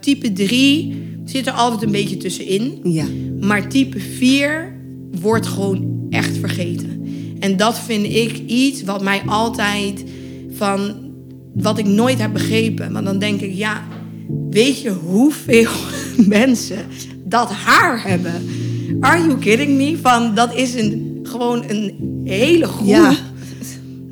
Type 0.00 0.32
3 0.32 1.02
zit 1.24 1.46
er 1.46 1.52
altijd 1.52 1.82
een 1.82 1.90
beetje 1.90 2.16
tussenin. 2.16 2.80
Ja. 2.82 3.04
Maar 3.40 3.68
type 3.68 4.00
4 4.00 4.76
wordt 5.20 5.46
gewoon 5.46 6.06
echt 6.10 6.36
vergeten. 6.36 7.02
En 7.40 7.56
dat 7.56 7.78
vind 7.78 8.04
ik 8.04 8.38
iets 8.46 8.82
wat 8.82 9.02
mij 9.02 9.22
altijd 9.26 10.04
van. 10.50 11.06
wat 11.54 11.78
ik 11.78 11.86
nooit 11.86 12.18
heb 12.18 12.32
begrepen. 12.32 12.92
Want 12.92 13.04
dan 13.04 13.18
denk 13.18 13.40
ik, 13.40 13.54
ja, 13.54 13.86
weet 14.50 14.80
je 14.82 14.90
hoeveel 14.90 15.70
mensen 16.26 16.78
dat 17.24 17.50
haar 17.50 18.02
hebben? 18.08 18.32
Are 19.00 19.20
you 19.22 19.38
kidding 19.38 19.76
me? 19.76 19.96
Van 20.02 20.34
dat 20.34 20.54
is 20.54 20.74
een, 20.74 21.18
gewoon 21.22 21.64
een 21.68 21.94
hele 22.24 22.66
groep 22.66 22.86
Ja. 22.88 23.14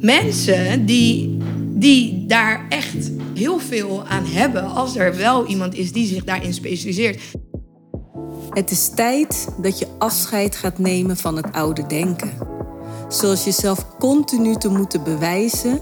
mensen 0.01 0.87
die, 0.87 1.37
die 1.75 2.25
daar 2.27 2.67
echt 2.69 3.11
heel 3.37 3.59
veel 3.59 4.05
aan 4.05 4.25
hebben. 4.25 4.65
Als 4.65 4.97
er 4.97 5.17
wel 5.17 5.47
iemand 5.47 5.75
is 5.75 5.93
die 5.93 6.07
zich 6.07 6.25
daarin 6.25 6.55
specialiseert. 6.55 7.23
Het 8.51 8.71
is 8.71 8.89
tijd 8.89 9.49
dat 9.59 9.79
je 9.79 9.87
afscheid 9.99 10.57
gaat 10.57 10.79
nemen 10.79 11.17
van 11.17 11.37
het 11.37 11.53
oude 11.53 11.87
denken. 11.87 12.31
Zoals 13.09 13.45
jezelf 13.45 13.97
continu 13.99 14.55
te 14.55 14.69
moeten 14.69 15.03
bewijzen, 15.03 15.81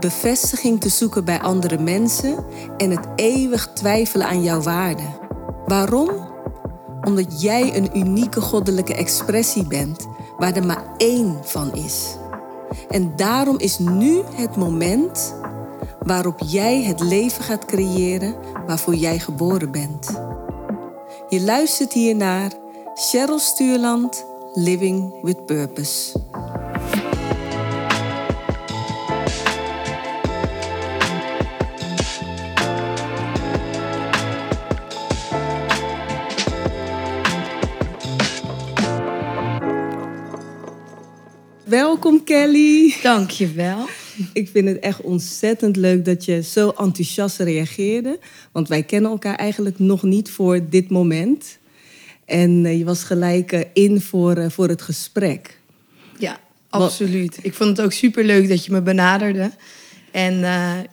bevestiging 0.00 0.80
te 0.80 0.88
zoeken 0.88 1.24
bij 1.24 1.40
andere 1.40 1.78
mensen 1.78 2.44
en 2.76 2.90
het 2.90 3.08
eeuwig 3.16 3.70
twijfelen 3.74 4.26
aan 4.26 4.42
jouw 4.42 4.60
waarde. 4.60 5.02
Waarom? 5.66 6.10
Omdat 7.00 7.42
jij 7.42 7.76
een 7.76 7.98
unieke 7.98 8.40
goddelijke 8.40 8.94
expressie 8.94 9.66
bent 9.66 10.06
waar 10.38 10.56
er 10.56 10.66
maar 10.66 10.84
één 10.96 11.38
van 11.42 11.74
is. 11.74 12.16
En 12.88 13.12
daarom 13.16 13.58
is 13.58 13.78
nu 13.78 14.20
het 14.34 14.56
moment 14.56 15.34
waarop 16.04 16.40
jij 16.46 16.82
het 16.82 17.00
leven 17.00 17.44
gaat 17.44 17.64
creëren 17.64 18.36
waarvoor 18.66 18.94
jij 18.94 19.18
geboren 19.18 19.70
bent. 19.70 20.20
Je 21.28 21.40
luistert 21.40 21.92
hier 21.92 22.16
naar 22.16 22.52
Cheryl 22.94 23.38
Stuurland, 23.38 24.26
Living 24.54 25.22
with 25.22 25.46
Purpose. 25.46 26.18
Welkom 41.64 42.24
Kelly. 42.24 42.94
Dankjewel. 43.02 43.86
Ik 44.32 44.48
vind 44.48 44.68
het 44.68 44.78
echt 44.78 45.00
ontzettend 45.00 45.76
leuk 45.76 46.04
dat 46.04 46.24
je 46.24 46.42
zo 46.42 46.68
enthousiast 46.68 47.38
reageerde. 47.38 48.18
Want 48.52 48.68
wij 48.68 48.82
kennen 48.82 49.10
elkaar 49.10 49.34
eigenlijk 49.34 49.78
nog 49.78 50.02
niet 50.02 50.30
voor 50.30 50.68
dit 50.68 50.90
moment. 50.90 51.58
En 52.30 52.66
eh, 52.66 52.78
je 52.78 52.84
was 52.84 53.04
gelijk 53.04 53.52
eh, 53.52 53.60
in 53.72 54.00
voor, 54.00 54.36
eh, 54.36 54.50
voor 54.50 54.68
het 54.68 54.82
gesprek. 54.82 55.58
Ja, 56.18 56.40
absoluut. 56.68 57.38
Ik 57.42 57.54
vond 57.54 57.76
het 57.76 57.86
ook 57.86 57.92
super 57.92 58.24
leuk 58.24 58.48
dat 58.48 58.64
je 58.64 58.72
me 58.72 58.80
benaderde. 58.82 59.50
En 60.10 60.44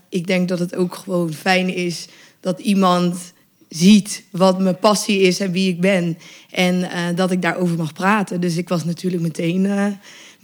ik 0.09 0.27
denk 0.27 0.47
dat 0.47 0.59
het 0.59 0.75
ook 0.75 0.95
gewoon 0.95 1.33
fijn 1.33 1.73
is 1.73 2.07
dat 2.39 2.59
iemand 2.59 3.33
ziet 3.69 4.23
wat 4.31 4.59
mijn 4.59 4.79
passie 4.79 5.21
is 5.21 5.39
en 5.39 5.51
wie 5.51 5.69
ik 5.69 5.81
ben. 5.81 6.17
En 6.51 6.89
dat 7.15 7.31
ik 7.31 7.41
daarover 7.41 7.77
mag 7.77 7.93
praten. 7.93 8.41
Dus 8.41 8.57
ik 8.57 8.69
was 8.69 8.83
natuurlijk 8.83 9.23
meteen, 9.23 9.61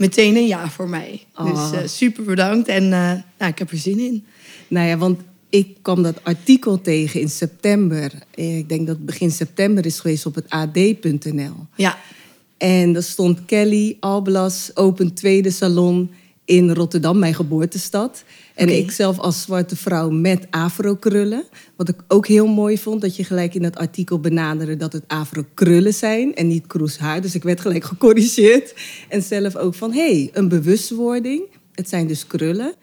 meteen 0.03 0.35
een 0.35 0.47
ja 0.47 0.69
voor 0.69 0.89
mij. 0.89 1.23
Oh. 1.35 1.71
Dus 1.71 1.79
eh, 1.81 1.87
super 1.87 2.23
bedankt 2.23 2.67
en 2.67 2.83
eh, 2.83 3.11
nou, 3.37 3.51
ik 3.51 3.59
heb 3.59 3.71
er 3.71 3.77
zin 3.77 3.99
in. 3.99 4.25
Nou 4.67 4.87
ja, 4.87 4.97
want 4.97 5.19
ik 5.49 5.77
kwam 5.81 6.03
dat 6.03 6.23
artikel 6.23 6.81
tegen 6.81 7.21
in 7.21 7.29
september. 7.29 8.11
Eh, 8.35 8.57
Ik 8.57 8.69
denk 8.69 8.87
dat 8.87 8.95
het 8.95 9.05
begin 9.05 9.31
september 9.31 9.85
is 9.85 9.99
geweest 9.99 10.25
op 10.25 10.35
het 10.35 10.49
ad.nl. 10.49 11.55
Ja, 11.75 11.97
En 12.57 12.93
daar 12.93 13.03
stond 13.03 13.45
Kelly 13.45 13.97
Alblas 13.99 14.71
open 14.73 15.13
tweede 15.13 15.51
salon 15.51 16.11
in 16.45 16.71
Rotterdam, 16.71 17.19
mijn 17.19 17.33
geboortestad. 17.35 18.23
En 18.53 18.77
ik 18.77 18.91
zelf 18.91 19.19
als 19.19 19.41
zwarte 19.41 19.75
vrouw 19.75 20.09
met 20.09 20.47
afro-krullen. 20.49 21.43
Wat 21.75 21.89
ik 21.89 21.95
ook 22.07 22.27
heel 22.27 22.47
mooi 22.47 22.77
vond, 22.77 23.01
dat 23.01 23.15
je 23.15 23.23
gelijk 23.23 23.55
in 23.55 23.63
het 23.63 23.75
artikel 23.75 24.19
benaderde 24.19 24.77
dat 24.77 24.93
het 24.93 25.03
afro-krullen 25.07 25.93
zijn 25.93 26.35
en 26.35 26.47
niet 26.47 26.67
kroeshaar. 26.67 27.21
Dus 27.21 27.35
ik 27.35 27.43
werd 27.43 27.61
gelijk 27.61 27.83
gecorrigeerd. 27.83 28.73
En 29.09 29.21
zelf 29.21 29.55
ook 29.55 29.75
van, 29.75 29.93
hé, 29.93 30.11
hey, 30.11 30.29
een 30.33 30.47
bewustwording. 30.47 31.41
Het 31.71 31.89
zijn 31.89 32.07
dus 32.07 32.27
krullen. 32.27 32.73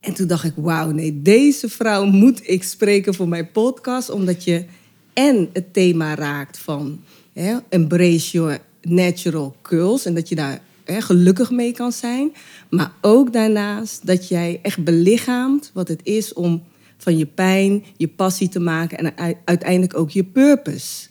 En 0.00 0.14
toen 0.14 0.26
dacht 0.26 0.44
ik, 0.44 0.52
wauw, 0.56 0.90
nee, 0.90 1.22
deze 1.22 1.68
vrouw 1.68 2.04
moet 2.04 2.40
ik 2.48 2.62
spreken 2.62 3.14
voor 3.14 3.28
mijn 3.28 3.50
podcast. 3.50 4.10
Omdat 4.10 4.44
je 4.44 4.64
en 5.12 5.48
het 5.52 5.72
thema 5.72 6.14
raakt 6.14 6.58
van 6.58 7.00
hè, 7.32 7.56
embrace 7.68 8.30
your 8.30 8.58
natural 8.80 9.56
curls. 9.62 10.04
En 10.04 10.14
dat 10.14 10.28
je 10.28 10.34
daar 10.34 10.60
hè, 10.86 11.00
gelukkig 11.00 11.50
mee 11.50 11.72
kan 11.72 11.92
zijn. 11.92 12.32
Maar 12.70 12.92
ook 13.00 13.32
daarnaast 13.32 14.06
dat 14.06 14.28
jij 14.28 14.58
echt 14.62 14.84
belichaamt 14.84 15.70
wat 15.74 15.88
het 15.88 16.00
is 16.02 16.32
om 16.32 16.62
van 16.98 17.18
je 17.18 17.26
pijn 17.26 17.84
je 17.96 18.08
passie 18.08 18.48
te 18.48 18.60
maken. 18.60 18.98
En 18.98 19.12
uiteindelijk 19.44 19.98
ook 19.98 20.10
je 20.10 20.24
purpose. 20.24 21.06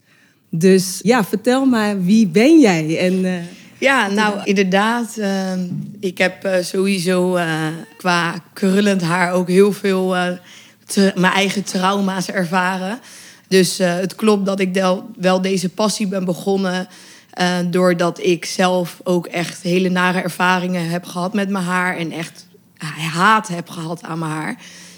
Dus 0.49 0.99
ja, 1.03 1.23
vertel 1.23 1.65
maar, 1.65 2.03
wie 2.03 2.27
ben 2.27 2.59
jij? 2.59 2.97
En, 2.99 3.25
eh, 3.25 3.33
Ja, 3.79 4.09
nou 4.09 4.39
inderdaad. 4.43 5.17
eh, 5.17 5.51
ik 5.99 6.17
heb 6.17 6.43
eh, 6.43 6.63
sowieso 6.63 7.35
eh, 7.35 7.67
qua 7.97 8.35
krullend 8.53 9.01
haar 9.01 9.33
ook 9.33 9.47
heel 9.47 9.71
veel 9.71 10.15
mijn 11.15 11.33
eigen 11.33 11.63
trauma's 11.63 12.29
ervaren. 12.29 12.99
Dus 13.47 13.77
het 13.77 14.15
klopt 14.15 14.45
dat 14.45 14.59
ik 14.59 14.83
wel 15.17 15.41
deze 15.41 15.69
passie 15.69 16.07
ben 16.07 16.25
begonnen. 16.25 16.87
Eh, 17.35 17.57
doordat 17.69 18.23
ik 18.23 18.45
zelf 18.45 18.99
ook 19.03 19.27
echt 19.27 19.61
hele 19.61 19.89
nare 19.89 20.21
ervaringen 20.21 20.89
heb 20.89 21.05
gehad 21.05 21.33
met 21.33 21.49
mijn 21.49 21.65
haar. 21.65 21.97
En 21.97 22.11
echt 22.11 22.47
haat 23.13 23.47
heb 23.47 23.69
gehad 23.69 24.03
aan 24.03 24.19
mijn 24.19 24.31
haar. 24.31 24.55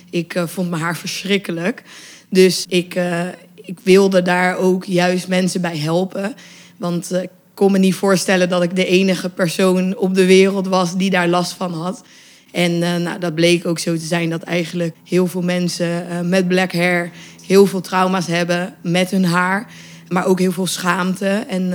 Ik 0.09 0.33
eh, 0.33 0.47
vond 0.47 0.69
mijn 0.69 0.81
haar 0.81 0.97
verschrikkelijk. 0.97 1.83
Dus 2.29 2.65
ik, 2.67 2.95
eh, 2.95 3.27
ik 3.55 3.79
wilde 3.83 4.21
daar 4.21 4.57
ook 4.57 4.85
juist 4.85 5.27
mensen 5.27 5.61
bij 5.61 5.77
helpen. 5.77 6.35
Want 6.77 7.11
eh, 7.11 7.21
ik 7.21 7.29
kon 7.53 7.71
me 7.71 7.77
niet 7.77 7.95
voorstellen 7.95 8.49
dat 8.49 8.63
ik 8.63 8.75
de 8.75 8.85
enige 8.85 9.29
persoon 9.29 9.97
op 9.97 10.15
de 10.15 10.25
wereld 10.25 10.67
was 10.67 10.97
die 10.97 11.09
daar 11.09 11.27
last 11.27 11.53
van 11.53 11.73
had. 11.73 12.03
En 12.51 12.83
eh, 12.83 12.95
nou, 12.95 13.19
dat 13.19 13.35
bleek 13.35 13.65
ook 13.65 13.79
zo 13.79 13.93
te 13.93 14.05
zijn 14.05 14.29
dat 14.29 14.43
eigenlijk 14.43 14.95
heel 15.03 15.27
veel 15.27 15.41
mensen 15.41 16.09
eh, 16.09 16.21
met 16.21 16.47
black 16.47 16.71
hair 16.71 17.11
heel 17.45 17.65
veel 17.65 17.81
trauma's 17.81 18.27
hebben 18.27 18.75
met 18.81 19.11
hun 19.11 19.25
haar. 19.25 19.67
Maar 20.07 20.25
ook 20.25 20.39
heel 20.39 20.51
veel 20.51 20.67
schaamte 20.67 21.45
en 21.47 21.73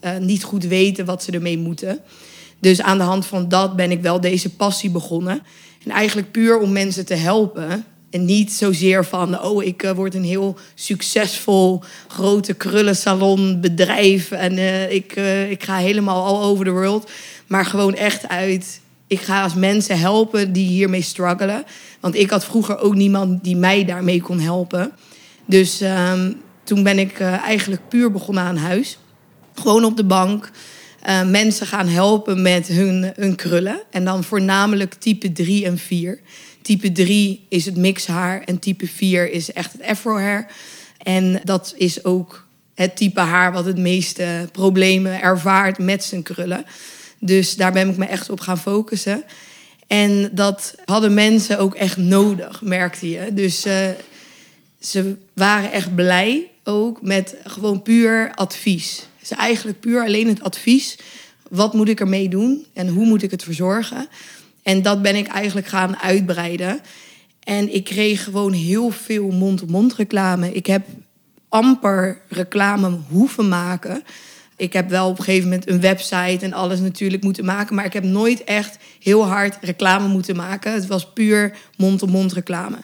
eh, 0.00 0.16
niet 0.16 0.44
goed 0.44 0.64
weten 0.64 1.04
wat 1.04 1.22
ze 1.22 1.32
ermee 1.32 1.58
moeten. 1.58 1.98
Dus 2.60 2.82
aan 2.82 2.98
de 2.98 3.04
hand 3.04 3.26
van 3.26 3.48
dat 3.48 3.76
ben 3.76 3.90
ik 3.90 4.02
wel 4.02 4.20
deze 4.20 4.54
passie 4.54 4.90
begonnen. 4.90 5.42
En 5.84 5.90
eigenlijk 5.90 6.30
puur 6.30 6.58
om 6.58 6.72
mensen 6.72 7.06
te 7.06 7.14
helpen. 7.14 7.84
En 8.10 8.24
niet 8.24 8.52
zozeer 8.52 9.04
van, 9.04 9.42
oh, 9.42 9.64
ik 9.64 9.82
eh, 9.82 9.90
word 9.90 10.14
een 10.14 10.24
heel 10.24 10.58
succesvol 10.74 11.82
grote 12.08 12.54
krullensalon 12.54 13.60
bedrijf. 13.60 14.30
En 14.30 14.58
eh, 14.58 14.92
ik, 14.92 15.16
ik 15.50 15.62
ga 15.62 15.76
helemaal 15.76 16.26
all 16.26 16.42
over 16.42 16.64
the 16.64 16.70
world. 16.70 17.10
Maar 17.46 17.64
gewoon 17.64 17.94
echt 17.94 18.28
uit, 18.28 18.80
ik 19.06 19.20
ga 19.20 19.42
als 19.42 19.54
mensen 19.54 19.98
helpen 19.98 20.52
die 20.52 20.68
hiermee 20.68 21.02
struggelen. 21.02 21.64
Want 22.00 22.14
ik 22.14 22.30
had 22.30 22.44
vroeger 22.44 22.78
ook 22.78 22.94
niemand 22.94 23.44
die 23.44 23.56
mij 23.56 23.84
daarmee 23.84 24.22
kon 24.22 24.40
helpen. 24.40 24.92
Dus 25.46 25.80
ehm, 25.80 26.32
toen 26.64 26.82
ben 26.82 26.98
ik 26.98 27.20
eigenlijk 27.20 27.88
puur 27.88 28.12
begonnen 28.12 28.44
aan 28.44 28.56
huis. 28.56 28.98
Gewoon 29.54 29.84
op 29.84 29.96
de 29.96 30.04
bank. 30.04 30.50
eh, 31.00 31.28
mensen 31.28 31.66
gaan 31.66 31.88
helpen 31.88 32.42
met 32.42 32.66
hun, 32.66 33.12
hun 33.16 33.34
krullen. 33.36 33.80
En 33.90 34.04
dan 34.04 34.24
voornamelijk 34.24 34.94
type 34.94 35.32
3 35.32 35.64
en 35.64 35.78
4. 35.78 36.20
Type 36.62 36.92
3 36.92 37.46
is 37.48 37.64
het 37.64 37.76
mixhaar 37.76 38.42
en 38.44 38.58
type 38.58 38.86
4 38.86 39.30
is 39.32 39.52
echt 39.52 39.72
het 39.72 39.82
afro-hair. 39.82 40.46
En 41.02 41.40
dat 41.44 41.74
is 41.76 42.04
ook 42.04 42.46
het 42.74 42.96
type 42.96 43.20
haar 43.20 43.52
wat 43.52 43.64
het 43.64 43.78
meeste 43.78 44.48
problemen 44.52 45.22
ervaart 45.22 45.78
met 45.78 46.04
zijn 46.04 46.22
krullen. 46.22 46.64
Dus 47.18 47.56
daar 47.56 47.72
ben 47.72 47.88
ik 47.88 47.96
me 47.96 48.04
echt 48.04 48.30
op 48.30 48.40
gaan 48.40 48.58
focussen. 48.58 49.24
En 49.86 50.30
dat 50.32 50.74
hadden 50.84 51.14
mensen 51.14 51.58
ook 51.58 51.74
echt 51.74 51.96
nodig, 51.96 52.62
merkte 52.62 53.10
je. 53.10 53.34
Dus 53.34 53.64
eh, 53.64 53.88
ze 54.80 55.16
waren 55.34 55.72
echt 55.72 55.94
blij 55.94 56.50
ook 56.64 57.02
met 57.02 57.34
gewoon 57.44 57.82
puur 57.82 58.32
advies. 58.34 59.08
Dus 59.20 59.30
eigenlijk 59.30 59.80
puur 59.80 60.04
alleen 60.04 60.28
het 60.28 60.42
advies. 60.42 60.98
Wat 61.48 61.74
moet 61.74 61.88
ik 61.88 62.00
ermee 62.00 62.28
doen 62.28 62.66
en 62.72 62.88
hoe 62.88 63.06
moet 63.06 63.22
ik 63.22 63.30
het 63.30 63.42
verzorgen? 63.42 64.08
En 64.62 64.82
dat 64.82 65.02
ben 65.02 65.16
ik 65.16 65.26
eigenlijk 65.26 65.66
gaan 65.66 65.96
uitbreiden. 65.96 66.80
En 67.40 67.74
ik 67.74 67.84
kreeg 67.84 68.24
gewoon 68.24 68.52
heel 68.52 68.90
veel 68.90 69.30
mond-op-mond 69.30 69.94
reclame. 69.94 70.52
Ik 70.52 70.66
heb 70.66 70.86
amper 71.48 72.20
reclame 72.28 72.98
hoeven 73.08 73.48
maken. 73.48 74.02
Ik 74.56 74.72
heb 74.72 74.88
wel 74.88 75.08
op 75.08 75.18
een 75.18 75.24
gegeven 75.24 75.48
moment 75.48 75.68
een 75.68 75.80
website 75.80 76.38
en 76.44 76.52
alles 76.52 76.80
natuurlijk 76.80 77.22
moeten 77.22 77.44
maken. 77.44 77.74
Maar 77.74 77.84
ik 77.84 77.92
heb 77.92 78.04
nooit 78.04 78.44
echt 78.44 78.78
heel 78.98 79.26
hard 79.26 79.58
reclame 79.60 80.08
moeten 80.08 80.36
maken. 80.36 80.72
Het 80.72 80.86
was 80.86 81.12
puur 81.12 81.56
mond-op-mond 81.76 82.32
reclame. 82.32 82.76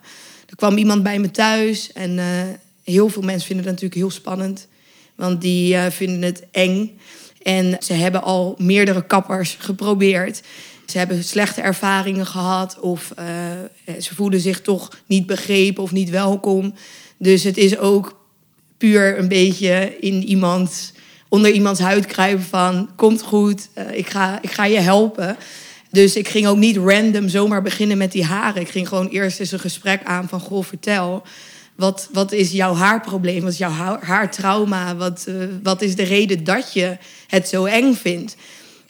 Er 0.46 0.56
kwam 0.56 0.76
iemand 0.76 1.02
bij 1.02 1.18
me 1.18 1.30
thuis 1.30 1.92
en 1.92 2.18
eh, 2.18 2.26
heel 2.84 3.08
veel 3.08 3.22
mensen 3.22 3.46
vinden 3.46 3.64
dat 3.64 3.74
natuurlijk 3.74 4.00
heel 4.00 4.10
spannend. 4.10 4.68
Want 5.16 5.40
die 5.40 5.76
eh, 5.76 5.90
vinden 5.90 6.22
het 6.22 6.44
eng. 6.50 6.98
En 7.42 7.76
ze 7.80 7.92
hebben 7.92 8.22
al 8.22 8.54
meerdere 8.58 9.06
kappers 9.06 9.56
geprobeerd. 9.58 10.42
Ze 10.86 10.98
hebben 10.98 11.24
slechte 11.24 11.60
ervaringen 11.60 12.26
gehad 12.26 12.80
of 12.80 13.12
eh, 13.16 13.26
ze 14.00 14.14
voelen 14.14 14.40
zich 14.40 14.60
toch 14.60 14.90
niet 15.06 15.26
begrepen 15.26 15.82
of 15.82 15.92
niet 15.92 16.10
welkom. 16.10 16.74
Dus 17.18 17.42
het 17.42 17.56
is 17.56 17.78
ook 17.78 18.24
puur 18.78 19.18
een 19.18 19.28
beetje 19.28 19.96
in 20.00 20.24
iemand, 20.24 20.92
onder 21.28 21.50
iemands 21.50 21.80
huid 21.80 22.06
kruipen 22.06 22.44
van... 22.44 22.90
komt 22.96 23.22
goed, 23.22 23.68
uh, 23.78 23.98
ik, 23.98 24.08
ga, 24.08 24.42
ik 24.42 24.50
ga 24.50 24.64
je 24.64 24.78
helpen. 24.78 25.36
Dus 25.90 26.16
ik 26.16 26.28
ging 26.28 26.46
ook 26.46 26.56
niet 26.56 26.76
random 26.76 27.28
zomaar 27.28 27.62
beginnen 27.62 27.98
met 27.98 28.12
die 28.12 28.24
haren. 28.24 28.60
Ik 28.60 28.68
ging 28.68 28.88
gewoon 28.88 29.08
eerst 29.08 29.40
eens 29.40 29.52
een 29.52 29.58
gesprek 29.58 30.00
aan 30.04 30.28
van... 30.28 30.40
goh, 30.40 30.64
vertel, 30.64 31.22
wat, 31.76 32.08
wat 32.12 32.32
is 32.32 32.50
jouw 32.50 32.74
haarprobleem? 32.74 33.42
Wat 33.42 33.52
is 33.52 33.58
jouw 33.58 33.98
haartrauma? 34.00 34.96
Wat, 34.96 35.26
uh, 35.28 35.44
wat 35.62 35.82
is 35.82 35.96
de 35.96 36.02
reden 36.02 36.44
dat 36.44 36.72
je 36.72 36.96
het 37.26 37.48
zo 37.48 37.64
eng 37.64 37.94
vindt? 37.94 38.36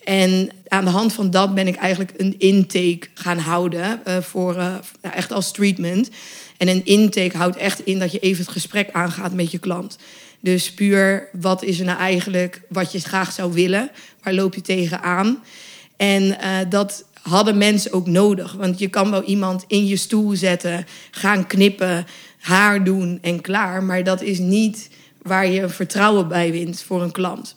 En 0.04 0.50
aan 0.68 0.84
de 0.84 0.90
hand 0.90 1.12
van 1.12 1.30
dat 1.30 1.54
ben 1.54 1.66
ik 1.66 1.76
eigenlijk 1.76 2.12
een 2.16 2.34
intake 2.38 3.08
gaan 3.14 3.38
houden 3.38 4.00
uh, 4.06 4.16
voor 4.20 4.56
uh, 4.56 4.74
echt 5.00 5.32
als 5.32 5.52
treatment. 5.52 6.10
En 6.56 6.68
een 6.68 6.84
intake 6.84 7.36
houdt 7.36 7.56
echt 7.56 7.86
in 7.86 7.98
dat 7.98 8.12
je 8.12 8.18
even 8.18 8.44
het 8.44 8.52
gesprek 8.52 8.88
aangaat 8.92 9.32
met 9.32 9.50
je 9.50 9.58
klant. 9.58 9.98
Dus 10.40 10.72
puur, 10.72 11.28
wat 11.32 11.62
is 11.62 11.78
er 11.78 11.84
nou 11.84 11.98
eigenlijk 11.98 12.60
wat 12.68 12.92
je 12.92 13.00
graag 13.00 13.32
zou 13.32 13.52
willen? 13.52 13.90
Waar 14.22 14.34
loop 14.34 14.54
je 14.54 14.60
tegenaan? 14.60 15.42
En 15.96 16.38
dat 16.68 17.04
hadden 17.22 17.58
mensen 17.58 17.92
ook 17.92 18.06
nodig. 18.06 18.52
Want 18.52 18.78
je 18.78 18.88
kan 18.88 19.10
wel 19.10 19.22
iemand 19.22 19.64
in 19.66 19.86
je 19.86 19.96
stoel 19.96 20.36
zetten, 20.36 20.86
gaan 21.10 21.46
knippen, 21.46 22.06
haar 22.46 22.84
doen 22.84 23.18
en 23.22 23.40
klaar. 23.40 23.82
Maar 23.82 24.04
dat 24.04 24.22
is 24.22 24.38
niet 24.38 24.90
waar 25.22 25.50
je 25.50 25.68
vertrouwen 25.68 26.28
bij 26.28 26.50
wint 26.52 26.82
voor 26.82 27.02
een 27.02 27.12
klant. 27.12 27.54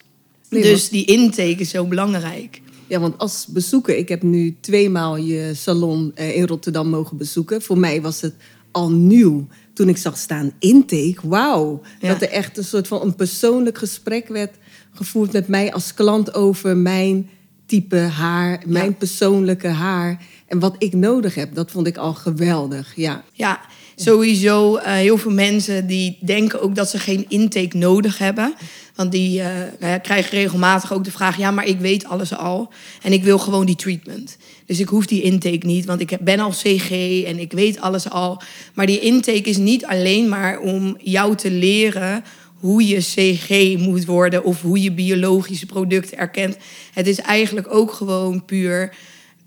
Nee, 0.50 0.62
dus 0.62 0.90
die 0.90 1.06
intake 1.06 1.56
is 1.56 1.70
zo 1.70 1.86
belangrijk. 1.86 2.62
Ja, 2.88 3.00
want 3.00 3.18
als 3.18 3.46
bezoeker, 3.48 3.98
ik 3.98 4.10
heb 4.10 4.24
nu 4.24 4.58
tweemaal 4.60 5.18
je 5.18 5.52
salon 5.56 6.16
in 6.16 6.48
Rotterdam 6.48 6.90
mogen 6.90 7.18
bezoeken. 7.18 7.62
Voor 7.62 7.78
mij 7.78 8.02
was 8.02 8.22
het 8.22 8.34
al 8.72 8.92
nieuw 8.92 9.48
toen 9.74 9.90
ik 9.90 9.98
zag 9.98 10.18
staan 10.18 10.52
intake. 10.60 11.20
Wauw, 11.24 11.82
dat 12.00 12.22
er 12.22 12.30
echt 12.30 12.58
een 12.58 12.64
soort 12.64 12.88
van 12.88 13.02
een 13.02 13.16
persoonlijk 13.16 13.78
gesprek 13.78 14.28
werd 14.28 14.56
gevoerd 14.94 15.32
met 15.32 15.48
mij 15.48 15.74
als 15.74 15.94
klant 15.94 16.34
over 16.34 16.78
mijn 16.78 17.30
type 17.66 17.98
haar, 17.98 18.64
mijn 18.66 18.98
persoonlijke 18.98 19.68
haar 19.68 20.22
en 20.48 20.60
wat 20.60 20.76
ik 20.78 20.94
nodig 20.94 21.36
heb. 21.36 21.56
Dat 21.56 21.72
vond 21.72 21.88
ik 21.88 21.98
al 21.98 22.14
geweldig. 22.14 22.96
Ja, 22.96 23.24
ja 23.34 23.60
sowieso 24.02 24.78
uh, 24.78 24.84
heel 24.84 25.18
veel 25.18 25.32
mensen 25.32 25.88
die 25.88 26.18
denken 26.22 26.62
ook 26.62 26.76
dat 26.76 26.90
ze 26.90 27.00
geen 27.00 27.26
intake 27.28 27.78
nodig 27.78 28.18
hebben. 28.18 28.54
Want 28.96 29.12
die 29.12 29.40
uh, 29.40 29.94
krijgen 30.02 30.38
regelmatig 30.38 30.94
ook 30.94 31.04
de 31.04 31.12
vraag: 31.12 31.38
ja, 31.38 31.52
maar 31.52 31.66
ik 31.66 31.80
weet 31.80 32.06
alles 32.06 32.36
al 32.36 32.72
en 33.02 33.14
ik 33.14 33.24
wil 33.24 33.40
gewoon 33.40 33.66
die 33.66 33.76
treatment. 33.76 34.38
Dus 34.66 34.80
ik 34.80 34.88
hoef 34.88 35.06
die 35.06 35.22
intake 35.22 35.66
niet, 35.66 35.86
want 35.86 36.02
ik 36.02 36.18
ben 36.20 36.40
al 36.40 36.50
CG 36.50 36.92
en 37.26 37.40
ik 37.40 37.52
weet 37.52 37.82
alles 37.82 38.10
al. 38.10 38.42
Maar 38.74 38.86
die 38.86 39.00
intake 39.00 39.50
is 39.50 39.58
niet 39.58 39.86
alleen 39.86 40.30
maar 40.30 40.60
om 40.60 40.98
jou 41.00 41.36
te 41.36 41.52
leren 41.52 42.24
hoe 42.60 42.88
je 42.88 42.98
CG 42.98 43.78
moet 43.78 44.06
worden 44.06 44.44
of 44.44 44.62
hoe 44.62 44.82
je 44.82 44.92
biologische 44.92 45.66
producten 45.66 46.18
erkent. 46.18 46.58
Het 46.94 47.08
is 47.08 47.20
eigenlijk 47.20 47.74
ook 47.74 47.94
gewoon 47.94 48.46
puur. 48.46 48.94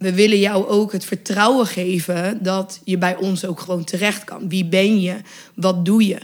We 0.03 0.15
willen 0.15 0.39
jou 0.39 0.67
ook 0.67 0.93
het 0.93 1.05
vertrouwen 1.05 1.67
geven 1.67 2.43
dat 2.43 2.81
je 2.85 2.99
bij 2.99 3.17
ons 3.17 3.45
ook 3.45 3.61
gewoon 3.61 3.85
terecht 3.85 4.25
kan. 4.25 4.49
Wie 4.49 4.65
ben 4.65 5.01
je? 5.01 5.17
Wat 5.55 5.85
doe 5.85 6.07
je? 6.07 6.19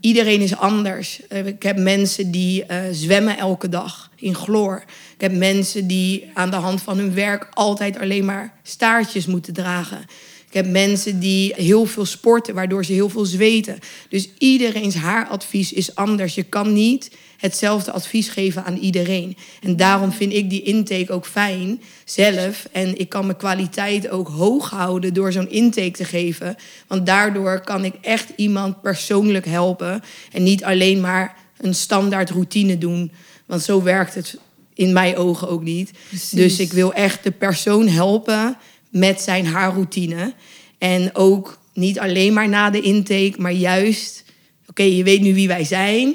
Iedereen 0.00 0.40
is 0.40 0.56
anders. 0.56 1.20
Eh, 1.28 1.46
ik 1.46 1.62
heb 1.62 1.78
mensen 1.78 2.30
die 2.30 2.64
uh, 2.70 2.78
zwemmen 2.92 3.38
elke 3.38 3.68
dag 3.68 4.10
in 4.16 4.34
chloor. 4.34 4.84
Ik 5.14 5.20
heb 5.20 5.32
mensen 5.32 5.86
die 5.86 6.30
aan 6.34 6.50
de 6.50 6.56
hand 6.56 6.82
van 6.82 6.98
hun 6.98 7.14
werk 7.14 7.48
altijd 7.54 7.98
alleen 7.98 8.24
maar 8.24 8.54
staartjes 8.62 9.26
moeten 9.26 9.52
dragen. 9.52 10.04
Ik 10.50 10.56
heb 10.56 10.66
mensen 10.66 11.20
die 11.20 11.54
heel 11.56 11.86
veel 11.86 12.04
sporten, 12.04 12.54
waardoor 12.54 12.84
ze 12.84 12.92
heel 12.92 13.08
veel 13.08 13.24
zweten. 13.24 13.78
Dus 14.08 14.28
iedereen's 14.38 14.94
haaradvies 14.94 15.72
is 15.72 15.94
anders. 15.94 16.34
Je 16.34 16.42
kan 16.42 16.72
niet 16.72 17.10
hetzelfde 17.36 17.92
advies 17.92 18.28
geven 18.28 18.64
aan 18.64 18.76
iedereen. 18.76 19.36
En 19.62 19.76
daarom 19.76 20.12
vind 20.12 20.32
ik 20.32 20.50
die 20.50 20.62
intake 20.62 21.12
ook 21.12 21.26
fijn 21.26 21.82
zelf. 22.04 22.68
En 22.72 22.98
ik 22.98 23.08
kan 23.08 23.26
mijn 23.26 23.38
kwaliteit 23.38 24.08
ook 24.08 24.28
hoog 24.28 24.70
houden 24.70 25.14
door 25.14 25.32
zo'n 25.32 25.50
intake 25.50 25.90
te 25.90 26.04
geven. 26.04 26.56
Want 26.86 27.06
daardoor 27.06 27.60
kan 27.60 27.84
ik 27.84 27.94
echt 28.00 28.32
iemand 28.36 28.82
persoonlijk 28.82 29.46
helpen. 29.46 30.02
En 30.32 30.42
niet 30.42 30.64
alleen 30.64 31.00
maar 31.00 31.36
een 31.56 31.74
standaard 31.74 32.30
routine 32.30 32.78
doen. 32.78 33.12
Want 33.46 33.62
zo 33.62 33.82
werkt 33.82 34.14
het 34.14 34.38
in 34.74 34.92
mijn 34.92 35.16
ogen 35.16 35.48
ook 35.48 35.62
niet. 35.62 35.90
Dus 36.30 36.58
ik 36.58 36.72
wil 36.72 36.92
echt 36.92 37.24
de 37.24 37.30
persoon 37.30 37.88
helpen 37.88 38.56
met 38.90 39.20
zijn 39.20 39.46
haarroutine. 39.46 40.34
En 40.78 41.10
ook 41.14 41.58
niet 41.74 41.98
alleen 41.98 42.32
maar 42.32 42.48
na 42.48 42.70
de 42.70 42.80
intake, 42.80 43.34
maar 43.38 43.52
juist, 43.52 44.24
oké, 44.66 44.82
je 44.82 45.04
weet 45.04 45.20
nu 45.20 45.34
wie 45.34 45.48
wij 45.48 45.64
zijn. 45.64 46.14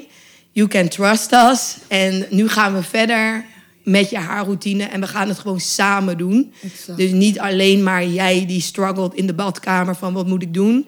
You 0.52 0.68
can 0.68 0.88
trust 0.88 1.32
us. 1.32 1.76
En 1.88 2.26
nu 2.30 2.48
gaan 2.48 2.74
we 2.74 2.82
verder 2.82 3.44
met 3.82 4.10
je 4.10 4.18
haarroutine 4.18 4.84
en 4.84 5.00
we 5.00 5.06
gaan 5.06 5.28
het 5.28 5.38
gewoon 5.38 5.60
samen 5.60 6.18
doen. 6.18 6.52
Dus 6.96 7.10
niet 7.10 7.38
alleen 7.38 7.82
maar 7.82 8.06
jij 8.06 8.46
die 8.46 8.60
struggelt 8.60 9.14
in 9.14 9.26
de 9.26 9.34
badkamer 9.34 9.96
van 9.96 10.12
wat 10.12 10.26
moet 10.26 10.42
ik 10.42 10.54
doen. 10.54 10.86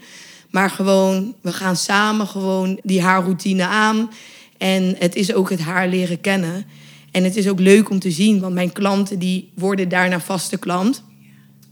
Maar 0.50 0.70
gewoon, 0.70 1.34
we 1.40 1.52
gaan 1.52 1.76
samen 1.76 2.26
gewoon 2.26 2.80
die 2.82 3.02
haarroutine 3.02 3.66
aan. 3.66 4.10
En 4.58 4.94
het 4.98 5.16
is 5.16 5.34
ook 5.34 5.50
het 5.50 5.60
haar 5.60 5.88
leren 5.88 6.20
kennen. 6.20 6.66
En 7.10 7.24
het 7.24 7.36
is 7.36 7.48
ook 7.48 7.60
leuk 7.60 7.90
om 7.90 7.98
te 7.98 8.10
zien, 8.10 8.40
want 8.40 8.54
mijn 8.54 8.72
klanten 8.72 9.18
die 9.18 9.50
worden 9.54 9.88
daarna 9.88 10.20
vaste 10.20 10.58
klant. 10.58 11.02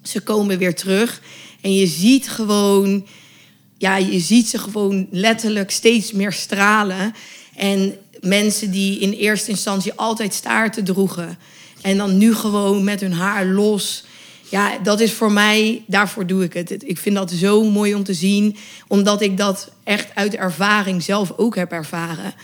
Ze 0.07 0.21
komen 0.21 0.59
weer 0.59 0.75
terug 0.75 1.21
en 1.61 1.75
je 1.75 1.87
ziet 1.87 2.29
gewoon, 2.29 3.07
ja, 3.79 3.97
je 3.97 4.21
ziet 4.21 4.49
ze 4.49 4.59
gewoon 4.59 5.07
letterlijk 5.11 5.71
steeds 5.71 6.13
meer 6.13 6.33
stralen. 6.33 7.15
En 7.55 7.97
mensen 8.21 8.71
die 8.71 8.99
in 8.99 9.13
eerste 9.13 9.51
instantie 9.51 9.93
altijd 9.93 10.35
staarten 10.35 10.85
droegen 10.85 11.39
en 11.81 11.97
dan 11.97 12.19
nu 12.19 12.35
gewoon 12.35 12.85
met 12.85 13.01
hun 13.01 13.13
haar 13.13 13.47
los. 13.47 14.05
Ja, 14.51 14.79
dat 14.79 15.01
is 15.01 15.13
voor 15.13 15.33
mij, 15.33 15.83
daarvoor 15.87 16.27
doe 16.27 16.45
ik 16.45 16.53
het. 16.53 16.89
Ik 16.89 16.99
vind 16.99 17.17
dat 17.17 17.31
zo 17.31 17.65
mooi 17.65 17.95
om 17.95 18.05
te 18.05 18.15
zien, 18.15 18.57
omdat 18.89 19.21
ik 19.21 19.37
dat 19.37 19.71
echt 19.85 20.15
uit 20.15 20.35
ervaring 20.35 21.03
zelf 21.03 21.33
ook 21.37 21.57
heb 21.57 21.73
ervaren. 21.73 22.35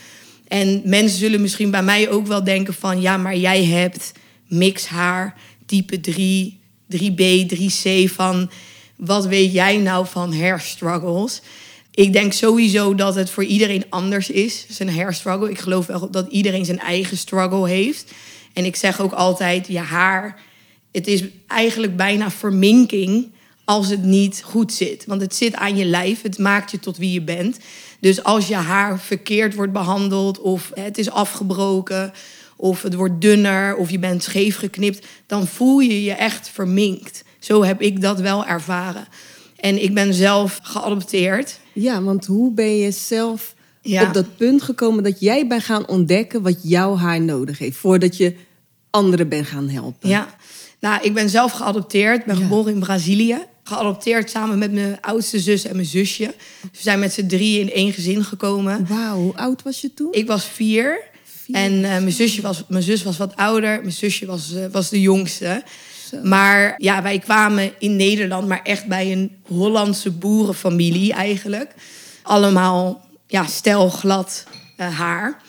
En 0.48 0.82
mensen 0.84 1.18
zullen 1.18 1.40
misschien 1.40 1.70
bij 1.70 1.82
mij 1.82 2.10
ook 2.10 2.26
wel 2.26 2.44
denken 2.44 2.74
van... 2.74 3.00
ja, 3.00 3.16
maar 3.16 3.36
jij 3.36 3.64
hebt 3.64 4.12
mixhaar, 4.48 5.36
type 5.66 6.00
3, 6.00 6.60
3B, 6.94 7.54
3C... 7.54 8.12
van 8.12 8.50
wat 8.96 9.26
weet 9.26 9.52
jij 9.52 9.76
nou 9.76 10.06
van 10.06 10.34
hair 10.34 10.60
struggles? 10.60 11.40
Ik 11.90 12.12
denk 12.12 12.32
sowieso 12.32 12.94
dat 12.94 13.14
het 13.14 13.30
voor 13.30 13.44
iedereen 13.44 13.84
anders 13.88 14.30
is, 14.30 14.66
zijn 14.68 14.94
hair 14.94 15.14
struggle. 15.14 15.50
Ik 15.50 15.58
geloof 15.58 15.86
wel 15.86 16.10
dat 16.10 16.28
iedereen 16.28 16.64
zijn 16.64 16.78
eigen 16.78 17.16
struggle 17.16 17.68
heeft. 17.68 18.12
En 18.52 18.64
ik 18.64 18.76
zeg 18.76 19.00
ook 19.00 19.12
altijd, 19.12 19.66
je 19.66 19.78
haar... 19.78 20.40
het 20.92 21.06
is 21.06 21.24
eigenlijk 21.46 21.96
bijna 21.96 22.30
verminking 22.30 23.32
als 23.64 23.88
het 23.88 24.02
niet 24.02 24.42
goed 24.44 24.72
zit. 24.72 25.04
Want 25.06 25.20
het 25.20 25.34
zit 25.34 25.54
aan 25.54 25.76
je 25.76 25.84
lijf, 25.84 26.22
het 26.22 26.38
maakt 26.38 26.70
je 26.70 26.78
tot 26.78 26.96
wie 26.96 27.12
je 27.12 27.22
bent... 27.22 27.58
Dus 28.02 28.22
als 28.22 28.48
je 28.48 28.54
haar 28.54 29.00
verkeerd 29.00 29.54
wordt 29.54 29.72
behandeld 29.72 30.40
of 30.40 30.70
het 30.74 30.98
is 30.98 31.10
afgebroken 31.10 32.12
of 32.62 32.82
het 32.82 32.94
wordt 32.94 33.20
dunner 33.20 33.76
of 33.76 33.90
je 33.90 33.98
bent 33.98 34.22
scheef 34.22 34.56
geknipt, 34.56 35.06
dan 35.26 35.46
voel 35.46 35.78
je 35.78 36.04
je 36.04 36.12
echt 36.12 36.48
verminkt. 36.48 37.24
Zo 37.38 37.64
heb 37.64 37.80
ik 37.80 38.00
dat 38.00 38.20
wel 38.20 38.46
ervaren. 38.46 39.06
En 39.56 39.82
ik 39.82 39.94
ben 39.94 40.14
zelf 40.14 40.60
geadopteerd. 40.62 41.58
Ja, 41.72 42.02
want 42.02 42.26
hoe 42.26 42.52
ben 42.52 42.76
je 42.76 42.90
zelf 42.90 43.54
op 43.82 44.08
dat 44.12 44.36
punt 44.36 44.62
gekomen 44.62 45.02
dat 45.02 45.20
jij 45.20 45.46
bent 45.46 45.62
gaan 45.62 45.88
ontdekken 45.88 46.42
wat 46.42 46.58
jouw 46.62 46.96
haar 46.96 47.20
nodig 47.20 47.58
heeft 47.58 47.76
voordat 47.76 48.16
je 48.16 48.34
anderen 48.90 49.28
bent 49.28 49.46
gaan 49.46 49.68
helpen? 49.68 50.08
Ja, 50.08 50.34
nou, 50.80 51.02
ik 51.02 51.14
ben 51.14 51.30
zelf 51.30 51.52
geadopteerd, 51.52 52.24
ben 52.24 52.36
geboren 52.36 52.72
in 52.72 52.80
Brazilië 52.80 53.38
geadopteerd 53.62 54.30
samen 54.30 54.58
met 54.58 54.72
mijn 54.72 55.00
oudste 55.00 55.38
zus 55.38 55.64
en 55.64 55.74
mijn 55.74 55.86
zusje. 55.86 56.34
Dus 56.60 56.70
we 56.70 56.78
zijn 56.82 56.98
met 56.98 57.12
z'n 57.12 57.26
drieën 57.26 57.60
in 57.60 57.72
één 57.72 57.92
gezin 57.92 58.24
gekomen. 58.24 58.86
Wauw, 58.88 59.16
hoe 59.16 59.36
oud 59.36 59.62
was 59.62 59.80
je 59.80 59.94
toen? 59.94 60.12
Ik 60.12 60.26
was 60.26 60.44
vier. 60.44 61.10
En 61.52 61.72
uh, 61.72 61.80
mijn, 61.82 62.12
zusje 62.12 62.42
was, 62.42 62.62
mijn 62.68 62.82
zus 62.82 63.02
was 63.02 63.16
wat 63.16 63.36
ouder. 63.36 63.80
Mijn 63.80 63.92
zusje 63.92 64.26
was, 64.26 64.52
uh, 64.52 64.64
was 64.70 64.88
de 64.88 65.00
jongste. 65.00 65.62
Zo. 66.10 66.22
Maar 66.22 66.74
ja, 66.76 67.02
wij 67.02 67.18
kwamen 67.18 67.72
in 67.78 67.96
Nederland, 67.96 68.48
maar 68.48 68.60
echt 68.62 68.86
bij 68.86 69.12
een 69.12 69.36
Hollandse 69.46 70.10
boerenfamilie 70.10 71.12
eigenlijk. 71.12 71.74
Allemaal 72.22 73.08
ja, 73.26 73.46
stelglad 73.46 74.44
uh, 74.76 74.98
haar. 74.98 75.40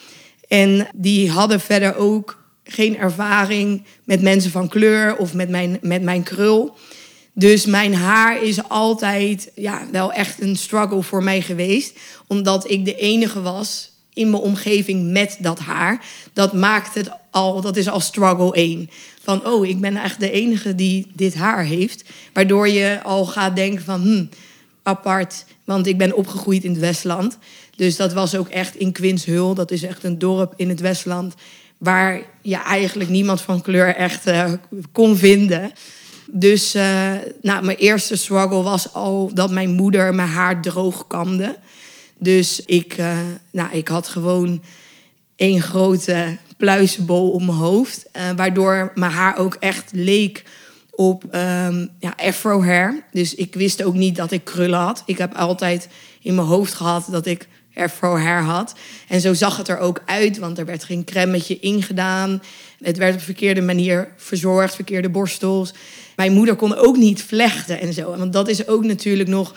En 0.47 0.87
die 0.95 1.31
hadden 1.31 1.59
verder 1.59 1.95
ook 1.95 2.43
geen 2.63 2.97
ervaring 2.97 3.83
met 4.03 4.21
mensen 4.21 4.51
van 4.51 4.67
kleur 4.67 5.17
of 5.17 5.33
met 5.33 5.49
mijn, 5.49 5.77
met 5.81 6.01
mijn 6.01 6.23
krul. 6.23 6.75
Dus 7.33 7.65
mijn 7.65 7.95
haar 7.95 8.43
is 8.43 8.69
altijd 8.69 9.51
ja, 9.55 9.81
wel 9.91 10.11
echt 10.11 10.41
een 10.41 10.55
struggle 10.55 11.01
voor 11.01 11.23
mij 11.23 11.41
geweest. 11.41 11.99
Omdat 12.27 12.69
ik 12.69 12.85
de 12.85 12.95
enige 12.95 13.41
was 13.41 13.92
in 14.13 14.29
mijn 14.29 14.43
omgeving 14.43 15.11
met 15.11 15.37
dat 15.39 15.59
haar. 15.59 16.05
Dat 16.33 16.53
maakt 16.53 16.95
het 16.95 17.11
al, 17.31 17.61
dat 17.61 17.77
is 17.77 17.89
al 17.89 17.99
struggle 17.99 18.53
1. 18.53 18.89
Van, 19.23 19.45
oh, 19.45 19.65
ik 19.65 19.79
ben 19.81 19.97
echt 19.97 20.19
de 20.19 20.31
enige 20.31 20.75
die 20.75 21.11
dit 21.15 21.35
haar 21.35 21.63
heeft. 21.63 22.03
Waardoor 22.33 22.67
je 22.67 22.99
al 23.03 23.25
gaat 23.25 23.55
denken 23.55 23.83
van, 23.83 24.01
hm, 24.01 24.25
apart. 24.83 25.45
Want 25.63 25.87
ik 25.87 25.97
ben 25.97 26.15
opgegroeid 26.15 26.63
in 26.63 26.71
het 26.71 26.79
Westland. 26.79 27.37
Dus 27.75 27.95
dat 27.95 28.13
was 28.13 28.35
ook 28.35 28.47
echt 28.47 28.75
in 28.75 28.91
Quinshul. 28.91 29.53
Dat 29.53 29.71
is 29.71 29.83
echt 29.83 30.03
een 30.03 30.19
dorp 30.19 30.53
in 30.55 30.69
het 30.69 30.79
Westland. 30.79 31.33
Waar 31.77 32.21
je 32.41 32.57
eigenlijk 32.57 33.09
niemand 33.09 33.41
van 33.41 33.61
kleur 33.61 33.95
echt 33.95 34.27
uh, 34.27 34.51
kon 34.91 35.17
vinden. 35.17 35.71
Dus 36.27 36.75
uh, 36.75 37.11
nou, 37.41 37.65
mijn 37.65 37.77
eerste 37.77 38.15
struggle 38.15 38.61
was 38.61 38.93
al 38.93 39.31
dat 39.33 39.51
mijn 39.51 39.69
moeder 39.69 40.15
mijn 40.15 40.29
haar 40.29 40.61
droog 40.61 41.07
kamde. 41.07 41.57
Dus 42.23 42.61
ik, 42.65 42.97
uh, 42.97 43.17
nou, 43.51 43.71
ik 43.71 43.87
had 43.87 44.07
gewoon 44.07 44.63
één 45.35 45.61
grote 45.61 46.37
pluizenbol 46.57 47.31
op 47.31 47.41
mijn 47.41 47.57
hoofd. 47.57 48.05
Uh, 48.17 48.29
waardoor 48.35 48.91
mijn 48.95 49.11
haar 49.11 49.37
ook 49.37 49.57
echt 49.59 49.89
leek 49.93 50.43
op 50.91 51.23
um, 51.23 51.89
ja, 51.99 52.13
afro 52.15 52.63
hair. 52.63 53.03
Dus 53.11 53.35
ik 53.35 53.53
wist 53.53 53.83
ook 53.83 53.93
niet 53.93 54.15
dat 54.15 54.31
ik 54.31 54.43
krullen 54.43 54.79
had. 54.79 55.03
Ik 55.05 55.17
heb 55.17 55.33
altijd 55.33 55.87
in 56.21 56.35
mijn 56.35 56.47
hoofd 56.47 56.73
gehad 56.73 57.07
dat 57.11 57.25
ik 57.25 57.47
afro 57.75 58.17
hair 58.17 58.41
had. 58.41 58.73
En 59.07 59.21
zo 59.21 59.33
zag 59.33 59.57
het 59.57 59.67
er 59.67 59.79
ook 59.79 60.01
uit, 60.05 60.37
want 60.37 60.57
er 60.57 60.65
werd 60.65 60.83
geen 60.83 61.03
cremmetje 61.03 61.59
ingedaan. 61.59 62.41
Het 62.81 62.97
werd 62.97 63.15
op 63.15 63.21
verkeerde 63.21 63.61
manier 63.61 64.13
verzorgd, 64.17 64.75
verkeerde 64.75 65.09
borstels. 65.09 65.73
Mijn 66.15 66.33
moeder 66.33 66.55
kon 66.55 66.75
ook 66.75 66.97
niet 66.97 67.23
vlechten 67.23 67.79
en 67.79 67.93
zo. 67.93 68.17
Want 68.17 68.33
dat 68.33 68.47
is 68.47 68.67
ook 68.67 68.83
natuurlijk 68.83 69.29
nog 69.29 69.53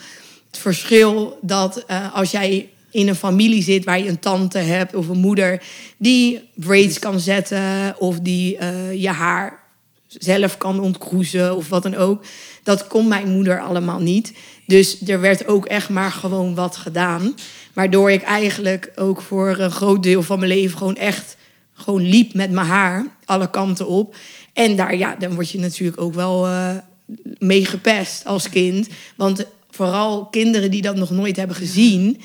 het 0.46 0.58
verschil 0.58 1.38
dat 1.42 1.84
uh, 1.90 2.14
als 2.14 2.30
jij 2.30 2.68
in 2.90 3.08
een 3.08 3.14
familie 3.14 3.62
zit 3.62 3.84
waar 3.84 3.98
je 3.98 4.08
een 4.08 4.18
tante 4.18 4.58
hebt 4.58 4.94
of 4.94 5.08
een 5.08 5.18
moeder 5.18 5.62
die 5.96 6.48
braids 6.54 6.98
kan 6.98 7.20
zetten 7.20 7.94
of 7.98 8.20
die 8.20 8.58
uh, 8.58 8.92
je 9.02 9.08
haar 9.08 9.64
zelf 10.06 10.56
kan 10.56 10.80
ontkroezen 10.80 11.56
of 11.56 11.68
wat 11.68 11.82
dan 11.82 11.94
ook. 11.94 12.24
Dat 12.62 12.86
kon 12.86 13.08
mijn 13.08 13.28
moeder 13.28 13.60
allemaal 13.60 14.00
niet. 14.00 14.32
Dus 14.66 15.08
er 15.08 15.20
werd 15.20 15.46
ook 15.46 15.66
echt 15.66 15.88
maar 15.88 16.10
gewoon 16.10 16.54
wat 16.54 16.76
gedaan. 16.76 17.34
Waardoor 17.72 18.10
ik 18.10 18.22
eigenlijk 18.22 18.92
ook 18.94 19.22
voor 19.22 19.58
een 19.58 19.70
groot 19.70 20.02
deel 20.02 20.22
van 20.22 20.38
mijn 20.38 20.50
leven 20.50 20.78
gewoon 20.78 20.96
echt 20.96 21.36
gewoon 21.74 22.08
liep 22.08 22.34
met 22.34 22.50
mijn 22.50 22.66
haar 22.66 23.06
alle 23.24 23.50
kanten 23.50 23.86
op. 23.86 24.16
En 24.52 24.76
daar, 24.76 24.96
ja, 24.96 25.16
dan 25.18 25.34
word 25.34 25.50
je 25.50 25.58
natuurlijk 25.58 26.00
ook 26.00 26.14
wel 26.14 26.46
uh, 26.46 26.70
mee 27.38 27.64
gepest 27.64 28.24
als 28.24 28.48
kind. 28.48 28.88
Want 29.16 29.46
vooral 29.76 30.26
kinderen 30.26 30.70
die 30.70 30.82
dat 30.82 30.96
nog 30.96 31.10
nooit 31.10 31.36
hebben 31.36 31.56
gezien, 31.56 32.20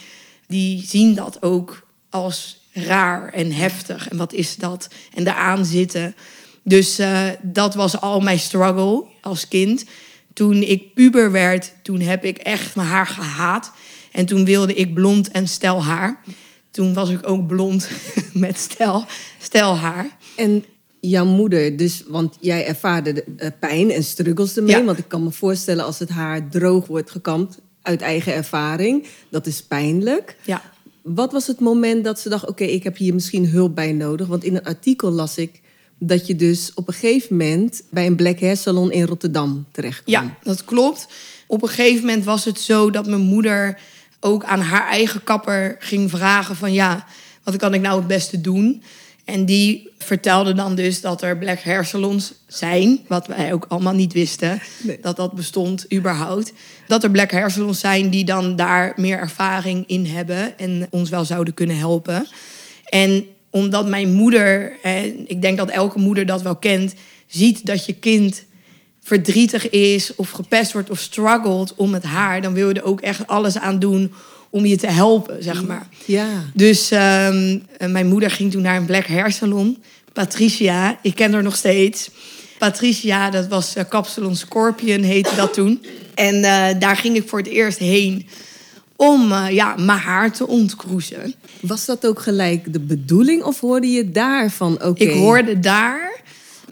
die 0.47 0.85
zien 0.85 1.15
dat 1.15 1.41
ook 1.41 1.87
als 2.09 2.59
raar 2.73 3.33
en 3.33 3.51
heftig. 3.51 4.09
En 4.09 4.17
wat 4.17 4.33
is 4.33 4.55
dat? 4.55 4.89
En 5.13 5.23
daaraan 5.23 5.65
zitten. 5.65 6.15
Dus 6.63 6.99
uh, 6.99 7.29
dat 7.41 7.75
was 7.75 8.01
al 8.01 8.19
mijn 8.19 8.39
struggle 8.39 9.03
als 9.21 9.47
kind. 9.47 9.85
Toen 10.33 10.55
ik 10.55 10.93
puber 10.93 11.31
werd, 11.31 11.73
toen 11.83 11.99
heb 11.99 12.25
ik 12.25 12.37
echt 12.37 12.75
mijn 12.75 12.87
haar 12.87 13.07
gehaat. 13.07 13.71
En 14.11 14.25
toen 14.25 14.45
wilde 14.45 14.73
ik 14.73 14.93
blond 14.93 15.31
en 15.31 15.47
stel 15.47 15.83
haar. 15.83 16.21
Toen 16.71 16.93
was 16.93 17.09
ik 17.09 17.29
ook 17.29 17.47
blond 17.47 17.89
met 18.33 18.57
stel, 18.57 19.05
stel 19.41 19.77
haar. 19.77 20.17
En 20.35 20.65
jouw 21.01 21.25
moeder, 21.25 21.77
dus, 21.77 22.03
want 22.07 22.37
jij 22.39 22.67
ervaarde 22.67 23.13
de, 23.13 23.23
uh, 23.37 23.47
pijn 23.59 23.91
en 23.91 24.03
struggles 24.03 24.57
ermee. 24.57 24.75
Ja. 24.75 24.83
Want 24.83 24.97
ik 24.97 25.07
kan 25.07 25.23
me 25.23 25.31
voorstellen 25.31 25.85
als 25.85 25.99
het 25.99 26.09
haar 26.09 26.49
droog 26.49 26.87
wordt 26.87 27.11
gekamd 27.11 27.57
uit 27.81 28.01
eigen 28.01 28.33
ervaring. 28.33 29.05
Dat 29.29 29.47
is 29.47 29.63
pijnlijk. 29.63 30.35
Ja. 30.45 30.61
Wat 31.01 31.31
was 31.31 31.47
het 31.47 31.59
moment 31.59 32.03
dat 32.03 32.19
ze 32.19 32.29
dacht, 32.29 32.43
oké, 32.43 32.51
okay, 32.51 32.67
ik 32.67 32.83
heb 32.83 32.97
hier 32.97 33.13
misschien 33.13 33.47
hulp 33.47 33.75
bij 33.75 33.91
nodig? 33.91 34.27
Want 34.27 34.43
in 34.43 34.55
een 34.55 34.63
artikel 34.63 35.11
las 35.11 35.37
ik 35.37 35.61
dat 35.97 36.27
je 36.27 36.35
dus 36.35 36.71
op 36.73 36.87
een 36.87 36.93
gegeven 36.93 37.37
moment 37.37 37.83
bij 37.89 38.05
een 38.05 38.15
black 38.15 38.39
hair 38.39 38.57
salon 38.57 38.91
in 38.91 39.05
Rotterdam 39.05 39.65
terecht 39.71 40.03
kwam. 40.03 40.23
Ja, 40.23 40.37
dat 40.43 40.65
klopt. 40.65 41.07
Op 41.47 41.61
een 41.61 41.69
gegeven 41.69 42.05
moment 42.05 42.25
was 42.25 42.45
het 42.45 42.59
zo 42.59 42.89
dat 42.89 43.07
mijn 43.07 43.21
moeder 43.21 43.79
ook 44.19 44.43
aan 44.43 44.59
haar 44.59 44.87
eigen 44.87 45.23
kapper 45.23 45.75
ging 45.79 46.09
vragen 46.09 46.55
van 46.55 46.73
ja, 46.73 47.05
wat 47.43 47.55
kan 47.55 47.73
ik 47.73 47.81
nou 47.81 47.97
het 47.97 48.07
beste 48.07 48.41
doen? 48.41 48.83
En 49.25 49.45
die 49.45 49.89
vertelde 49.97 50.53
dan 50.53 50.75
dus 50.75 51.01
dat 51.01 51.21
er 51.21 51.37
black 51.37 51.59
hair 51.59 51.85
salons 51.85 52.33
zijn, 52.47 52.99
wat 53.07 53.27
wij 53.27 53.53
ook 53.53 53.65
allemaal 53.67 53.93
niet 53.93 54.13
wisten, 54.13 54.61
nee. 54.81 54.97
dat 55.01 55.15
dat 55.15 55.33
bestond 55.33 55.93
überhaupt. 55.93 56.53
Dat 56.87 57.03
er 57.03 57.11
black 57.11 57.31
hair 57.31 57.51
salons 57.51 57.79
zijn 57.79 58.09
die 58.09 58.25
dan 58.25 58.55
daar 58.55 58.93
meer 58.95 59.17
ervaring 59.17 59.83
in 59.87 60.05
hebben 60.05 60.57
en 60.57 60.87
ons 60.89 61.09
wel 61.09 61.25
zouden 61.25 61.53
kunnen 61.53 61.77
helpen. 61.77 62.27
En 62.85 63.25
omdat 63.49 63.87
mijn 63.87 64.13
moeder, 64.13 64.73
en 64.81 65.29
ik 65.29 65.41
denk 65.41 65.57
dat 65.57 65.69
elke 65.69 65.99
moeder 65.99 66.25
dat 66.25 66.41
wel 66.41 66.55
kent, 66.55 66.93
ziet 67.27 67.65
dat 67.65 67.85
je 67.85 67.93
kind 67.93 68.43
verdrietig 69.03 69.69
is 69.69 70.15
of 70.15 70.29
gepest 70.29 70.73
wordt 70.73 70.89
of 70.89 70.99
struggelt 70.99 71.75
om 71.75 71.93
het 71.93 72.03
haar, 72.03 72.41
dan 72.41 72.53
wil 72.53 72.67
je 72.67 72.73
er 72.73 72.83
ook 72.83 73.01
echt 73.01 73.27
alles 73.27 73.57
aan 73.57 73.79
doen 73.79 74.13
om 74.51 74.65
je 74.65 74.77
te 74.77 74.87
helpen, 74.87 75.43
zeg 75.43 75.65
maar. 75.65 75.87
Ja. 76.05 76.27
Dus 76.53 76.91
um, 76.91 77.63
mijn 77.91 78.07
moeder 78.07 78.31
ging 78.31 78.51
toen 78.51 78.61
naar 78.61 78.77
een 78.77 78.85
black 78.85 79.05
hair 79.05 79.31
salon. 79.31 79.77
Patricia, 80.13 80.99
ik 81.01 81.15
ken 81.15 81.33
haar 81.33 81.43
nog 81.43 81.55
steeds. 81.55 82.09
Patricia, 82.57 83.29
dat 83.29 83.47
was 83.47 83.75
uh, 83.77 83.83
Kapsalon 83.89 84.35
Scorpion, 84.35 85.01
heette 85.01 85.35
dat 85.35 85.53
toen. 85.53 85.85
En 86.15 86.35
uh, 86.35 86.67
daar 86.79 86.95
ging 86.95 87.15
ik 87.15 87.29
voor 87.29 87.39
het 87.39 87.47
eerst 87.47 87.77
heen 87.77 88.27
om 88.95 89.31
uh, 89.31 89.45
ja, 89.49 89.75
mijn 89.75 89.99
haar 89.99 90.31
te 90.31 90.47
ontkroezen. 90.47 91.33
Was 91.61 91.85
dat 91.85 92.07
ook 92.07 92.19
gelijk 92.19 92.73
de 92.73 92.79
bedoeling 92.79 93.43
of 93.43 93.59
hoorde 93.59 93.87
je 93.87 94.11
daarvan? 94.11 94.73
Oké. 94.73 94.87
Okay. 94.87 95.07
Ik 95.07 95.13
hoorde 95.13 95.59
daar 95.59 96.21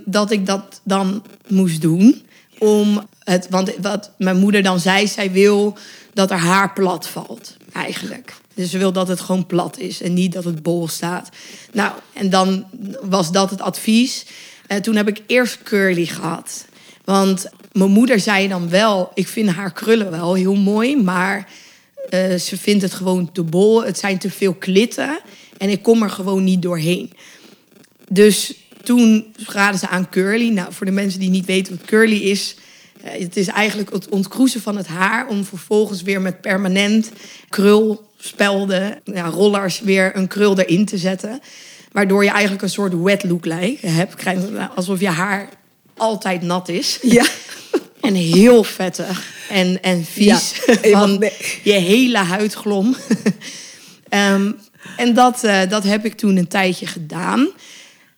dat 0.05 0.31
ik 0.31 0.45
dat 0.45 0.81
dan 0.83 1.23
moest 1.47 1.81
doen. 1.81 2.21
Om 2.57 3.07
het, 3.23 3.47
want 3.49 3.71
wat 3.81 4.11
mijn 4.17 4.37
moeder 4.37 4.63
dan 4.63 4.79
zei, 4.79 5.07
zij 5.07 5.31
wil 5.31 5.77
dat 6.13 6.29
haar 6.29 6.39
haar 6.39 6.73
plat 6.73 7.07
valt, 7.07 7.57
eigenlijk. 7.73 8.33
Dus 8.53 8.69
ze 8.69 8.77
wil 8.77 8.91
dat 8.91 9.07
het 9.07 9.19
gewoon 9.19 9.45
plat 9.45 9.77
is 9.77 10.01
en 10.01 10.13
niet 10.13 10.33
dat 10.33 10.43
het 10.43 10.63
bol 10.63 10.87
staat. 10.87 11.29
Nou, 11.71 11.91
en 12.13 12.29
dan 12.29 12.65
was 13.01 13.31
dat 13.31 13.49
het 13.49 13.61
advies. 13.61 14.25
En 14.67 14.81
toen 14.81 14.95
heb 14.95 15.07
ik 15.07 15.21
eerst 15.27 15.63
curly 15.63 16.05
gehad. 16.05 16.65
Want 17.05 17.49
mijn 17.71 17.91
moeder 17.91 18.19
zei 18.19 18.47
dan 18.47 18.69
wel, 18.69 19.11
ik 19.13 19.27
vind 19.27 19.49
haar 19.49 19.73
krullen 19.73 20.11
wel 20.11 20.33
heel 20.33 20.55
mooi, 20.55 20.97
maar 20.97 21.49
uh, 22.09 22.35
ze 22.35 22.57
vindt 22.57 22.81
het 22.81 22.93
gewoon 22.93 23.31
te 23.31 23.43
bol. 23.43 23.83
Het 23.83 23.99
zijn 23.99 24.17
te 24.17 24.29
veel 24.31 24.53
klitten 24.53 25.19
en 25.57 25.69
ik 25.69 25.83
kom 25.83 26.03
er 26.03 26.09
gewoon 26.09 26.43
niet 26.43 26.61
doorheen. 26.61 27.11
Dus 28.09 28.53
toen 28.83 29.33
raden 29.45 29.79
ze 29.79 29.87
aan 29.87 30.09
curly. 30.09 30.49
Nou, 30.49 30.73
voor 30.73 30.85
de 30.85 30.91
mensen 30.91 31.19
die 31.19 31.29
niet 31.29 31.45
weten 31.45 31.77
wat 31.77 31.85
curly 31.85 32.17
is, 32.17 32.55
het 33.03 33.37
is 33.37 33.47
eigenlijk 33.47 33.91
het 33.91 34.09
ontkroezen 34.09 34.61
van 34.61 34.77
het 34.77 34.87
haar 34.87 35.27
om 35.27 35.45
vervolgens 35.45 36.01
weer 36.01 36.21
met 36.21 36.41
permanent 36.41 37.11
krulspelden, 37.49 38.99
ja, 39.03 39.25
rollers, 39.25 39.79
weer 39.79 40.15
een 40.15 40.27
krul 40.27 40.59
erin 40.59 40.85
te 40.85 40.97
zetten. 40.97 41.39
Waardoor 41.91 42.23
je 42.23 42.29
eigenlijk 42.29 42.61
een 42.61 42.69
soort 42.69 43.01
wet 43.01 43.23
look 43.23 43.45
lijkt, 43.45 43.81
hebt. 43.81 44.15
Alsof 44.75 44.99
je 44.99 45.09
haar 45.09 45.49
altijd 45.97 46.41
nat 46.41 46.69
is. 46.69 46.99
Ja. 47.01 47.25
En 48.01 48.13
heel 48.13 48.63
vettig 48.63 49.33
en, 49.49 49.81
en 49.81 50.05
vies. 50.05 50.61
Ja, 50.81 50.91
van 50.99 51.29
je 51.63 51.71
hele 51.71 52.17
huid 52.17 52.53
glom. 52.53 52.95
um, 54.09 54.59
en 54.97 55.13
dat, 55.13 55.43
uh, 55.43 55.61
dat 55.69 55.83
heb 55.83 56.05
ik 56.05 56.13
toen 56.13 56.37
een 56.37 56.47
tijdje 56.47 56.87
gedaan. 56.87 57.49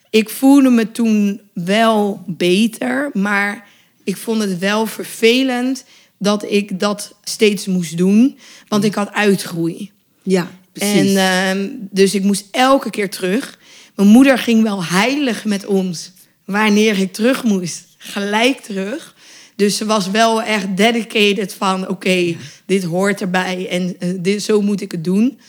Ik 0.09 0.29
voelde 0.29 0.69
me 0.69 0.91
toen 0.91 1.41
wel 1.53 2.23
beter, 2.27 3.09
maar 3.13 3.67
ik 4.03 4.17
vond 4.17 4.41
het 4.41 4.59
wel 4.59 4.85
vervelend 4.85 5.83
dat 6.17 6.43
ik 6.51 6.79
dat 6.79 7.15
steeds 7.23 7.65
moest 7.65 7.97
doen. 7.97 8.37
Want 8.67 8.83
ik 8.83 8.95
had 8.95 9.11
uitgroei. 9.11 9.91
Ja, 10.23 10.51
precies. 10.71 11.15
En 11.15 11.57
uh, 11.57 11.69
dus 11.91 12.13
ik 12.13 12.23
moest 12.23 12.45
elke 12.51 12.89
keer 12.89 13.09
terug. 13.09 13.59
Mijn 13.95 14.07
moeder 14.07 14.37
ging 14.37 14.63
wel 14.63 14.85
heilig 14.85 15.45
met 15.45 15.65
ons. 15.65 16.11
Wanneer 16.45 16.99
ik 16.99 17.13
terug 17.13 17.43
moest. 17.43 17.83
Gelijk 17.97 18.59
terug. 18.59 19.15
Dus 19.55 19.77
ze 19.77 19.85
was 19.85 20.09
wel 20.09 20.41
echt 20.41 20.77
dedicated 20.77 21.53
van... 21.53 21.81
oké, 21.81 21.91
okay, 21.91 22.27
ja. 22.27 22.35
dit 22.65 22.83
hoort 22.83 23.21
erbij 23.21 23.67
en 23.69 23.95
uh, 23.99 24.13
dit, 24.19 24.43
zo 24.43 24.61
moet 24.61 24.81
ik 24.81 24.91
het 24.91 25.03
doen. 25.03 25.39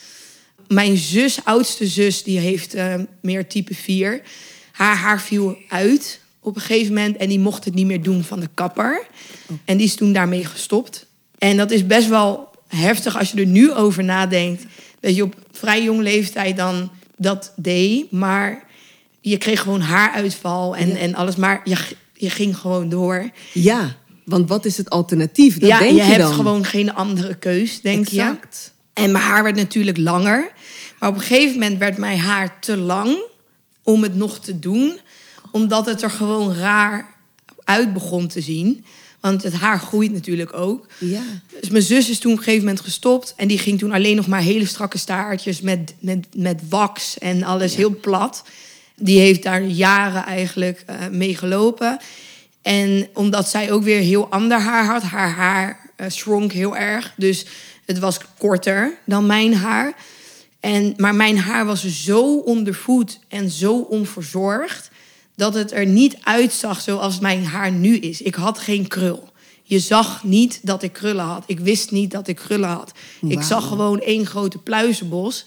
Mijn 0.69 0.97
zus, 0.97 1.45
oudste 1.45 1.87
zus, 1.87 2.23
die 2.23 2.39
heeft 2.39 2.75
uh, 2.75 2.95
meer 3.21 3.47
type 3.47 3.75
4. 3.75 4.23
Haar 4.73 4.97
haar 4.97 5.21
viel 5.21 5.57
uit 5.69 6.21
op 6.43 6.57
een 6.57 6.63
gegeven 6.63 6.95
moment. 6.95 7.17
En 7.17 7.29
die 7.29 7.39
mocht 7.39 7.65
het 7.65 7.75
niet 7.75 7.87
meer 7.87 8.03
doen 8.03 8.25
van 8.25 8.41
de 8.41 8.49
kapper. 8.55 9.07
Oh. 9.49 9.57
En 9.65 9.77
die 9.77 9.87
is 9.87 9.95
toen 9.95 10.13
daarmee 10.13 10.45
gestopt. 10.45 11.07
En 11.39 11.57
dat 11.57 11.71
is 11.71 11.87
best 11.87 12.09
wel 12.09 12.51
heftig 12.69 13.19
als 13.19 13.31
je 13.31 13.41
er 13.41 13.47
nu 13.47 13.73
over 13.73 14.05
nadenkt. 14.05 14.65
Dat 15.01 15.17
je 15.17 15.23
op 15.23 15.35
vrij 15.53 15.83
jonge 15.83 16.03
leeftijd 16.03 16.57
dan 16.57 16.91
dat 17.17 17.53
deed. 17.57 18.11
Maar 18.11 18.65
je 19.21 19.39
kreeg 19.39 19.61
gewoon 19.61 19.81
haaruitval 19.81 20.77
en, 20.77 20.89
ja. 20.89 20.97
en 20.97 21.15
alles. 21.15 21.37
Maar 21.37 21.61
je, 21.65 21.77
je 22.15 22.31
ging 22.31 22.57
gewoon 22.57 22.89
door. 22.89 23.31
Ja. 23.53 23.97
Want 24.25 24.49
wat 24.49 24.65
is 24.65 24.77
het 24.77 24.91
alternatief? 24.91 25.59
Dat 25.59 25.69
ja, 25.69 25.79
denk 25.79 25.91
je, 25.91 25.97
je, 25.97 26.03
hebt 26.03 26.23
dan. 26.23 26.33
gewoon 26.33 26.65
geen 26.65 26.95
andere 26.95 27.35
keus, 27.35 27.81
denk 27.81 28.09
je. 28.09 28.21
Exact. 28.21 28.73
En 28.93 29.13
mijn 29.13 29.25
haar 29.25 29.43
werd 29.43 29.57
natuurlijk 29.57 29.99
langer. 29.99 30.53
Maar 30.99 31.09
op 31.09 31.15
een 31.15 31.21
gegeven 31.21 31.59
moment 31.59 31.79
werd 31.79 31.97
mijn 31.97 32.19
haar 32.19 32.61
te 32.61 32.77
lang 32.77 33.23
om 33.83 34.03
het 34.03 34.15
nog 34.15 34.39
te 34.39 34.59
doen. 34.59 34.99
Omdat 35.53 35.87
het 35.87 36.03
er 36.03 36.11
gewoon 36.11 36.55
raar 36.55 37.15
uit 37.65 37.93
begon 37.93 38.29
te 38.29 38.41
zien. 38.41 38.85
Want 39.21 39.43
het 39.43 39.53
haar 39.53 39.79
groeit 39.79 40.13
natuurlijk 40.13 40.53
ook. 40.53 40.87
Ja. 40.99 41.23
Dus 41.61 41.71
mijn 41.71 41.83
zus 41.83 42.11
is 42.11 42.19
toen 42.19 42.33
op 42.33 42.39
een 42.39 42.45
gegeven 42.45 42.67
moment 42.67 42.85
gestopt. 42.85 43.35
En 43.37 43.49
die 43.49 43.59
ging 43.59 43.79
toen 43.79 43.93
alleen 43.93 44.17
nog 44.17 44.27
maar 44.27 44.41
hele 44.41 44.67
strakke 44.67 44.99
staartjes 44.99 45.61
met, 45.61 45.95
met, 45.99 46.27
met 46.37 46.61
wax 46.69 47.19
en 47.19 47.43
alles 47.43 47.75
heel 47.75 47.97
plat. 48.01 48.45
Die 48.97 49.19
heeft 49.19 49.43
daar 49.43 49.63
jaren 49.63 50.25
eigenlijk 50.25 50.83
eh, 50.87 50.97
mee 51.11 51.37
gelopen. 51.37 51.99
En 52.63 53.09
omdat 53.15 53.49
zij 53.49 53.73
ook 53.73 53.83
weer 53.83 54.01
heel 54.01 54.29
ander 54.29 54.61
haar 54.61 54.85
had, 54.85 55.03
haar 55.03 55.31
haar 55.31 55.91
eh, 55.97 56.11
shronk 56.11 56.53
heel 56.53 56.77
erg. 56.77 57.13
Dus 57.17 57.47
het 57.85 57.99
was 57.99 58.19
korter 58.39 58.99
dan 59.07 59.27
mijn 59.27 59.55
haar. 59.55 59.93
En, 60.61 60.95
maar 60.97 61.15
mijn 61.15 61.39
haar 61.39 61.67
was 61.67 62.05
zo 62.05 62.37
ondervoed 62.39 63.19
en 63.29 63.51
zo 63.51 63.77
onverzorgd 63.77 64.91
dat 65.37 65.55
het 65.55 65.73
er 65.73 65.87
niet 65.87 66.17
uitzag 66.23 66.81
zoals 66.81 67.19
mijn 67.19 67.45
haar 67.45 67.73
nu 67.73 67.97
is. 67.97 68.23
Ik 68.23 68.35
had 68.35 68.59
geen 68.59 68.89
krul. 68.89 69.31
Je 69.63 69.79
zag 69.79 70.25
niet 70.25 70.61
dat 70.63 70.83
ik 70.83 70.93
krullen 70.93 71.25
had. 71.25 71.45
Ik 71.47 71.61
wist 71.61 71.91
niet 71.91 72.11
dat 72.11 72.29
ik 72.29 72.37
krullen 72.37 72.69
had. 72.69 72.93
Ik 73.21 73.43
zag 73.43 73.69
gewoon 73.69 74.01
één 74.01 74.27
grote 74.27 74.59
pluizenbos. 74.59 75.45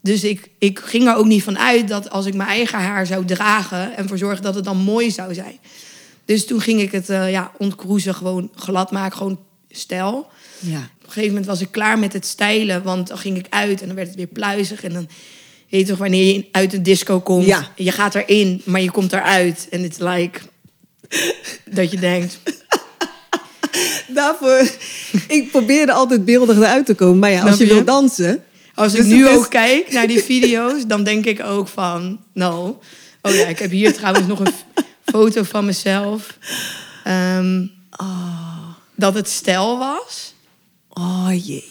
Dus 0.00 0.24
ik, 0.24 0.50
ik 0.58 0.78
ging 0.78 1.06
er 1.06 1.16
ook 1.16 1.26
niet 1.26 1.42
van 1.42 1.58
uit 1.58 1.88
dat 1.88 2.10
als 2.10 2.26
ik 2.26 2.34
mijn 2.34 2.48
eigen 2.48 2.78
haar 2.78 3.06
zou 3.06 3.24
dragen... 3.24 3.96
en 3.96 4.08
voor 4.08 4.18
zorgen 4.18 4.42
dat 4.42 4.54
het 4.54 4.64
dan 4.64 4.76
mooi 4.76 5.10
zou 5.10 5.34
zijn. 5.34 5.58
Dus 6.24 6.46
toen 6.46 6.60
ging 6.60 6.80
ik 6.80 6.92
het 6.92 7.10
eh 7.10 7.30
ja, 7.30 7.52
ontkroezen, 7.58 8.14
gewoon 8.14 8.50
glad 8.54 8.90
maken, 8.90 9.16
gewoon 9.16 9.38
stijl. 9.70 10.28
Ja. 10.58 10.78
Op 10.78 11.02
een 11.02 11.08
gegeven 11.08 11.28
moment 11.28 11.46
was 11.46 11.60
ik 11.60 11.70
klaar 11.70 11.98
met 11.98 12.12
het 12.12 12.26
stijlen, 12.26 12.82
want 12.82 13.08
dan 13.08 13.18
ging 13.18 13.38
ik 13.38 13.46
uit 13.50 13.80
en 13.80 13.86
dan 13.86 13.96
werd 13.96 14.08
het 14.08 14.16
weer 14.16 14.26
pluizig. 14.26 14.84
En 14.84 14.92
dan 14.92 15.08
weet 15.70 15.80
je 15.80 15.86
toch 15.86 15.98
wanneer 15.98 16.34
je 16.34 16.46
uit 16.52 16.72
een 16.72 16.82
disco 16.82 17.20
komt, 17.20 17.46
Ja. 17.46 17.70
je 17.76 17.90
gaat 17.92 18.14
erin, 18.14 18.62
maar 18.64 18.80
je 18.80 18.90
komt 18.90 19.12
eruit. 19.12 19.66
En 19.70 19.82
het 19.82 19.92
is 19.92 19.98
like 19.98 20.40
dat 21.70 21.90
je 21.90 21.98
denkt, 21.98 22.38
Daarvoor, 24.08 24.68
ik 25.28 25.50
probeerde 25.50 25.92
altijd 25.92 26.24
beeldig 26.24 26.56
eruit 26.56 26.86
te 26.86 26.94
komen. 26.94 27.18
Maar 27.18 27.30
ja, 27.30 27.42
als 27.42 27.58
je 27.58 27.66
wil 27.66 27.84
dansen... 27.84 28.44
als 28.74 28.94
ik 28.94 29.04
nu 29.04 29.26
het 29.26 29.36
ook 29.36 29.50
kijk 29.50 29.92
naar 29.92 30.06
die 30.06 30.22
video's, 30.22 30.86
dan 30.86 31.04
denk 31.04 31.24
ik 31.24 31.42
ook 31.44 31.68
van, 31.68 32.20
nou, 32.32 32.74
oh 33.22 33.34
ja, 33.34 33.46
ik 33.46 33.58
heb 33.58 33.70
hier 33.70 33.92
trouwens 33.94 34.26
nog 34.26 34.38
een 34.40 34.52
foto 35.04 35.42
van 35.42 35.64
mezelf. 35.64 36.36
Ehm, 37.04 37.66
Dat 38.94 39.14
het 39.14 39.28
stijl 39.28 39.78
was. 39.78 40.34
Oh 40.88 41.28
jee. 41.44 41.64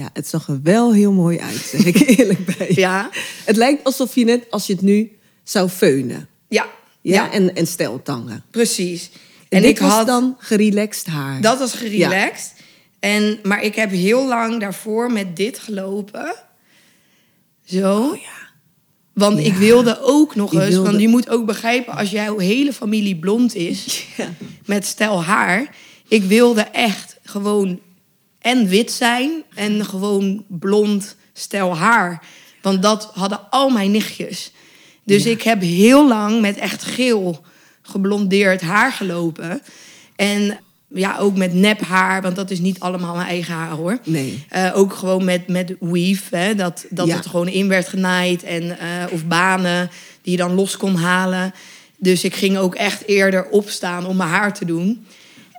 Ja, 0.00 0.10
het 0.12 0.28
zag 0.28 0.48
er 0.48 0.60
wel 0.62 0.92
heel 0.94 1.12
mooi 1.12 1.38
uit, 1.38 1.56
zeg 1.56 1.84
ik 1.84 2.00
eerlijk 2.18 2.56
bij. 2.58 2.70
Ja, 2.74 3.10
Het 3.44 3.56
lijkt 3.56 3.84
alsof 3.84 4.14
je 4.14 4.24
net 4.24 4.46
als 4.50 4.66
je 4.66 4.72
het 4.72 4.82
nu 4.82 5.10
zou 5.44 5.68
feunen. 5.68 6.28
ja, 6.48 6.66
Ja, 7.00 7.14
ja, 7.24 7.32
En, 7.32 7.54
en 7.54 7.66
steltangen. 7.66 8.44
precies. 8.50 9.10
En, 9.48 9.64
ik 9.64 9.78
was 9.78 9.92
had 9.92 10.06
dan 10.06 10.36
gerelaxed 10.38 11.06
haar. 11.06 11.40
Dat 11.40 11.58
was 11.58 11.72
gerelaxed. 11.72 12.52
En, 13.00 13.38
maar 13.42 13.62
ik 13.62 13.74
heb 13.74 13.90
heel 13.90 14.26
lang 14.26 14.60
daarvoor 14.60 15.12
met 15.12 15.36
dit 15.36 15.58
gelopen. 15.58 16.34
Zo. 17.64 18.02
Oh 18.02 18.16
ja. 18.16 18.38
Want 19.12 19.38
Ja. 19.38 19.44
ik 19.44 19.54
wilde 19.54 19.98
ook 20.02 20.34
nog 20.34 20.52
Je 20.52 20.60
eens... 20.60 20.68
wilde- 20.74 20.88
Want 20.90 21.00
je 21.02 21.08
moet 21.08 21.28
ook 21.28 21.46
begrijpen, 21.46 21.94
als 21.96 22.10
jouw 22.10 22.38
hele 22.38 22.72
familie 22.72 23.16
blond 23.16 23.54
is... 23.54 24.04
Ja. 24.16 24.28
met 24.64 24.86
stel 24.86 25.22
haar... 25.24 25.74
Ik 26.08 26.22
wilde 26.22 26.60
echt 26.62 27.16
gewoon 27.22 27.80
en 28.40 28.68
wit 28.68 28.92
zijn... 28.92 29.30
en 29.54 29.84
gewoon 29.84 30.44
blond 30.48 31.16
stel 31.32 31.76
haar. 31.76 32.22
Want 32.62 32.82
dat 32.82 33.10
hadden 33.14 33.50
al 33.50 33.68
mijn 33.70 33.90
nichtjes. 33.90 34.52
Dus 35.04 35.26
ik 35.26 35.42
heb 35.42 35.60
heel 35.60 36.08
lang 36.08 36.40
met 36.40 36.56
echt 36.56 36.82
geel 36.82 37.44
geblondeerd 37.82 38.60
haar 38.60 38.92
gelopen. 38.92 39.62
En 40.16 40.58
ja, 40.94 41.18
ook 41.18 41.36
met 41.36 41.54
nep 41.54 41.80
haar, 41.80 42.22
want 42.22 42.36
dat 42.36 42.50
is 42.50 42.58
niet 42.58 42.80
allemaal 42.80 43.14
mijn 43.14 43.28
eigen 43.28 43.54
haar 43.54 43.70
hoor. 43.70 43.98
Nee. 44.04 44.44
Eh, 44.48 44.70
ook 44.74 44.94
gewoon 44.94 45.24
met, 45.24 45.48
met 45.48 45.74
weave, 45.80 46.36
hè, 46.36 46.54
dat, 46.54 46.86
dat 46.90 47.06
Ja. 47.06 47.16
het 47.16 47.26
gewoon 47.26 47.48
in 47.48 47.68
werd 47.68 47.88
genaaid. 47.88 48.42
En, 48.42 48.78
eh, 48.78 48.88
of 49.10 49.24
banen 49.26 49.90
die 50.22 50.32
je 50.32 50.38
dan 50.38 50.54
los 50.54 50.76
kon 50.76 50.96
halen. 50.96 51.54
Dus 51.96 52.24
ik 52.24 52.34
ging 52.34 52.56
ook 52.58 52.74
echt 52.74 53.06
eerder 53.06 53.48
opstaan 53.48 54.06
om 54.06 54.16
mijn 54.16 54.28
haar 54.30 54.54
te 54.54 54.64
doen. 54.64 55.06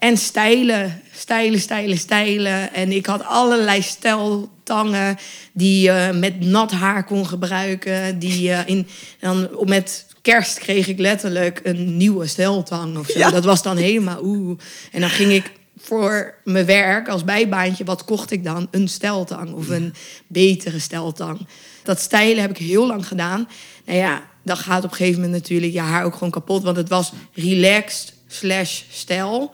En 0.01 0.17
stijlen, 0.17 1.01
stijlen, 1.11 1.59
stijlen, 1.59 1.97
stijlen. 1.97 2.73
En 2.73 2.91
ik 2.91 3.05
had 3.05 3.25
allerlei 3.25 3.81
steltangen 3.81 5.17
die 5.53 5.81
je 5.81 6.11
met 6.13 6.39
nat 6.39 6.71
haar 6.71 7.03
kon 7.03 7.27
gebruiken. 7.27 8.19
Die 8.19 8.41
je 8.41 8.63
in, 8.65 8.87
dan 9.19 9.49
met 9.63 10.05
kerst 10.21 10.59
kreeg 10.59 10.87
ik 10.87 10.99
letterlijk 10.99 11.59
een 11.63 11.97
nieuwe 11.97 12.27
steltang 12.27 12.97
of 12.97 13.07
zo. 13.07 13.19
Ja. 13.19 13.29
Dat 13.29 13.45
was 13.45 13.63
dan 13.63 13.77
helemaal 13.77 14.23
oeh. 14.23 14.59
En 14.91 15.01
dan 15.01 15.09
ging 15.09 15.31
ik 15.31 15.51
voor 15.77 16.33
mijn 16.43 16.65
werk 16.65 17.09
als 17.09 17.23
bijbaantje, 17.23 17.83
wat 17.83 18.05
kocht 18.05 18.31
ik 18.31 18.43
dan? 18.43 18.67
Een 18.71 18.87
steltang 18.87 19.53
of 19.53 19.69
een 19.69 19.93
betere 20.27 20.79
steltang. 20.79 21.47
Dat 21.83 21.99
stijlen 21.99 22.41
heb 22.41 22.51
ik 22.51 22.57
heel 22.57 22.87
lang 22.87 23.07
gedaan. 23.07 23.47
Nou 23.85 23.97
ja, 23.97 24.23
dan 24.43 24.57
gaat 24.57 24.83
op 24.83 24.91
een 24.91 24.95
gegeven 24.95 25.21
moment 25.21 25.41
natuurlijk 25.41 25.73
je 25.73 25.79
haar 25.79 26.03
ook 26.03 26.13
gewoon 26.13 26.31
kapot. 26.31 26.63
Want 26.63 26.77
het 26.77 26.89
was 26.89 27.11
relaxed 27.33 28.13
slash 28.27 28.81
stijl. 28.89 29.53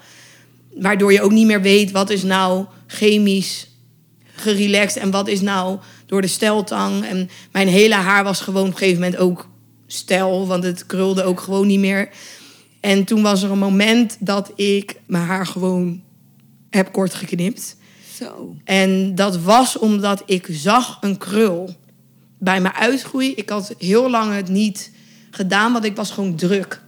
Waardoor 0.80 1.13
je 1.13 1.22
ook 1.22 1.32
niet 1.32 1.46
meer 1.46 1.62
weet 1.62 1.92
wat 1.92 2.10
is 2.10 2.24
nou 2.24 2.66
chemisch 2.88 3.68
gerelaxed 4.36 5.02
en 5.02 5.12
wat 5.12 5.28
is 5.28 5.42
nou 5.42 5.80
door 6.06 6.22
de 6.22 6.28
steltang. 6.28 7.06
En 7.06 7.30
mijn 7.52 7.68
hele 7.68 7.96
haar 7.96 8.24
was 8.24 8.42
gewoon 8.42 8.62
op 8.62 8.72
een 8.72 8.78
gegeven 8.78 9.02
moment 9.02 9.20
ook 9.20 9.50
stijl, 9.88 10.48
want 10.48 10.63
het 10.63 10.86
krulde 10.86 11.24
ook 11.24 11.40
gewoon 11.40 11.68
niet 11.68 11.80
meer. 11.80 12.10
En 12.80 13.04
toen 13.04 13.22
was 13.22 13.44
er 13.44 13.52
een 13.52 13.60
moment 13.60 14.18
dat 14.20 14.52
ik 14.56 14.96
mijn 15.06 15.24
haar 15.24 15.46
gewoon 15.46 16.02
heb 16.70 16.92
kort 16.92 17.13
geknipt. 17.13 17.78
Zo. 18.18 18.56
En 18.63 19.16
dat 19.16 19.38
was 19.38 19.78
omdat 19.78 20.24
ik 20.26 20.48
zag 20.52 20.98
een 21.02 21.18
krul 21.18 21.76
bij 22.40 22.62
mijn 22.62 22.74
uitgroei. 22.74 23.34
Ik 23.34 23.50
had 23.50 23.76
heel 23.78 24.10
lang 24.10 24.34
het 24.34 24.50
niet 24.50 24.92
gedaan, 25.32 25.74
want 25.74 25.86
ik 25.86 25.96
was 25.96 26.12
gewoon 26.12 26.36
druk. 26.36 26.82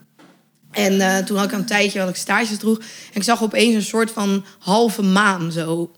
En 0.72 1.02
eh, 1.02 1.18
toen 1.18 1.38
had 1.38 1.46
ik 1.46 1.58
een 1.58 1.66
tijdje 1.66 2.00
dat 2.00 2.10
ik 2.10 2.16
stages 2.16 2.58
droeg. 2.58 2.78
En 2.78 2.86
ik 3.14 3.24
zag 3.24 3.44
opeens 3.44 3.76
een 3.76 3.82
soort 3.82 4.12
van 4.12 4.46
halve 4.60 5.02
maan 5.02 5.52
zo, 5.52 5.92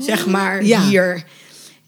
zeg 0.00 0.26
maar, 0.26 0.58
Oh, 0.60 0.66
ja. 0.66 0.88
hier. 0.88 1.24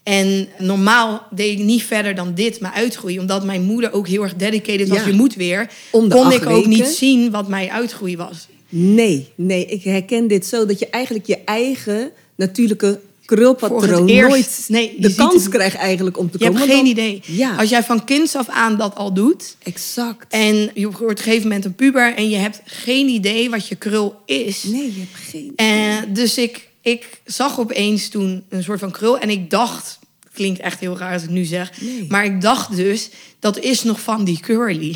En 0.03 0.47
normaal 0.57 1.27
deed 1.31 1.59
ik 1.59 1.65
niet 1.65 1.83
verder 1.83 2.15
dan 2.15 2.33
dit, 2.33 2.59
mijn 2.59 2.73
uitgroei. 2.73 3.19
Omdat 3.19 3.45
mijn 3.45 3.61
moeder 3.61 3.91
ook 3.91 4.07
heel 4.07 4.23
erg 4.23 4.35
dedicated 4.35 4.87
was. 4.87 4.97
Ja. 4.97 5.07
Je 5.07 5.13
moet 5.13 5.35
weer. 5.35 5.69
Om 5.91 6.09
kon 6.09 6.31
ik 6.31 6.45
ook 6.45 6.65
niet 6.65 6.87
zien 6.87 7.31
wat 7.31 7.47
mijn 7.47 7.69
uitgroei 7.69 8.17
was. 8.17 8.47
Nee, 8.69 9.31
nee, 9.35 9.65
ik 9.65 9.83
herken 9.83 10.27
dit 10.27 10.45
zo 10.45 10.65
dat 10.65 10.79
je 10.79 10.89
eigenlijk 10.89 11.25
je 11.25 11.43
eigen 11.45 12.11
natuurlijke 12.35 12.99
krulpatroon 13.25 14.05
nooit 14.05 14.65
nee, 14.67 14.93
je 14.95 15.01
de 15.07 15.15
kans 15.15 15.49
krijgt 15.49 15.75
eigenlijk 15.75 16.17
om 16.17 16.31
te 16.31 16.37
Je 16.39 16.45
komen. 16.45 16.61
hebt 16.61 16.73
want 16.73 16.85
geen 16.85 16.95
dan- 16.95 17.05
idee. 17.05 17.37
Ja, 17.37 17.55
Als 17.55 17.69
jij 17.69 17.83
van 17.83 18.03
kinds 18.05 18.35
af 18.35 18.49
aan 18.49 18.77
dat 18.77 18.95
al 18.95 19.13
doet... 19.13 19.55
exact. 19.63 20.25
En 20.33 20.55
je 20.73 20.85
wordt 20.85 21.01
op 21.01 21.09
een 21.09 21.17
gegeven 21.17 21.41
moment 21.43 21.65
een 21.65 21.75
puber 21.75 22.15
en 22.15 22.29
je 22.29 22.37
hebt 22.37 22.61
geen 22.65 23.07
idee 23.07 23.49
wat 23.49 23.67
je 23.67 23.75
krul 23.75 24.21
is. 24.25 24.63
Nee, 24.63 24.93
je 24.93 24.99
hebt 24.99 25.29
geen. 25.29 25.53
En 25.55 26.13
dus 26.13 26.37
ik, 26.37 26.69
ik 26.81 27.21
zag 27.25 27.59
opeens 27.59 28.07
toen 28.09 28.43
een 28.49 28.63
soort 28.63 28.79
van 28.79 28.91
krul 28.91 29.17
en 29.19 29.29
ik 29.29 29.49
dacht, 29.49 29.99
klinkt 30.33 30.59
echt 30.59 30.79
heel 30.79 30.97
raar 30.97 31.13
als 31.13 31.23
ik 31.23 31.29
nu 31.29 31.43
zeg, 31.43 31.81
Nee. 31.81 32.05
maar 32.09 32.25
ik 32.25 32.41
dacht 32.41 32.75
dus 32.75 33.09
dat 33.39 33.59
is 33.59 33.83
nog 33.83 33.99
van 34.01 34.23
die 34.23 34.39
curly. 34.39 34.95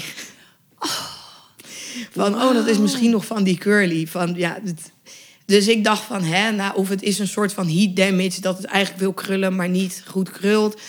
Van 2.11 2.35
oh, 2.35 2.53
dat 2.53 2.67
is 2.67 2.77
misschien 2.77 3.09
nog 3.11 3.25
van 3.25 3.43
die 3.43 3.57
curly. 3.57 4.07
Van 4.07 4.33
ja, 4.35 4.59
het- 4.63 4.91
dus 5.49 5.67
ik 5.67 5.83
dacht 5.83 6.03
van 6.03 6.23
hè, 6.23 6.51
nou, 6.51 6.75
of 6.75 6.89
het 6.89 7.01
is 7.03 7.19
een 7.19 7.27
soort 7.27 7.53
van 7.53 7.67
heat 7.69 7.95
damage 7.95 8.41
dat 8.41 8.57
het 8.57 8.65
eigenlijk 8.65 9.01
wil 9.01 9.13
krullen, 9.13 9.55
maar 9.55 9.69
niet 9.69 10.03
goed 10.07 10.31
krult. 10.31 10.79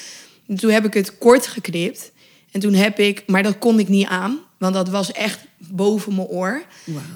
En 0.47 0.57
toen 0.57 0.71
heb 0.71 0.85
ik 0.85 0.95
het 0.95 1.19
kort 1.19 1.47
geknipt. 1.47 2.13
En 2.51 2.61
toen 2.61 2.75
heb 2.75 2.99
ik, 2.99 3.23
maar 3.27 3.43
dat 3.43 3.59
kon 3.59 3.79
ik 3.79 3.89
niet 3.89 4.07
aan, 4.07 4.39
want 4.59 4.75
dat 4.75 4.89
was 4.89 5.13
echt 5.13 5.39
boven 5.59 6.15
mijn 6.15 6.27
oor. 6.27 6.63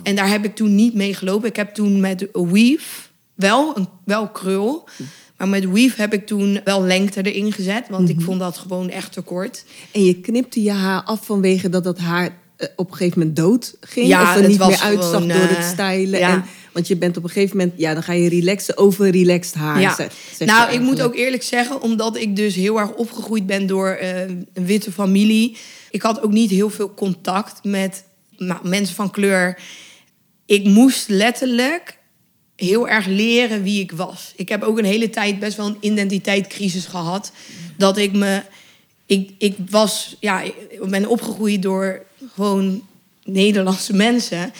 En 0.02 0.14
daar 0.16 0.28
heb 0.28 0.44
ik 0.44 0.54
toen 0.54 0.74
niet 0.74 0.94
mee 0.94 1.14
gelopen. 1.14 1.48
Ik 1.48 1.56
heb 1.56 1.74
toen 1.74 2.00
met 2.00 2.28
weave 2.32 3.08
wel, 3.34 3.76
een, 3.76 3.88
wel 4.04 4.28
krul. 4.28 4.88
Maar 5.36 5.48
met 5.48 5.70
weave 5.70 6.00
heb 6.00 6.12
ik 6.12 6.26
toen 6.26 6.60
wel 6.64 6.82
lengte 6.82 7.22
erin 7.32 7.52
gezet. 7.52 7.88
Want 7.88 8.08
Mhm. 8.08 8.18
ik 8.18 8.24
vond 8.24 8.40
dat 8.40 8.56
gewoon 8.56 8.90
echt 8.90 9.12
te 9.12 9.20
kort. 9.20 9.64
En 9.92 10.04
je 10.04 10.14
knipte 10.20 10.62
je 10.62 10.70
haar 10.72 11.02
af 11.02 11.26
vanwege 11.26 11.68
dat 11.68 11.84
dat 11.84 11.98
haar 11.98 12.38
op 12.76 12.90
een 12.90 12.96
gegeven 12.96 13.18
moment 13.18 13.36
dood 13.36 13.76
ging? 13.80 14.06
Ja, 14.06 14.22
of 14.22 14.42
er 14.42 14.48
niet 14.48 14.58
meer 14.58 14.80
uitzag 14.80 15.10
gewoon, 15.10 15.28
door 15.28 15.36
het 15.36 15.56
eh, 15.56 15.68
stylen? 15.68 16.18
ja. 16.18 16.32
En, 16.32 16.44
want 16.72 16.88
je 16.88 16.96
bent 16.96 17.16
op 17.16 17.24
een 17.24 17.30
gegeven 17.30 17.56
moment, 17.56 17.74
ja, 17.76 17.94
dan 17.94 18.02
ga 18.02 18.12
je 18.12 18.28
relaxen 18.28 18.76
over 18.76 19.10
relaxed 19.10 19.54
haar. 19.54 19.80
ja. 19.80 19.94
zeg- 19.94 20.12
zeg 20.28 20.38
je 20.38 20.44
nou, 20.44 20.72
ik 20.72 20.80
moet 20.80 21.02
ook 21.02 21.14
eerlijk 21.14 21.42
zeggen, 21.42 21.82
omdat 21.82 22.16
ik 22.16 22.36
dus 22.36 22.54
heel 22.54 22.78
erg 22.80 22.92
opgegroeid 22.94 23.46
ben 23.46 23.66
door 23.66 23.88
eh, 23.88 24.20
een 24.20 24.46
witte 24.66 24.92
familie. 24.92 25.56
Ik 25.90 26.02
had 26.02 26.22
ook 26.22 26.32
niet 26.32 26.50
heel 26.50 26.70
veel 26.70 26.94
contact 26.94 27.64
met 27.64 28.04
nou, 28.36 28.68
mensen 28.68 28.94
van 28.94 29.10
kleur. 29.10 29.58
Ik 30.46 30.64
moest 30.64 31.08
letterlijk 31.08 31.98
heel 32.56 32.88
erg 32.88 33.06
leren 33.06 33.62
wie 33.62 33.80
ik 33.82 33.92
was. 33.92 34.32
Ik 34.36 34.48
heb 34.48 34.62
ook 34.62 34.78
een 34.78 34.84
hele 34.84 35.10
tijd 35.10 35.38
best 35.38 35.56
wel 35.56 35.66
een 35.66 35.76
identiteitscrisis 35.80 36.86
gehad. 36.86 37.32
Dat 37.76 37.96
ik 37.96 38.12
me. 38.12 38.42
Ik, 39.06 39.30
ik 39.38 39.56
was. 39.70 40.16
Ja, 40.20 40.40
ik 40.42 40.54
ben 40.88 41.06
opgegroeid 41.06 41.62
door 41.62 42.02
gewoon 42.34 42.82
Nederlandse 43.24 43.94
mensen. 43.94 44.52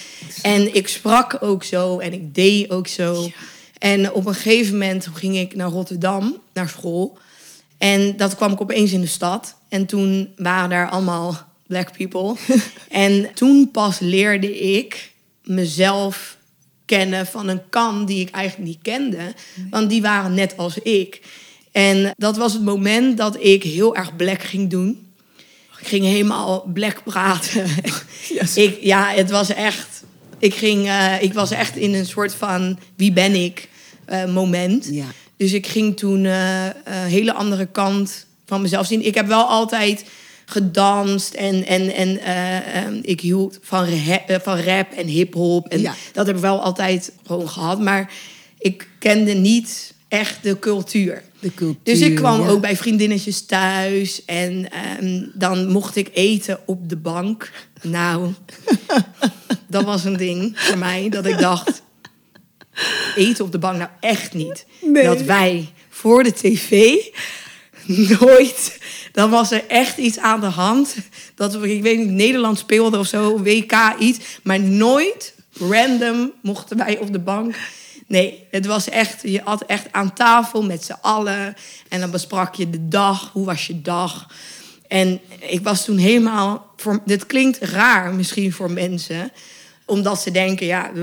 En 0.42 0.74
ik 0.74 0.88
sprak 0.88 1.37
ook 1.40 1.64
zo 1.64 1.98
en 1.98 2.12
ik 2.12 2.35
deed 2.35 2.70
ook 2.70 2.88
zo. 2.88 3.31
En 3.79 4.12
op 4.12 4.27
een 4.27 4.35
gegeven 4.35 4.72
moment 4.72 5.09
ging 5.12 5.37
ik 5.37 5.55
naar 5.55 5.68
Rotterdam, 5.68 6.37
naar 6.53 6.68
school. 6.68 7.18
En 7.79 8.16
dat 8.16 8.37
kwam 8.37 8.53
ik 8.53 8.61
opeens 8.61 8.92
in 8.92 9.00
de 9.00 9.07
stad. 9.07 9.57
En 9.68 9.87
toen 9.87 10.33
waren 10.37 10.70
daar 10.70 10.90
allemaal 10.90 11.48
black 11.66 11.96
people. 11.96 12.37
en 12.88 13.31
toen 13.35 13.70
pas 13.70 13.98
leerde 13.98 14.59
ik 14.59 15.12
mezelf 15.42 16.37
kennen 16.85 17.27
van 17.27 17.48
een 17.48 17.68
kant 17.68 18.09
die 18.09 18.20
ik 18.20 18.31
eigenlijk 18.31 18.68
niet 18.68 18.83
kende. 18.83 19.35
Want 19.70 19.90
die 19.90 20.03
waren 20.03 20.35
net 20.35 20.57
als 20.57 20.79
ik. 20.79 21.20
En 21.72 22.14
dat 22.16 22.37
was 22.37 22.53
het 22.53 22.62
moment 22.62 23.16
dat 23.16 23.37
ik 23.40 23.62
heel 23.62 23.96
erg 23.96 24.16
black 24.16 24.42
ging 24.42 24.70
doen. 24.70 25.04
Ik 25.80 25.87
ging 25.87 26.04
helemaal 26.04 26.70
black 26.74 27.00
praten. 27.04 27.66
Yes. 28.28 28.56
ik, 28.56 28.78
ja, 28.80 29.08
het 29.14 29.30
was 29.30 29.48
echt. 29.54 30.02
Ik, 30.38 30.54
ging, 30.54 30.87
eh, 30.88 31.22
ik 31.22 31.32
was 31.32 31.50
echt 31.50 31.76
in 31.76 31.94
een 31.94 32.06
soort 32.06 32.34
van 32.34 32.78
wie 32.96 33.12
ben 33.12 33.34
ik 33.34 33.68
eh, 34.04 34.24
moment. 34.32 34.88
Ja. 34.90 35.04
Dus 35.37 35.52
ik 35.52 35.66
ging 35.66 35.96
toen 35.96 36.24
eh, 36.24 36.64
een 36.84 37.06
hele 37.06 37.32
andere 37.32 37.66
kant 37.66 38.26
van 38.46 38.62
mezelf 38.62 38.87
zien. 38.87 39.04
Ik 39.06 39.14
heb 39.14 39.26
wel 39.26 39.44
altijd 39.44 40.04
gedanst 40.44 41.34
en, 41.34 41.66
en, 41.66 41.94
en 41.94 42.20
eh, 42.20 42.56
eh, 42.84 42.92
ik 43.02 43.20
hield 43.20 43.58
van, 43.62 43.84
ra- 43.84 44.22
eh, 44.26 44.37
van 44.42 44.58
rap 44.60 44.92
en 44.92 45.06
hip-hop. 45.06 45.68
En 45.68 45.80
Ja. 45.80 45.94
dat 46.12 46.26
heb 46.26 46.34
ik 46.37 46.42
wel 46.42 46.60
altijd 46.62 47.12
gewoon 47.26 47.48
gehad. 47.48 47.80
Maar 47.80 48.12
ik 48.58 48.88
kende 48.98 49.32
niet 49.32 49.94
echt 50.08 50.42
de 50.42 50.58
cultuur. 50.58 51.22
De 51.44 51.54
cultuur. 51.54 51.80
Dus 51.83 52.00
ik 52.00 52.14
kwam 52.14 52.40
ja. 52.40 52.48
ook 52.48 52.61
bij 52.61 52.76
vriendinnetjes 52.76 53.46
thuis 53.46 54.24
en 54.24 54.70
ehm, 54.70 55.22
dan 55.35 55.68
mocht 55.68 55.96
ik 55.96 56.11
eten 56.12 56.59
op 56.66 56.88
de 56.88 56.96
bank. 56.96 57.50
Nou, 57.83 58.33
dat 59.66 59.85
was 59.85 60.04
een 60.04 60.16
ding 60.16 60.52
voor 60.59 60.78
mij 60.78 61.09
dat 61.09 61.26
ik 61.26 61.38
dacht: 61.38 61.83
eten 63.16 63.44
op 63.44 63.52
de 63.52 63.59
bank, 63.59 63.78
nou 63.78 63.90
echt 64.00 64.35
niet. 64.35 64.66
Nee. 64.80 65.04
Dat 65.04 65.22
wij 65.22 65.68
voor 65.88 66.22
de 66.22 66.33
tv 66.33 66.94
nooit. 68.20 68.78
Dan 69.12 69.30
was 69.30 69.50
er 69.50 69.64
echt 69.68 69.98
iets 69.98 70.18
aan 70.18 70.40
de 70.40 70.46
hand. 70.46 70.96
Dat 71.35 71.54
we, 71.54 71.74
ik 71.74 71.83
weet 71.83 71.98
niet, 71.98 72.11
Nederland 72.11 72.59
speelde 72.59 72.98
of 72.98 73.07
zo, 73.07 73.42
WK 73.42 73.94
iets. 73.98 74.18
Maar 74.42 74.61
nooit 74.61 75.35
random 75.52 76.33
mochten 76.42 76.76
wij 76.76 76.98
op 76.98 77.12
de 77.12 77.18
bank. 77.18 77.54
Nee, 78.14 78.46
het 78.50 78.66
was 78.66 78.88
echt, 78.88 79.22
je 79.22 79.40
had 79.44 79.62
echt 79.62 79.87
aan 79.90 80.12
tafel 80.12 80.62
met 80.62 80.85
z'n 80.85 80.96
allen. 81.00 81.55
En 81.88 82.00
dan 82.00 82.11
besprak 82.11 82.55
je 82.55 82.70
de 82.70 82.88
dag. 82.88 83.31
Hoe 83.33 83.44
was 83.44 83.66
je 83.66 83.81
dag? 83.83 84.31
En 84.88 85.20
ik 85.38 85.62
was 85.62 85.85
toen 85.85 85.96
helemaal. 85.96 86.72
Voor, 86.77 87.03
dit 87.05 87.27
klinkt 87.27 87.59
raar 87.59 88.14
misschien 88.14 88.53
voor 88.53 88.70
mensen, 88.70 89.33
omdat 89.85 90.20
ze 90.20 90.31
denken, 90.31 90.66
ja, 90.66 90.92
eh, 90.94 91.03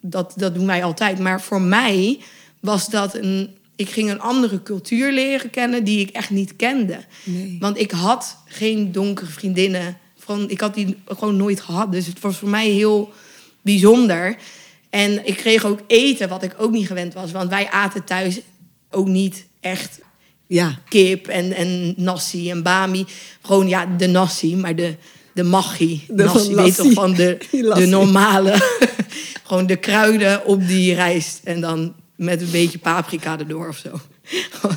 dat, 0.00 0.32
dat 0.36 0.54
doen 0.54 0.66
wij 0.66 0.84
altijd. 0.84 1.18
Maar 1.18 1.40
voor 1.40 1.60
mij 1.60 2.18
was 2.60 2.88
dat 2.88 3.14
een. 3.14 3.56
Ik 3.76 3.88
ging 3.88 4.10
een 4.10 4.20
andere 4.20 4.62
cultuur 4.62 5.12
leren 5.12 5.50
kennen 5.50 5.84
die 5.84 6.00
ik 6.00 6.10
echt 6.10 6.30
niet 6.30 6.56
kende. 6.56 6.98
Nee. 7.24 7.56
Want 7.60 7.78
ik 7.78 7.90
had 7.90 8.36
geen 8.44 8.92
donkere 8.92 9.30
vriendinnen. 9.30 9.98
Van, 10.18 10.50
ik 10.50 10.60
had 10.60 10.74
die 10.74 10.96
gewoon 11.06 11.36
nooit 11.36 11.60
gehad. 11.60 11.92
Dus 11.92 12.06
het 12.06 12.20
was 12.20 12.36
voor 12.36 12.48
mij 12.48 12.68
heel 12.68 13.12
bijzonder. 13.62 14.36
En 14.90 15.26
ik 15.26 15.36
kreeg 15.36 15.64
ook 15.64 15.80
eten 15.86 16.28
wat 16.28 16.42
ik 16.42 16.54
ook 16.58 16.70
niet 16.70 16.86
gewend 16.86 17.14
was. 17.14 17.32
Want 17.32 17.50
wij 17.50 17.68
aten 17.70 18.04
thuis 18.04 18.40
ook 18.90 19.06
niet 19.06 19.46
echt 19.60 20.00
Ja. 20.46 20.78
kip 20.88 21.26
en, 21.26 21.52
en 21.52 21.94
nasi 21.96 22.50
en 22.50 22.62
bami. 22.62 23.04
Gewoon 23.42 23.68
ja, 23.68 23.86
de 23.86 24.06
nasi, 24.06 24.56
maar 24.56 24.76
de, 24.76 24.94
de 25.32 25.42
maggi. 25.42 26.04
De 26.08 26.24
nasi, 26.24 26.54
weet 26.54 26.76
toch 26.76 26.92
van 26.92 27.14
de, 27.14 27.38
de 27.74 27.86
normale. 27.86 28.84
gewoon 29.46 29.66
de 29.66 29.76
kruiden 29.76 30.44
op 30.46 30.66
die 30.66 30.94
rijst. 30.94 31.40
En 31.44 31.60
dan 31.60 31.94
met 32.16 32.40
een 32.40 32.50
beetje 32.50 32.78
paprika 32.78 33.38
erdoor 33.38 33.68
of 33.68 33.76
zo. 33.76 34.00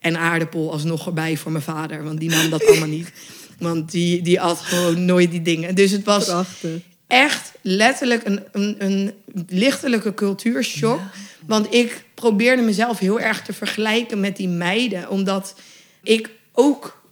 en 0.00 0.16
aardappel 0.16 0.72
alsnog 0.72 1.06
erbij 1.06 1.36
voor 1.36 1.52
mijn 1.52 1.64
vader. 1.64 2.04
Want 2.04 2.20
die 2.20 2.30
nam 2.30 2.50
dat 2.50 2.66
allemaal 2.66 2.88
niet. 2.88 3.12
Want 3.58 3.90
die, 3.90 4.22
die 4.22 4.40
at 4.40 4.58
gewoon 4.58 5.04
nooit 5.04 5.30
die 5.30 5.42
dingen. 5.42 5.74
Dus 5.74 5.90
het 5.90 6.04
was 6.04 6.24
Prachtig. 6.24 6.80
Echt 7.08 7.52
letterlijk 7.62 8.26
een, 8.26 8.42
een, 8.52 8.76
een 8.78 9.12
lichtelijke 9.48 10.14
cultuurshock. 10.14 11.00
Want 11.46 11.74
ik 11.74 12.04
probeerde 12.14 12.62
mezelf 12.62 12.98
heel 12.98 13.20
erg 13.20 13.42
te 13.42 13.52
vergelijken 13.52 14.20
met 14.20 14.36
die 14.36 14.48
meiden. 14.48 15.10
Omdat 15.10 15.54
ik 16.02 16.30
ook 16.52 17.02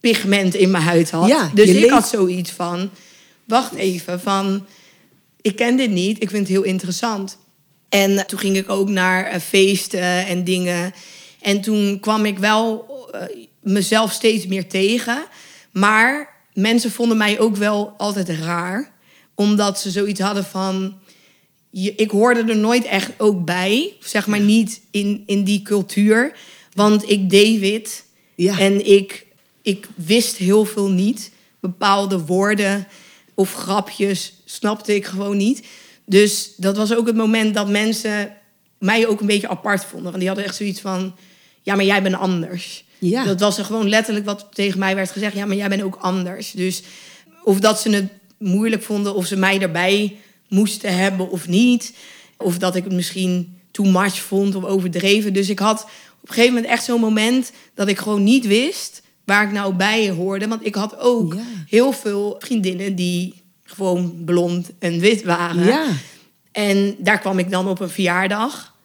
pigment 0.00 0.54
in 0.54 0.70
mijn 0.70 0.84
huid 0.84 1.10
had. 1.10 1.28
Ja, 1.28 1.50
dus 1.54 1.68
ik 1.68 1.74
leeft- 1.74 1.90
had 1.90 2.08
zoiets 2.08 2.50
van... 2.50 2.90
Wacht 3.44 3.74
even, 3.74 4.20
van... 4.20 4.66
Ik 5.40 5.56
ken 5.56 5.76
dit 5.76 5.90
niet, 5.90 6.22
ik 6.22 6.30
vind 6.30 6.42
het 6.42 6.56
heel 6.56 6.62
interessant. 6.62 7.38
En 7.88 8.26
toen 8.26 8.38
ging 8.38 8.56
ik 8.56 8.70
ook 8.70 8.88
naar 8.88 9.24
eh, 9.24 9.40
feesten 9.40 10.26
en 10.26 10.44
dingen. 10.44 10.92
En 11.40 11.60
toen 11.60 12.00
kwam 12.00 12.24
ik 12.24 12.38
wel 12.38 12.86
eh, 13.12 13.20
mezelf 13.62 14.12
steeds 14.12 14.46
meer 14.46 14.68
tegen. 14.68 15.24
Maar 15.70 16.36
mensen 16.52 16.90
vonden 16.90 17.16
mij 17.16 17.38
ook 17.38 17.56
wel 17.56 17.94
altijd 17.96 18.28
raar. 18.28 18.92
Omdat 19.38 19.80
ze 19.80 19.90
zoiets 19.90 20.20
hadden 20.20 20.44
van... 20.44 20.98
Je, 21.70 21.94
ik 21.94 22.10
hoorde 22.10 22.44
er 22.44 22.56
nooit 22.56 22.84
echt 22.84 23.10
ook 23.18 23.44
bij. 23.44 23.92
Zeg 24.00 24.26
maar 24.26 24.40
niet 24.40 24.80
in, 24.90 25.22
in 25.26 25.44
die 25.44 25.62
cultuur. 25.62 26.36
Want 26.72 27.10
ik 27.10 27.30
deed. 27.30 28.04
Ja. 28.34 28.58
En 28.58 28.86
ik, 28.86 29.26
ik 29.62 29.88
wist 29.94 30.36
heel 30.36 30.64
veel 30.64 30.90
niet. 30.90 31.32
Bepaalde 31.60 32.24
woorden 32.24 32.86
of 33.34 33.54
grapjes 33.54 34.32
snapte 34.44 34.94
ik 34.94 35.06
gewoon 35.06 35.36
niet. 35.36 35.66
Dus 36.04 36.52
dat 36.56 36.76
was 36.76 36.94
ook 36.94 37.06
het 37.06 37.16
moment 37.16 37.54
dat 37.54 37.68
mensen 37.68 38.32
mij 38.78 39.06
ook 39.06 39.20
een 39.20 39.26
beetje 39.26 39.48
apart 39.48 39.84
vonden. 39.84 40.04
Want 40.04 40.18
die 40.18 40.26
hadden 40.26 40.44
echt 40.44 40.56
zoiets 40.56 40.80
van... 40.80 41.16
Ja, 41.62 41.74
maar 41.74 41.84
jij 41.84 42.02
bent 42.02 42.14
anders. 42.14 42.84
Ja. 42.98 43.24
Dat 43.24 43.40
was 43.40 43.58
er 43.58 43.64
gewoon 43.64 43.88
letterlijk 43.88 44.26
wat 44.26 44.46
tegen 44.52 44.78
mij 44.78 44.94
werd 44.94 45.10
gezegd. 45.10 45.34
Ja, 45.34 45.46
maar 45.46 45.56
jij 45.56 45.68
bent 45.68 45.82
ook 45.82 45.98
anders. 46.00 46.50
Dus 46.50 46.82
of 47.44 47.60
dat 47.60 47.80
ze 47.80 47.90
het 47.90 48.17
moeilijk 48.38 48.82
vonden... 48.82 49.14
of 49.14 49.26
ze 49.26 49.36
mij 49.36 49.60
erbij 49.60 50.16
moesten 50.48 50.96
hebben 50.96 51.30
of 51.30 51.48
niet. 51.48 51.94
Of 52.36 52.58
dat 52.58 52.76
ik 52.76 52.84
het 52.84 52.92
misschien 52.92 53.58
too 53.70 53.86
much 53.86 54.18
vond 54.20 54.54
of 54.54 54.64
overdreven. 54.64 55.32
Dus 55.32 55.48
ik 55.48 55.58
had 55.58 55.82
op 56.22 56.28
een 56.28 56.34
gegeven 56.34 56.54
moment 56.54 56.72
echt 56.72 56.84
zo'n 56.84 57.00
moment... 57.00 57.52
dat 57.74 57.88
ik 57.88 57.98
gewoon 57.98 58.22
niet 58.24 58.46
wist 58.46 59.02
waar 59.24 59.44
ik 59.44 59.52
nou 59.52 59.74
bij 59.74 60.10
hoorde. 60.10 60.48
Want 60.48 60.66
ik 60.66 60.74
had 60.74 60.98
ook 60.98 61.34
Ja. 61.34 61.40
heel 61.66 61.92
veel 61.92 62.36
vriendinnen 62.38 62.94
die 62.94 63.42
gewoon 63.64 64.22
blond 64.24 64.70
en 64.78 64.98
wit 64.98 65.22
waren. 65.22 65.64
Ja. 65.64 65.86
En 66.52 66.94
daar 66.98 67.18
kwam 67.18 67.38
ik 67.38 67.50
dan 67.50 67.68
op 67.68 67.80
een 67.80 67.90
verjaardag. 67.90 68.76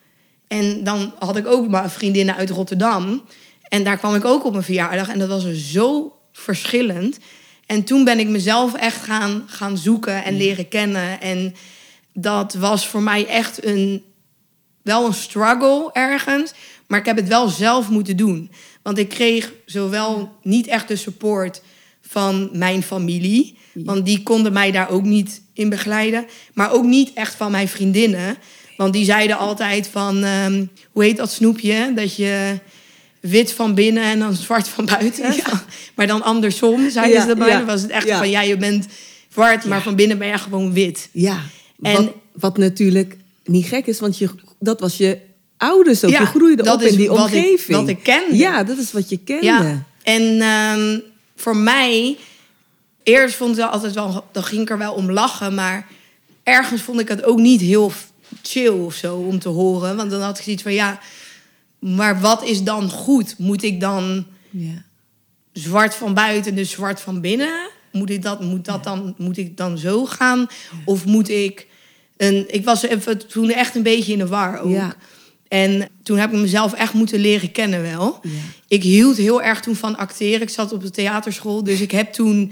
En 0.48 0.84
dan 0.84 1.14
had 1.20 1.36
ik 1.38 1.48
ook 1.48 1.68
maar 1.68 1.92
vriendinnen 1.92 2.36
uit 2.36 2.50
Rotterdam. 2.50 3.24
En 3.68 3.84
daar 3.84 3.98
kwam 3.98 4.16
ik 4.16 4.26
ook 4.26 4.46
op 4.46 4.56
een 4.56 4.64
verjaardag. 4.64 5.10
En 5.10 5.20
dat 5.20 5.28
was 5.28 5.44
er 5.44 5.56
zo 5.56 6.16
verschillend. 6.32 7.18
En 7.66 7.84
toen 7.84 8.04
ben 8.04 8.20
ik 8.20 8.28
mezelf 8.28 8.74
echt 8.74 9.04
gaan, 9.04 9.44
gaan 9.48 9.78
zoeken 9.78 10.24
en 10.24 10.38
leren 10.38 10.68
kennen. 10.68 11.22
En 11.22 11.56
dat 12.14 12.54
was 12.54 12.88
voor 12.88 13.02
mij 13.02 13.28
echt 13.28 13.66
een, 13.66 14.04
wel 14.82 15.06
een 15.06 15.14
struggle 15.14 15.90
ergens. 15.94 16.54
Maar 16.88 17.00
ik 17.00 17.06
heb 17.06 17.16
het 17.16 17.28
wel 17.28 17.48
zelf 17.48 17.90
moeten 17.90 18.18
doen. 18.18 18.52
Want 18.82 18.98
ik 18.98 19.10
kreeg 19.10 19.54
zowel 19.66 20.38
niet 20.42 20.68
echt 20.68 20.88
de 20.88 20.96
support 20.96 21.62
van 22.02 22.50
mijn 22.52 22.84
familie. 22.84 23.58
Want 23.74 24.06
die 24.06 24.24
konden 24.24 24.54
mij 24.54 24.72
daar 24.72 24.90
ook 24.90 25.04
niet 25.04 25.42
in 25.54 25.70
begeleiden. 25.70 26.26
Maar 26.54 26.72
ook 26.72 26.86
niet 26.86 27.14
echt 27.14 27.36
van 27.36 27.52
mijn 27.52 27.68
vriendinnen. 27.68 28.38
Want 28.78 28.94
die 28.94 29.06
zeiden 29.06 29.38
altijd 29.38 29.88
van... 29.88 30.24
ehm, 30.24 30.66
hoe 30.92 31.04
heet 31.04 31.18
dat 31.18 31.32
snoepje? 31.32 31.92
Dat 31.96 32.16
je 32.16 32.60
wit 33.30 33.52
van 33.52 33.74
binnen 33.76 34.04
en 34.04 34.20
dan 34.20 34.34
zwart 34.34 34.68
van 34.68 34.86
buiten. 34.86 35.36
Maar 35.96 36.08
dan 36.08 36.22
andersom, 36.24 36.90
zeiden 36.90 37.16
Ja, 37.18 37.24
ze 37.24 37.30
erbij. 37.30 37.48
ja, 37.50 37.58
Dan 37.58 37.66
was 37.66 37.82
het 37.82 37.92
echt 37.92 38.08
ja. 38.08 38.18
van... 38.18 38.30
Ja, 38.30 38.42
je 38.42 38.58
bent 38.58 38.86
zwart, 39.34 39.66
maar 39.66 39.82
van 39.82 39.96
binnen 39.96 40.18
ben 40.18 40.28
je 40.28 40.38
gewoon 40.38 40.74
wit. 40.74 41.10
Ja. 41.12 41.40
En- 41.82 41.94
wat, 41.94 42.12
wat 42.34 42.58
natuurlijk 42.58 43.18
niet 43.46 43.66
gek 43.66 43.86
is, 43.86 44.00
want 44.00 44.18
je, 44.18 44.30
dat 44.60 44.80
was 44.80 44.98
je 44.98 45.18
ouders 45.58 46.04
ook. 46.04 46.12
Ja, 46.12 46.20
je 46.20 46.26
groeide 46.26 46.64
dat 46.64 46.76
op 46.76 46.82
in 46.82 46.96
die 46.98 47.08
wat 47.08 47.18
ik- 47.18 47.24
omgeving. 47.24 47.78
wat 47.80 47.88
ik 47.88 48.04
kende. 48.04 48.36
Ja, 48.38 48.64
dat 48.64 48.78
is 48.78 48.92
wat 48.92 49.10
je 49.10 49.18
kende. 49.18 49.46
Ja. 49.46 49.84
En 50.04 50.42
ehm, 50.42 51.00
voor 51.36 51.58
mij, 51.58 52.18
eerst 53.04 53.36
vond 53.36 53.58
ik 53.58 53.64
altijd 53.64 53.94
wel, 53.94 54.26
dan 54.32 54.44
ging 54.44 54.62
ik 54.62 54.70
er 54.70 54.78
wel 54.78 54.94
om 54.94 55.12
lachen, 55.12 55.54
maar 55.54 55.88
ergens 56.44 56.82
vond 56.82 57.00
ik 57.00 57.08
het 57.08 57.24
ook 57.24 57.38
niet 57.40 57.62
heel 57.62 57.92
chill 58.42 58.68
of 58.68 58.94
zo 58.94 59.16
om 59.16 59.40
te 59.40 59.50
horen. 59.50 59.96
Want 59.96 60.12
dan 60.12 60.22
had 60.22 60.38
ik 60.38 60.44
zoiets 60.44 60.64
van, 60.64 60.74
ja, 60.74 61.00
maar 61.84 62.20
wat 62.22 62.44
is 62.44 62.64
dan 62.64 62.90
goed? 62.90 63.36
Moet 63.38 63.64
ik 63.64 63.80
dan 63.80 64.26
Ja. 64.50 64.84
zwart 65.52 65.96
van 65.96 66.14
buiten, 66.14 66.56
dus 66.56 66.70
zwart 66.72 67.02
van 67.02 67.22
binnen? 67.22 67.70
Moet 67.92 68.10
ik 68.10 68.22
dat, 68.22 68.42
moet 68.42 68.66
dat 68.66 68.84
dan, 68.84 69.14
moet 69.18 69.38
ik 69.38 69.58
dan 69.58 69.78
zo 69.78 70.06
gaan? 70.06 70.48
Of 70.86 71.06
moet 71.06 71.30
ik 71.30 71.68
een, 72.18 72.46
ik 72.48 72.66
was 72.66 72.84
even, 72.84 73.28
toen 73.28 73.50
echt 73.52 73.76
een 73.76 73.84
beetje 73.84 74.12
in 74.12 74.18
de 74.18 74.28
war 74.28 74.60
ook. 74.60 74.96
En 75.48 75.90
toen 76.04 76.18
heb 76.18 76.34
ik 76.34 76.40
mezelf 76.40 76.74
echt 76.74 76.94
moeten 76.94 77.20
leren 77.20 77.52
kennen 77.52 77.82
wel. 77.82 78.20
Ik 78.68 78.84
hield 78.84 79.18
heel 79.18 79.42
erg 79.42 79.60
toen 79.62 79.76
van 79.76 79.98
acteren. 79.98 80.42
Ik 80.42 80.50
zat 80.50 80.74
op 80.74 80.82
de 80.82 80.90
theaterschool, 80.90 81.64
dus 81.64 81.82
ik 81.82 81.92
heb 81.92 82.14
toen 82.14 82.52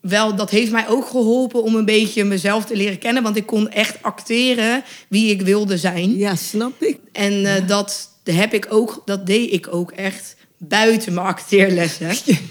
wel, 0.00 0.34
dat 0.36 0.50
heeft 0.50 0.70
mij 0.72 0.88
ook 0.88 1.06
geholpen 1.06 1.62
om 1.62 1.74
een 1.74 1.84
beetje 1.84 2.24
mezelf 2.24 2.64
te 2.64 2.76
leren 2.76 2.98
kennen. 2.98 3.22
Want 3.22 3.36
ik 3.36 3.46
kon 3.46 3.70
echt 3.70 4.02
acteren 4.02 4.82
wie 5.08 5.30
ik 5.30 5.42
wilde 5.42 5.78
zijn. 5.78 6.16
Ja, 6.16 6.34
snap 6.36 6.82
ik. 6.82 6.98
En 7.12 7.44
eh, 7.46 7.68
dat 7.68 8.08
heb 8.24 8.54
ik 8.54 8.66
ook, 8.68 9.02
dat 9.04 9.26
deed 9.26 9.52
ik 9.52 9.74
ook 9.74 9.90
echt 9.92 10.36
buiten 10.58 11.14
mijn 11.14 11.26
acteerlessen. 11.26 12.10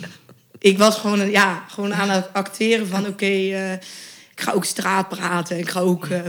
Ik 0.60 0.78
was 0.78 0.96
gewoon, 0.98 1.20
een- 1.20 1.32
ja, 1.32 1.66
gewoon 1.70 1.94
aan 1.94 2.10
het 2.10 2.34
acteren 2.34 2.88
van 2.88 3.08
oké, 3.08 3.26
eh, 3.26 3.72
ik 3.72 4.42
ga 4.42 4.52
ook 4.52 4.66
straat 4.66 5.10
praten. 5.10 5.58
Ik 5.58 5.70
ga 5.70 5.80
ook 5.80 6.06
eh, 6.06 6.20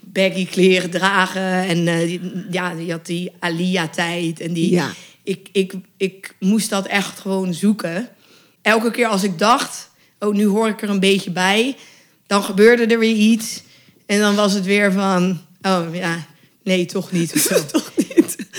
baggy 0.00 0.46
kleren 0.46 0.90
dragen. 0.90 1.42
En 1.52 1.88
eh, 1.88 1.98
die- 1.98 2.20
ja, 2.50 2.70
je 2.70 2.90
had 2.92 3.06
die 3.06 3.32
Alia-tijd. 3.38 4.40
En 4.40 4.52
die, 4.52 4.70
Ja. 4.70 4.90
ik, 5.22 5.48
ik, 5.52 5.72
ik 5.96 6.34
moest 6.40 6.70
dat 6.70 6.86
echt 6.86 7.18
gewoon 7.20 7.54
zoeken. 7.54 8.08
Elke 8.62 8.90
keer 8.90 9.06
als 9.06 9.22
ik 9.22 9.38
dacht, 9.38 9.90
oh, 10.18 10.34
nu 10.34 10.46
hoor 10.46 10.68
ik 10.68 10.82
er 10.82 10.88
een 10.90 11.00
beetje 11.00 11.30
bij. 11.30 11.76
Dan 12.26 12.42
gebeurde 12.42 12.86
er 12.86 12.98
weer 12.98 13.14
iets. 13.16 13.62
En 14.06 14.18
dan 14.20 14.34
was 14.34 14.52
het 14.52 14.64
weer 14.64 14.92
van, 14.92 15.40
oh 15.62 15.86
ja, 15.92 16.26
nee, 16.64 16.86
toch 16.86 17.12
niet. 17.12 17.32
of 17.34 17.40
zo. 17.72 17.78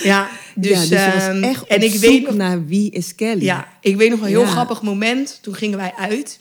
Ja, 0.04 0.30
dus, 0.56 0.88
ja, 0.88 1.12
dus 1.12 1.24
ehm, 1.24 1.44
echt 1.44 1.62
op 1.62 1.68
en 1.68 1.82
ik 1.82 1.92
zoek 1.92 2.02
weet 2.02 2.24
nog, 2.26 2.36
naar 2.36 2.66
wie 2.66 2.92
is 2.92 3.16
Kelly. 3.16 3.44
ja, 3.44 3.68
ik 3.82 3.96
weet 3.96 4.10
nog 4.10 4.20
een 4.20 4.26
heel 4.28 4.42
Ja. 4.42 4.48
grappig 4.48 4.82
moment. 4.82 5.40
Toen 5.42 5.56
gingen 5.56 5.78
wij 5.78 5.94
uit. 5.98 6.40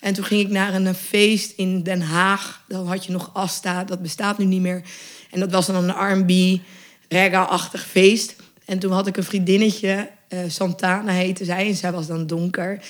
En 0.00 0.14
toen 0.14 0.24
ging 0.24 0.40
ik 0.40 0.48
naar 0.48 0.74
een 0.74 0.94
feest 0.94 1.52
in 1.56 1.82
Den 1.82 2.00
Haag. 2.02 2.64
Dan 2.68 2.86
had 2.86 3.04
je 3.06 3.12
nog 3.12 3.30
Asta, 3.32 3.84
dat 3.84 4.02
bestaat 4.02 4.38
nu 4.38 4.44
niet 4.44 4.60
meer. 4.60 4.82
En 5.30 5.40
dat 5.40 5.50
was 5.50 5.66
dan 5.66 5.88
een 5.88 6.18
R&B, 6.18 6.60
reggae-achtig 7.08 7.86
feest. 7.86 8.36
En 8.64 8.78
toen 8.78 8.92
had 8.92 9.06
ik 9.06 9.16
een 9.16 9.24
vriendinnetje, 9.24 10.10
eh, 10.28 10.38
Santana 10.48 11.12
heette 11.12 11.44
zij. 11.44 11.66
En 11.68 11.74
zij 11.74 11.92
was 11.92 12.06
dan 12.06 12.26
donker. 12.26 12.80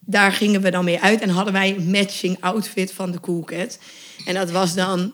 Daar 0.00 0.32
gingen 0.32 0.60
we 0.60 0.70
dan 0.70 0.84
mee 0.84 1.00
uit. 1.00 1.20
En 1.20 1.28
hadden 1.28 1.52
wij 1.52 1.76
een 1.76 1.90
matching 1.90 2.36
outfit 2.40 2.92
van 2.92 3.10
de 3.10 3.20
Cool 3.20 3.44
Cat. 3.44 3.78
En 4.26 4.34
dat 4.34 4.50
was 4.50 4.74
dan 4.74 5.12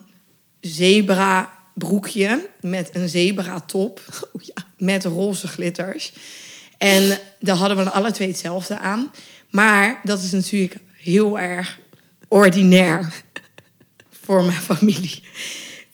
zebra 0.59 1.53
broekje 1.73 2.49
met 2.61 2.89
een 2.93 3.09
zebra 3.09 3.59
top. 3.59 4.01
Oh, 4.33 4.41
ja. 4.41 4.65
Met 4.77 5.05
roze 5.05 5.47
glitters. 5.47 6.13
En 6.77 7.19
daar 7.39 7.55
hadden 7.55 7.77
we 7.77 7.89
alle 7.89 8.11
twee 8.11 8.27
hetzelfde 8.27 8.77
aan. 8.77 9.11
Maar 9.49 9.99
dat 10.03 10.21
is 10.21 10.31
natuurlijk 10.31 10.75
heel 10.91 11.39
erg 11.39 11.79
ordinair 12.27 13.13
voor 14.23 14.43
mijn 14.43 14.61
familie. 14.61 15.23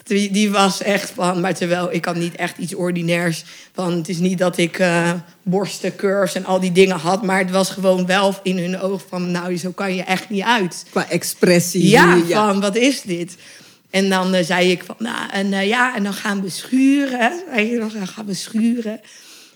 Die, 0.04 0.32
die 0.32 0.50
was 0.52 0.82
echt 0.82 1.10
van, 1.10 1.42
maar 1.42 1.54
terwijl 1.54 1.94
ik 1.94 2.06
had 2.06 2.16
niet 2.16 2.36
echt 2.36 2.58
iets 2.58 2.76
ordinairs. 2.76 3.44
Van, 3.74 3.94
het 3.94 4.10
is 4.10 4.18
niet 4.18 4.38
dat 4.38 4.58
ik 4.58 4.80
eh 4.80 5.14
borsten, 5.44 5.96
curves 5.96 6.36
en 6.36 6.46
al 6.46 6.60
die 6.60 6.72
dingen 6.72 6.98
had. 6.98 7.24
Maar 7.24 7.40
het 7.40 7.52
was 7.52 7.70
gewoon 7.70 8.06
wel 8.06 8.36
in 8.44 8.58
hun 8.58 8.80
oog 8.80 9.02
van, 9.10 9.32
nou, 9.32 9.58
zo 9.58 9.72
kan 9.72 9.96
je 9.96 10.04
echt 10.04 10.30
niet 10.30 10.44
uit. 10.44 10.86
Qua 10.90 11.10
expressie. 11.10 11.90
Ja, 11.90 12.16
ja. 12.28 12.46
van 12.48 12.62
wat 12.62 12.76
is 12.76 13.02
dit? 13.02 13.36
En 13.90 14.10
dan 14.10 14.34
eh, 14.34 14.46
zei 14.46 14.72
ik 14.72 14.84
van, 14.84 14.96
nou, 15.00 15.30
en 15.32 15.54
eh, 15.54 15.68
ja, 15.68 15.96
en 15.96 16.04
dan 16.04 16.14
gaan 16.14 16.42
we 16.42 16.50
schuren. 16.50 17.44
Nog, 17.80 17.94
dan 17.94 18.08
gaan 18.08 18.26
we 18.26 18.34
schuren. 18.34 19.02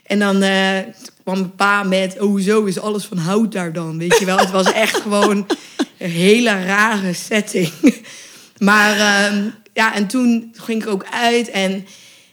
En 0.03 0.19
dan 0.19 0.41
eh, 0.41 0.79
kwam 1.23 1.37
mijn 1.37 1.55
pa 1.55 1.83
met, 1.83 2.19
oh, 2.19 2.39
zo 2.39 2.63
is 2.63 2.79
alles 2.79 3.05
van 3.05 3.17
hout 3.17 3.51
daar 3.51 3.73
dan, 3.73 3.97
weet 3.97 4.19
je 4.19 4.25
wel. 4.25 4.37
Het 4.37 4.51
was 4.51 4.71
echt 4.71 5.01
gewoon 5.01 5.47
een 5.97 6.09
hele 6.09 6.65
rare 6.65 7.13
setting. 7.13 7.71
Maar 8.57 8.91
ehm, 8.99 9.49
ja, 9.73 9.95
en 9.95 10.07
toen 10.07 10.55
ging 10.57 10.81
ik 10.83 10.89
ook 10.89 11.05
uit 11.11 11.49
en 11.49 11.87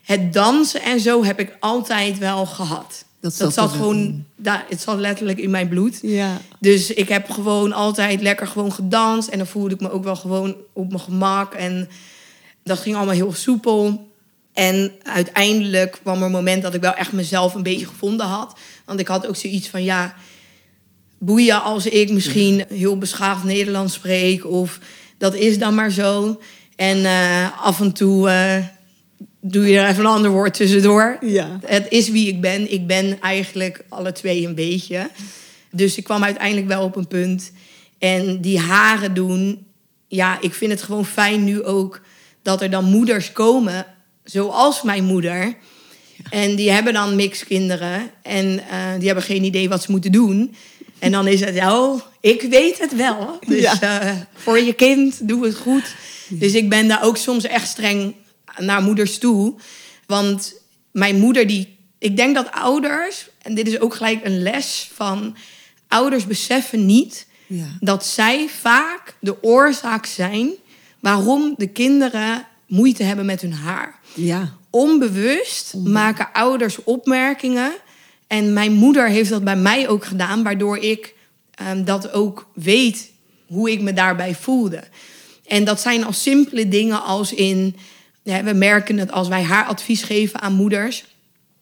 het 0.04 0.32
dansen 0.32 0.82
en 0.82 1.00
zo 1.00 1.24
heb 1.24 1.40
ik 1.40 1.56
altijd 1.60 2.18
wel 2.18 2.46
gehad. 2.46 3.04
Dat 3.20 3.36
Dat, 3.38 3.52
zat 3.52 3.70
gewoon, 3.70 4.24
daar, 4.36 4.66
het 4.68 4.80
zat 4.80 4.98
letterlijk 4.98 5.38
in 5.38 5.50
mijn 5.50 5.68
bloed. 5.68 5.98
Ja. 6.02 6.40
Dus 6.58 6.90
ik 6.90 7.08
heb 7.08 7.30
gewoon 7.30 7.72
altijd 7.72 8.20
lekker 8.20 8.46
gewoon 8.46 8.72
gedanst. 8.72 9.28
En 9.28 9.38
dan 9.38 9.46
voelde 9.46 9.74
ik 9.74 9.80
me 9.80 9.90
ook 9.90 10.04
wel 10.04 10.16
gewoon 10.16 10.56
op 10.72 10.88
mijn 10.88 11.00
gemak. 11.00 11.54
En 11.54 11.88
dat 12.62 12.78
ging 12.78 12.96
allemaal 12.96 13.14
heel 13.14 13.32
soepel. 13.32 14.08
En 14.52 14.92
uiteindelijk 15.02 15.98
kwam 16.02 16.18
er 16.18 16.24
een 16.24 16.30
moment 16.30 16.62
dat 16.62 16.74
ik 16.74 16.80
wel 16.80 16.94
echt 16.94 17.12
mezelf 17.12 17.54
een 17.54 17.62
beetje 17.62 17.86
gevonden 17.86 18.26
had. 18.26 18.58
Want 18.84 19.00
ik 19.00 19.08
had 19.08 19.26
ook 19.26 19.36
zoiets 19.36 19.68
van, 19.68 19.84
ja, 19.84 20.14
boeien 21.18 21.62
als 21.62 21.86
ik 21.86 22.10
misschien 22.10 22.64
heel 22.68 22.98
beschaafd 22.98 23.44
Nederlands 23.44 23.94
spreek. 23.94 24.46
Of 24.46 24.78
dat 25.18 25.34
is 25.34 25.58
dan 25.58 25.74
maar 25.74 25.90
zo. 25.90 26.40
En 26.76 27.04
eh, 27.04 27.64
af 27.64 27.80
en 27.80 27.92
toe 27.92 28.30
eh, 28.30 28.64
doe 29.40 29.66
je 29.68 29.78
er 29.78 29.88
even 29.88 30.04
een 30.04 30.10
ander 30.10 30.30
woord 30.30 30.54
tussendoor. 30.54 31.18
Ja. 31.20 31.58
Het 31.64 31.86
is 31.88 32.08
wie 32.08 32.28
ik 32.28 32.40
ben. 32.40 32.72
Ik 32.72 32.86
ben 32.86 33.20
eigenlijk 33.20 33.84
alle 33.88 34.12
twee 34.12 34.46
een 34.46 34.54
beetje. 34.54 35.10
Dus 35.70 35.96
ik 35.96 36.04
kwam 36.04 36.24
uiteindelijk 36.24 36.66
wel 36.66 36.82
op 36.84 36.96
een 36.96 37.06
punt. 37.08 37.52
En 37.98 38.40
die 38.40 38.58
haren 38.58 39.14
doen, 39.14 39.66
ja, 40.08 40.38
ik 40.40 40.54
vind 40.54 40.70
het 40.70 40.82
gewoon 40.82 41.06
fijn 41.06 41.44
nu 41.44 41.62
ook 41.62 42.00
dat 42.42 42.62
er 42.62 42.70
dan 42.70 42.84
moeders 42.84 43.32
komen, 43.32 43.86
zoals 44.24 44.82
mijn 44.82 45.04
moeder. 45.04 45.54
En 46.30 46.54
die 46.56 46.70
hebben 46.70 46.92
dan 46.92 47.16
mixkinderen 47.16 48.10
en 48.22 48.60
eh, 48.70 48.78
die 48.98 49.06
hebben 49.06 49.24
geen 49.24 49.44
idee 49.44 49.68
wat 49.68 49.82
ze 49.82 49.90
moeten 49.90 50.12
doen. 50.12 50.54
En 50.98 51.12
dan 51.12 51.26
is 51.26 51.40
het, 51.40 51.56
oh, 51.58 52.00
ik 52.20 52.42
weet 52.42 52.78
het 52.78 52.96
wel. 52.96 53.38
Dus 53.46 53.60
Ja. 53.60 54.00
eh, 54.00 54.12
voor 54.34 54.58
je 54.58 54.72
kind, 54.72 55.28
doe 55.28 55.44
het 55.44 55.56
goed. 55.56 55.94
Dus 56.28 56.52
ik 56.54 56.68
ben 56.68 56.88
daar 56.88 57.04
ook 57.04 57.16
soms 57.16 57.44
echt 57.44 57.68
streng 57.68 58.14
naar 58.58 58.82
moeders 58.82 59.18
toe. 59.18 59.54
Want 60.06 60.54
mijn 60.90 61.18
moeder, 61.18 61.46
die, 61.46 61.78
ik 61.98 62.16
denk 62.16 62.34
dat 62.34 62.50
ouders, 62.52 63.28
en 63.42 63.54
dit 63.54 63.66
is 63.68 63.80
ook 63.80 63.94
gelijk 63.94 64.24
een 64.24 64.42
les 64.42 64.90
van 64.94 65.36
ouders 65.88 66.26
beseffen 66.26 66.86
niet 66.86 67.26
Ja. 67.46 67.66
dat 67.80 68.06
zij 68.06 68.48
vaak 68.60 69.14
de 69.20 69.42
oorzaak 69.42 70.06
zijn 70.06 70.50
waarom 71.00 71.54
de 71.56 71.66
kinderen 71.68 72.46
moeite 72.66 73.02
hebben 73.02 73.26
met 73.26 73.40
hun 73.40 73.52
haar. 73.52 73.98
Ja. 74.14 74.54
Onbewust 74.70 75.74
maken 75.74 76.28
ouders 76.32 76.84
opmerkingen. 76.84 77.72
En 78.26 78.52
mijn 78.52 78.72
moeder 78.72 79.08
heeft 79.08 79.30
dat 79.30 79.44
bij 79.44 79.56
mij 79.56 79.88
ook 79.88 80.04
gedaan, 80.04 80.42
waardoor 80.42 80.78
ik 80.78 81.14
ehm, 81.54 81.84
dat 81.84 82.12
ook 82.12 82.48
weet 82.54 83.10
hoe 83.46 83.70
ik 83.70 83.80
me 83.80 83.92
daarbij 83.92 84.34
voelde. 84.34 84.82
En 85.46 85.64
dat 85.64 85.80
zijn 85.80 86.04
al 86.04 86.12
simpele 86.12 86.68
dingen 86.68 87.02
als 87.02 87.32
in, 87.32 87.76
ja, 88.22 88.42
we 88.42 88.52
merken 88.52 88.98
het 88.98 89.12
als 89.12 89.28
wij 89.28 89.42
haar 89.42 89.64
advies 89.64 90.02
geven 90.02 90.40
aan 90.40 90.52
moeders. 90.52 91.04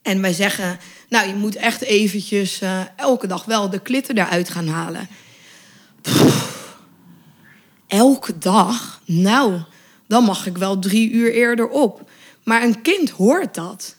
En 0.02 0.20
wij 0.20 0.32
zeggen, 0.32 0.78
nou 1.08 1.28
je 1.28 1.34
moet 1.34 1.56
echt 1.56 1.82
eventjes 1.82 2.60
eh, 2.60 2.80
elke 2.96 3.26
dag 3.26 3.44
wel 3.44 3.70
de 3.70 3.78
klitten 3.78 4.18
eruit 4.18 4.50
gaan 4.50 4.68
halen. 4.68 5.08
Elke 7.86 8.38
dag? 8.38 9.02
Nou, 9.04 9.60
dan 10.06 10.24
mag 10.24 10.46
ik 10.46 10.58
wel 10.58 10.78
drie 10.78 11.10
uur 11.10 11.32
eerder 11.32 11.68
op. 11.68 12.10
Maar 12.44 12.62
een 12.62 12.82
kind 12.82 13.10
hoort 13.10 13.54
dat. 13.54 13.96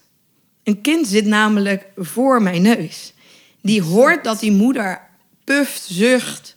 Een 0.63 0.81
kind 0.81 1.07
zit 1.07 1.25
namelijk 1.25 1.85
voor 1.95 2.41
mijn 2.41 2.61
neus. 2.61 3.13
Die 3.61 3.81
hoort 3.81 4.23
dat 4.23 4.39
die 4.39 4.51
moeder 4.51 5.01
puft, 5.43 5.81
zucht, 5.81 6.55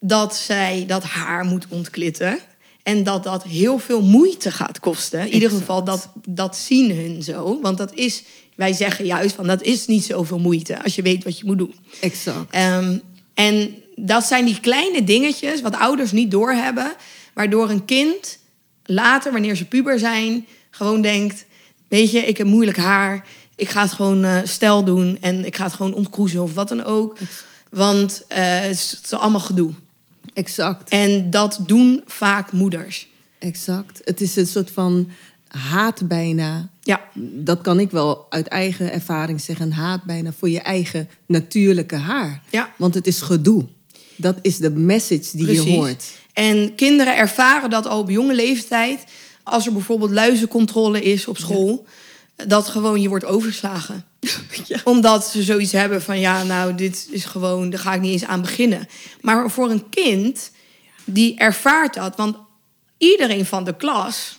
dat 0.00 0.36
zij 0.36 0.84
dat 0.86 1.02
haar 1.02 1.44
moet 1.44 1.66
ontklitten. 1.68 2.38
En 2.84 3.02
dat 3.02 3.24
dat 3.24 3.42
heel 3.42 3.78
veel 3.78 4.02
moeite 4.02 4.50
gaat 4.50 4.80
kosten. 4.80 5.20
In 5.20 5.32
ieder 5.32 5.50
geval, 5.50 5.84
dat, 5.84 6.08
dat 6.28 6.56
zien 6.56 6.96
hun 6.96 7.22
zo. 7.22 7.60
Want 7.60 7.78
dat 7.78 7.94
is, 7.94 8.22
wij 8.56 8.72
zeggen 8.72 9.04
juist 9.04 9.34
van, 9.34 9.46
dat 9.46 9.62
is 9.62 9.86
niet 9.86 10.04
zoveel 10.04 10.38
moeite 10.38 10.82
als 10.82 10.94
je 10.94 11.02
weet 11.02 11.24
wat 11.24 11.38
je 11.38 11.46
moet 11.46 11.58
doen. 11.58 11.74
Exact. 12.00 12.50
Ehm, 12.50 12.98
en 13.34 13.74
dat 13.96 14.24
zijn 14.24 14.44
die 14.44 14.60
kleine 14.60 15.04
dingetjes 15.04 15.60
wat 15.60 15.76
ouders 15.76 16.12
niet 16.12 16.30
doorhebben, 16.30 16.94
waardoor 17.34 17.70
een 17.70 17.84
kind 17.84 18.38
later, 18.84 19.32
wanneer 19.32 19.56
ze 19.56 19.64
puber 19.64 19.98
zijn, 19.98 20.46
gewoon 20.70 21.00
denkt: 21.00 21.44
Weet 21.88 22.10
je, 22.10 22.18
ik 22.18 22.36
heb 22.36 22.46
moeilijk 22.46 22.78
haar, 22.78 23.26
ik 23.56 23.68
ga 23.68 23.82
het 23.82 23.92
gewoon 23.92 24.24
eh 24.24 24.38
stel 24.44 24.84
doen 24.84 25.18
en 25.20 25.44
ik 25.44 25.56
ga 25.56 25.64
het 25.64 25.72
gewoon 25.72 25.94
ontkroezen 25.94 26.42
of 26.42 26.54
wat 26.54 26.68
dan 26.68 26.84
ook. 26.84 27.18
Want 27.70 28.24
eh, 28.28 28.60
het 28.60 29.00
is 29.04 29.12
allemaal 29.12 29.40
gedoe. 29.40 29.72
Exact. 30.34 30.88
En 30.88 31.30
dat 31.30 31.58
doen 31.66 32.02
vaak 32.06 32.52
moeders. 32.52 33.08
Exact. 33.38 34.00
Het 34.04 34.20
is 34.20 34.36
een 34.36 34.46
soort 34.46 34.70
van 34.70 35.10
haat 35.48 36.08
bijna. 36.08 36.68
Ja, 36.80 37.00
Dat 37.14 37.60
kan 37.60 37.80
ik 37.80 37.90
wel 37.90 38.26
uit 38.28 38.46
eigen 38.46 38.92
ervaring 38.92 39.40
zeggen. 39.40 39.72
Haat 39.72 40.04
bijna 40.04 40.32
voor 40.38 40.50
je 40.50 40.60
eigen 40.60 41.08
natuurlijke 41.26 41.96
haar. 41.96 42.42
Ja. 42.50 42.72
Want 42.76 42.94
het 42.94 43.06
is 43.06 43.20
gedoe. 43.20 43.66
Dat 44.16 44.36
is 44.42 44.56
de 44.56 44.70
message 44.70 45.36
die 45.36 45.52
je 45.52 45.70
hoort. 45.70 46.04
En 46.32 46.74
kinderen 46.74 47.16
ervaren 47.16 47.70
dat 47.70 47.86
al 47.86 47.98
op 47.98 48.10
jonge 48.10 48.34
leeftijd. 48.34 49.04
Als 49.42 49.66
er 49.66 49.72
bijvoorbeeld 49.72 50.10
luizencontrole 50.10 51.02
is 51.02 51.26
op 51.26 51.38
school. 51.38 51.86
Dat 52.46 52.68
gewoon 52.68 53.00
je 53.00 53.08
wordt 53.08 53.24
Omdat 54.84 55.26
ze 55.26 55.42
zoiets 55.42 55.72
hebben 55.72 56.02
van 56.02 56.20
ja, 56.20 56.42
nou, 56.42 56.74
dit 56.74 57.08
is 57.10 57.24
gewoon, 57.24 57.70
daar 57.70 57.80
ga 57.80 57.94
ik 57.94 58.00
niet 58.00 58.12
eens 58.12 58.24
aan 58.24 58.40
beginnen. 58.40 58.88
Maar 59.20 59.50
voor 59.50 59.70
een 59.70 59.88
kind, 59.88 60.50
die 61.04 61.38
ervaart 61.38 61.94
dat. 61.94 62.16
Want 62.16 62.36
iedereen 62.98 63.46
van 63.46 63.64
de 63.64 63.76
klas 63.76 64.38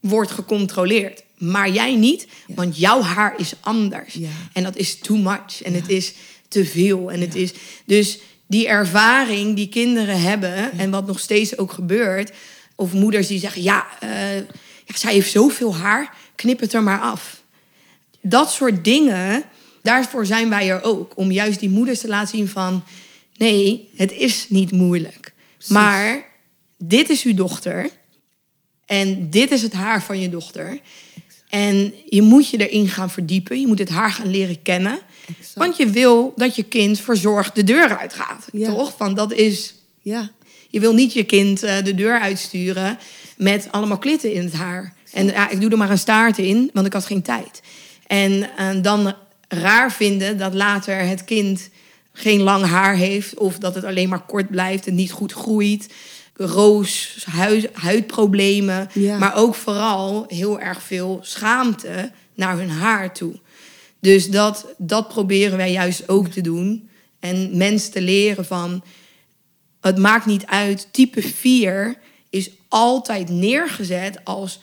wordt 0.00 0.30
gecontroleerd. 0.30 1.22
Maar 1.38 1.70
jij 1.70 1.94
niet, 1.94 2.26
want 2.46 2.78
jouw 2.78 3.02
haar 3.02 3.34
is 3.36 3.52
anders. 3.60 4.14
Ja. 4.14 4.28
En 4.52 4.62
dat 4.62 4.76
is 4.76 4.98
too 4.98 5.16
much. 5.16 5.62
En 5.62 5.74
het 5.74 5.88
is 5.88 6.14
te 6.48 6.64
veel. 6.64 7.10
En 7.10 7.20
het 7.20 7.34
is. 7.34 7.52
Dus 7.84 8.18
die 8.46 8.68
ervaring 8.68 9.56
die 9.56 9.68
kinderen 9.68 10.20
hebben, 10.20 10.78
en 10.78 10.90
wat 10.90 11.06
nog 11.06 11.18
steeds 11.18 11.58
ook 11.58 11.72
gebeurt, 11.72 12.32
of 12.74 12.92
moeders 12.92 13.26
die 13.26 13.38
zeggen: 13.38 13.62
ja, 13.62 13.86
eh, 14.00 14.36
ja, 14.36 14.96
zij 14.96 15.12
heeft 15.12 15.30
zoveel 15.30 15.76
haar, 15.76 16.14
knip 16.34 16.60
het 16.60 16.72
er 16.72 16.82
maar 16.82 17.00
af. 17.00 17.39
Dat 18.22 18.50
soort 18.50 18.84
dingen, 18.84 19.42
daarvoor 19.82 20.26
zijn 20.26 20.48
wij 20.48 20.70
er 20.70 20.82
ook. 20.82 21.12
Om 21.16 21.32
juist 21.32 21.60
die 21.60 21.70
moeders 21.70 22.00
te 22.00 22.08
laten 22.08 22.36
zien 22.36 22.48
van... 22.48 22.82
nee, 23.36 23.88
het 23.96 24.12
is 24.12 24.46
niet 24.48 24.72
moeilijk. 24.72 25.32
Maar 25.68 26.28
dit 26.78 27.10
is 27.10 27.22
uw 27.22 27.34
dochter. 27.34 27.90
En 28.86 29.30
dit 29.30 29.50
is 29.50 29.62
het 29.62 29.72
haar 29.72 30.02
van 30.02 30.20
je 30.20 30.28
dochter. 30.28 30.80
En 31.48 31.94
je 32.06 32.22
moet 32.22 32.48
je 32.48 32.68
erin 32.68 32.88
gaan 32.88 33.10
verdiepen. 33.10 33.60
Je 33.60 33.66
moet 33.66 33.78
het 33.78 33.88
haar 33.88 34.10
gaan 34.10 34.30
leren 34.30 34.62
kennen. 34.62 34.98
Exact. 35.38 35.54
Want 35.54 35.76
je 35.76 35.90
wil 35.90 36.32
dat 36.36 36.56
je 36.56 36.62
kind 36.62 37.00
verzorgd 37.00 37.54
de 37.54 37.64
deur 37.64 37.98
uitgaat. 37.98 38.48
Ja. 38.52 38.68
Toch? 38.68 38.98
Want 38.98 39.16
dat 39.16 39.32
is 39.32 39.74
Ja, 40.02 40.30
je 40.68 40.80
wil 40.80 40.94
niet 40.94 41.12
je 41.12 41.24
kind 41.24 41.62
eh, 41.62 41.84
de 41.84 41.94
deur 41.94 42.20
uitsturen 42.20 42.98
met 43.36 43.68
allemaal 43.70 43.98
klitten 43.98 44.32
in 44.32 44.44
het 44.44 44.52
haar. 44.52 44.94
En 45.12 45.26
ja, 45.26 45.48
ik 45.48 45.60
doe 45.60 45.70
er 45.70 45.78
maar 45.78 45.90
een 45.90 45.98
staart 45.98 46.38
in, 46.38 46.70
want 46.72 46.86
ik 46.86 46.92
had 46.92 47.06
geen 47.06 47.22
tijd. 47.22 47.62
En 48.10 48.56
eh, 48.56 48.68
dan 48.82 49.14
raar 49.48 49.92
vinden 49.92 50.38
dat 50.38 50.54
later 50.54 50.98
het 50.98 51.24
kind 51.24 51.70
geen 52.12 52.40
lang 52.40 52.64
haar 52.64 52.94
heeft... 52.94 53.34
of 53.34 53.58
dat 53.58 53.74
het 53.74 53.84
alleen 53.84 54.08
maar 54.08 54.24
kort 54.26 54.50
blijft 54.50 54.86
en 54.86 54.94
niet 54.94 55.12
goed 55.12 55.32
groeit. 55.32 55.88
Roos, 56.34 57.24
huid, 57.30 57.68
huidproblemen. 57.72 58.88
Ja. 58.92 59.18
Maar 59.18 59.36
ook 59.36 59.54
vooral 59.54 60.24
heel 60.28 60.60
erg 60.60 60.82
veel 60.82 61.18
schaamte 61.22 62.12
naar 62.34 62.56
hun 62.56 62.70
haar 62.70 63.14
toe. 63.14 63.40
Dus 64.00 64.30
dat, 64.30 64.66
dat 64.76 65.08
proberen 65.08 65.56
wij 65.56 65.72
juist 65.72 66.08
ook 66.08 66.28
te 66.28 66.40
doen. 66.40 66.88
En 67.20 67.56
mensen 67.56 67.92
te 67.92 68.00
leren 68.00 68.44
van... 68.44 68.82
Het 69.80 69.98
maakt 69.98 70.26
niet 70.26 70.46
uit. 70.46 70.88
Type 70.90 71.22
4 71.22 71.96
is 72.30 72.50
altijd 72.68 73.28
neergezet 73.28 74.24
als 74.24 74.60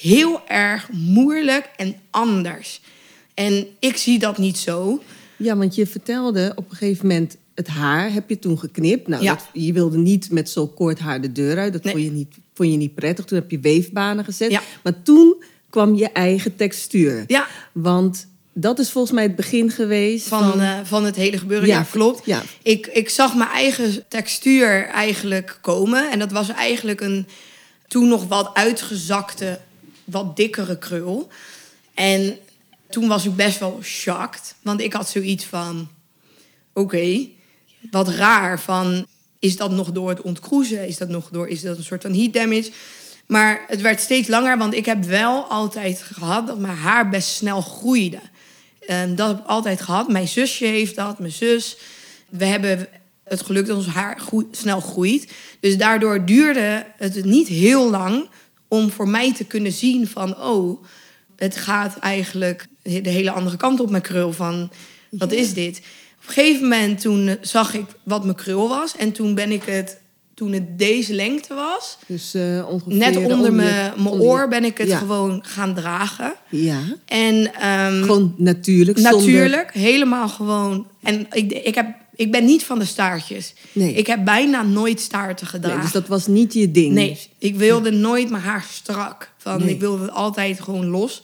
heel 0.00 0.48
erg 0.48 0.88
moeilijk 0.92 1.70
en 1.76 1.96
anders. 2.10 2.80
En 3.34 3.66
ik 3.78 3.96
zie 3.96 4.18
dat 4.18 4.38
niet 4.38 4.58
zo. 4.58 5.02
ja, 5.36 5.56
want 5.56 5.74
je 5.74 5.86
vertelde 5.86 6.52
op 6.54 6.70
een 6.70 6.76
gegeven 6.76 7.06
moment... 7.06 7.36
het 7.54 7.66
haar 7.68 8.12
heb 8.12 8.28
je 8.28 8.38
toen 8.38 8.58
geknipt. 8.58 9.08
Nou, 9.08 9.22
Ja. 9.22 9.34
dat- 9.34 9.46
je 9.62 9.72
wilde 9.72 9.98
niet 9.98 10.30
met 10.30 10.50
zo 10.50 10.66
kort 10.66 10.98
haar 10.98 11.20
de 11.20 11.32
deur 11.32 11.58
uit. 11.58 11.72
Dat 11.72 11.84
Nee. 11.84 11.92
vond, 11.92 12.04
je 12.04 12.10
niet, 12.10 12.34
vond 12.54 12.70
je 12.70 12.76
niet 12.76 12.94
prettig. 12.94 13.24
Toen 13.24 13.38
heb 13.38 13.50
je 13.50 13.60
weefbanen 13.60 14.24
gezet. 14.24 14.50
Ja. 14.50 14.62
Maar 14.82 15.02
toen 15.02 15.42
kwam 15.70 15.94
je 15.94 16.08
eigen 16.08 16.56
textuur. 16.56 17.24
Ja, 17.26 17.46
Want 17.72 18.26
dat 18.52 18.78
is 18.78 18.90
volgens 18.90 19.14
mij 19.14 19.22
het 19.22 19.36
begin 19.36 19.70
geweest 19.70 20.26
van, 20.28 20.60
eh, 20.60 20.78
van 20.84 21.04
het 21.04 21.16
hele 21.16 21.38
gebeuren. 21.38 21.68
Ja, 21.68 21.78
Ja, 21.78 21.86
klopt. 21.90 22.26
ja. 22.26 22.42
Ik, 22.62 22.86
ik 22.86 23.08
zag 23.08 23.34
mijn 23.34 23.50
eigen 23.50 24.04
textuur 24.08 24.84
eigenlijk 24.86 25.58
komen. 25.60 26.10
En 26.10 26.18
dat 26.18 26.32
was 26.32 26.48
eigenlijk 26.48 27.00
een 27.00 27.26
toen 27.88 28.08
nog 28.08 28.26
wat 28.26 28.50
uitgezakte, 28.54 29.60
wat 30.04 30.36
dikkere 30.36 30.78
krul. 30.78 31.28
En 31.94 32.36
toen 32.94 33.08
was 33.08 33.24
ik 33.24 33.36
best 33.36 33.58
wel 33.58 33.78
shocked. 33.82 34.54
Want 34.62 34.80
ik 34.80 34.92
had 34.92 35.08
zoiets 35.08 35.44
van... 35.44 35.88
Oké, 36.72 37.28
wat 37.90 38.08
raar. 38.08 38.60
Van, 38.60 39.06
is 39.38 39.56
dat 39.56 39.70
nog 39.70 39.92
door 39.92 40.08
het 40.08 40.20
ontkroezen? 40.20 40.86
Is 40.86 40.98
dat 40.98 41.08
nog 41.08 41.28
door... 41.30 41.48
Is 41.48 41.60
dat 41.60 41.76
een 41.76 41.84
soort 41.84 42.02
van 42.02 42.14
heat 42.14 42.32
damage? 42.32 42.70
Maar 43.26 43.64
het 43.66 43.80
werd 43.80 44.00
steeds 44.00 44.28
langer, 44.28 44.58
want 44.58 44.74
ik 44.74 44.86
heb 44.86 45.04
wel 45.04 45.44
altijd 45.44 46.02
gehad 46.02 46.46
dat 46.46 46.58
mijn 46.58 46.76
haar 46.76 47.08
best 47.08 47.28
snel 47.28 47.60
groeide. 47.60 48.20
En 48.86 49.14
dat 49.14 49.28
heb 49.28 49.38
ik 49.38 49.46
altijd 49.46 49.80
gehad. 49.80 50.08
Mijn 50.08 50.28
zusje 50.28 50.66
heeft 50.66 50.96
dat, 50.96 51.18
mijn 51.18 51.32
zus. 51.32 51.76
We 52.28 52.44
hebben 52.44 52.88
het 53.24 53.42
geluk 53.42 53.66
dat 53.66 53.76
ons 53.76 53.86
haar 53.86 54.20
groe- 54.20 54.48
snel 54.50 54.80
groeit. 54.80 55.32
Dus 55.60 55.76
daardoor 55.76 56.24
duurde 56.24 56.86
het 56.96 57.24
niet 57.24 57.48
heel 57.48 57.90
lang 57.90 58.28
om 58.68 58.90
voor 58.90 59.08
mij 59.08 59.34
te 59.34 59.44
kunnen 59.44 59.72
zien 59.72 60.08
van... 60.08 60.40
oh, 60.40 60.84
het 61.36 61.56
gaat 61.56 61.98
eigenlijk 61.98 62.66
de 62.84 63.10
hele 63.10 63.30
andere 63.30 63.56
kant 63.56 63.80
op 63.80 63.90
mijn 63.90 64.02
krul 64.02 64.32
van... 64.32 64.70
wat 65.10 65.32
is 65.32 65.54
dit? 65.54 65.76
Op 66.22 66.26
een 66.30 66.32
gegeven 66.34 66.62
moment 66.62 67.00
toen 67.00 67.36
zag 67.40 67.74
ik 67.74 67.84
wat 68.02 68.24
mijn 68.24 68.36
krul 68.36 68.68
was. 68.68 68.96
En 68.96 69.12
toen 69.12 69.34
ben 69.34 69.50
ik 69.52 69.62
het, 69.64 70.00
toen 70.34 70.52
het 70.52 70.78
deze 70.78 71.14
lengte 71.14 71.54
was... 71.54 71.98
Dus 72.06 72.34
eh, 72.34 72.68
ongeveer... 72.68 72.94
net 72.96 73.16
onder 73.16 73.52
mijn 73.52 74.08
oor 74.08 74.48
ben 74.48 74.64
ik 74.64 74.78
het 74.78 74.88
Ja. 74.88 74.98
gewoon 74.98 75.44
gaan 75.46 75.74
dragen. 75.74 76.34
Ja, 76.48 76.80
En 77.06 77.54
ehm, 77.54 78.00
gewoon 78.02 78.34
natuurlijk. 78.36 78.98
zonder- 78.98 79.18
Natuurlijk, 79.20 79.72
helemaal 79.72 80.28
gewoon. 80.28 80.86
En 81.02 81.26
ik, 81.32 81.52
ik, 81.52 81.74
heb, 81.74 81.86
ik 82.14 82.30
ben 82.30 82.44
niet 82.44 82.64
van 82.64 82.78
de 82.78 82.84
staartjes. 82.84 83.54
Nee. 83.72 83.92
Ik 83.94 84.06
heb 84.06 84.24
bijna 84.24 84.62
nooit 84.62 85.00
staarten 85.00 85.46
gedragen. 85.46 85.76
Nee, 85.76 85.84
dus 85.84 85.94
dat 85.94 86.08
was 86.08 86.26
niet 86.26 86.52
je 86.52 86.70
ding. 86.70 86.92
Nee, 86.92 87.18
ik 87.38 87.56
wilde 87.56 87.90
nooit 87.90 88.30
mijn 88.30 88.42
haar 88.42 88.66
strak. 88.70 89.32
Van, 89.38 89.58
Nee. 89.58 89.74
Ik 89.74 89.80
wilde 89.80 90.02
het 90.02 90.10
altijd 90.12 90.60
gewoon 90.60 90.86
los. 90.86 91.22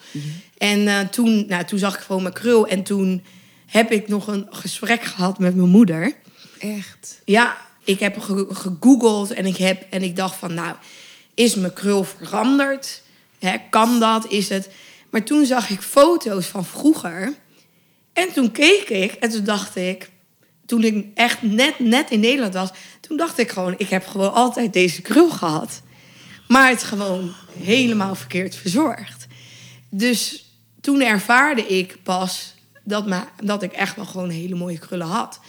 En 0.61 0.89
eh, 0.89 1.01
toen, 1.01 1.45
nou, 1.49 1.65
toen 1.65 1.79
zag 1.79 1.95
ik 1.95 2.01
gewoon 2.01 2.23
mijn 2.23 2.35
krul. 2.35 2.67
En 2.67 2.83
toen 2.83 3.25
heb 3.67 3.91
ik 3.91 4.09
nog 4.09 4.27
een 4.27 4.47
gesprek 4.51 5.03
gehad 5.03 5.39
met 5.39 5.55
mijn 5.55 5.69
moeder. 5.69 6.15
Echt. 6.59 7.21
Ja, 7.25 7.57
ik 7.85 8.01
heb 8.01 8.19
ge- 8.19 8.47
gegoogeld 8.51 9.31
en 9.31 9.47
ik, 9.47 9.57
heb, 9.57 9.87
en 9.91 10.03
ik 10.03 10.17
dacht 10.17 10.37
van, 10.37 10.55
nou, 10.55 10.77
is 11.35 11.55
mijn 11.55 11.73
krul 11.73 12.05
veranderd? 12.05 13.03
Kan 13.71 14.01
dat? 14.01 14.27
Is 14.31 14.49
het... 14.49 14.69
Maar 15.11 15.23
toen 15.23 15.47
zag 15.47 15.71
ik 15.71 15.81
foto's 15.81 16.47
van 16.47 16.65
vroeger. 16.65 17.35
En 18.13 18.33
toen 18.33 18.53
keek 18.53 18.89
ik 18.89 19.13
en 19.13 19.31
toen 19.31 19.45
dacht 19.45 19.77
ik... 19.77 20.11
Toen 20.67 20.85
ik 20.85 21.07
echt 21.15 21.43
net, 21.43 21.79
net 21.79 22.11
in 22.11 22.21
Nederland 22.21 22.55
was... 22.55 22.71
Toen 23.01 23.17
dacht 23.17 23.39
ik 23.39 23.51
gewoon, 23.51 23.75
ik 23.77 23.89
heb 23.89 24.07
gewoon 24.07 24.33
altijd 24.33 24.73
deze 24.73 25.03
krul 25.03 25.31
gehad. 25.31 25.83
Maar 26.49 26.69
het 26.69 26.83
gewoon 26.83 27.35
helemaal 27.59 28.15
verkeerd 28.15 28.55
verzorgd. 28.57 29.27
Dus 29.89 30.50
toen 30.81 31.01
ervaarde 31.01 31.67
ik 31.67 31.97
pas 32.03 32.55
dat, 32.85 33.05
dat 33.43 33.63
ik 33.63 33.73
echt 33.73 33.97
wel 33.97 34.05
gewoon 34.05 34.31
hele 34.31 34.55
mooie 34.55 34.79
krullen 34.79 35.07
had. 35.07 35.41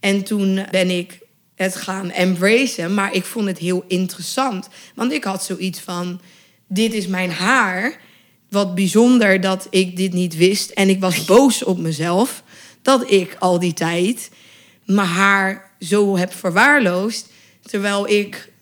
En 0.00 0.24
toen 0.24 0.66
ben 0.70 0.90
ik 0.90 1.18
het 1.54 1.76
gaan 1.76 2.10
embracen, 2.10 2.94
maar 2.94 3.14
ik 3.14 3.24
vond 3.24 3.46
het 3.46 3.58
heel 3.58 3.84
interessant. 3.88 4.68
Want 4.94 5.12
ik 5.12 5.24
had 5.24 5.44
zoiets 5.44 5.80
van, 5.80 6.20
dit 6.66 6.92
is 6.92 7.06
mijn 7.06 7.30
haar. 7.30 8.00
Wat 8.48 8.74
bijzonder 8.74 9.40
dat 9.40 9.66
ik 9.70 9.96
dit 9.96 10.12
niet 10.12 10.36
wist. 10.36 10.70
En 10.70 10.88
ik 10.88 11.00
was 11.00 11.24
boos 11.24 11.64
op 11.64 11.78
mezelf 11.78 12.42
dat 12.82 13.10
ik 13.10 13.36
al 13.38 13.58
die 13.58 13.72
tijd 13.72 14.30
mijn 14.84 15.08
haar 15.08 15.70
zo 15.80 16.16
heb 16.16 16.32
verwaarloosd. 16.34 17.28
Terwijl 17.62 18.08
ik 18.08 18.52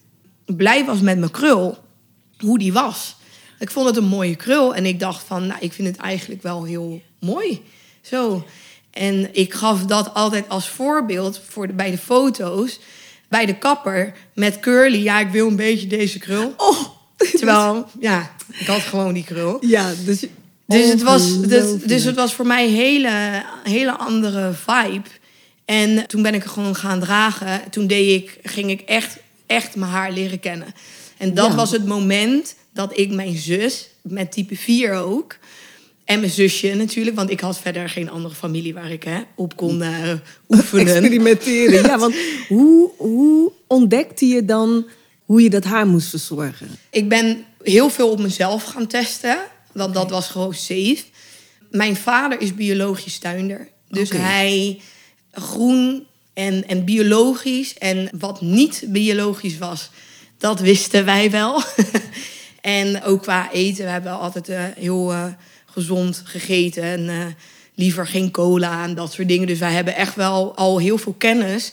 blij 0.47 0.85
was 0.85 1.01
met 1.01 1.19
mijn 1.19 1.31
krul, 1.31 1.79
hoe 2.39 2.59
die 2.59 2.73
was. 2.73 3.17
Ik 3.59 3.71
vond 3.71 3.87
het 3.87 3.97
een 3.97 4.05
mooie 4.05 4.37
krul 4.37 4.75
en 4.75 4.87
ik 4.87 5.01
dacht 5.01 5.25
van, 5.27 5.47
nou, 5.47 5.61
ik 5.61 5.73
vind 5.73 5.89
het 5.89 5.97
eigenlijk 5.97 6.43
wel 6.43 6.65
heel 6.65 7.03
mooi. 7.21 7.63
Zo. 8.03 8.45
En 8.91 9.29
ik 9.33 9.55
gaf 9.55 9.85
dat 9.85 10.15
altijd 10.15 10.49
als 10.49 10.69
voorbeeld 10.69 11.41
voor 11.49 11.67
de, 11.67 11.73
bij 11.73 11.91
de 11.91 11.99
foto's. 11.99 12.79
Bij 13.29 13.47
de 13.47 13.59
kapper 13.59 14.13
met 14.35 14.61
curly. 14.61 15.03
Ja, 15.03 15.21
ik 15.21 15.29
wil 15.31 15.47
een 15.49 15.57
beetje 15.57 15.87
deze 15.87 16.19
krul. 16.19 16.55
Oh! 16.57 16.79
Terwijl, 17.37 17.87
ja, 18.01 18.31
ik 18.59 18.67
had 18.67 18.81
gewoon 18.81 19.15
die 19.15 19.25
krul. 19.25 19.59
Ja, 19.61 19.93
dus... 20.05 20.25
Dus 20.67 20.89
het, 20.91 21.03
was, 21.03 21.23
dus, 21.23 21.35
Ongelooflijk. 21.43 21.89
dus 21.89 22.05
het 22.05 22.15
was 22.17 22.35
voor 22.35 22.47
mij 22.47 22.65
een 22.67 22.75
hele, 22.75 23.43
hele 23.65 23.97
andere 23.97 24.53
vibe. 24.53 25.09
En 25.65 26.07
toen 26.07 26.23
ben 26.23 26.35
ik 26.35 26.45
er 26.45 26.51
gewoon 26.51 26.75
gaan 26.77 27.01
dragen. 27.01 27.61
Toen 27.71 27.87
deed 27.87 28.23
ik, 28.23 28.39
ging 28.43 28.71
ik 28.71 28.81
echt, 28.81 29.17
echt 29.47 29.77
mijn 29.77 29.91
haar 29.91 30.13
leren 30.13 30.41
kennen. 30.41 30.75
En 31.17 31.35
dat 31.35 31.49
Ja. 31.49 31.55
was 31.55 31.71
het 31.71 31.87
moment 31.87 32.55
dat 32.73 32.99
ik 32.99 33.11
mijn 33.11 33.37
zus, 33.37 33.89
met 34.03 34.33
type 34.33 34.57
4 34.57 34.95
ook... 34.95 35.37
en 36.05 36.21
mijn 36.21 36.33
zusje 36.33 36.75
natuurlijk, 36.75 37.17
want 37.17 37.31
ik 37.31 37.41
had 37.41 37.59
verder 37.59 37.89
geen 37.89 38.11
andere 38.11 38.35
familie 38.35 38.75
waar 38.75 38.91
ik 38.91 39.03
hè, 39.03 39.21
op 39.37 39.57
kon 39.57 39.83
eh, 39.83 40.13
oefenen. 40.49 40.87
Experimenteren. 40.87 41.83
Ja, 41.83 41.99
want 41.99 42.15
hoe, 42.49 42.91
hoe 42.97 43.53
ontdekte 43.67 44.27
je 44.27 44.45
dan 44.45 44.87
hoe 45.29 45.43
je 45.43 45.51
dat 45.51 45.65
haar 45.65 45.87
moest 45.87 46.09
verzorgen? 46.09 46.69
Ik 46.91 47.09
ben 47.09 47.45
heel 47.63 47.91
veel 47.91 48.11
op 48.11 48.19
mezelf 48.19 48.65
gaan 48.65 48.87
testen. 48.87 49.39
Want 49.73 49.95
dat 49.95 50.11
was 50.11 50.29
gewoon 50.29 50.55
safe. 50.55 51.05
Mijn 51.71 51.97
vader 51.97 52.41
is 52.41 52.55
biologisch 52.55 53.19
tuinder. 53.19 53.69
Dus 53.89 54.11
hij 54.11 54.81
groen 55.33 56.07
en, 56.35 56.69
en 56.69 56.85
biologisch. 56.85 57.79
En 57.79 58.11
wat 58.19 58.41
niet 58.41 58.85
biologisch 58.87 59.59
was, 59.59 59.91
dat 60.39 60.61
wisten 60.61 61.05
wij 61.05 61.31
wel. 61.31 61.63
en 62.61 63.03
ook 63.03 63.23
qua 63.23 63.53
eten. 63.53 63.85
We 63.85 63.91
hebben 63.91 64.19
altijd 64.19 64.49
eh, 64.49 64.63
heel 64.77 65.13
eh, 65.13 65.25
gezond 65.67 66.23
gegeten. 66.25 66.83
En 66.83 67.09
eh, 67.09 67.27
liever 67.75 68.07
geen 68.07 68.31
cola 68.31 68.85
en 68.85 68.95
dat 68.95 69.13
soort 69.13 69.29
dingen. 69.29 69.47
Dus 69.47 69.59
wij 69.59 69.73
hebben 69.73 69.95
echt 69.95 70.15
wel 70.15 70.57
al 70.57 70.79
heel 70.79 70.99
veel 70.99 71.15
kennis 71.19 71.73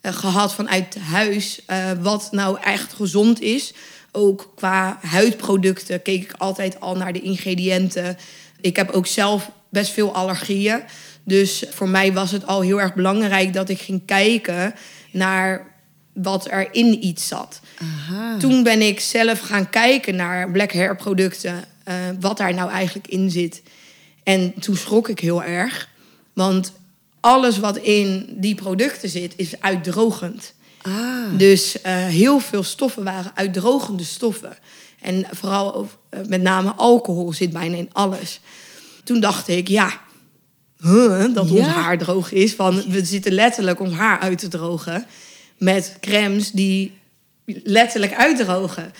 eh, 0.00 0.12
gehad 0.12 0.54
vanuit 0.54 0.96
huis. 0.98 1.60
wat 2.00 2.28
nou 2.30 2.58
echt 2.60 2.92
gezond 2.92 3.40
is. 3.40 3.72
Ook 4.12 4.52
qua 4.54 4.98
huidproducten 5.02 6.02
keek 6.02 6.22
ik 6.22 6.34
altijd 6.38 6.80
al 6.80 6.96
naar 6.96 7.12
de 7.12 7.20
ingrediënten. 7.20 8.16
Ik 8.60 8.76
heb 8.76 8.90
ook 8.90 9.06
zelf 9.06 9.50
best 9.68 9.92
veel 9.92 10.14
allergieën. 10.14 10.82
Dus 11.24 11.64
voor 11.70 11.88
mij 11.88 12.12
was 12.12 12.30
het 12.30 12.46
al 12.46 12.60
heel 12.60 12.80
erg 12.80 12.94
belangrijk 12.94 13.52
dat 13.52 13.68
ik 13.68 13.80
ging 13.80 14.02
kijken 14.06 14.74
naar 15.10 15.71
wat 16.12 16.50
er 16.50 16.74
in 16.74 17.04
iets 17.04 17.28
zat. 17.28 17.60
Aha. 17.78 18.36
Toen 18.38 18.62
ben 18.62 18.82
ik 18.82 19.00
zelf 19.00 19.40
gaan 19.40 19.70
kijken 19.70 20.16
naar 20.16 20.50
black 20.50 20.72
hair 20.72 20.96
producten, 20.96 21.64
eh, 21.84 21.94
wat 22.20 22.36
daar 22.36 22.54
nou 22.54 22.70
eigenlijk 22.70 23.08
in 23.08 23.30
zit. 23.30 23.62
En 24.22 24.54
toen 24.60 24.76
schrok 24.76 25.08
ik 25.08 25.18
heel 25.18 25.42
erg, 25.42 25.88
want 26.32 26.72
alles 27.20 27.58
wat 27.58 27.76
in 27.76 28.26
die 28.30 28.54
producten 28.54 29.08
zit 29.08 29.32
is 29.36 29.60
uitdrogend. 29.60 30.54
Ah. 30.82 30.92
Dus 31.36 31.80
eh, 31.80 31.94
heel 31.94 32.38
veel 32.38 32.62
stoffen 32.62 33.04
waren 33.04 33.32
uitdrogende 33.34 34.04
stoffen. 34.04 34.56
En 35.00 35.26
vooral 35.30 35.88
eh, 36.08 36.20
met 36.26 36.42
name 36.42 36.72
alcohol 36.72 37.32
zit 37.32 37.52
bijna 37.52 37.76
in 37.76 37.90
alles. 37.92 38.40
Toen 39.04 39.20
dacht 39.20 39.48
ik, 39.48 39.68
ja, 39.68 40.00
huh, 40.80 41.34
dat 41.34 41.50
ons 41.50 41.66
haar 41.66 41.98
droog 41.98 42.32
is. 42.32 42.54
Van, 42.54 42.82
we 42.88 43.04
zitten 43.04 43.32
letterlijk 43.32 43.80
ons 43.80 43.92
haar 43.92 44.18
uit 44.18 44.38
te 44.38 44.48
drogen. 44.48 45.06
Met 45.62 45.96
crèmes 46.00 46.50
die 46.50 46.92
letterlijk 47.44 48.14
uitdrogen. 48.14 48.92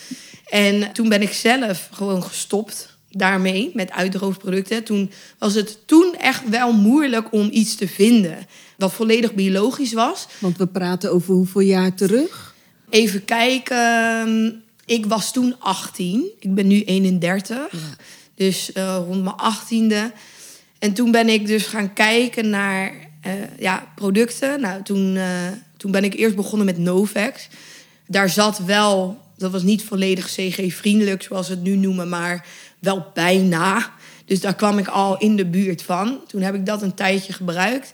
En 0.49 0.91
toen 0.93 1.09
ben 1.09 1.21
ik 1.21 1.33
zelf 1.33 1.89
gewoon 1.91 2.23
gestopt 2.23 2.97
daarmee, 3.09 3.71
met 3.73 3.91
uitdroogproducten. 3.91 4.83
Toen 4.83 5.11
was 5.37 5.53
het 5.53 5.87
toen 5.87 6.15
echt 6.19 6.49
wel 6.49 6.73
moeilijk 6.73 7.31
om 7.31 7.49
iets 7.51 7.75
te 7.75 7.87
vinden... 7.87 8.37
wat 8.77 8.93
volledig 8.93 9.33
biologisch 9.33 9.93
was. 9.93 10.27
Want 10.39 10.57
we 10.57 10.67
praten 10.67 11.11
over 11.11 11.33
hoeveel 11.33 11.61
jaar 11.61 11.93
terug? 11.93 12.55
Even 12.89 13.25
kijken. 13.25 14.63
Ik 14.85 15.05
was 15.05 15.33
toen 15.33 15.55
18. 15.59 16.31
Ik 16.39 16.53
ben 16.55 16.67
nu 16.67 16.83
31. 16.83 17.97
Dus 18.35 18.71
eh, 18.71 19.01
rond 19.07 19.23
mijn 19.23 19.35
18e. 19.35 20.15
En 20.79 20.93
toen 20.93 21.11
ben 21.11 21.29
ik 21.29 21.47
dus 21.47 21.65
gaan 21.65 21.93
kijken 21.93 22.49
naar 22.49 22.93
eh, 23.21 23.33
ja, 23.59 23.91
producten. 23.95 24.61
Nou, 24.61 24.83
toen, 24.83 25.15
eh, 25.15 25.47
toen 25.83 25.91
ben 25.91 26.03
ik 26.03 26.13
eerst 26.13 26.35
begonnen 26.35 26.65
met 26.65 26.77
Novex. 26.77 27.47
Daar 28.07 28.29
zat 28.29 28.59
wel, 28.65 29.21
dat 29.37 29.51
was 29.51 29.63
niet 29.63 29.83
volledig 29.83 30.25
CG-vriendelijk 30.25 31.21
zoals 31.23 31.45
ze 31.45 31.51
het 31.51 31.61
nu 31.61 31.75
noemen, 31.75 32.09
maar 32.09 32.45
wel 32.79 33.11
bijna. 33.13 33.93
Dus 34.25 34.39
daar 34.39 34.55
kwam 34.55 34.77
ik 34.77 34.87
al 34.87 35.17
in 35.17 35.35
de 35.35 35.45
buurt 35.45 35.81
van. 35.81 36.19
Toen 36.27 36.41
heb 36.41 36.55
ik 36.55 36.65
dat 36.65 36.81
een 36.81 36.93
tijdje 36.93 37.33
gebruikt. 37.33 37.91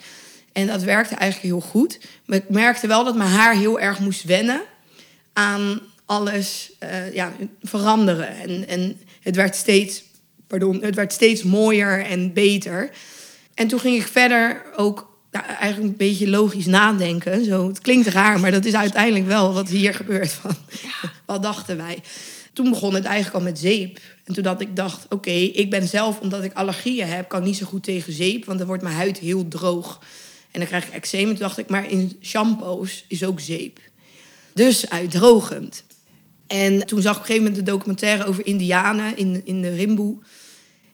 En 0.51 0.67
dat 0.67 0.83
werkte 0.83 1.15
eigenlijk 1.15 1.53
heel 1.53 1.69
goed. 1.69 1.99
Maar 2.25 2.37
ik 2.37 2.49
merkte 2.49 2.87
wel 2.87 3.03
dat 3.03 3.15
mijn 3.15 3.29
haar 3.29 3.55
heel 3.55 3.79
erg 3.79 3.99
moest 3.99 4.23
wennen 4.23 4.61
aan 5.33 5.79
alles 6.05 6.71
eh, 6.79 7.13
ja, 7.13 7.33
veranderen. 7.61 8.37
En, 8.37 8.67
en 8.67 8.99
het, 9.21 9.35
werd 9.35 9.55
steeds, 9.55 10.03
pardon, 10.47 10.83
het 10.83 10.95
werd 10.95 11.13
steeds 11.13 11.43
mooier 11.43 12.05
en 12.05 12.33
beter. 12.33 12.89
En 13.53 13.67
toen 13.67 13.79
ging 13.79 13.95
ik 13.97 14.07
verder 14.07 14.61
ook 14.75 15.08
eigenlijk 15.31 15.91
een 15.91 15.97
beetje 15.97 16.29
logisch 16.29 16.65
nadenken. 16.65 17.45
Zo, 17.45 17.67
het 17.67 17.79
klinkt 17.79 18.07
raar, 18.07 18.39
maar 18.39 18.51
dat 18.51 18.65
is 18.65 18.75
uiteindelijk 18.75 19.25
wel 19.25 19.53
wat 19.53 19.69
hier 19.69 19.93
gebeurt. 19.93 20.31
Van, 20.31 20.55
Wat 21.25 21.43
dachten 21.43 21.77
wij? 21.77 21.99
Toen 22.53 22.69
begon 22.69 22.93
het 22.93 23.05
eigenlijk 23.05 23.35
al 23.35 23.51
met 23.51 23.59
zeep. 23.59 23.99
En 24.23 24.33
toen 24.33 24.43
dat 24.43 24.61
ik 24.61 24.75
dacht, 24.75 25.05
oké, 25.09 25.29
ik 25.29 25.69
ben 25.69 25.87
zelf, 25.87 26.19
omdat 26.19 26.43
ik 26.43 26.53
allergieën 26.53 27.07
heb... 27.07 27.29
kan 27.29 27.43
niet 27.43 27.57
zo 27.57 27.65
goed 27.65 27.83
tegen 27.83 28.13
zeep, 28.13 28.45
want 28.45 28.57
dan 28.57 28.67
wordt 28.67 28.83
mijn 28.83 28.95
huid 28.95 29.17
heel 29.17 29.47
droog. 29.47 29.99
En 30.51 30.59
dan 30.59 30.67
krijg 30.67 30.87
ik 30.87 30.93
eczeem. 30.93 31.23
En 31.23 31.29
toen 31.29 31.39
dacht 31.39 31.57
ik, 31.57 31.69
maar 31.69 31.91
in 31.91 32.17
shampoos 32.21 33.05
is 33.07 33.23
ook 33.23 33.39
zeep. 33.39 33.79
Dus 34.53 34.89
uitdrogend. 34.89 35.83
En 36.47 36.85
toen 36.85 37.01
zag 37.01 37.11
ik 37.11 37.17
op 37.17 37.23
een 37.23 37.27
gegeven 37.27 37.51
moment 37.51 37.65
de 37.65 37.71
documentaire 37.71 38.25
over 38.25 38.45
Indianen 38.45 39.17
in, 39.17 39.41
in 39.45 39.61
de 39.61 39.75
Rimboe. 39.75 40.17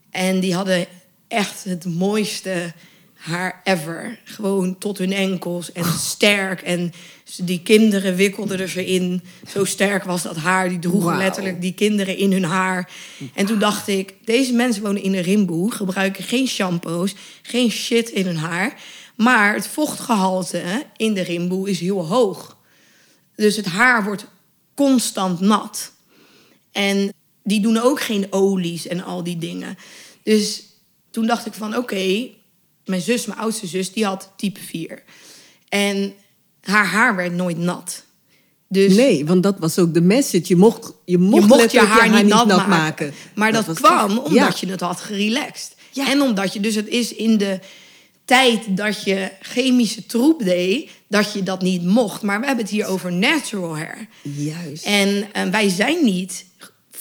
En 0.09 0.39
die 0.39 0.53
hadden 0.53 0.86
echt 1.27 1.63
het 1.63 1.86
mooiste 1.86 2.73
haar 3.26 3.61
ever. 3.63 4.19
Gewoon 4.23 4.78
tot 4.78 4.97
hun 4.97 5.11
enkels 5.13 5.71
en 5.71 5.86
sterk. 5.86 6.61
En 6.61 6.93
die 7.38 7.61
kinderen 7.61 8.15
wikkelden 8.15 8.59
er 8.59 8.69
ze 8.69 8.86
in. 8.86 9.21
Zo 9.47 9.65
sterk 9.65 10.03
was 10.03 10.21
dat 10.21 10.36
haar. 10.36 10.69
Die 10.69 10.80
droegen 10.80 11.17
letterlijk 11.17 11.61
die 11.61 11.73
kinderen 11.73 12.17
in 12.17 12.32
hun 12.32 12.43
haar. 12.43 12.91
En 13.34 13.45
toen 13.45 13.59
dacht 13.59 13.88
ik, 13.88 14.13
deze 14.26 14.53
mensen 14.53 14.84
wonen 14.84 15.03
in 15.03 15.11
de 15.11 15.19
Rimboe. 15.19 15.71
Gebruiken 15.71 16.23
geen 16.23 16.47
shampoos, 16.47 17.15
geen 17.41 17.71
shit 17.71 18.09
in 18.09 18.26
hun 18.26 18.38
haar. 18.38 18.80
Maar 19.15 19.53
het 19.53 19.67
vochtgehalte 19.67 20.86
in 20.97 21.13
de 21.13 21.21
Rimboe 21.21 21.69
is 21.69 21.80
heel 21.80 22.05
hoog. 22.05 22.57
Dus 23.36 23.55
het 23.55 23.65
haar 23.65 24.03
wordt 24.03 24.26
constant 24.73 25.39
nat. 25.39 25.91
En 26.71 27.13
die 27.43 27.61
doen 27.61 27.78
ook 27.78 28.01
geen 28.01 28.28
olies 28.30 28.88
en 28.88 29.03
al 29.03 29.23
die 29.23 29.38
dingen. 29.38 29.78
Dus 30.23 30.63
toen 31.11 31.26
dacht 31.26 31.45
ik 31.45 31.53
van 31.53 31.78
oké, 31.78 32.30
mijn 32.86 33.01
zus, 33.01 33.25
mijn 33.25 33.39
oudste 33.39 33.67
zus, 33.67 33.93
die 33.93 34.05
had 34.05 34.31
type 34.38 34.59
4. 34.59 35.03
En 35.69 36.13
haar 36.61 36.86
haar 36.86 37.15
werd 37.15 37.33
nooit 37.33 37.57
nat. 37.57 38.03
Dus 38.67 38.95
Nee, 38.95 39.25
want 39.25 39.43
dat 39.43 39.59
was 39.59 39.79
ook 39.79 39.93
de 39.93 40.01
message. 40.01 40.43
Je 40.47 40.55
mocht 40.55 40.93
je, 41.05 41.17
mocht 41.17 41.41
je 41.41 41.47
mocht 41.47 41.71
je 41.71 41.79
haar, 41.79 42.09
niet 42.09 42.25
nat, 42.25 42.67
maken. 42.67 43.13
Maar 43.36 43.51
dat, 43.51 43.73
kwam 43.73 44.09
echt- 44.09 44.19
omdat 44.19 44.33
ja. 44.33 44.53
je 44.59 44.67
het 44.67 44.81
had 44.81 45.01
gerelaxed. 45.01 45.75
Ja. 45.91 46.11
En 46.11 46.21
omdat 46.21 46.53
je, 46.53 46.59
dus 46.59 46.75
het 46.75 46.88
is 46.88 47.13
in 47.13 47.38
de 47.38 47.59
tijd 48.25 48.77
dat 48.77 49.03
je 49.03 49.31
chemische 49.41 50.05
troep 50.05 50.43
deed, 50.43 50.89
dat 51.07 51.33
je 51.33 51.43
dat 51.43 51.61
niet 51.61 51.83
mocht. 51.83 52.21
Maar 52.21 52.39
we 52.39 52.45
hebben 52.45 52.63
het 52.63 52.73
hier 52.73 52.86
over 52.86 53.11
natural 53.11 53.77
hair. 53.77 54.07
Juist. 54.21 54.86
En 54.86 55.27
eh, 55.33 55.43
wij 55.49 55.69
zijn 55.69 56.03
niet 56.03 56.45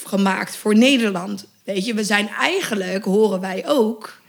gemaakt 0.05 0.57
voor 0.57 0.77
Nederland. 0.77 1.47
Weet 1.65 1.85
je, 1.87 1.95
we 1.95 2.05
zijn 2.05 2.29
eigenlijk, 2.29 3.05
horen 3.05 3.41
wij 3.41 3.65
ook, 3.69 4.21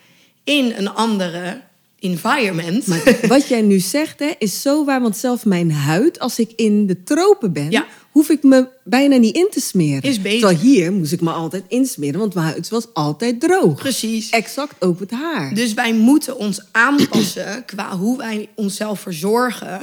in 0.46 0.74
een 0.78 0.90
andere 0.94 1.62
environment. 2.00 2.88
Maar 2.88 3.18
wat 3.28 3.48
jij 3.48 3.62
nu 3.62 3.80
zegt, 3.80 4.20
hè, 4.20 4.32
is 4.40 4.62
zo 4.62 4.86
waar. 4.86 5.02
Want 5.02 5.18
zelf 5.18 5.46
mijn 5.46 5.72
huid, 5.72 6.20
als 6.20 6.40
ik 6.40 6.52
in 6.56 6.86
de 6.88 7.04
tropen 7.04 7.54
ben, 7.54 7.72
Ja. 7.72 7.86
hoef 8.12 8.30
ik 8.30 8.44
me 8.44 8.68
bijna 8.84 9.16
niet 9.18 9.36
in 9.36 9.48
te 9.52 9.60
smeren. 9.60 10.02
Is 10.10 10.22
beter. 10.22 10.40
Terwijl 10.40 10.60
hier 10.60 10.92
moest 10.92 11.12
ik 11.12 11.22
me 11.22 11.32
altijd 11.32 11.64
insmeren, 11.68 12.20
want 12.20 12.34
mijn 12.34 12.48
huid 12.48 12.70
was 12.70 12.88
altijd 12.94 13.40
droog. 13.40 13.76
Precies. 13.80 14.30
Exact 14.30 14.76
ook 14.80 15.00
het 15.00 15.12
haar. 15.12 15.54
Dus 15.54 15.74
wij 15.74 15.94
moeten 15.94 16.38
ons 16.38 16.62
aanpassen 16.72 17.64
qua 17.66 17.98
hoe 17.98 18.18
wij 18.18 18.50
onszelf 18.56 19.00
verzorgen. 19.00 19.80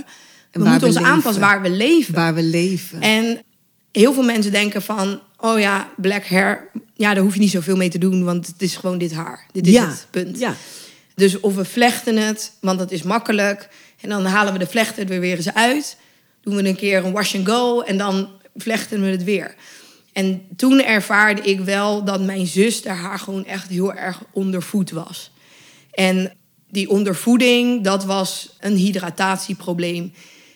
we 0.52 0.60
waar 0.60 0.70
moeten 0.70 0.80
we 0.80 0.86
ons 0.86 0.96
leven. 0.96 1.10
aanpassen 1.12 1.40
waar 1.40 1.62
we 1.62 1.70
leven. 1.70 2.14
Waar 2.14 2.34
we 2.34 2.42
leven. 2.42 3.00
En 3.00 3.42
heel 3.92 4.12
veel 4.12 4.22
mensen 4.22 4.52
denken 4.52 4.82
van, 4.82 5.20
oh 5.36 5.58
ja, 5.58 5.90
black 5.96 6.26
hair, 6.26 6.70
ja, 6.94 7.14
daar 7.14 7.22
hoef 7.22 7.34
je 7.34 7.40
niet 7.40 7.50
zoveel 7.50 7.76
mee 7.76 7.88
te 7.88 7.98
doen, 7.98 8.24
want 8.24 8.46
het 8.46 8.62
is 8.62 8.76
gewoon 8.76 8.98
dit 8.98 9.12
haar. 9.12 9.46
Dit 9.52 9.66
is 9.66 9.72
ja. 9.72 9.88
het 9.88 10.06
punt. 10.10 10.38
Ja. 10.38 10.54
Dus 11.14 11.40
of 11.40 11.54
we 11.54 11.64
vlechten 11.64 12.16
het, 12.16 12.52
want 12.60 12.78
dat 12.78 12.90
is 12.90 13.02
makkelijk. 13.02 13.68
En 14.00 14.08
dan 14.08 14.24
halen 14.24 14.52
we 14.52 14.58
de 14.58 14.66
vlechten 14.66 15.08
er 15.08 15.20
weer 15.20 15.36
eens 15.36 15.54
uit. 15.54 15.96
Doen 16.40 16.56
we 16.56 16.68
een 16.68 16.76
keer 16.76 17.04
een 17.04 17.12
wash 17.12 17.34
and 17.34 17.48
go 17.48 17.80
en 17.80 17.98
dan 17.98 18.28
vlechten 18.56 19.00
we 19.00 19.06
het 19.06 19.24
weer. 19.24 19.54
En 20.12 20.42
toen 20.56 20.82
ervaarde 20.82 21.42
ik 21.42 21.60
wel 21.60 22.04
dat 22.04 22.20
mijn 22.20 22.46
zus 22.46 22.82
daar 22.82 22.96
haar 22.96 23.18
gewoon 23.18 23.46
echt 23.46 23.68
heel 23.68 23.94
erg 23.94 24.22
ondervoed 24.32 24.90
was. 24.90 25.30
En 25.90 26.32
die 26.70 26.88
ondervoeding, 26.88 27.84
dat 27.84 28.04
was 28.04 28.56
een 28.60 28.76
hydratatieprobleem. 28.76 30.12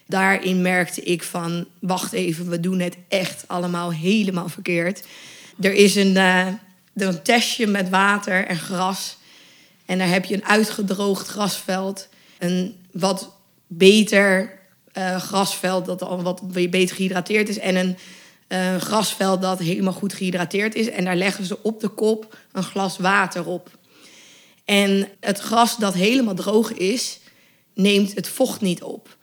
Daarin 0.06 0.62
merkte 0.62 1.02
ik 1.02 1.22
van, 1.22 1.66
wacht 1.78 2.12
even, 2.12 2.48
we 2.48 2.60
doen 2.60 2.80
het 2.80 2.96
echt 3.08 3.44
allemaal 3.46 3.92
helemaal 3.92 4.48
verkeerd. 4.48 5.04
Er 5.60 5.72
is 5.72 5.94
een, 5.94 6.16
eh, 6.16 6.46
een 6.94 7.22
testje 7.22 7.66
met 7.66 7.88
water 7.88 8.46
en 8.46 8.58
gras. 8.58 9.16
En 9.86 9.98
daar 9.98 10.08
heb 10.08 10.24
je 10.24 10.34
een 10.34 10.44
uitgedroogd 10.44 11.28
grasveld. 11.28 12.08
Een 12.38 12.76
wat 12.90 13.32
beter 13.66 14.58
eh, 14.92 15.16
grasveld 15.20 15.86
dat 15.86 16.02
al 16.02 16.22
wat 16.22 16.52
beter 16.52 16.96
gehydrateerd 16.96 17.48
is. 17.48 17.58
En 17.58 17.76
een 17.76 17.96
eh, 18.46 18.76
grasveld 18.76 19.42
dat 19.42 19.58
helemaal 19.58 19.92
goed 19.92 20.12
gehydrateerd 20.12 20.74
is. 20.74 20.90
En 20.90 21.04
daar 21.04 21.16
leggen 21.16 21.44
ze 21.44 21.62
op 21.62 21.80
de 21.80 21.88
kop 21.88 22.38
een 22.52 22.62
glas 22.62 22.98
water 22.98 23.46
op. 23.46 23.70
En 24.64 25.08
het 25.20 25.38
gras 25.38 25.76
dat 25.76 25.94
helemaal 25.94 26.34
droog 26.34 26.72
is, 26.72 27.18
neemt 27.74 28.14
het 28.14 28.28
vocht 28.28 28.60
niet 28.60 28.82
op. 28.82 29.15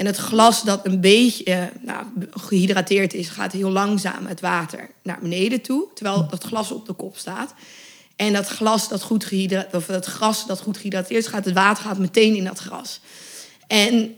En 0.00 0.06
het 0.06 0.16
glas 0.16 0.62
dat 0.62 0.86
een 0.86 1.00
beetje 1.00 1.44
eh, 1.44 1.62
nou, 1.80 2.06
gehydrateerd 2.30 3.14
is, 3.14 3.28
gaat 3.28 3.52
heel 3.52 3.70
langzaam 3.70 4.26
het 4.26 4.40
water 4.40 4.90
naar 5.02 5.18
beneden 5.20 5.60
toe. 5.60 5.86
Terwijl 5.94 6.28
dat 6.28 6.44
glas 6.44 6.72
op 6.72 6.86
de 6.86 6.92
kop 6.92 7.16
staat. 7.16 7.54
En 8.16 8.32
dat 8.32 8.46
glas 8.48 8.88
dat 8.88 9.02
goed 9.02 9.24
gehydrateerd, 9.24 9.74
of 9.74 9.86
dat 9.86 10.06
gras 10.06 10.46
dat 10.46 10.60
goed 10.60 10.76
gehydrateerd 10.76 11.24
is, 11.24 11.30
gaat 11.30 11.44
het 11.44 11.54
water 11.54 11.84
gaat 11.84 11.98
meteen 11.98 12.36
in 12.36 12.44
dat 12.44 12.58
gras. 12.58 13.00
En 13.66 14.14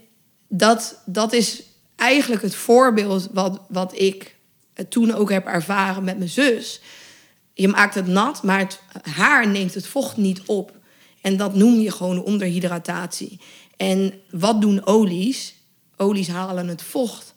dat, 0.47 1.01
dat 1.05 1.33
is 1.33 1.63
eigenlijk 1.95 2.41
het 2.41 2.55
voorbeeld 2.55 3.29
wat, 3.31 3.61
wat 3.67 3.99
ik 3.99 4.35
eh, 4.73 4.85
toen 4.89 5.13
ook 5.13 5.31
heb 5.31 5.45
ervaren 5.45 6.03
met 6.03 6.17
mijn 6.17 6.29
zus. 6.29 6.81
Je 7.53 7.67
maakt 7.67 7.95
het 7.95 8.07
nat, 8.07 8.43
maar 8.43 8.59
het 8.59 8.79
haar 9.01 9.47
neemt 9.47 9.73
het 9.73 9.87
vocht 9.87 10.17
niet 10.17 10.41
op. 10.45 10.71
En 11.21 11.37
dat 11.37 11.55
noem 11.55 11.79
je 11.79 11.91
gewoon 11.91 12.23
onderhydratatie. 12.23 13.39
En 13.77 14.13
wat 14.29 14.61
doen 14.61 14.85
olies? 14.85 15.61
Olies 16.03 16.27
halen 16.27 16.67
het 16.67 16.81
vocht 16.81 17.33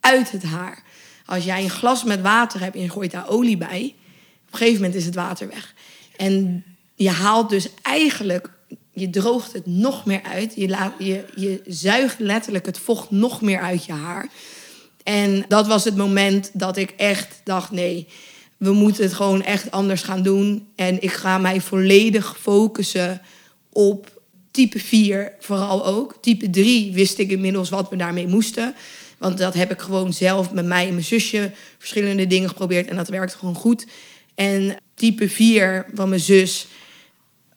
uit 0.00 0.30
het 0.30 0.42
haar. 0.42 0.82
Als 1.26 1.44
jij 1.44 1.62
een 1.62 1.70
glas 1.70 2.04
met 2.04 2.20
water 2.20 2.60
hebt 2.60 2.74
en 2.74 2.82
je 2.82 2.90
gooit 2.90 3.10
daar 3.10 3.28
olie 3.28 3.56
bij, 3.56 3.94
op 4.46 4.52
een 4.52 4.58
gegeven 4.58 4.80
moment 4.80 4.94
is 4.94 5.04
het 5.04 5.14
water 5.14 5.48
weg. 5.48 5.74
En 6.16 6.64
je 6.94 7.10
haalt 7.10 7.50
dus 7.50 7.68
eigenlijk, 7.82 8.50
je 8.92 9.10
droogt 9.10 9.52
het 9.52 9.66
nog 9.66 10.04
meer 10.04 10.22
uit. 10.22 10.52
Je, 10.56 10.68
laat, 10.68 10.92
je, 10.98 11.24
je 11.34 11.62
zuigt 11.66 12.18
letterlijk 12.18 12.66
het 12.66 12.78
vocht 12.78 13.10
nog 13.10 13.40
meer 13.40 13.60
uit 13.60 13.84
je 13.84 13.92
haar. 13.92 14.28
En 15.02 15.44
dat 15.48 15.66
was 15.66 15.84
het 15.84 15.96
moment 15.96 16.50
dat 16.52 16.76
ik 16.76 16.90
echt 16.90 17.40
dacht: 17.44 17.70
nee, 17.70 18.08
we 18.56 18.72
moeten 18.72 19.02
het 19.04 19.12
gewoon 19.12 19.42
echt 19.42 19.70
anders 19.70 20.02
gaan 20.02 20.22
doen. 20.22 20.68
En 20.76 21.02
ik 21.02 21.12
ga 21.12 21.38
mij 21.38 21.60
volledig 21.60 22.36
focussen 22.40 23.20
op 23.72 24.17
type 24.58 24.78
4 24.78 25.32
vooral 25.40 25.86
ook. 25.86 26.18
Type 26.20 26.50
3 26.50 26.92
wist 26.92 27.18
ik 27.18 27.30
inmiddels 27.30 27.68
wat 27.68 27.90
we 27.90 27.96
daarmee 27.96 28.26
moesten. 28.26 28.74
Want 29.18 29.38
dat 29.38 29.54
heb 29.54 29.70
ik 29.70 29.80
gewoon 29.80 30.12
zelf 30.12 30.52
met 30.52 30.66
mij 30.66 30.86
en 30.86 30.92
mijn 30.92 31.04
zusje 31.04 31.52
verschillende 31.78 32.26
dingen 32.26 32.48
geprobeerd. 32.48 32.88
En 32.88 32.96
dat 32.96 33.08
werkt 33.08 33.34
gewoon 33.34 33.54
goed. 33.54 33.86
En 34.34 34.76
type 34.94 35.28
4 35.28 35.86
van 35.94 36.08
mijn 36.08 36.20
zus. 36.20 36.66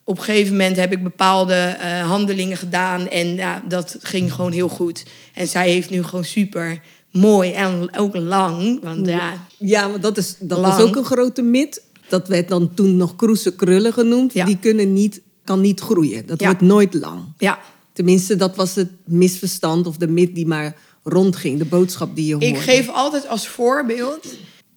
Op 0.04 0.18
een 0.18 0.24
gegeven 0.24 0.52
moment 0.52 0.76
heb 0.76 0.92
ik 0.92 1.04
bepaalde 1.04 1.78
uh, 1.80 2.10
handelingen 2.10 2.58
gedaan. 2.58 3.10
En 3.10 3.36
ja, 3.36 3.64
dat 3.68 3.96
ging 4.00 4.34
gewoon 4.34 4.52
heel 4.52 4.70
goed. 4.70 5.06
En 5.34 5.48
zij 5.48 5.70
heeft 5.70 5.90
nu 5.90 6.04
gewoon 6.04 6.26
super 6.26 6.82
mooi 7.12 7.52
en 7.52 7.98
ook 7.98 8.16
lang. 8.16 8.80
Want 8.84 9.08
ja, 9.08 9.48
ja 9.58 9.88
maar 9.88 10.00
dat, 10.02 10.18
is, 10.18 10.36
dat 10.40 10.60
was 10.60 10.80
ook 10.80 10.96
een 10.96 11.06
grote 11.06 11.42
mit. 11.42 11.84
Dat 12.08 12.28
werd 12.28 12.48
dan 12.48 12.74
toen 12.74 12.98
nog 12.98 13.16
kroese 13.16 13.56
krullen 13.56 13.94
genoemd. 13.94 14.34
Die 14.46 14.58
kunnen 14.58 14.94
niet, 14.94 15.22
kan 15.44 15.62
niet 15.62 15.80
groeien. 15.80 16.26
Dat 16.26 16.42
wordt 16.42 16.62
nooit 16.62 16.94
lang. 16.94 17.24
Ja. 17.38 17.60
Tenminste, 17.94 18.36
dat 18.36 18.56
was 18.56 18.76
het 18.76 18.92
misverstand 19.06 19.88
of 19.88 19.98
de 19.98 20.08
mit 20.08 20.36
die 20.36 20.48
maar 20.48 20.76
rondging. 21.04 21.58
De 21.58 21.66
boodschap 21.66 22.16
die 22.16 22.26
je 22.26 22.32
hoorde. 22.32 22.48
Ik 22.48 22.58
geef 22.58 22.90
altijd 22.90 23.28
als 23.28 23.48
voorbeeld, 23.48 24.28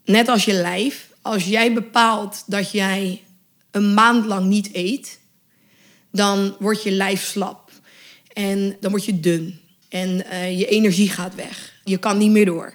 net 0.04 0.28
als 0.28 0.44
je 0.44 0.52
lijf. 0.52 1.12
Als 1.22 1.44
jij 1.44 1.72
bepaalt 1.72 2.42
dat 2.46 2.70
jij 2.70 3.22
een 3.70 3.94
maand 3.94 4.26
lang 4.26 4.46
niet 4.46 4.68
eet... 4.72 5.18
dan 6.12 6.56
wordt 6.58 6.82
je 6.82 6.90
lijf 6.90 7.24
slap. 7.24 7.70
En 8.32 8.76
dan 8.80 8.90
word 8.90 9.04
je 9.04 9.20
dun. 9.20 9.58
En 9.88 10.24
uh, 10.32 10.58
je 10.58 10.66
energie 10.66 11.08
gaat 11.08 11.34
weg. 11.34 11.72
Je 11.84 11.96
kan 11.96 12.18
niet 12.18 12.30
meer 12.30 12.44
door. 12.44 12.64
Um, 12.66 12.72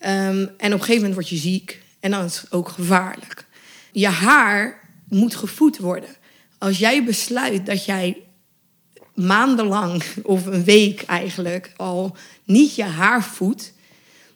en 0.00 0.48
op 0.48 0.60
een 0.60 0.70
gegeven 0.70 0.94
moment 0.94 1.14
word 1.14 1.28
je 1.28 1.36
ziek. 1.36 1.82
En 2.00 2.10
dan 2.10 2.24
is 2.24 2.40
het 2.40 2.52
ook 2.52 2.68
gevaarlijk. 2.68 3.46
Je 3.92 4.06
haar 4.08 4.88
moet 5.08 5.34
gevoed 5.34 5.78
worden. 5.78 6.16
Als 6.62 6.78
jij 6.78 7.04
besluit 7.04 7.66
dat 7.66 7.84
jij 7.84 8.16
maandenlang 9.14 10.02
of 10.22 10.46
een 10.46 10.64
week 10.64 11.02
eigenlijk 11.02 11.72
al 11.76 12.16
niet 12.44 12.74
je 12.74 12.82
haar 12.82 13.24
voedt, 13.24 13.72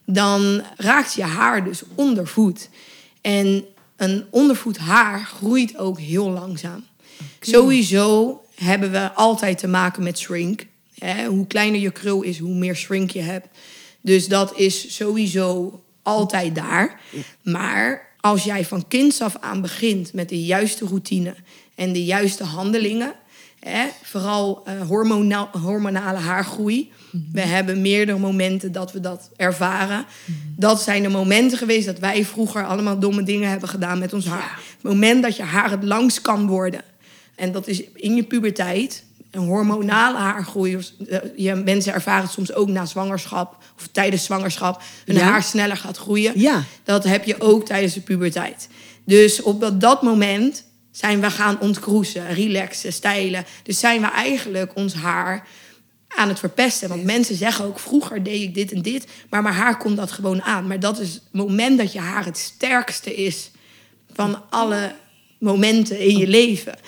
dan 0.05 0.62
raakt 0.77 1.14
je 1.14 1.22
haar 1.22 1.64
dus 1.64 1.83
ondervoed. 1.95 2.68
En 3.20 3.64
een 3.97 4.24
ondervoed 4.31 4.79
haar 4.79 5.20
groeit 5.24 5.79
ook 5.79 5.99
heel 5.99 6.31
langzaam. 6.31 6.85
Sowieso 7.41 8.41
hebben 8.55 8.91
we 8.91 9.12
altijd 9.12 9.59
te 9.59 9.68
maken 9.68 10.03
met 10.03 10.18
shrink. 10.18 10.66
Hoe 11.29 11.47
kleiner 11.47 11.81
je 11.81 11.91
krul 11.91 12.22
is, 12.22 12.39
hoe 12.39 12.55
meer 12.55 12.77
shrink 12.77 13.11
je 13.11 13.22
hebt. 13.22 13.49
Dus 14.01 14.29
dat 14.29 14.59
is 14.59 14.95
sowieso 14.95 15.83
altijd 16.03 16.55
daar. 16.55 17.01
Maar 17.43 18.14
als 18.20 18.45
jij 18.45 18.64
van 18.64 18.89
kinds 18.89 19.20
af 19.20 19.37
aan 19.41 19.61
begint 19.61 20.12
met 20.12 20.29
de 20.29 20.45
juiste 20.45 20.87
routine 20.87 21.35
en 21.77 21.93
de 21.93 22.05
juiste 22.05 22.45
handelingen, 22.45 23.12
hè, 23.61 23.87
vooral 24.03 24.62
uh, 24.68 24.89
hormonale 25.53 26.18
haargroei. 26.18 26.93
We 27.33 27.41
hebben 27.41 27.81
meerdere 27.81 28.18
momenten 28.18 28.72
dat 28.72 28.93
we 28.93 29.01
dat 29.01 29.31
ervaren. 29.37 30.05
Dat 30.57 30.83
zijn 30.83 31.03
de 31.03 31.09
momenten 31.09 31.59
geweest 31.59 31.87
dat 31.87 31.99
wij 31.99 32.24
vroeger 32.24 32.66
allemaal 32.66 32.99
domme 32.99 33.22
dingen 33.22 33.51
hebben 33.51 33.68
gedaan 33.68 33.99
met 33.99 34.12
ons 34.12 34.27
haar. 34.27 34.61
Het 34.74 34.83
moment 34.83 35.22
dat 35.22 35.37
je 35.37 35.43
haar 35.43 35.70
het 35.70 35.85
langst 35.85 36.20
kan 36.20 36.47
worden. 36.47 36.81
En 37.35 37.53
dat 37.53 37.66
is 37.66 37.83
in 37.95 38.14
je 38.14 38.22
puberteit 38.22 39.05
een 39.31 39.47
hormonale 39.47 40.18
haargroei. 40.18 40.79
Eh, 41.09 41.18
je, 41.37 41.55
mensen 41.55 41.93
ervaren 41.93 42.22
het 42.22 42.33
soms 42.33 42.53
ook 42.53 42.68
na 42.68 42.87
zwangerschap 42.87 43.57
of 43.77 43.89
tijdens 43.93 44.24
zwangerschap. 44.24 44.83
Hun 45.05 45.18
haar 45.18 45.43
sneller 45.43 45.77
gaat 45.77 45.97
groeien. 45.97 46.41
Ja. 46.41 46.64
Dat 46.85 47.05
heb 47.05 47.24
je 47.24 47.41
ook 47.41 47.66
tijdens 47.66 47.95
de 47.95 48.01
puberteit. 48.01 48.68
Dus 49.05 49.43
op 49.43 49.61
dat, 49.61 49.81
dat 49.81 50.03
moment 50.03 50.64
zijn 50.97 51.20
we 51.20 51.30
gaan 51.30 51.61
ontkroesen, 51.61 52.34
relaxen, 52.34 52.92
stijlen. 52.92 53.44
Dus 53.62 53.78
zijn 53.78 54.01
we 54.01 54.07
eigenlijk 54.07 54.74
ons 54.74 54.94
haar 54.94 55.47
aan 56.09 56.28
het 56.28 56.38
verpesten. 56.38 56.88
Want 56.88 57.05
mensen 57.05 57.36
zeggen 57.36 57.64
ook, 57.64 57.78
vroeger 57.78 58.22
deed 58.22 58.42
ik 58.42 58.55
dit 58.55 58.72
en 58.72 58.82
dit, 58.82 59.07
maar 59.30 59.42
mijn 59.42 59.55
haar 59.55 59.78
komt 59.78 59.97
dat 59.97 60.11
gewoon 60.11 60.42
aan. 60.42 60.66
Maar 60.66 60.80
dat 60.80 60.99
is 61.01 61.12
het 61.12 61.22
moment 61.30 61.78
dat 61.78 61.92
je 61.92 61.99
haar 61.99 62.24
het 62.24 62.38
sterkste 62.38 63.14
is 63.14 63.51
van 64.12 64.42
alle 64.51 64.94
momenten 65.38 65.99
in 65.99 66.16
je 66.16 66.26
leven. 66.26 66.78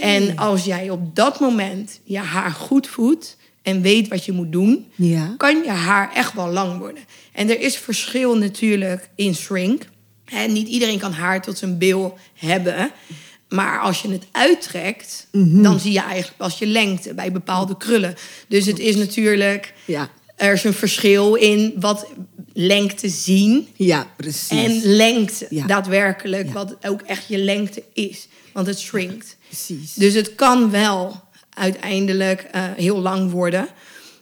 En 0.00 0.36
als 0.36 0.64
jij 0.64 0.90
op 0.90 1.16
dat 1.16 1.40
moment 1.40 2.00
je 2.04 2.18
haar 2.18 2.50
goed 2.50 2.86
voedt 2.86 3.36
en 3.62 3.82
weet 3.82 4.08
wat 4.08 4.24
je 4.24 4.32
moet 4.32 4.52
doen, 4.52 4.86
ja. 4.94 5.34
kan 5.36 5.62
je 5.62 5.70
haar 5.70 6.12
echt 6.14 6.34
wel 6.34 6.48
lang 6.48 6.78
worden. 6.78 7.02
En 7.32 7.50
er 7.50 7.60
is 7.60 7.76
verschil 7.76 8.36
natuurlijk 8.36 9.08
in 9.14 9.34
shrink. 9.34 9.90
En 10.24 10.52
niet 10.52 10.68
iedereen 10.68 10.98
kan 10.98 11.12
haar 11.12 11.42
tot 11.42 11.58
zijn 11.58 11.78
bil 11.78 12.18
hebben. 12.34 12.92
Maar 13.52 13.80
als 13.80 14.02
je 14.02 14.08
het 14.10 14.26
uittrekt, 14.32 15.26
Mhm. 15.32 15.62
dan 15.62 15.80
zie 15.80 15.92
je 15.92 16.00
eigenlijk 16.00 16.36
pas 16.36 16.58
je 16.58 16.66
lengte 16.66 17.14
bij 17.14 17.32
bepaalde 17.32 17.76
krullen. 17.76 18.14
Dus 18.48 18.66
het 18.66 18.78
is 18.78 18.96
natuurlijk. 18.96 19.74
Ja. 19.84 20.08
Er 20.36 20.52
is 20.52 20.64
een 20.64 20.74
verschil 20.74 21.34
in 21.34 21.72
wat 21.80 22.06
lengte 22.52 23.08
zien 23.08 23.68
Ja, 23.76 24.06
precies. 24.16 24.48
en 24.48 24.82
lengte 24.84 25.46
Ja. 25.50 25.66
daadwerkelijk, 25.66 26.46
Ja. 26.46 26.52
wat 26.52 26.76
ook 26.82 27.00
echt 27.00 27.24
je 27.28 27.38
lengte 27.38 27.82
is. 27.92 28.28
Want 28.52 28.66
het 28.66 28.78
shrinkt. 28.78 29.36
Precies. 29.46 29.94
Dus 29.94 30.14
het 30.14 30.34
kan 30.34 30.70
wel 30.70 31.20
uiteindelijk 31.54 32.40
eh, 32.42 32.62
heel 32.76 32.98
lang 32.98 33.30
worden. 33.30 33.68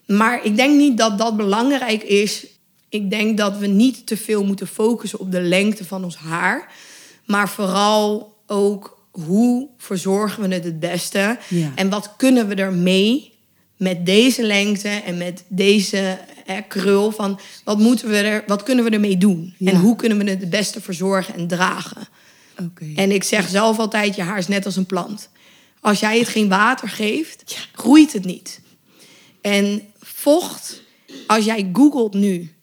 Maar 0.07 0.45
ik 0.45 0.57
denk 0.57 0.77
niet 0.77 0.99
dat 0.99 1.19
dat 1.19 1.37
belangrijk 1.37 2.03
is. 2.03 2.47
Ik 2.89 3.11
denk 3.11 3.39
dat 3.39 3.57
we 3.59 3.67
niet 3.67 4.07
te 4.07 4.17
veel 4.17 4.45
moeten 4.45 4.67
focussen 4.67 5.19
op 5.19 5.33
de 5.33 5.41
lengte 5.41 5.85
van 5.85 6.05
ons 6.05 6.17
haar. 6.17 6.73
Maar 7.27 7.49
vooral 7.49 8.37
ook 8.47 8.99
hoe 9.11 9.69
verzorgen 9.77 10.49
we 10.49 10.55
het 10.55 10.65
het 10.65 10.81
beste. 10.81 11.39
Ja. 11.49 11.73
En 11.75 11.89
wat 11.89 12.15
kunnen 12.17 12.49
we 12.49 12.55
ermee 12.55 13.33
met 13.77 14.07
deze 14.07 14.43
lengte 14.43 14.89
en 14.89 15.19
met 15.19 15.45
deze 15.49 16.19
krul. 16.69 17.11
Van 17.11 17.41
wat, 17.65 17.79
moeten 17.79 18.09
we 18.09 18.17
er, 18.17 18.45
wat 18.47 18.63
kunnen 18.63 18.85
we 18.85 18.91
ermee 18.91 19.17
doen? 19.19 19.55
Ja. 19.59 19.71
En 19.71 19.77
hoe 19.77 19.97
kunnen 19.97 20.19
we 20.19 20.31
het 20.31 20.41
het 20.41 20.51
beste 20.51 20.81
verzorgen 20.81 21.35
en 21.35 21.47
dragen? 21.47 22.09
En 22.95 23.11
ik 23.11 23.25
zeg 23.25 23.49
zelf 23.49 23.79
altijd, 23.79 24.17
je 24.17 24.23
haar 24.23 24.39
is 24.39 24.49
net 24.49 24.67
als 24.67 24.77
een 24.77 24.87
plant. 24.87 25.29
Als 25.81 26.01
jij 26.01 26.19
het 26.19 26.29
geen 26.29 26.49
water 26.49 26.89
geeft, 26.89 27.69
groeit 27.73 28.13
het 28.13 28.25
niet. 28.25 28.61
En 29.41 29.83
vocht, 30.01 30.83
als 31.27 31.45
jij 31.45 31.71
googelt 31.73 32.15
nu 32.15 32.55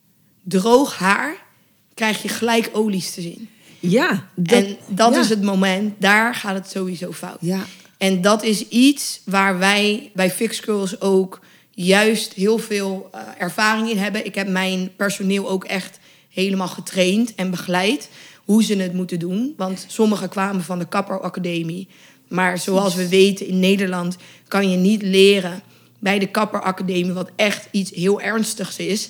droog 0.43 0.97
haar, 0.97 1.45
krijg 1.93 2.21
je 2.21 2.29
gelijk 2.29 2.69
olies 2.73 3.13
te 3.13 3.21
zien. 3.21 3.49
Ja, 3.79 4.27
dat, 4.35 4.63
en 4.63 4.77
dat 4.87 5.13
ja. 5.13 5.19
is 5.19 5.29
het 5.29 5.41
moment, 5.41 5.93
daar 5.97 6.35
gaat 6.35 6.55
het 6.55 6.69
sowieso 6.69 7.11
fout. 7.11 7.37
Ja. 7.41 7.65
En 7.97 8.21
dat 8.21 8.43
is 8.43 8.67
iets 8.67 9.21
waar 9.25 9.57
wij 9.59 10.11
bij 10.13 10.31
Fix 10.31 10.59
Girls 10.59 11.01
ook 11.01 11.39
juist 11.71 12.33
heel 12.33 12.57
veel 12.57 13.09
eh, 13.11 13.21
ervaring 13.37 13.89
in 13.89 13.97
hebben. 13.97 14.25
Ik 14.25 14.35
heb 14.35 14.47
mijn 14.47 14.95
personeel 14.95 15.49
ook 15.49 15.63
echt 15.63 15.99
helemaal 16.29 16.67
getraind 16.67 17.35
en 17.35 17.49
begeleid 17.49 18.09
hoe 18.45 18.63
ze 18.63 18.75
het 18.75 18.93
moeten 18.93 19.19
doen. 19.19 19.53
Want 19.57 19.85
sommigen 19.87 20.29
kwamen 20.29 20.63
van 20.63 20.79
de 20.79 20.87
Kapper 20.87 21.21
Academie. 21.21 21.87
Maar 22.27 22.57
zoals 22.57 22.95
we 22.95 23.09
weten 23.09 23.47
in 23.47 23.59
Nederland 23.59 24.17
kan 24.47 24.71
je 24.71 24.77
niet 24.77 25.01
leren 25.01 25.61
bij 25.99 26.19
de 26.19 26.27
Kapper 26.27 26.61
Academie, 26.61 27.11
wat 27.11 27.31
echt 27.35 27.67
iets 27.71 27.91
heel 27.91 28.21
ernstigs 28.21 28.77
is, 28.77 29.09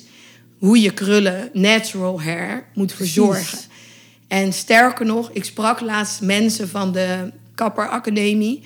hoe 0.58 0.80
je 0.80 0.90
krullen, 0.90 1.50
natural 1.52 2.22
hair, 2.22 2.68
moet 2.74 2.92
verzorgen. 2.92 3.58
En 4.28 4.52
sterker 4.52 5.06
nog, 5.06 5.30
ik 5.32 5.44
sprak 5.44 5.80
laatst 5.80 6.20
mensen 6.20 6.68
van 6.68 6.92
de 6.92 7.32
Kapper 7.54 7.88
Academie. 7.88 8.62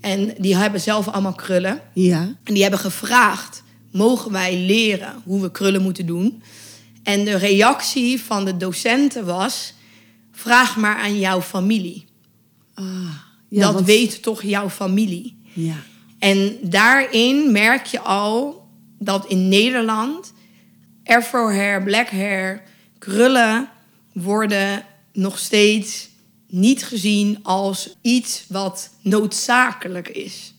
En 0.00 0.34
die 0.38 0.56
hebben 0.56 0.80
zelf 0.80 1.08
allemaal 1.08 1.32
krullen. 1.34 1.80
Ja. 1.92 2.20
En 2.44 2.54
die 2.54 2.62
hebben 2.62 2.80
gevraagd: 2.80 3.62
mogen 3.90 4.32
wij 4.32 4.56
leren 4.56 5.22
hoe 5.24 5.40
we 5.40 5.50
krullen 5.50 5.82
moeten 5.82 6.06
doen? 6.06 6.42
En 7.02 7.24
de 7.24 7.36
reactie 7.36 8.20
van 8.20 8.44
de 8.44 8.56
docenten 8.56 9.24
was: 9.24 9.74
vraag 10.32 10.76
maar 10.76 10.96
aan 10.96 11.18
jouw 11.18 11.40
familie. 11.40 12.04
Ah, 12.74 12.84
ja, 13.48 13.60
dat 13.60 13.72
want- 13.74 13.86
weet 13.86 14.22
toch 14.22 14.42
jouw 14.42 14.70
familie. 14.70 15.36
Ja. 15.52 15.76
En 16.18 16.56
daarin 16.62 17.52
merk 17.52 17.86
je 17.86 18.00
al 18.00 18.66
dat 18.98 19.26
in 19.26 19.48
Nederland 19.48 20.32
afro 21.04 21.50
hair, 21.50 21.82
black 21.82 22.08
hair, 22.08 22.62
krullen 22.98 23.68
worden 24.12 24.84
nog 25.12 25.38
steeds 25.38 26.08
niet 26.48 26.84
gezien 26.84 27.38
als 27.42 27.96
iets 28.00 28.44
wat 28.48 28.90
noodzakelijk 29.00 30.08
is. 30.08 30.54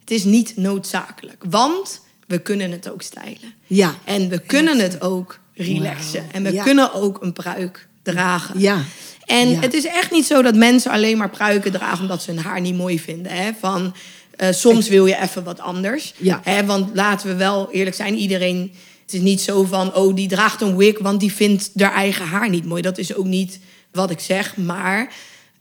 Het 0.00 0.10
is 0.10 0.24
niet 0.24 0.56
noodzakelijk, 0.56 1.44
want 1.48 2.00
we 2.26 2.38
kunnen 2.38 2.70
het 2.70 2.90
ook 2.90 3.02
stijlen. 3.02 3.54
Ja. 3.66 3.94
En 4.04 4.28
we 4.28 4.38
kunnen 4.38 4.78
het 4.78 5.00
ook 5.00 5.38
relaxen. 5.54 6.24
En 6.32 6.42
we 6.42 6.52
Ja. 6.52 6.62
kunnen 6.62 6.92
ook 6.94 7.22
een 7.22 7.32
pruik 7.32 7.88
dragen. 8.02 8.60
Ja. 8.60 8.82
En 9.24 9.48
Ja. 9.48 9.60
het 9.60 9.74
is 9.74 9.84
echt 9.86 10.10
niet 10.10 10.26
zo 10.26 10.42
dat 10.42 10.54
mensen 10.54 10.90
alleen 10.90 11.16
maar 11.16 11.30
pruiken 11.30 11.72
dragen 11.72 12.00
omdat 12.00 12.22
ze 12.22 12.30
hun 12.30 12.40
haar 12.42 12.60
niet 12.60 12.74
mooi 12.76 13.00
vinden. 13.00 13.32
Hè? 13.32 13.50
Van, 13.60 13.94
eh, 14.36 14.52
soms 14.52 14.88
wil 14.88 15.06
je 15.06 15.20
even 15.20 15.44
wat 15.44 15.60
anders. 15.60 16.14
Ja. 16.16 16.40
Hè? 16.44 16.64
Want 16.66 16.90
laten 16.94 17.28
we 17.28 17.34
wel 17.34 17.70
eerlijk 17.70 17.96
zijn, 17.96 18.14
iedereen. 18.14 18.72
Het 19.02 19.14
is 19.14 19.20
niet 19.20 19.40
zo 19.40 19.64
van, 19.64 19.94
oh, 19.94 20.14
die 20.14 20.28
draagt 20.28 20.60
een 20.60 20.76
wig, 20.76 20.98
want 20.98 21.20
die 21.20 21.32
vindt 21.32 21.70
haar 21.76 21.92
eigen 21.94 22.26
haar 22.26 22.48
niet 22.48 22.64
mooi. 22.64 22.82
Dat 22.82 22.98
is 22.98 23.14
ook 23.14 23.24
niet 23.26 23.58
wat 23.96 24.10
ik 24.10 24.20
zeg. 24.20 24.56
Maar 24.56 25.14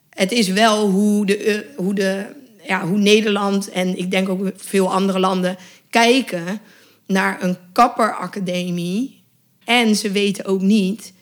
het 0.09 0.31
is 0.31 0.47
wel 0.47 0.89
hoe, 0.89 1.25
de, 1.25 1.37
eh, 1.37 1.59
hoe, 1.77 1.93
de, 1.93 2.25
ja, 2.67 2.87
hoe 2.87 2.97
Nederland 2.97 3.69
en 3.69 3.97
ik 3.97 4.11
denk 4.11 4.29
ook 4.29 4.51
veel 4.55 4.93
andere 4.93 5.19
landen 5.19 5.57
kijken 5.89 6.59
naar 7.05 7.43
een 7.43 7.57
kapperacademie. 7.73 9.23
En 9.65 9.95
ze 9.95 10.11
weten 10.11 10.45
ook 10.45 10.61
niet 10.61 11.13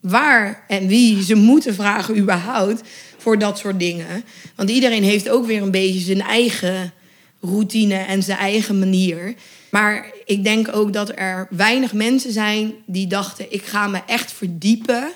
waar 0.00 0.64
en 0.68 0.86
wie 0.86 1.22
ze 1.22 1.34
moeten 1.34 1.74
vragen 1.74 2.18
überhaupt 2.18 2.82
voor 3.16 3.38
dat 3.38 3.58
soort 3.58 3.78
dingen. 3.78 4.24
Want 4.54 4.70
iedereen 4.70 5.02
heeft 5.02 5.28
ook 5.28 5.46
weer 5.46 5.62
een 5.62 5.70
beetje 5.70 6.00
zijn 6.00 6.20
eigen 6.20 6.92
routine 7.40 7.94
en 7.94 8.22
zijn 8.22 8.38
eigen 8.38 8.78
manier. 8.78 9.34
Maar 9.70 10.12
ik 10.24 10.44
denk 10.44 10.76
ook 10.76 10.92
dat 10.92 11.12
er 11.14 11.46
weinig 11.50 11.92
mensen 11.92 12.32
zijn 12.32 12.72
die 12.86 13.06
dachten... 13.06 13.52
ik 13.52 13.62
ga 13.62 13.86
me 13.86 14.00
echt 14.06 14.32
verdiepen 14.32 15.08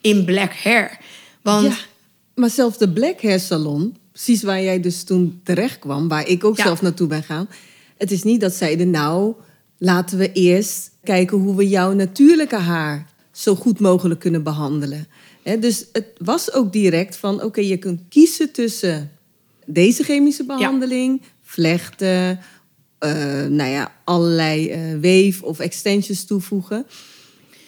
in 0.00 0.24
black 0.24 0.52
hair. 0.52 0.98
Want 1.42 1.66
Ja, 1.66 1.76
maar 2.34 2.50
zelfs 2.50 2.78
de 2.78 2.88
Black 2.92 3.22
Hair 3.22 3.40
Salon, 3.40 3.96
precies 4.12 4.42
waar 4.42 4.62
jij 4.62 4.80
dus 4.80 5.02
toen 5.04 5.40
terecht 5.44 5.78
kwam, 5.78 6.08
waar 6.08 6.28
ik 6.28 6.44
ook 6.44 6.56
Ja. 6.56 6.62
zelf 6.64 6.82
naartoe 6.82 7.06
ben 7.06 7.22
gaan. 7.22 7.48
Het 7.96 8.10
is 8.10 8.22
niet 8.22 8.40
dat 8.40 8.54
zeiden, 8.54 8.90
nou, 8.90 9.34
laten 9.78 10.18
we 10.18 10.32
eerst 10.32 10.90
kijken 11.04 11.38
hoe 11.38 11.56
we 11.56 11.68
jouw 11.68 11.92
natuurlijke 11.92 12.56
haar 12.56 13.06
zo 13.32 13.54
goed 13.54 13.80
mogelijk 13.80 14.20
kunnen 14.20 14.42
behandelen. 14.42 15.06
Dus 15.60 15.84
het 15.92 16.06
was 16.18 16.52
ook 16.52 16.72
direct 16.72 17.16
van, 17.16 17.42
oké, 17.42 17.60
je 17.60 17.76
kunt 17.76 18.00
kiezen 18.08 18.52
tussen 18.52 19.10
deze 19.66 20.02
chemische 20.04 20.44
behandeling, 20.44 21.22
vlechten, 21.42 22.40
eh, 22.98 23.10
nou 23.46 23.70
ja, 23.70 23.92
allerlei 24.04 24.68
eh 24.70 24.80
weef 25.00 25.42
of 25.42 25.58
extensions 25.58 26.24
toevoegen. 26.24 26.86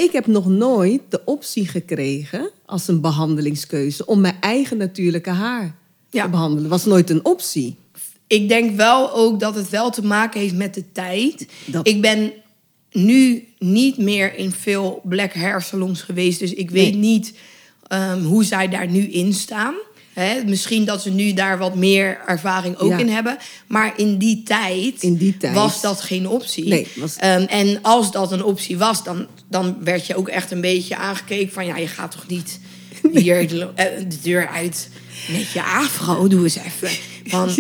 Ik 0.03 0.13
heb 0.13 0.27
nog 0.27 0.47
nooit 0.47 1.01
de 1.09 1.21
optie 1.25 1.69
gekregen 1.69 2.51
als 2.67 2.89
een 2.89 3.01
behandelingskeuze 3.01 4.07
om 4.07 4.21
mijn 4.21 4.37
eigen 4.41 4.77
natuurlijke 4.77 5.31
haar 5.31 5.75
Ja. 6.11 6.25
te 6.25 6.31
behandelen. 6.31 6.71
was 6.71 6.85
nooit 6.85 7.11
een 7.11 7.25
optie. 7.25 7.77
ik 8.27 8.49
denk 8.49 8.77
wel 8.77 9.13
ook 9.15 9.41
dat 9.41 9.55
het 9.55 9.69
wel 9.69 9.91
te 9.91 10.05
maken 10.05 10.41
heeft 10.41 10.55
met 10.55 10.75
de 10.75 10.93
tijd. 10.93 11.47
Dat- 11.67 11.87
Ik 11.89 12.01
ben 12.01 12.33
nu 12.93 13.45
niet 13.59 13.97
meer 13.99 14.35
in 14.37 14.51
veel 14.53 15.01
black 15.05 15.33
hair 15.35 15.61
salons 15.63 16.03
geweest. 16.03 16.39
Dus 16.39 16.55
ik 16.55 16.71
weet 16.71 16.93
Nee. 16.93 17.01
niet 17.13 17.35
ehm, 17.87 18.23
hoe 18.23 18.45
zij 18.45 18.69
daar 18.69 18.89
nu 18.91 19.01
in 19.01 19.33
staan. 19.33 19.75
Hè, 20.21 20.45
misschien 20.45 20.85
dat 20.85 21.03
ze 21.03 21.11
nu 21.11 21.33
daar 21.33 21.59
wat 21.59 21.75
meer 21.75 22.19
ervaring 22.27 22.77
ook 22.77 22.91
Ja. 22.91 22.99
in 22.99 23.09
hebben. 23.09 23.37
Maar 23.67 23.93
in 23.97 24.19
die 24.19 24.43
tijd, 24.43 25.03
In 25.03 25.17
die 25.17 25.37
tijd. 25.37 25.55
was 25.55 25.81
dat 25.81 26.01
geen 26.01 26.29
optie. 26.29 26.69
Nee, 26.69 26.87
was- 26.97 27.17
Ehm, 27.17 27.43
en 27.43 27.79
als 27.83 28.11
dat 28.13 28.33
een 28.33 28.45
optie 28.45 28.79
was, 28.79 29.05
dan, 29.05 29.27
dan 29.49 29.77
werd 29.85 30.07
je 30.07 30.17
ook 30.17 30.29
echt 30.29 30.51
een 30.51 30.61
beetje 30.61 30.97
aangekeken 30.97 31.53
van... 31.53 31.67
ja, 31.67 31.77
je 31.77 31.87
gaat 31.87 32.11
toch 32.11 32.27
niet 32.27 32.61
hier 33.13 33.49
de, 33.49 33.69
eh, 33.75 33.85
de 34.09 34.19
deur 34.23 34.49
uit 34.49 34.89
met 35.33 35.51
je 35.51 35.63
afro, 35.63 36.29
doe 36.29 36.43
eens 36.43 36.57
even. 36.57 36.89
Van, 37.27 37.51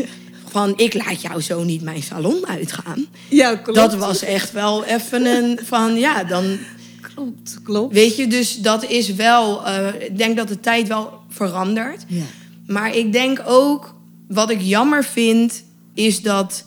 van, 0.50 0.72
ik 0.78 0.94
laat 0.94 1.20
jou 1.22 1.40
zo 1.42 1.62
niet 1.64 1.82
mijn 1.82 2.02
salon 2.02 2.46
uitgaan. 2.46 3.06
Ja, 3.28 3.54
klopt. 3.56 3.78
Dat 3.78 3.94
was 3.94 4.22
echt 4.22 4.52
wel 4.52 4.84
even 4.84 5.26
een 5.26 5.58
van, 5.72 5.94
ja, 5.98 6.24
dan... 6.24 6.58
Klopt, 7.14 7.58
klopt. 7.62 7.94
Weet 7.94 8.16
je, 8.16 8.26
dus 8.26 8.56
dat 8.56 8.84
is 8.84 9.14
wel... 9.14 9.66
eh, 9.66 9.86
ik 10.00 10.18
denk 10.18 10.36
dat 10.36 10.48
de 10.48 10.60
tijd 10.60 10.88
wel 10.88 11.12
verandert. 11.28 12.04
Ja. 12.06 12.22
Maar 12.72 12.96
ik 12.96 13.12
denk 13.12 13.42
ook, 13.46 13.94
wat 14.28 14.50
ik 14.50 14.60
jammer 14.60 15.04
vind, 15.04 15.64
is 15.94 16.22
dat 16.22 16.64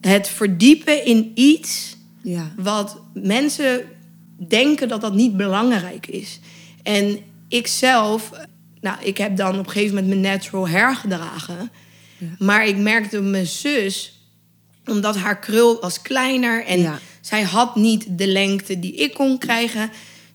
het 0.00 0.28
verdiepen 0.28 1.04
in 1.04 1.30
iets 1.34 1.96
Ja. 2.22 2.52
wat 2.56 3.00
mensen 3.14 3.80
denken 4.48 4.88
dat 4.88 5.00
dat 5.00 5.14
niet 5.14 5.36
belangrijk 5.36 6.06
is. 6.06 6.40
En 6.82 7.18
ik 7.48 7.66
zelf, 7.66 8.30
nou, 8.80 8.96
ik 9.02 9.18
heb 9.18 9.36
dan 9.36 9.58
op 9.58 9.66
een 9.66 9.72
gegeven 9.72 9.94
moment 9.94 10.08
mijn 10.20 10.32
natural 10.34 10.68
hair 10.68 10.96
gedragen. 10.96 11.70
Maar 12.38 12.66
ik 12.66 12.76
merkte 12.76 13.20
mijn 13.20 13.46
zus, 13.46 14.20
omdat 14.86 15.16
haar 15.16 15.38
krul 15.38 15.80
was 15.80 16.02
kleiner 16.02 16.64
en 16.64 16.80
Ja. 16.80 16.98
zij 17.20 17.42
had 17.42 17.76
niet 17.76 18.18
de 18.18 18.26
lengte 18.26 18.78
die 18.78 18.94
ik 18.94 19.14
kon 19.14 19.38
krijgen, 19.38 19.90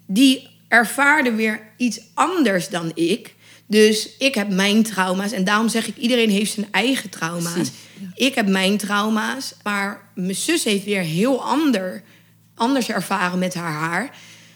die 0.05 0.47
ervaarde 0.67 1.31
weer 1.31 1.61
iets 1.77 1.99
anders 2.13 2.69
dan 2.69 2.91
ik. 2.95 3.35
Dus 3.73 4.09
ik 4.17 4.35
heb 4.35 4.49
mijn 4.49 4.83
trauma's 4.83 5.31
en 5.31 5.43
daarom 5.43 5.69
zeg 5.69 5.87
ik, 5.87 5.97
iedereen 5.97 6.29
heeft 6.29 6.53
zijn 6.53 6.67
eigen 6.71 7.09
trauma's. 7.09 7.71
Ik 8.15 8.35
heb 8.35 8.47
mijn 8.47 8.77
trauma's, 8.77 9.53
maar 9.63 10.01
mijn 10.15 10.35
zus 10.35 10.63
heeft 10.63 10.83
weer 10.83 11.01
heel 11.01 11.43
ander, 11.43 12.03
anders 12.55 12.89
ervaren 12.89 13.39
met 13.39 13.53
haar 13.53 13.71
haar. 13.71 14.15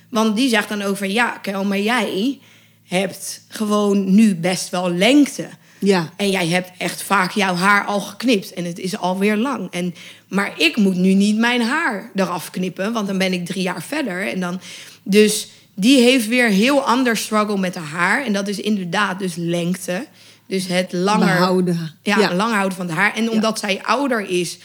Want 0.10 0.36
die 0.36 0.50
zegt 0.50 0.70
dan 0.70 0.98
van, 0.98 1.12
ja, 1.12 1.38
Kel, 1.42 1.66
maar 1.66 1.80
jij 1.80 2.40
hebt 2.84 3.42
gewoon 3.48 4.16
nu 4.16 4.36
best 4.36 4.70
wel 4.70 4.92
lengte. 4.92 5.50
Ja. 5.80 6.14
En 6.16 6.30
jij 6.30 6.48
hebt 6.48 6.72
echt 6.78 7.04
vaak 7.04 7.32
jouw 7.32 7.56
haar 7.56 7.86
al 7.86 8.00
geknipt 8.00 8.54
en 8.54 8.66
het 8.66 8.80
is 8.80 8.98
alweer 8.98 9.36
lang. 9.36 9.72
En, 9.72 9.96
maar 10.28 10.54
ik 10.58 10.76
moet 10.76 10.96
nu 10.96 11.14
niet 11.14 11.38
mijn 11.38 11.62
haar 11.62 12.12
eraf 12.16 12.50
knippen, 12.50 12.94
want 12.94 13.08
dan 13.08 13.18
ben 13.18 13.34
ik 13.34 13.46
drie 13.46 13.64
jaar 13.64 13.84
verder. 13.84 14.28
En 14.28 14.40
dan, 14.40 14.60
dus 15.04 15.48
die 15.80 16.02
heeft 16.02 16.28
weer 16.28 16.50
heel 16.50 16.82
ander 16.82 17.18
struggle 17.18 17.58
met 17.58 17.76
haar 17.76 17.86
haar. 17.86 18.26
En 18.26 18.34
dat 18.34 18.48
is 18.48 18.60
inderdaad 18.60 19.20
dus 19.20 19.36
lengte. 19.36 20.06
Dus 20.48 20.68
het 20.68 20.94
langer 20.94 21.26
Behouden. 21.26 21.92
ja, 22.02 22.20
Ja. 22.20 22.34
lang 22.36 22.54
houden 22.54 22.78
van 22.78 22.88
het 22.88 22.96
haar. 22.96 23.16
En 23.16 23.30
omdat 23.30 23.60
zij 23.60 23.80
ouder 23.84 24.30
is 24.30 24.58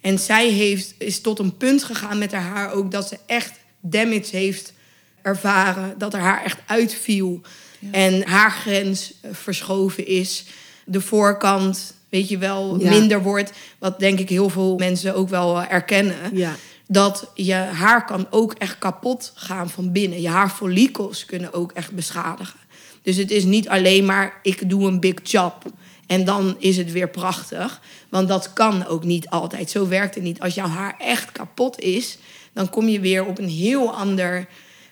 en 0.00 0.18
zij 0.18 0.48
heeft, 0.48 0.94
is 0.98 1.20
tot 1.20 1.38
een 1.38 1.56
punt 1.56 1.84
gegaan 1.84 2.18
met 2.18 2.32
haar 2.32 2.42
haar 2.42 2.72
ook 2.72 2.90
dat 2.90 3.08
ze 3.08 3.18
echt 3.26 3.52
damage 3.80 4.36
heeft 4.36 4.72
ervaren. 5.22 5.94
Dat 5.98 6.12
haar 6.12 6.22
haar 6.22 6.44
echt 6.44 6.58
uitviel. 6.66 7.40
En 7.90 8.26
haar 8.28 8.50
grens 8.50 9.12
eh, 9.20 9.30
verschoven 9.32 10.06
is. 10.06 10.44
De 10.84 11.00
voorkant, 11.00 11.94
weet 12.08 12.28
je 12.28 12.38
wel, 12.38 12.76
minder 12.76 13.22
wordt. 13.22 13.52
Wat 13.78 13.98
denk 13.98 14.18
ik 14.18 14.28
heel 14.28 14.48
veel 14.48 14.76
mensen 14.76 15.14
ook 15.14 15.28
wel 15.28 15.60
eh, 15.60 15.72
erkennen. 15.72 16.16
Ja. 16.32 16.54
Dat 16.92 17.30
je 17.34 17.54
haar 17.54 18.04
kan 18.04 18.26
ook 18.30 18.52
echt 18.52 18.78
kapot 18.78 19.32
gaan 19.34 19.70
van 19.70 19.92
binnen. 19.92 20.20
Je 20.20 20.28
haarfollikels 20.28 21.24
kunnen 21.24 21.52
ook 21.52 21.72
echt 21.72 21.92
beschadigen. 21.92 22.58
Dus 23.02 23.16
het 23.16 23.30
is 23.30 23.44
niet 23.44 23.68
alleen 23.68 24.04
maar 24.04 24.38
ik 24.42 24.70
doe 24.70 24.86
een 24.86 25.00
big 25.00 25.14
job 25.22 25.64
en 26.06 26.24
dan 26.24 26.56
is 26.58 26.76
het 26.76 26.92
weer 26.92 27.08
prachtig. 27.08 27.80
Want 28.08 28.28
dat 28.28 28.52
kan 28.52 28.86
ook 28.86 29.04
niet 29.04 29.28
altijd. 29.28 29.70
Zo 29.70 29.88
werkt 29.88 30.14
het 30.14 30.24
niet. 30.24 30.40
Als 30.40 30.54
jouw 30.54 30.68
haar 30.68 30.94
echt 30.98 31.32
kapot 31.32 31.80
is, 31.80 32.18
dan 32.52 32.70
kom 32.70 32.88
je 32.88 33.00
weer 33.00 33.24
op 33.24 33.38
een 33.38 33.48
heel 33.48 33.94
ander 33.94 34.46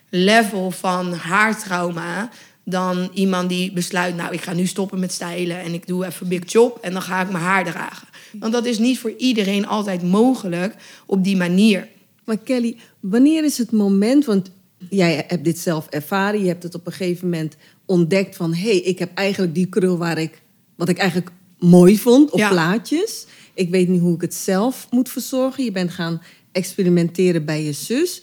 level 0.09 0.71
van 0.71 1.13
haartrauma 1.13 2.31
dan 2.71 3.11
iemand 3.15 3.49
die 3.49 3.73
besluit, 3.73 4.17
nou, 4.17 4.33
ik 4.33 4.41
ga 4.41 4.53
nu 4.53 4.67
stoppen 4.67 4.99
met 4.99 5.13
stijlen 5.13 5.61
en 5.61 5.75
ik 5.75 5.87
doe 5.87 6.07
even 6.07 6.29
big 6.29 6.53
job 6.53 6.79
en 6.81 6.93
dan 6.93 7.03
ga 7.03 7.21
ik 7.23 7.31
mijn 7.31 7.45
haar 7.45 7.65
dragen. 7.65 8.09
Want 8.39 8.53
dat 8.53 8.65
is 8.67 8.79
niet 8.79 8.99
voor 8.99 9.15
iedereen 9.17 9.67
altijd 9.67 10.03
mogelijk 10.03 10.75
op 11.07 11.25
die 11.25 11.37
manier. 11.37 11.89
Maar 12.25 12.39
Kelly, 12.39 12.77
wanneer 13.01 13.45
is 13.45 13.59
het 13.59 13.73
moment, 13.73 14.25
want 14.25 14.51
jij 14.89 15.25
hebt 15.29 15.45
dit 15.45 15.59
zelf 15.59 15.87
ervaren, 15.87 16.41
je 16.41 16.49
hebt 16.49 16.63
het 16.63 16.75
op 16.75 16.87
een 16.87 16.93
gegeven 16.93 17.29
moment 17.29 17.57
ontdekt 17.87 18.37
van, 18.37 18.55
hé, 18.55 18.69
hey, 18.69 18.79
ik 18.79 18.99
heb 18.99 19.11
eigenlijk 19.15 19.55
die 19.55 19.67
krul 19.67 19.99
waar 19.99 20.19
ik, 20.19 20.43
wat 20.77 20.89
ik 20.89 20.99
eigenlijk 20.99 21.31
mooi 21.59 21.99
vond 21.99 22.31
op 22.31 22.39
Ja. 22.39 22.49
plaatjes. 22.49 23.27
Ik 23.55 23.71
weet 23.71 23.89
niet 23.89 24.01
hoe 24.01 24.15
ik 24.15 24.21
het 24.21 24.35
zelf 24.35 24.87
moet 24.91 25.09
verzorgen. 25.09 25.65
Je 25.65 25.73
bent 25.73 25.91
gaan 25.91 26.23
experimenteren 26.53 27.45
bij 27.45 27.65
je 27.65 27.73
zus. 27.73 28.23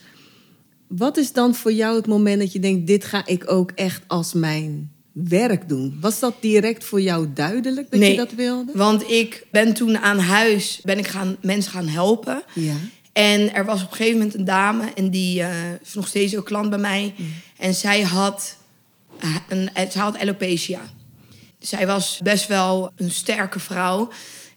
Wat 0.97 1.17
is 1.17 1.31
dan 1.31 1.55
voor 1.55 1.71
jou 1.71 1.95
het 1.95 2.07
moment 2.07 2.39
dat 2.39 2.51
je 2.51 2.59
denkt, 2.59 2.87
dit 2.87 3.05
ga 3.05 3.25
ik 3.25 3.51
ook 3.51 3.71
echt 3.71 4.01
als 4.07 4.33
mijn 4.33 4.91
werk 5.11 5.69
doen? 5.69 5.97
Was 6.01 6.19
dat 6.19 6.33
direct 6.39 6.83
voor 6.83 7.01
jou 7.01 7.27
duidelijk 7.33 7.91
dat 7.91 7.99
je 7.99 8.15
dat 8.15 8.33
wilde? 8.33 8.71
Want 8.73 9.09
ik 9.09 9.45
ben 9.51 9.73
toen 9.73 9.97
aan 9.97 10.19
huis 10.19 10.79
ben 10.83 10.97
ik 10.97 11.07
gaan, 11.07 11.37
mensen 11.41 11.71
gaan 11.71 11.87
helpen. 11.87 12.43
Ja. 12.53 12.75
En 13.13 13.53
er 13.53 13.65
was 13.65 13.83
op 13.83 13.89
een 13.89 13.95
gegeven 13.95 14.17
moment 14.17 14.35
een 14.35 14.45
dame 14.45 14.93
en 14.95 15.09
die 15.09 15.41
eh, 15.41 15.71
is 15.83 15.93
nog 15.93 16.07
steeds 16.07 16.37
ook 16.37 16.45
klant 16.45 16.69
bij 16.69 16.79
mij. 16.79 17.13
En 17.57 17.73
zij 17.73 18.01
had, 18.01 18.57
eh, 19.19 19.35
een, 19.49 19.69
zij 19.73 20.01
had 20.01 20.17
alopecia. 20.17 20.81
Zij 21.59 21.87
was 21.87 22.19
best 22.23 22.47
wel 22.47 22.91
een 22.95 23.11
sterke 23.11 23.59
vrouw 23.59 24.09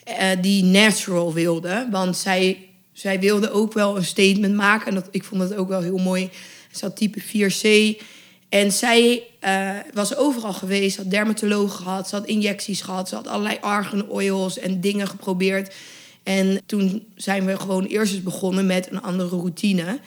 eh, 0.05 0.29
die 0.41 0.65
natural 0.65 1.33
wilde. 1.33 1.89
Want 1.91 2.17
zij, 2.17 2.68
zij 2.99 3.21
wilde 3.21 3.51
ook 3.51 3.73
wel 3.73 3.97
een 3.97 4.05
statement 4.05 4.55
maken. 4.55 4.87
En 4.87 4.95
dat, 4.95 5.09
ik 5.11 5.25
vond 5.25 5.43
het 5.43 5.55
ook 5.55 5.69
wel 5.69 5.81
heel 5.81 5.99
mooi. 5.99 6.31
Ze 6.73 6.85
had 6.85 6.97
type 6.97 7.23
4C. 7.23 8.03
En 8.49 8.73
zij 8.73 9.23
eh, 9.41 9.71
was 9.95 10.17
overal 10.17 10.53
geweest, 10.53 10.97
had 10.97 11.11
dermatologen 11.11 11.77
gehad, 11.77 12.09
ze 12.09 12.15
had 12.15 12.27
injecties 12.27 12.81
gehad, 12.81 13.09
ze 13.09 13.15
had 13.15 13.27
allerlei 13.27 13.59
argan 13.61 14.09
oils 14.09 14.59
en 14.59 14.81
dingen 14.81 15.09
geprobeerd. 15.09 15.75
En 16.23 16.61
toen 16.67 17.07
zijn 17.15 17.47
we 17.47 17.59
gewoon 17.59 17.85
eerst 17.85 18.13
eens 18.13 18.23
begonnen 18.23 18.67
met 18.67 18.91
een 18.91 19.03
andere 19.03 19.29
routine. 19.29 20.01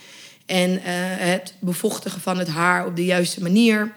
En 0.46 0.84
eh, 0.84 0.94
het 1.32 1.54
bevochtigen 1.60 2.22
van 2.22 2.38
het 2.38 2.48
haar 2.48 2.86
op 2.86 2.96
de 2.96 3.06
juiste 3.06 3.42
manier. 3.42 3.94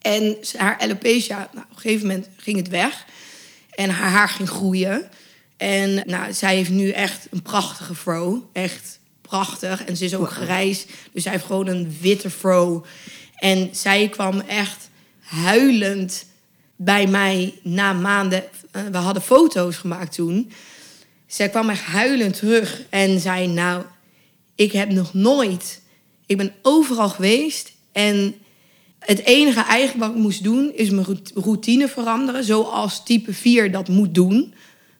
En 0.00 0.36
haar 0.56 0.78
alopecia, 0.78 1.36
nou, 1.36 1.66
op 1.70 1.76
een 1.76 1.80
gegeven 1.80 2.06
moment 2.06 2.28
ging 2.36 2.56
het 2.56 2.68
weg. 2.68 3.04
En 3.70 3.90
haar 3.90 4.10
haar 4.10 4.28
ging 4.28 4.48
groeien. 4.48 5.10
En 5.60 6.02
nou, 6.06 6.32
zij 6.32 6.56
heeft 6.56 6.70
nu 6.70 6.90
echt 6.90 7.26
een 7.30 7.42
prachtige 7.42 7.94
fro. 7.94 8.48
Echt 8.52 8.98
prachtig. 9.22 9.84
En 9.84 9.96
ze 9.96 10.04
is 10.04 10.14
ook 10.14 10.30
grijs. 10.30 10.86
Dus 11.12 11.22
zij 11.22 11.32
heeft 11.32 11.44
gewoon 11.44 11.66
een 11.66 11.96
witte 12.00 12.30
fro. 12.30 12.84
En 13.36 13.68
zij 13.72 14.08
kwam 14.08 14.40
echt 14.40 14.88
huilend 15.20 16.26
bij 16.76 17.06
mij 17.06 17.54
na 17.62 17.92
maanden. 17.92 18.44
eh, 18.70 18.82
we 18.92 18.96
hadden 18.96 19.22
foto's 19.22 19.76
gemaakt 19.76 20.14
toen. 20.14 20.52
Zij 21.26 21.48
kwam 21.48 21.70
echt 21.70 21.82
huilend 21.84 22.36
terug 22.36 22.82
en 22.90 23.20
zei: 23.20 23.46
Nou, 23.46 23.82
ik 24.54 24.72
heb 24.72 24.90
nog 24.90 25.14
nooit. 25.14 25.80
Ik 26.26 26.36
ben 26.36 26.52
overal 26.62 27.08
geweest. 27.08 27.72
En 27.92 28.34
het 28.98 29.18
enige 29.24 29.60
eigenlijk 29.62 30.06
wat 30.06 30.16
ik 30.16 30.22
moest 30.22 30.42
doen 30.42 30.72
is 30.74 30.90
mijn 30.90 31.06
rout- 31.06 31.32
routine 31.34 31.88
veranderen. 31.88 32.44
Zoals 32.44 33.04
type 33.04 33.32
4 33.34 33.72
dat 33.72 33.88
moet 33.88 34.14
doen. 34.14 34.54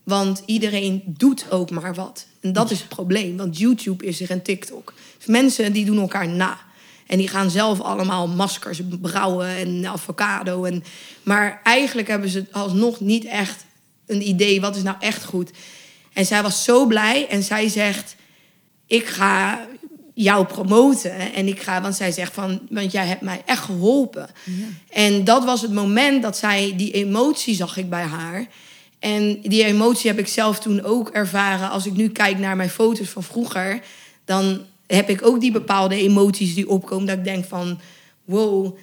Want 0.04 0.42
iedereen 0.46 1.02
doet 1.06 1.50
ook 1.50 1.70
maar 1.70 1.94
wat. 1.94 2.26
En 2.40 2.52
dat 2.52 2.70
is 2.70 2.78
het 2.78 2.88
probleem. 2.88 3.36
Want 3.36 3.58
YouTube 3.58 4.06
is 4.06 4.20
er 4.20 4.30
en 4.30 4.42
TikTok. 4.42 4.94
Dus 5.16 5.26
mensen 5.26 5.72
die 5.72 5.84
doen 5.84 5.98
elkaar 5.98 6.28
na. 6.28 6.58
En 7.06 7.18
die 7.18 7.28
gaan 7.28 7.50
zelf 7.50 7.80
allemaal 7.80 8.28
maskers 8.28 8.80
brouwen 9.00 9.48
en 9.48 9.86
avocado. 9.86 10.64
En, 10.64 10.84
maar 11.22 11.60
eigenlijk 11.64 12.08
hebben 12.08 12.28
ze 12.28 12.44
alsnog 12.50 13.00
niet 13.00 13.24
echt 13.24 13.64
een 14.06 14.28
idee. 14.28 14.60
Wat 14.60 14.76
is 14.76 14.82
nou 14.82 14.96
echt 15.00 15.24
goed? 15.24 15.50
En 16.12 16.26
zij 16.26 16.42
was 16.42 16.64
zo 16.64 16.86
blij. 16.86 17.28
En 17.28 17.42
zij 17.42 17.68
zegt 17.68 18.16
ik 18.86 19.06
ga 19.06 19.66
jou 20.14 20.46
promoten. 20.46 21.32
En 21.32 21.46
ik 21.46 21.60
ga, 21.60 21.82
want 21.82 21.94
zij 21.94 22.12
zegt 22.12 22.34
van, 22.34 22.60
want 22.70 22.92
jij 22.92 23.06
hebt 23.06 23.20
mij 23.20 23.42
echt 23.46 23.62
geholpen. 23.62 24.28
En 24.88 25.24
dat 25.24 25.44
was 25.44 25.62
het 25.62 25.72
moment 25.72 26.22
dat 26.22 26.36
zij, 26.36 26.72
die 26.76 26.92
emotie 26.92 27.54
zag 27.54 27.76
ik 27.76 27.90
bij 27.90 28.04
haar. 28.04 28.46
En 29.00 29.40
die 29.42 29.64
emotie 29.64 30.10
heb 30.10 30.18
ik 30.18 30.28
zelf 30.28 30.60
toen 30.60 30.82
ook 30.82 31.08
ervaren. 31.08 31.70
Als 31.70 31.86
ik 31.86 31.92
nu 31.92 32.08
kijk 32.08 32.38
naar 32.38 32.56
mijn 32.56 32.70
foto's 32.70 33.08
van 33.08 33.22
vroeger, 33.22 33.80
dan 34.24 34.60
heb 34.86 35.08
ik 35.08 35.26
ook 35.26 35.40
die 35.40 35.52
bepaalde 35.52 35.94
emoties 35.94 36.54
die 36.54 36.68
opkomen. 36.68 37.06
Dat 37.06 37.16
ik 37.16 37.24
denk 37.24 37.44
van, 37.44 37.80
wow, 38.24 38.76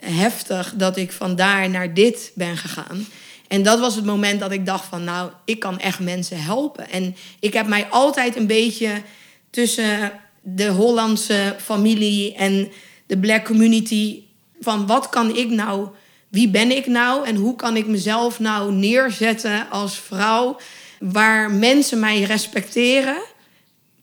heftig 0.00 0.74
dat 0.76 0.96
ik 0.96 1.12
van 1.12 1.36
daar 1.36 1.70
naar 1.70 1.94
dit 1.94 2.32
ben 2.34 2.56
gegaan. 2.56 3.06
En 3.48 3.62
dat 3.62 3.80
was 3.80 3.94
het 3.94 4.04
moment 4.04 4.40
dat 4.40 4.52
ik 4.52 4.66
dacht 4.66 4.84
van, 4.84 5.04
nou, 5.04 5.30
ik 5.44 5.58
kan 5.58 5.78
echt 5.78 6.00
mensen 6.00 6.42
helpen. 6.42 6.90
En 6.90 7.16
ik 7.40 7.52
heb 7.52 7.66
mij 7.66 7.86
altijd 7.90 8.36
een 8.36 8.46
beetje 8.46 9.02
tussen 9.50 10.12
de 10.42 10.68
Hollandse 10.68 11.56
familie 11.58 12.34
en 12.34 12.68
de 13.06 13.18
black 13.18 13.44
community 13.44 14.22
van 14.60 14.86
wat 14.86 15.08
kan 15.08 15.36
ik 15.36 15.48
nou, 15.48 15.88
wie 16.28 16.48
ben 16.48 16.70
ik 16.70 16.86
nou 16.86 17.26
en 17.26 17.36
hoe 17.36 17.56
kan 17.56 17.76
ik 17.76 17.86
mezelf 17.86 18.38
nou 18.38 18.72
neerzetten 18.72 19.70
als 19.70 19.98
vrouw 19.98 20.56
waar 21.00 21.50
mensen 21.50 21.98
mij 21.98 22.22
respecteren 22.22 23.22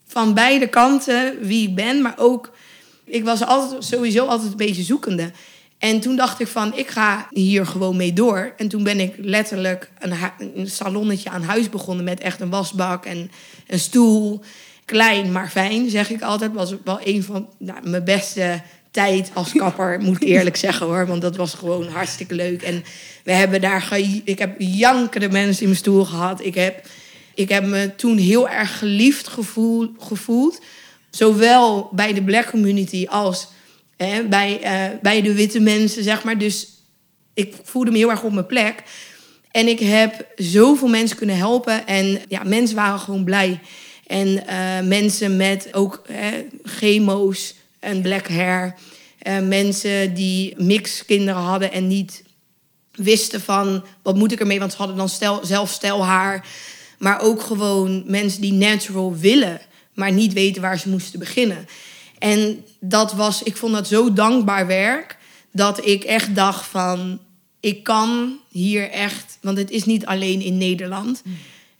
van 0.06 0.34
beide 0.34 0.66
kanten 0.68 1.38
wie 1.40 1.68
ik 1.68 1.74
ben, 1.74 2.02
maar 2.02 2.14
ook 2.16 2.52
ik 3.04 3.24
was 3.24 3.44
altijd 3.44 3.84
sowieso 3.84 4.26
altijd 4.26 4.50
een 4.50 4.56
beetje 4.56 4.82
zoekende. 4.82 5.30
En 5.78 6.00
toen 6.00 6.16
dacht 6.16 6.40
ik 6.40 6.46
van, 6.46 6.76
ik 6.76 6.88
ga 6.88 7.26
hier 7.30 7.66
gewoon 7.66 7.96
mee 7.96 8.12
door. 8.12 8.52
En 8.56 8.68
toen 8.68 8.82
ben 8.82 9.00
ik 9.00 9.14
letterlijk 9.18 9.90
een, 10.54 10.68
salonnetje 10.68 11.30
aan 11.30 11.42
huis 11.42 11.70
begonnen 11.70 12.04
met 12.04 12.20
echt 12.20 12.40
een 12.40 12.50
wasbak 12.50 13.04
en 13.04 13.30
een 13.66 13.78
stoel. 13.78 14.40
Klein, 14.84 15.32
maar 15.32 15.50
fijn, 15.50 15.90
zeg 15.90 16.10
ik 16.10 16.22
altijd. 16.22 16.52
Was 16.52 16.74
wel 16.84 16.98
een 17.04 17.22
van 17.22 17.48
nou, 17.58 17.88
mijn 17.88 18.04
beste 18.04 18.62
tijd 18.96 19.30
als 19.34 19.52
kapper, 19.52 19.98
moet 20.04 20.16
ik 20.22 20.28
eerlijk 20.28 20.56
zeggen 20.56 20.86
hoor. 20.86 21.06
Want 21.06 21.22
dat 21.22 21.36
was 21.36 21.54
gewoon 21.54 21.88
hartstikke 21.88 22.34
leuk. 22.34 22.62
En 22.62 22.84
we 23.24 23.32
hebben 23.32 23.60
daar, 23.60 23.82
ge- 23.82 24.20
ik 24.24 24.38
heb 24.38 24.54
jankende 24.58 25.28
mensen 25.28 25.60
in 25.62 25.68
mijn 25.68 25.78
stoel 25.80 26.04
gehad. 26.04 26.44
Ik 26.44 26.54
heb, 26.54 26.86
ik 27.34 27.48
heb 27.48 27.64
me 27.64 27.94
toen 27.96 28.18
heel 28.18 28.48
erg 28.48 28.78
geliefd 28.78 29.28
gevoel, 29.28 29.92
gevoeld. 29.98 30.60
Zowel 31.10 31.88
bij 31.92 32.12
de 32.12 32.22
black 32.22 32.50
community 32.50 33.06
als 33.08 33.48
hè, 33.96 34.24
bij, 34.24 34.60
eh, 34.60 34.98
bij 35.02 35.22
de 35.22 35.34
witte 35.34 35.60
mensen, 35.60 36.02
zeg 36.02 36.24
maar. 36.24 36.38
Dus 36.38 36.68
ik 37.34 37.54
voelde 37.62 37.90
me 37.90 37.96
heel 37.96 38.10
erg 38.10 38.22
op 38.22 38.32
mijn 38.32 38.46
plek. 38.46 38.82
En 39.50 39.68
ik 39.68 39.78
heb 39.78 40.26
zoveel 40.36 40.88
mensen 40.88 41.16
kunnen 41.16 41.36
helpen. 41.36 41.86
En 41.86 42.20
ja, 42.28 42.42
mensen 42.44 42.76
waren 42.76 42.98
gewoon 42.98 43.24
blij. 43.24 43.60
En 44.06 44.46
eh, 44.46 44.80
mensen 44.84 45.36
met 45.36 45.68
ook 45.72 46.02
hè, 46.08 46.44
chemo's 46.62 47.54
en 47.80 48.02
black 48.02 48.28
hair. 48.28 48.74
Eh, 49.18 49.38
mensen 49.38 50.14
die 50.14 50.54
mixkinderen 50.62 51.42
hadden 51.42 51.72
en 51.72 51.86
niet 51.86 52.24
wisten 52.92 53.40
van 53.40 53.84
wat 54.02 54.16
moet 54.16 54.32
ik 54.32 54.40
ermee, 54.40 54.58
want 54.58 54.70
ze 54.72 54.78
hadden 54.78 54.96
dan 54.96 55.08
stel, 55.08 55.44
zelf 55.44 55.70
stelhaar. 55.70 56.46
Maar 56.98 57.20
ook 57.20 57.40
gewoon 57.40 58.02
mensen 58.06 58.40
die 58.40 58.52
natural 58.52 59.16
willen, 59.16 59.60
maar 59.94 60.12
niet 60.12 60.32
weten 60.32 60.62
waar 60.62 60.78
ze 60.78 60.88
moesten 60.88 61.18
beginnen. 61.18 61.66
En 62.18 62.64
dat 62.80 63.12
was, 63.12 63.42
ik 63.42 63.56
vond 63.56 63.72
dat 63.72 63.88
zo 63.88 64.12
dankbaar 64.12 64.66
werk, 64.66 65.16
dat 65.52 65.86
ik 65.86 66.04
echt 66.04 66.34
dacht 66.34 66.66
van, 66.66 67.18
ik 67.60 67.82
kan 67.82 68.38
hier 68.48 68.90
echt, 68.90 69.38
want 69.40 69.58
het 69.58 69.70
is 69.70 69.84
niet 69.84 70.06
alleen 70.06 70.40
in 70.40 70.58
Nederland. 70.58 71.22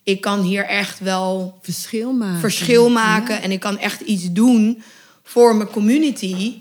Ik 0.02 0.20
kan 0.20 0.42
hier 0.42 0.64
echt 0.64 1.00
wel 1.00 1.58
Verschil 1.62 2.12
maken. 2.12 2.40
verschil 2.40 2.90
maken. 2.90 3.42
En 3.42 3.50
ik 3.50 3.60
kan 3.60 3.78
echt 3.78 4.00
iets 4.00 4.32
doen 4.32 4.82
voor 5.26 5.56
mijn 5.56 5.70
community. 5.70 6.54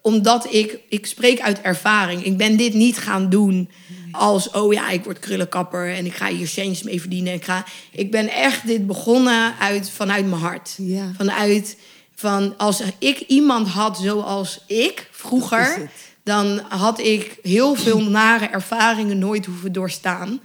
Omdat 0.00 0.52
ik, 0.52 0.78
ik 0.88 1.06
spreek 1.06 1.40
uit 1.40 1.60
ervaring. 1.60 2.24
Ik 2.24 2.36
ben 2.36 2.56
dit 2.56 2.74
niet 2.74 2.98
gaan 2.98 3.28
doen 3.28 3.70
als, 4.10 4.50
oh 4.50 4.72
ja, 4.72 4.90
ik 4.90 5.04
word 5.04 5.18
krullenkapper 5.18 5.94
en 5.94 6.06
ik 6.06 6.14
ga 6.14 6.28
hier 6.28 6.48
centjes 6.48 6.82
mee 6.82 7.00
verdienen. 7.00 7.32
Ik, 7.32 7.44
ga, 7.44 7.64
ik 7.92 8.10
ben 8.10 8.28
echt 8.28 8.66
dit 8.66 8.86
begonnen 8.86 9.58
uit, 9.58 9.90
vanuit 9.90 10.26
mijn 10.26 10.40
hart. 10.40 10.74
Ja. 10.78 11.12
Vanuit, 11.16 11.78
van 12.14 12.54
als 12.56 12.82
ik 12.98 13.20
iemand 13.20 13.68
had 13.68 13.98
zoals 13.98 14.60
ik 14.66 15.08
vroeger, 15.10 15.90
dan 16.22 16.60
had 16.68 16.98
ik 16.98 17.38
heel 17.42 17.74
veel 17.74 18.02
nare 18.20 18.46
ervaringen 18.46 19.18
nooit 19.18 19.46
hoeven 19.46 19.72
doorstaan. 19.72 20.40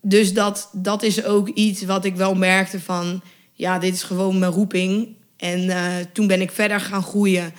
Dus 0.00 0.34
dat, 0.34 0.68
dat 0.72 1.02
is 1.02 1.24
ook 1.24 1.48
iets 1.48 1.82
wat 1.82 2.04
ik 2.04 2.16
wel 2.16 2.34
merkte 2.34 2.80
van... 2.80 3.22
ja, 3.52 3.78
dit 3.78 3.94
is 3.94 4.02
gewoon 4.02 4.38
mijn 4.38 4.52
roeping. 4.52 5.14
En 5.36 5.70
eh, 5.70 5.94
toen 6.12 6.26
ben 6.26 6.40
ik 6.40 6.50
verder 6.50 6.80
gaan 6.80 7.02
groeien. 7.02 7.52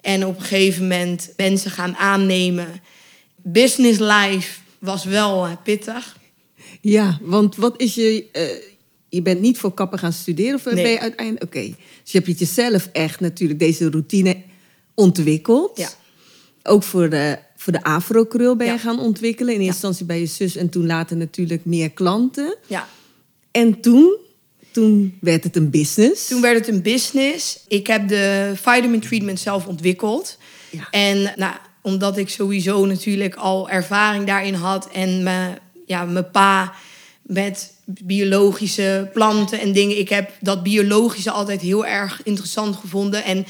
En 0.00 0.26
op 0.26 0.36
een 0.36 0.42
gegeven 0.42 0.82
moment 0.82 1.32
mensen 1.36 1.70
gaan 1.70 1.96
aannemen. 1.96 2.66
Business 3.36 3.98
life 3.98 4.60
was 4.78 5.04
wel 5.04 5.44
eh, 5.46 5.52
pittig. 5.64 6.16
Ja, 6.80 7.18
want 7.22 7.56
wat 7.56 7.80
is 7.80 7.94
je... 7.94 8.28
eh, 8.32 8.48
je 9.08 9.22
bent 9.22 9.40
niet 9.40 9.58
voor 9.58 9.74
kappen 9.74 9.98
gaan 9.98 10.12
studeren 10.12 10.54
of 10.54 10.64
Nee. 10.64 10.74
ben 10.74 10.90
je 10.90 11.00
uiteindelijk... 11.00 11.44
Oké, 11.44 11.60
dus 12.02 12.12
je 12.12 12.18
hebt 12.18 12.26
het 12.26 12.38
jezelf 12.38 12.88
echt 12.92 13.20
natuurlijk 13.20 13.58
deze 13.58 13.90
routine 13.90 14.36
ontwikkeld. 14.94 15.78
Ja. 15.78 15.88
Ook 16.62 16.82
voor 16.82 17.10
de, 17.10 17.38
voor 17.56 17.72
de 17.72 17.82
afro-krul 17.82 18.56
ben 18.56 18.66
je 18.66 18.78
gaan 18.78 19.00
ontwikkelen. 19.00 19.54
In 19.54 19.60
eerste 19.60 19.72
instantie 19.86 20.06
bij 20.06 20.20
je 20.20 20.26
zus 20.26 20.56
en 20.56 20.68
toen 20.68 20.86
later 20.86 21.16
natuurlijk 21.16 21.64
meer 21.64 21.90
klanten. 21.90 22.56
Ja. 22.66 22.88
En 23.50 23.80
toen, 23.80 24.16
toen 24.72 25.18
werd 25.20 25.44
het 25.44 25.56
een 25.56 25.70
business. 25.70 26.26
Toen 26.26 26.40
werd 26.40 26.58
het 26.58 26.74
een 26.74 26.82
business. 26.82 27.58
Ik 27.68 27.86
heb 27.86 28.08
de 28.08 28.52
vitamin 28.54 29.00
treatment 29.00 29.40
zelf 29.40 29.66
ontwikkeld. 29.66 30.38
Ja. 30.70 30.88
En 30.90 31.32
nou, 31.36 31.54
omdat 31.82 32.16
ik 32.16 32.28
sowieso 32.28 32.86
natuurlijk 32.86 33.34
al 33.34 33.70
ervaring 33.70 34.26
daarin 34.26 34.54
had 34.54 34.90
en 34.90 35.22
mijn, 35.22 35.58
ja, 35.86 36.04
mijn 36.04 36.30
pa 36.30 36.72
met 37.22 37.72
biologische 37.84 39.10
planten 39.12 39.60
en 39.60 39.72
dingen. 39.72 39.98
Ik 39.98 40.08
heb 40.08 40.30
dat 40.40 40.62
biologische 40.62 41.30
altijd 41.30 41.60
heel 41.60 41.86
erg 41.86 42.20
interessant 42.24 42.76
gevonden. 42.76 43.24
En 43.24 43.46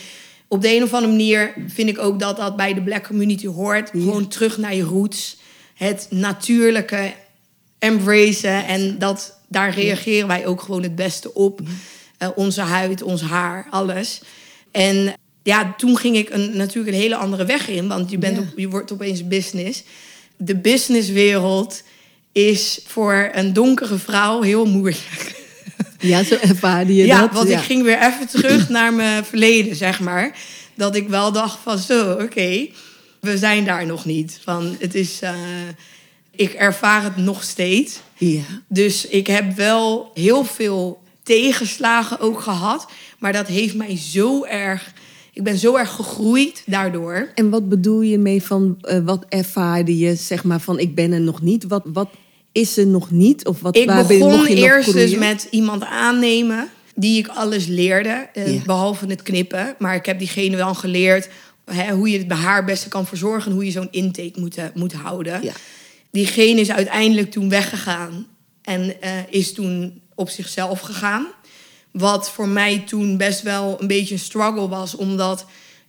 op 0.48 0.62
de 0.62 0.76
een 0.76 0.82
of 0.82 0.92
andere 0.92 1.12
manier 1.12 1.54
vind 1.66 1.88
ik 1.88 1.98
ook 1.98 2.18
dat 2.18 2.36
dat 2.36 2.56
bij 2.56 2.74
de 2.74 2.82
black 2.82 3.06
community 3.06 3.46
hoort. 3.46 3.90
Gewoon 3.90 4.28
terug 4.28 4.58
naar 4.58 4.74
je 4.74 4.82
roots. 4.82 5.36
Het 5.74 6.06
natuurlijke 6.10 7.12
embracen. 7.78 8.66
En 8.66 8.98
dat, 8.98 9.38
daar 9.52 9.74
reageren 9.74 10.28
wij 10.28 10.46
ook 10.46 10.60
gewoon 10.62 10.82
het 10.82 10.94
beste 10.94 11.34
op. 11.34 11.60
Eh, 12.18 12.28
onze 12.34 12.60
huid, 12.60 13.02
ons 13.02 13.22
haar, 13.22 13.66
alles. 13.70 14.20
En 14.70 15.14
ja, 15.42 15.74
toen 15.76 15.96
ging 15.96 16.16
ik 16.16 16.30
een, 16.30 16.56
natuurlijk 16.56 16.94
een 16.94 17.00
hele 17.02 17.16
andere 17.16 17.44
weg 17.44 17.68
in. 17.68 17.88
Want 17.88 18.10
je, 18.10 18.18
bent 18.18 18.36
Ja. 18.36 18.42
op, 18.42 18.58
je 18.58 18.68
wordt 18.68 18.92
opeens 18.92 19.26
business. 19.26 19.82
De 20.36 20.56
businesswereld 20.56 21.82
is 22.32 22.80
voor 22.86 23.30
een 23.32 23.52
donkere 23.52 23.98
vrouw 23.98 24.40
heel 24.42 24.64
moeilijk. 24.66 25.30
Ja, 25.98 26.22
zo 26.24 26.34
ervaarde 26.34 26.94
je 26.94 27.06
ja, 27.06 27.20
dat. 27.20 27.32
want 27.32 27.48
ik 27.48 27.58
ging 27.58 27.82
weer 27.82 27.98
even 28.02 28.26
terug 28.28 28.68
naar 28.78 28.94
mijn 28.94 29.24
verleden, 29.24 29.76
zeg 29.76 30.00
maar. 30.00 30.36
Dat 30.74 30.96
ik 30.96 31.08
wel 31.08 31.32
dacht 31.32 31.58
van 31.62 31.78
zo, 31.78 32.12
oké, 32.12 32.68
we 33.20 33.38
zijn 33.38 33.64
daar 33.64 33.86
nog 33.86 34.04
niet. 34.04 34.40
Van, 34.44 34.76
het 34.78 34.94
is, 34.94 35.20
eh, 35.20 35.34
ik 36.30 36.52
ervaar 36.52 37.02
het 37.02 37.16
nog 37.16 37.42
steeds. 37.42 38.00
Ja. 38.26 38.62
Dus 38.68 39.06
ik 39.06 39.26
heb 39.26 39.56
wel 39.56 40.10
heel 40.14 40.44
veel 40.44 41.02
tegenslagen 41.22 42.20
ook 42.20 42.40
gehad. 42.40 42.86
Maar 43.18 43.32
dat 43.32 43.46
heeft 43.46 43.74
mij 43.74 43.96
zo 43.96 44.44
erg 44.44 44.92
ik 45.34 45.42
ben 45.42 45.58
zo 45.58 45.76
erg 45.76 45.90
gegroeid 45.90 46.62
daardoor. 46.66 47.30
En 47.34 47.50
wat 47.50 47.68
bedoel 47.68 48.00
je 48.00 48.18
mee 48.18 48.42
van 48.42 48.78
eh, 48.80 48.98
wat 49.04 49.24
ervaarde 49.28 49.98
je, 49.98 50.14
zeg 50.14 50.44
maar, 50.44 50.60
van 50.60 50.78
ik 50.78 50.94
ben 50.94 51.12
er 51.12 51.20
nog 51.20 51.42
niet? 51.42 51.64
Wat, 51.64 51.82
wat 51.92 52.10
is 52.52 52.76
er 52.76 52.86
nog 52.86 53.10
niet? 53.10 53.46
Of 53.46 53.60
wat, 53.60 53.76
Ik 53.76 53.86
waar 53.86 54.06
ben 54.06 54.16
je 54.18 54.24
begon 54.24 54.46
eerst 54.46 54.92
dus 54.92 55.14
met 55.14 55.46
iemand 55.50 55.84
aannemen 55.84 56.68
die 56.94 57.18
ik 57.18 57.28
alles 57.28 57.66
leerde, 57.66 58.28
eh, 58.32 58.54
Ja. 58.54 58.62
behalve 58.64 59.06
het 59.06 59.22
knippen. 59.22 59.74
Maar 59.78 59.94
ik 59.94 60.06
heb 60.06 60.18
diegene 60.18 60.56
wel 60.56 60.74
geleerd 60.74 61.28
hè, 61.64 61.92
hoe 61.92 62.10
je 62.10 62.18
het 62.18 62.28
bij 62.28 62.36
haar 62.36 62.64
beste 62.64 62.88
kan 62.88 63.06
verzorgen 63.06 63.50
en 63.50 63.56
hoe 63.56 63.64
je 63.64 63.70
zo'n 63.70 63.88
intake 63.90 64.40
moet, 64.40 64.56
eh, 64.56 64.64
moet 64.74 64.92
houden. 64.92 65.42
Ja. 65.42 65.52
Diegene 66.12 66.60
is 66.60 66.70
uiteindelijk 66.70 67.30
toen 67.30 67.48
weggegaan 67.48 68.26
en 68.62 69.00
eh, 69.02 69.12
is 69.30 69.52
toen 69.52 70.00
op 70.14 70.28
zichzelf 70.28 70.80
gegaan. 70.80 71.26
Wat 71.90 72.30
voor 72.30 72.48
mij 72.48 72.78
toen 72.78 73.16
best 73.16 73.42
wel 73.42 73.76
een 73.80 73.86
beetje 73.86 74.14
een 74.14 74.20
struggle 74.20 74.68
was, 74.68 74.94
omdat 74.96 75.46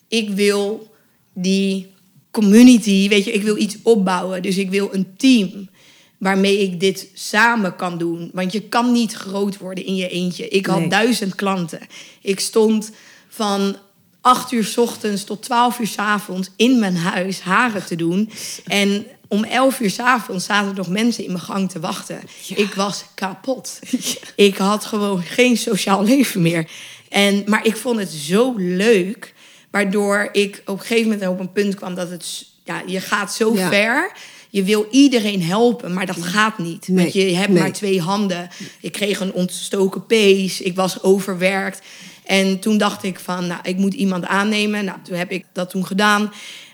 ik 0.08 0.30
wil 0.30 0.94
die 1.34 1.92
community, 2.32 3.10
weet 3.10 3.24
je, 3.26 3.32
ik 3.32 3.44
wil 3.44 3.58
iets 3.58 3.78
opbouwen. 3.84 4.42
Dus 4.42 4.58
ik 4.58 4.70
wil 4.70 4.90
een 4.94 5.14
team 5.18 5.70
waarmee 6.18 6.60
ik 6.60 6.80
dit 6.80 7.08
samen 7.14 7.76
kan 7.76 7.98
doen. 7.98 8.30
Want 8.34 8.52
je 8.52 8.62
kan 8.62 8.92
niet 8.92 9.14
groot 9.14 9.58
worden 9.58 9.86
in 9.86 9.96
je 9.96 10.08
eentje. 10.10 10.48
Ik 10.48 10.66
had 10.66 10.80
Nee. 10.80 10.90
duizend 10.90 11.36
klanten. 11.36 11.80
Ik 12.22 12.40
stond 12.40 12.92
van 13.28 13.76
8 14.22 14.52
uur 14.52 14.64
's 14.64 14.78
ochtends 14.78 15.24
tot 15.24 15.42
12 15.44 15.80
uur 15.80 15.88
's 15.88 15.98
avonds 15.98 16.50
in 16.56 16.80
mijn 16.80 16.96
huis 16.96 17.40
haren 17.42 17.86
te 17.86 17.96
doen. 17.96 18.30
En 18.66 19.06
om 19.34 19.44
11 19.44 19.80
uur 19.80 19.90
's 19.90 20.00
avonds 20.00 20.46
zaten 20.46 20.76
nog 20.76 20.88
mensen 20.88 21.24
in 21.24 21.32
mijn 21.32 21.44
gang 21.44 21.72
te 21.72 21.80
wachten. 21.80 22.20
Ik 22.56 22.74
was 22.74 23.06
kapot. 23.16 23.80
Ik 24.36 24.58
had 24.58 24.86
gewoon 24.86 25.22
geen 25.22 25.58
sociaal 25.58 26.04
leven 26.04 26.42
meer. 26.42 26.70
En, 27.10 27.44
maar 27.46 27.66
ik 27.66 27.78
vond 27.78 28.00
het 28.00 28.10
zo 28.12 28.54
leuk, 28.58 29.34
waardoor 29.72 30.30
ik 30.32 30.62
op 30.66 30.80
een 30.80 30.86
gegeven 30.86 31.12
moment 31.12 31.30
op 31.30 31.40
een 31.40 31.52
punt 31.52 31.76
kwam 31.76 31.96
dat 31.96 32.10
het, 32.10 32.46
ja, 32.64 32.82
je 32.86 33.00
gaat 33.02 33.34
zo 33.34 33.54
Ja. 33.56 33.70
ver. 33.70 34.12
Je 34.50 34.64
wil 34.64 34.88
iedereen 34.92 35.44
helpen, 35.44 35.94
maar 35.94 36.06
dat 36.06 36.22
gaat 36.26 36.58
niet. 36.58 36.88
Nee, 36.88 36.98
Want 37.04 37.14
je 37.14 37.36
hebt 37.36 37.50
nee. 37.52 37.62
maar 37.62 37.72
twee 37.72 38.02
handen. 38.02 38.50
Ik 38.82 38.92
kreeg 38.92 39.20
een 39.20 39.34
ontstoken 39.34 40.06
pees. 40.06 40.62
Ik 40.62 40.76
was 40.76 41.04
overwerkt. 41.04 41.82
En 42.26 42.60
toen 42.60 42.78
dacht 42.78 43.04
ik 43.04 43.20
van, 43.20 43.48
nou, 43.48 43.60
ik 43.64 43.78
moet 43.78 43.94
iemand 43.94 44.26
aannemen. 44.26 44.86
Nou, 44.86 44.98
toen 45.04 45.18
heb 45.18 45.32
ik 45.32 45.46
dat 45.54 45.70
toen 45.70 45.86
gedaan. 45.86 46.34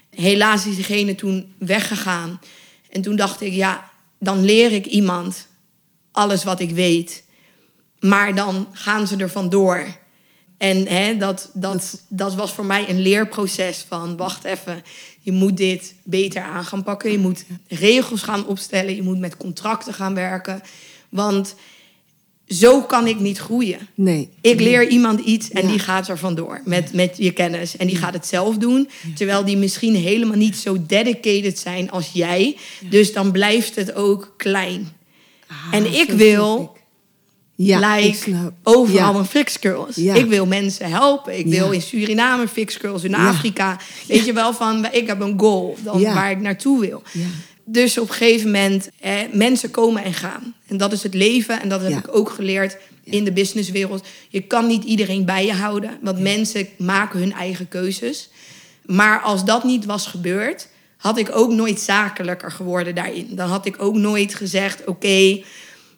Helaas 0.10 0.66
is 0.66 0.76
diegene 0.76 1.16
toen 1.16 1.53
weggegaan. 1.57 2.39
En 2.89 3.01
toen 3.01 3.16
dacht 3.16 3.41
ik, 3.41 3.53
ja, 3.53 3.89
dan 4.20 4.43
leer 4.43 4.72
ik 4.72 4.86
iemand 4.86 5.47
alles 6.12 6.43
wat 6.43 6.60
ik 6.60 6.72
weet. 6.72 7.24
Maar 7.99 8.36
dan 8.36 8.68
gaan 8.72 9.07
ze 9.07 9.18
er 9.18 9.30
vandoor. 9.30 9.86
En 10.57 10.88
hè, 10.88 11.18
dat, 11.18 11.49
dat, 11.53 12.03
dat 12.07 12.36
was 12.36 12.51
voor 12.51 12.66
mij 12.66 12.89
een 12.89 12.99
leerproces 12.99 13.86
van... 13.88 14.18
wacht 14.18 14.43
even, 14.43 14.84
je 15.20 15.32
moet 15.32 15.57
dit 15.57 15.95
beter 16.03 16.41
aan 16.41 16.66
gaan 16.66 16.84
pakken. 16.84 17.12
Je 17.12 17.18
moet 17.18 17.45
regels 17.68 18.22
gaan 18.22 18.45
opstellen. 18.45 18.95
Je 18.95 19.03
moet 19.03 19.20
met 19.20 19.38
contracten 19.38 19.93
gaan 19.93 20.14
werken. 20.14 20.62
Want 21.10 21.55
zo 22.50 22.82
kan 22.82 23.08
ik 23.08 23.20
niet 23.20 23.38
groeien. 23.38 23.80
Nee. 23.95 24.30
Ik 24.41 24.60
leer 24.60 24.88
iemand 24.88 25.20
iets 25.20 25.50
en 25.50 25.62
Ja. 25.64 25.70
die 25.70 25.80
gaat 25.80 26.08
er 26.08 26.18
vandoor 26.18 26.62
met, 26.66 26.93
met 26.93 27.16
je 27.18 27.32
kennis. 27.32 27.78
En 27.78 27.88
die 27.88 27.95
gaat 27.97 28.14
het 28.14 28.28
zelf 28.28 28.58
doen. 28.58 28.89
Terwijl 29.16 29.45
die 29.45 29.58
misschien 29.58 29.95
helemaal 29.95 30.38
niet 30.38 30.56
zo 30.58 30.78
dedicated 30.88 31.60
zijn 31.60 31.91
als 31.91 32.10
jij. 32.14 32.58
Dus 32.89 33.14
dan 33.14 33.32
blijft 33.32 33.76
het 33.76 33.93
ook 33.95 34.34
klein. 34.38 34.89
Ah, 35.47 35.56
en 35.72 35.93
ik 35.93 36.10
wil. 36.12 36.78
Ja, 37.56 37.95
ik 37.95 38.26
like 38.26 38.52
overal 38.64 39.14
Ja. 39.14 39.20
een 39.20 39.26
fix 39.26 39.58
girls. 39.60 39.95
Ja. 39.95 40.14
Ik 40.14 40.26
wil 40.26 40.45
mensen 40.45 40.89
helpen. 40.89 41.38
Ik 41.39 41.45
wil 41.45 41.66
Ja. 41.68 41.74
in 41.74 41.82
Suriname 41.82 42.47
fix 42.47 42.76
girls, 42.76 43.04
in. 43.04 43.16
Afrika. 43.16 43.80
Weet 44.08 44.26
je 44.26 44.34
wel 44.34 44.54
van, 44.54 44.88
ik 44.91 45.08
heb 45.08 45.22
een 45.22 45.39
goal 45.39 45.78
dan 45.84 46.04
waar 46.04 46.32
ik 46.32 46.39
naartoe 46.39 46.80
wil. 46.80 47.02
Dus 47.72 47.97
op 47.97 48.09
een 48.09 48.15
gegeven 48.15 48.45
moment, 48.51 48.89
eh, 48.99 49.13
mensen 49.32 49.72
komen 49.72 50.03
en 50.03 50.13
gaan. 50.13 50.55
En 50.67 50.78
dat 50.78 50.91
is 50.91 51.03
het 51.03 51.13
leven. 51.13 51.61
En 51.61 51.70
dat 51.70 51.82
heb 51.82 51.91
Ja. 51.91 51.97
ik 51.97 52.15
ook 52.15 52.30
geleerd 52.30 52.78
in 53.03 53.24
de 53.24 53.32
businesswereld. 53.32 54.05
Je 54.30 54.41
kan 54.41 54.67
niet 54.67 54.84
iedereen 54.84 55.26
bij 55.26 55.45
je 55.45 55.53
houden. 55.53 55.97
Want 56.01 56.20
mensen 56.20 56.67
maken 56.78 57.20
hun 57.20 57.34
eigen 57.34 57.67
keuzes. 57.67 58.30
Maar 58.86 59.20
als 59.22 59.45
dat 59.45 59.63
niet 59.63 59.86
was 59.86 60.07
gebeurd, 60.07 60.67
had 60.97 61.17
ik 61.17 61.36
ook 61.36 61.51
nooit 61.51 61.80
zakelijker 61.80 62.51
geworden 62.51 62.95
daarin. 62.95 63.28
Dan 63.36 63.49
had 63.49 63.65
ik 63.65 63.82
ook 63.82 63.95
nooit 63.95 64.36
gezegd, 64.36 64.86
oké, 64.86 65.41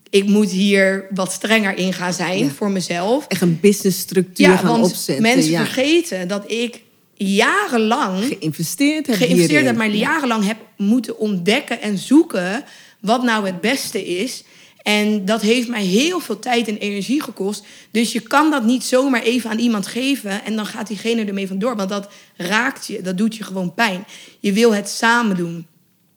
ik 0.10 0.26
moet 0.28 0.50
hier 0.52 1.06
wat 1.10 1.32
strenger 1.32 1.78
in 1.78 1.94
gaan 1.94 2.14
zijn 2.14 2.44
Ja. 2.46 2.50
voor 2.50 2.72
mezelf. 2.72 3.26
Echt 3.28 3.42
een 3.42 3.60
businessstructuur 3.62 4.48
Ja, 4.50 4.56
gaan 4.58 4.72
want 4.72 4.86
opzetten. 4.86 5.22
mensen 5.24 5.52
ja. 5.52 5.64
vergeten 5.66 6.28
dat 6.28 6.52
ik 6.52 6.82
jarenlang 7.28 8.24
geïnvesteerd 8.24 9.08
heb 9.08 9.16
geïnvesteerd 9.16 9.66
heb, 9.66 9.76
maar 9.76 9.90
jarenlang 9.90 10.46
heb 10.46 10.58
moeten 10.78 11.18
ontdekken 11.18 11.82
en 11.82 11.98
zoeken 11.98 12.64
wat 13.00 13.24
nou 13.24 13.46
het 13.46 13.62
beste 13.62 14.08
is. 14.08 14.44
En 14.82 15.26
dat 15.26 15.42
heeft 15.42 15.68
mij 15.68 15.84
heel 15.84 16.20
veel 16.20 16.40
tijd 16.40 16.68
en 16.68 16.78
energie 16.78 17.22
gekost. 17.22 17.64
Dus 17.92 18.12
je 18.12 18.20
kan 18.20 18.52
dat 18.52 18.64
niet 18.64 18.84
zomaar 18.84 19.22
even 19.22 19.50
aan 19.50 19.60
iemand 19.60 19.88
geven 19.88 20.44
en 20.44 20.56
dan 20.56 20.66
gaat 20.66 20.88
diegene 20.88 21.26
ermee 21.26 21.48
vandoor. 21.48 21.76
Want 21.76 21.90
dat 21.90 22.10
raakt 22.36 22.88
je, 22.88 23.02
dat 23.02 23.18
doet 23.18 23.36
je 23.36 23.44
gewoon 23.44 23.74
pijn. 23.74 24.06
Je 24.40 24.54
wil 24.54 24.74
het 24.74 24.90
samen 24.90 25.36
doen. 25.36 25.68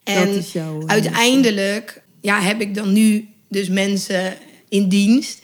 En 0.03 0.27
Dat 0.27 0.35
is 0.35 0.51
jouw, 0.51 0.81
eh, 0.81 0.87
uiteindelijk 0.87 2.01
ja, 2.21 2.41
heb 2.41 2.61
ik 2.61 2.75
dan 2.75 2.93
nu 2.93 3.27
dus 3.49 3.69
mensen 3.69 4.37
in 4.69 4.89
dienst. 4.89 5.41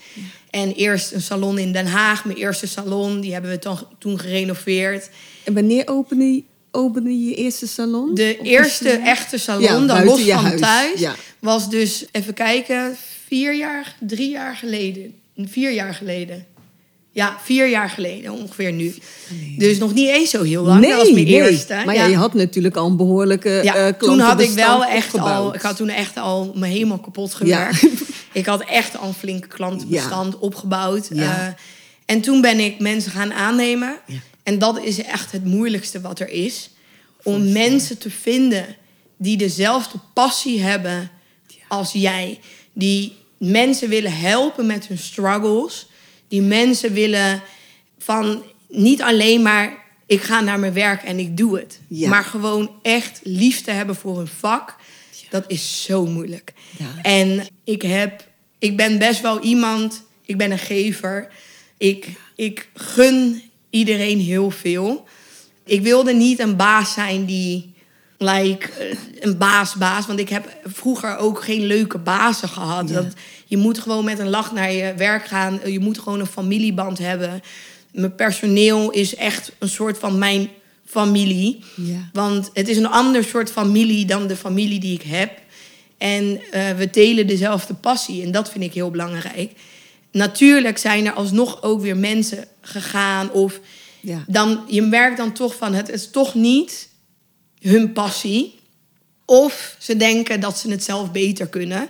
En 0.50 0.72
eerst 0.72 1.12
een 1.12 1.22
salon 1.22 1.58
in 1.58 1.72
Den 1.72 1.86
Haag, 1.86 2.24
mijn 2.24 2.38
eerste 2.38 2.66
salon, 2.66 3.20
die 3.20 3.32
hebben 3.32 3.50
we 3.50 3.58
dan, 3.58 3.78
toen 3.98 4.18
gerenoveerd. 4.18 5.10
En 5.44 5.54
wanneer 5.54 5.88
opende 5.88 6.24
je, 6.24 6.42
opende 6.70 7.24
je 7.24 7.34
eerste 7.34 7.66
salon? 7.66 8.14
De 8.14 8.36
Of 8.40 8.46
eerste 8.46 8.88
echte 8.90 9.38
salon, 9.38 9.62
Ja, 9.62 9.86
dan 9.86 10.04
los 10.04 10.24
je 10.24 10.32
van 10.32 10.44
huis, 10.44 10.60
thuis, 10.60 11.00
ja. 11.00 11.14
was 11.38 11.70
dus, 11.70 12.04
even 12.12 12.34
kijken, 12.34 12.96
vier 13.26 13.54
jaar, 13.54 13.96
drie 14.00 14.30
jaar 14.30 14.56
geleden. 14.56 15.14
Vier 15.36 15.72
jaar 15.72 15.94
geleden. 15.94 16.46
Ja, 17.14 17.36
vier 17.42 17.68
jaar 17.68 17.90
geleden 17.90 18.32
ongeveer 18.32 18.72
nu. 18.72 18.94
Dus 19.58 19.78
nog 19.78 19.94
niet 19.94 20.08
eens 20.08 20.30
zo 20.30 20.42
heel 20.42 20.64
lang. 20.64 20.80
Nee, 20.80 20.90
dat 20.90 20.98
was 20.98 21.10
mijn 21.10 21.24
nee. 21.24 21.34
eerste. 21.34 21.82
Maar 21.84 21.94
ja, 21.94 22.06
je 22.06 22.16
had 22.16 22.34
natuurlijk 22.34 22.76
al 22.76 22.86
een 22.86 22.96
behoorlijke 22.96 23.60
Ja, 23.62 23.74
eh, 23.74 23.92
toen 23.92 24.18
had 24.18 24.40
ik 24.40 24.50
wel 24.50 24.84
echt 24.84 25.18
al, 25.18 25.54
ik 25.54 25.60
had 25.60 25.76
toen 25.76 25.88
echt 25.88 26.16
al 26.16 26.52
me 26.54 26.66
helemaal 26.66 26.98
kapot 26.98 27.34
gewerkt. 27.34 27.86
ik 28.32 28.46
had 28.46 28.64
echt 28.64 28.98
al 28.98 29.08
een 29.08 29.14
flinke 29.14 29.48
klantenbestand 29.48 30.38
opgebouwd. 30.38 31.08
Eh, 31.08 31.46
en 32.06 32.20
toen 32.20 32.40
ben 32.40 32.60
ik 32.60 32.78
mensen 32.78 33.12
gaan 33.12 33.32
aannemen. 33.32 33.96
En 34.42 34.58
dat 34.58 34.82
is 34.82 35.02
echt 35.02 35.32
het 35.32 35.44
moeilijkste 35.44 36.00
wat 36.00 36.20
er 36.20 36.28
is. 36.28 36.70
Om 37.22 37.52
mensen 37.52 37.98
te 37.98 38.10
vinden 38.10 38.76
die 39.16 39.36
dezelfde 39.36 39.98
passie 40.12 40.60
hebben 40.60 41.10
als 41.68 41.92
jij. 41.92 42.40
Die 42.72 43.16
mensen 43.36 43.88
willen 43.88 44.18
helpen 44.18 44.66
met 44.66 44.86
hun 44.86 44.98
struggles. 44.98 45.86
Die 46.28 46.42
mensen 46.42 46.92
willen 46.92 47.42
van 47.98 48.42
niet 48.68 49.02
alleen 49.02 49.42
maar 49.42 49.82
ik 50.06 50.22
ga 50.22 50.40
naar 50.40 50.58
mijn 50.58 50.72
werk 50.72 51.02
en 51.02 51.18
ik 51.18 51.36
doe 51.36 51.58
het. 51.58 51.80
Ja. 51.88 52.08
Maar 52.08 52.24
gewoon 52.24 52.70
echt 52.82 53.20
liefde 53.22 53.70
hebben 53.70 53.96
voor 53.96 54.16
hun 54.16 54.26
vak. 54.26 54.76
Dat 55.30 55.44
is 55.46 55.84
zo 55.84 56.06
moeilijk. 56.06 56.52
Ja. 56.78 57.02
En 57.02 57.46
ik 57.64 57.82
heb, 57.82 58.28
ik 58.58 58.76
ben 58.76 58.98
best 58.98 59.20
wel 59.20 59.40
iemand, 59.40 60.02
ik 60.24 60.36
ben 60.36 60.50
een 60.50 60.58
gever. 60.58 61.28
Ik, 61.76 62.08
ik 62.36 62.68
gun 62.74 63.42
iedereen 63.72 64.18
heel 64.18 64.50
veel. 64.50 65.04
Ik 65.64 65.82
wilde 65.82 66.12
niet 66.12 66.38
een 66.38 66.56
baas 66.56 66.92
zijn 66.92 67.24
die, 67.24 67.72
like, 68.18 68.68
eh, 68.68 68.96
een 69.20 69.38
baas-baas. 69.38 70.06
Want 70.06 70.18
ik 70.18 70.28
heb 70.28 70.56
vroeger 70.64 71.16
ook 71.16 71.44
geen 71.44 71.66
leuke 71.66 71.98
bazen 71.98 72.48
gehad. 72.48 72.88
Dat, 72.88 73.06
je 73.46 73.56
moet 73.56 73.78
gewoon 73.78 74.04
met 74.04 74.18
een 74.18 74.28
lach 74.28 74.52
naar 74.52 74.72
je 74.72 74.94
werk 74.96 75.26
gaan. 75.26 75.60
Je 75.66 75.80
moet 75.80 75.98
gewoon 75.98 76.20
een 76.20 76.26
familieband 76.26 76.98
hebben. 76.98 77.40
Mijn 77.92 78.14
personeel 78.14 78.90
is 78.90 79.14
echt 79.14 79.52
een 79.58 79.68
soort 79.68 79.98
van 79.98 80.18
mijn 80.18 80.48
familie. 80.86 81.64
Ja. 81.76 82.08
Want 82.12 82.50
het 82.52 82.68
is 82.68 82.76
een 82.76 82.88
ander 82.88 83.24
soort 83.24 83.50
familie 83.50 84.06
dan 84.06 84.26
de 84.26 84.36
familie 84.36 84.80
die 84.80 84.94
ik 84.94 85.02
heb. 85.02 85.38
En 85.98 86.40
eh, 86.50 86.70
we 86.70 86.90
delen 86.90 87.26
dezelfde 87.26 87.74
passie. 87.74 88.22
En 88.22 88.30
dat 88.30 88.50
vind 88.50 88.64
ik 88.64 88.74
heel 88.74 88.90
belangrijk. 88.90 89.52
Natuurlijk 90.12 90.78
zijn 90.78 91.06
er 91.06 91.12
alsnog 91.12 91.62
ook 91.62 91.80
weer 91.80 91.96
mensen 91.96 92.44
gegaan. 92.60 93.30
Of 93.30 93.60
Ja. 94.00 94.24
dan, 94.26 94.64
je 94.66 94.82
merkt 94.82 95.16
dan 95.16 95.32
toch 95.32 95.56
van 95.56 95.74
het 95.74 95.88
is 95.88 96.10
toch 96.10 96.34
niet 96.34 96.88
hun 97.60 97.92
passie. 97.92 98.60
Of 99.24 99.76
ze 99.78 99.96
denken 99.96 100.40
dat 100.40 100.58
ze 100.58 100.70
het 100.70 100.84
zelf 100.84 101.12
beter 101.12 101.46
kunnen. 101.48 101.88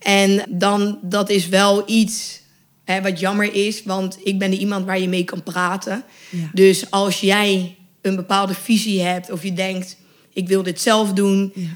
En 0.00 0.44
dan, 0.48 0.98
dat 1.02 1.30
is 1.30 1.48
wel 1.48 1.82
iets 1.90 2.40
hè, 2.84 3.02
wat 3.02 3.20
jammer 3.20 3.54
is, 3.54 3.82
want 3.82 4.18
ik 4.22 4.38
ben 4.38 4.52
iemand 4.52 4.86
waar 4.86 5.00
je 5.00 5.08
mee 5.08 5.24
kan 5.24 5.42
praten. 5.42 6.04
Ja. 6.30 6.50
Dus 6.52 6.90
als 6.90 7.20
jij 7.20 7.76
een 8.02 8.16
bepaalde 8.16 8.54
visie 8.54 9.00
hebt 9.02 9.30
of 9.30 9.42
je 9.42 9.52
denkt, 9.52 9.96
ik 10.32 10.48
wil 10.48 10.62
dit 10.62 10.80
zelf 10.80 11.12
doen, 11.12 11.52
Ja. 11.54 11.66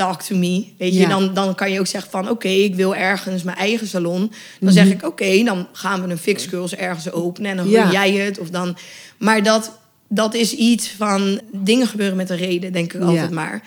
Talk 0.00 0.22
to 0.22 0.36
me. 0.36 0.64
Weet 0.78 0.92
je, 0.92 0.98
Ja. 1.00 1.08
dan, 1.08 1.34
dan 1.34 1.54
kan 1.54 1.70
je 1.70 1.80
ook 1.80 1.86
zeggen 1.86 2.10
van, 2.10 2.28
oké, 2.28 2.48
ik 2.48 2.74
wil 2.74 2.94
ergens 2.94 3.42
mijn 3.42 3.56
eigen 3.56 3.86
salon. 3.86 4.18
Dan 4.20 4.30
Mhm. 4.60 4.72
zeg 4.72 4.86
ik, 4.90 5.04
oké, 5.06 5.42
dan 5.44 5.66
gaan 5.72 6.02
we 6.02 6.10
een 6.10 6.18
fix 6.18 6.46
girls 6.46 6.74
ergens 6.74 7.10
openen 7.12 7.50
en 7.50 7.56
dan 7.56 7.68
Ja. 7.68 7.90
jij 7.92 8.12
het. 8.12 8.38
Of 8.38 8.50
dan, 8.50 8.76
maar 9.18 9.42
dat 9.42 9.78
dat 10.12 10.34
is 10.34 10.52
iets 10.54 10.88
van 10.88 11.40
dingen 11.52 11.86
gebeuren 11.86 12.16
met 12.16 12.30
een 12.30 12.36
reden, 12.36 12.72
denk 12.72 12.92
ik 12.92 13.00
altijd 13.00 13.28
Ja. 13.28 13.34
maar. 13.34 13.62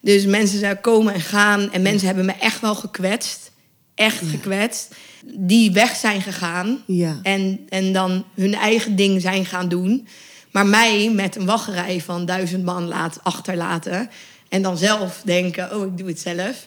Dus 0.00 0.24
mensen 0.26 0.58
zijn 0.58 0.80
komen 0.80 1.14
en 1.14 1.20
gaan 1.20 1.72
en 1.72 1.82
mensen 1.82 2.06
hebben 2.06 2.24
me 2.24 2.32
echt 2.40 2.60
wel 2.60 2.74
gekwetst. 2.74 3.50
Echt 3.94 4.22
gekwetst. 4.30 4.94
Die 5.26 5.72
weg 5.72 5.96
zijn 5.96 6.22
gegaan 6.22 6.78
Ja. 6.86 7.18
en, 7.22 7.60
en 7.68 7.92
dan 7.92 8.24
hun 8.34 8.54
eigen 8.54 8.96
ding 8.96 9.20
zijn 9.20 9.46
gaan 9.46 9.68
doen. 9.68 10.06
Maar 10.52 10.66
mij 10.66 11.10
met 11.14 11.36
een 11.36 11.46
wachtrij 11.46 12.00
van 12.00 12.26
duizend 12.26 12.64
man 12.64 12.88
laat 12.88 13.18
achterlaten. 13.22 14.08
En 14.48 14.62
dan 14.62 14.78
zelf 14.78 15.22
denken, 15.24 15.76
oh, 15.76 15.86
ik 15.86 15.98
doe 15.98 16.08
het 16.08 16.20
zelf. 16.20 16.66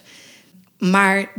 Maar 0.78 1.32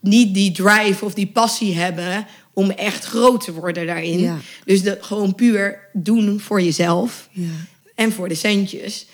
niet 0.00 0.34
die 0.34 0.52
drive 0.52 1.04
of 1.04 1.14
die 1.14 1.26
passie 1.26 1.74
hebben 1.76 2.26
om 2.52 2.70
echt 2.70 3.04
groot 3.04 3.44
te 3.44 3.52
worden 3.52 3.86
daarin. 3.86 4.20
Ja. 4.20 4.38
Dus 4.64 4.82
de, 4.82 4.98
gewoon 5.00 5.34
puur 5.34 5.78
doen 5.92 6.40
voor 6.40 6.62
jezelf 6.62 7.28
Ja. 7.32 7.48
en 7.94 8.12
voor 8.12 8.28
de 8.28 8.34
centjes. 8.34 9.06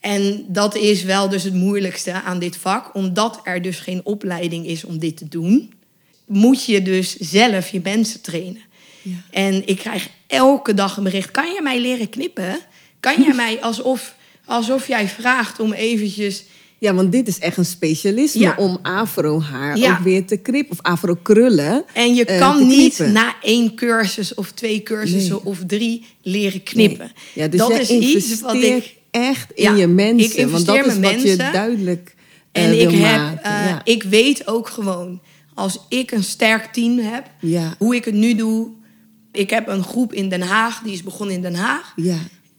En 0.00 0.44
dat 0.48 0.76
is 0.76 1.02
wel 1.02 1.28
dus 1.28 1.42
het 1.42 1.54
moeilijkste 1.54 2.12
aan 2.12 2.38
dit 2.38 2.56
vak. 2.56 2.94
Omdat 2.94 3.40
er 3.44 3.62
dus 3.62 3.78
geen 3.78 4.00
opleiding 4.04 4.66
is 4.66 4.84
om 4.84 4.98
dit 4.98 5.16
te 5.16 5.28
doen... 5.28 5.72
moet 6.26 6.64
je 6.64 6.82
dus 6.82 7.16
zelf 7.16 7.68
je 7.68 7.80
mensen 7.82 8.20
trainen. 8.20 8.62
Ja. 9.02 9.16
En 9.30 9.66
ik 9.66 9.76
krijg 9.78 10.08
elke 10.26 10.74
dag 10.74 10.96
een 10.96 11.02
bericht... 11.02 11.30
kan 11.30 11.52
jij 11.52 11.62
mij 11.62 11.80
leren 11.80 12.08
knippen? 12.08 12.58
Kan 13.00 13.22
jij 13.22 13.34
mij 13.44 13.60
alsof, 13.62 14.14
alsof 14.48 14.88
jij 14.88 15.08
vraagt 15.08 15.60
om 15.60 15.72
eventjes... 15.72 16.44
Ja, 16.80 16.94
want 16.94 17.12
dit 17.12 17.28
is 17.28 17.38
echt 17.38 17.56
een 17.56 17.64
specialisme 17.64 18.40
Ja. 18.40 18.54
om 18.56 18.78
afro-haar 18.82 19.78
Ja. 19.78 19.92
ook 19.92 19.98
weer 19.98 20.26
te 20.26 20.36
knippen. 20.36 20.72
Of 20.72 20.82
afro-krullen. 20.82 21.84
En 21.92 22.14
je 22.14 22.24
eh, 22.24 22.38
kan 22.38 22.66
niet 22.66 22.98
na 22.98 23.34
één 23.42 23.74
cursus 23.74 24.34
of 24.34 24.52
twee 24.52 24.82
cursussen 24.82 25.32
Nee. 25.34 25.44
of 25.44 25.58
drie 25.66 26.04
leren 26.22 26.62
knippen. 26.62 26.98
Nee. 27.34 27.44
Ja, 27.44 27.48
dus 27.48 27.60
dat 27.60 27.78
is 27.78 27.90
iets 27.90 28.40
wat 28.40 28.54
ik... 28.54 28.96
echt 29.10 29.52
in 29.52 29.76
je 29.76 29.86
mensen. 29.86 30.40
ik 30.40 30.48
want 30.48 30.66
dat 30.66 30.86
is 30.86 30.98
wat 30.98 31.22
je 31.22 31.36
duidelijk 31.36 32.14
eh, 32.52 32.64
En 32.64 32.80
ik 32.80 32.90
wil 32.90 33.00
heb, 33.00 33.38
eh, 33.42 33.76
ik 33.84 34.02
weet 34.02 34.46
ook 34.46 34.68
gewoon, 34.68 35.20
als 35.54 35.78
ik 35.88 36.10
een 36.10 36.24
sterk 36.24 36.64
team 36.72 36.98
heb, 36.98 37.30
hoe 37.78 37.94
ik 37.94 38.04
het 38.04 38.14
nu 38.14 38.34
doe. 38.34 38.68
Ik 39.32 39.50
heb 39.50 39.68
een 39.68 39.82
groep 39.82 40.12
in 40.12 40.28
Den 40.28 40.42
Haag, 40.42 40.80
die 40.84 40.92
is 40.92 41.02
begonnen 41.02 41.34
in 41.36 41.42
Den 41.42 41.54
Haag. 41.54 41.92
ja, 41.96 42.16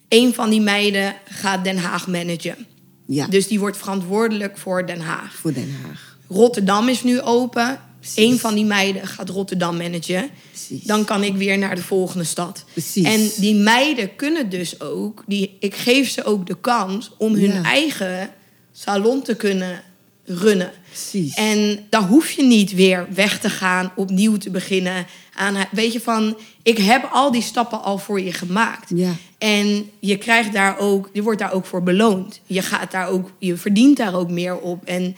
Een 0.09 0.33
van 0.33 0.49
die 0.49 0.61
meiden 0.61 1.15
gaat 1.25 1.63
Den 1.63 1.77
Haag 1.77 2.07
managen. 2.07 2.65
ja. 3.05 3.27
Dus 3.27 3.47
die 3.47 3.59
wordt 3.59 3.77
verantwoordelijk 3.77 4.57
voor 4.57 4.85
Den 4.85 5.01
Haag. 5.01 5.33
voor 5.35 5.53
Den 5.53 5.75
Haag. 5.85 6.17
Rotterdam 6.27 6.87
is 6.89 7.03
nu 7.03 7.21
open. 7.21 7.79
Precies. 7.99 8.17
Een 8.31 8.39
van 8.39 8.55
die 8.55 8.65
meiden 8.65 9.07
gaat 9.07 9.29
Rotterdam 9.29 9.77
managen. 9.77 10.29
Precies. 10.51 10.83
Dan 10.83 11.05
kan 11.05 11.23
ik 11.23 11.35
weer 11.35 11.57
naar 11.57 11.75
de 11.75 11.81
volgende 11.83 12.23
stad. 12.23 12.65
Precies. 12.73 13.03
En 13.03 13.29
die 13.41 13.55
meiden 13.55 14.15
kunnen 14.15 14.49
dus 14.49 14.81
ook, 14.81 15.23
die, 15.27 15.57
ik 15.59 15.75
geef 15.75 16.09
ze 16.09 16.23
ook 16.23 16.47
de 16.47 16.57
kans 16.61 17.11
om 17.17 17.33
hun 17.33 17.53
Ja. 17.53 17.63
eigen 17.63 18.29
salon 18.71 19.21
te 19.21 19.35
kunnen 19.35 19.81
runnen. 20.25 20.71
Precies. 20.89 21.33
En 21.33 21.85
dan 21.89 22.03
hoef 22.03 22.31
je 22.31 22.43
niet 22.43 22.73
weer 22.73 23.07
weg 23.13 23.39
te 23.39 23.49
gaan, 23.49 23.91
opnieuw 23.95 24.37
te 24.37 24.49
beginnen. 24.49 25.05
Aan, 25.35 25.55
weet 25.71 25.93
je 25.93 25.99
van, 26.01 26.37
ik 26.63 26.77
heb 26.77 27.09
al 27.11 27.31
die 27.31 27.41
stappen 27.41 27.81
al 27.83 27.97
voor 27.97 28.21
je 28.21 28.33
gemaakt. 28.33 28.91
Ja. 28.95 29.11
En 29.39 29.89
je 29.99 30.17
krijgt 30.17 30.53
daar 30.53 30.79
ook, 30.79 31.09
je 31.13 31.23
wordt 31.23 31.39
daar 31.39 31.53
ook 31.53 31.65
voor 31.65 31.83
beloond. 31.83 32.39
Je 32.45 32.61
gaat 32.61 32.91
daar 32.91 33.07
ook, 33.07 33.31
je 33.37 33.57
verdient 33.57 33.97
daar 33.97 34.15
ook 34.15 34.29
meer 34.29 34.57
op. 34.59 34.85
En 34.85 35.15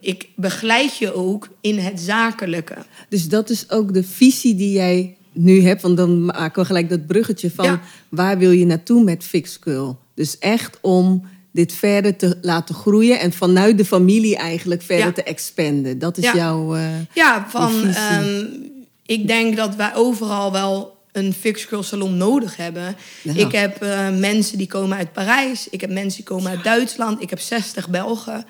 ik 0.00 0.28
begeleid 0.36 0.96
je 0.96 1.14
ook 1.14 1.48
in 1.60 1.78
het 1.78 2.00
zakelijke. 2.00 2.74
Dus 3.08 3.28
dat 3.28 3.50
is 3.50 3.70
ook 3.70 3.94
de 3.94 4.02
visie 4.02 4.54
die 4.54 4.72
jij 4.72 5.16
nu 5.32 5.62
hebt. 5.62 5.82
Want 5.82 5.96
dan 5.96 6.24
maken 6.24 6.60
we 6.60 6.66
gelijk 6.66 6.88
dat 6.88 7.06
bruggetje 7.06 7.50
van 7.50 7.64
Ja. 7.64 7.80
waar 8.08 8.38
wil 8.38 8.50
je 8.50 8.66
naartoe 8.66 9.02
met 9.04 9.24
Fixcurl? 9.24 9.98
Dus 10.14 10.38
echt 10.38 10.78
om 10.80 11.24
dit 11.52 11.72
verder 11.72 12.16
te 12.16 12.38
laten 12.42 12.74
groeien 12.74 13.20
en 13.20 13.32
vanuit 13.32 13.78
de 13.78 13.84
familie 13.84 14.36
eigenlijk 14.36 14.82
verder 14.82 15.06
Ja. 15.06 15.12
te 15.12 15.22
expanden. 15.22 15.98
Dat 15.98 16.18
is 16.18 16.24
Ja. 16.24 16.34
jouw. 16.34 16.74
eh, 16.74 16.82
Ja, 17.14 17.46
van, 17.48 17.84
ehm, 17.84 18.44
ik 19.06 19.26
denk 19.26 19.56
dat 19.56 19.76
wij 19.76 19.94
overal 19.94 20.52
wel 20.52 20.98
een 21.12 21.32
fix 21.32 21.64
girl 21.64 21.82
salon 21.82 22.16
nodig 22.16 22.56
hebben. 22.56 22.96
Ja. 23.22 23.34
Ik 23.34 23.52
heb 23.52 23.82
eh, 23.82 24.10
mensen 24.10 24.58
die 24.58 24.66
komen 24.66 24.96
uit 24.96 25.12
Parijs. 25.12 25.68
Ik 25.68 25.80
heb 25.80 25.90
mensen 25.90 26.16
die 26.24 26.34
komen 26.34 26.50
uit 26.50 26.64
Duitsland. 26.64 27.22
Ik 27.22 27.30
heb 27.30 27.40
60 27.40 27.88
Belgen. 27.88 28.44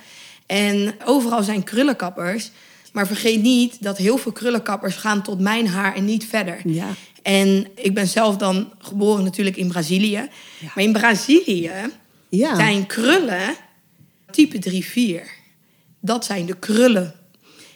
En 0.46 0.94
overal 1.04 1.42
zijn 1.42 1.64
krullenkappers. 1.64 2.50
Maar 2.92 3.06
vergeet 3.06 3.42
niet 3.42 3.82
dat 3.82 3.96
heel 3.96 4.18
veel 4.18 4.32
krullenkappers 4.32 4.96
gaan 4.96 5.22
tot 5.22 5.40
mijn 5.40 5.68
haar 5.68 5.94
en 5.94 6.04
niet 6.04 6.26
verder. 6.26 6.60
Ja. 6.64 6.86
En 7.22 7.66
ik 7.74 7.94
ben 7.94 8.08
zelf 8.08 8.36
dan 8.36 8.72
geboren 8.78 9.24
natuurlijk 9.24 9.56
in 9.56 9.68
Brazilië. 9.68 10.28
Maar 10.74 10.84
in 10.84 10.92
Brazilië 10.92 11.72
ja. 12.28 12.56
zijn 12.56 12.86
krullen 12.86 13.54
type 14.30 14.82
3-4. 15.24 15.28
Dat 16.00 16.24
zijn 16.24 16.46
de 16.46 16.56
krullen. 16.56 17.14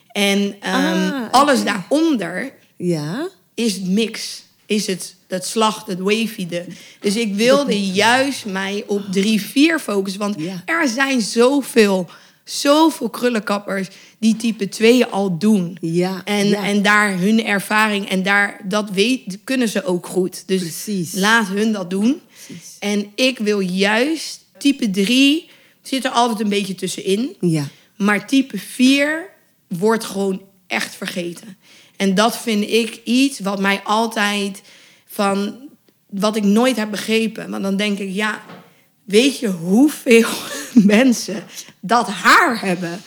En 0.08 0.56
ehm, 0.60 1.12
Ah, 1.12 1.30
alles 1.30 1.64
daaronder 1.64 2.52
ja. 2.76 3.28
is 3.54 3.80
mix. 3.80 4.43
Is 4.66 4.86
het 4.86 5.14
dat 5.26 5.46
slacht, 5.46 5.86
het 5.86 5.98
wavy. 5.98 6.46
De. 6.46 6.64
Dus 7.00 7.16
ik 7.16 7.34
wilde 7.34 7.80
juist 7.92 8.44
mij 8.46 8.84
op 8.86 9.02
3-4 9.10 9.78
focussen. 9.80 10.20
Want 10.20 10.34
Ja. 10.40 10.62
er 10.64 10.88
zijn 10.88 11.20
zoveel, 11.20 12.08
zoveel 12.44 13.08
krullenkappers 13.10 13.88
die 14.18 14.36
type 14.36 14.68
2 14.68 15.04
al 15.04 15.38
doen. 15.38 15.76
Ja, 15.80 16.20
En, 16.24 16.48
ja. 16.48 16.64
en 16.64 16.82
daar 16.82 17.18
hun 17.18 17.44
ervaring 17.44 18.08
en 18.08 18.22
daar, 18.22 18.60
dat 18.64 18.90
weet, 18.90 19.38
kunnen 19.44 19.68
ze 19.68 19.84
ook 19.84 20.06
goed. 20.06 20.42
Dus 20.46 20.60
Precies. 20.60 21.12
laat 21.12 21.46
hun 21.48 21.72
dat 21.72 21.90
doen. 21.90 22.20
Precies. 22.46 22.76
En 22.78 23.12
ik 23.14 23.38
wil 23.38 23.60
juist, 23.60 24.40
type 24.58 24.90
3 24.90 25.48
zit 25.82 26.04
er 26.04 26.10
altijd 26.10 26.40
een 26.40 26.48
beetje 26.48 26.74
tussenin. 26.74 27.36
Ja. 27.40 27.68
Maar 27.96 28.26
type 28.26 28.58
4 28.58 29.30
wordt 29.68 30.04
gewoon 30.04 30.42
echt 30.66 30.94
vergeten. 30.94 31.56
En 31.96 32.14
dat 32.14 32.38
vind 32.38 32.70
ik 32.70 33.00
iets 33.04 33.40
wat 33.40 33.60
mij 33.60 33.80
altijd 33.84 34.62
van. 35.06 35.56
wat 36.10 36.36
ik 36.36 36.42
nooit 36.44 36.76
heb 36.76 36.90
begrepen. 36.90 37.50
Maar 37.50 37.62
dan 37.62 37.76
denk 37.76 37.98
ik, 37.98 38.10
ja, 38.12 38.42
weet 39.04 39.38
je 39.38 39.48
hoeveel 39.48 40.28
mensen 40.96 41.44
dat 41.80 42.06
haar 42.08 42.60
hebben? 42.60 43.00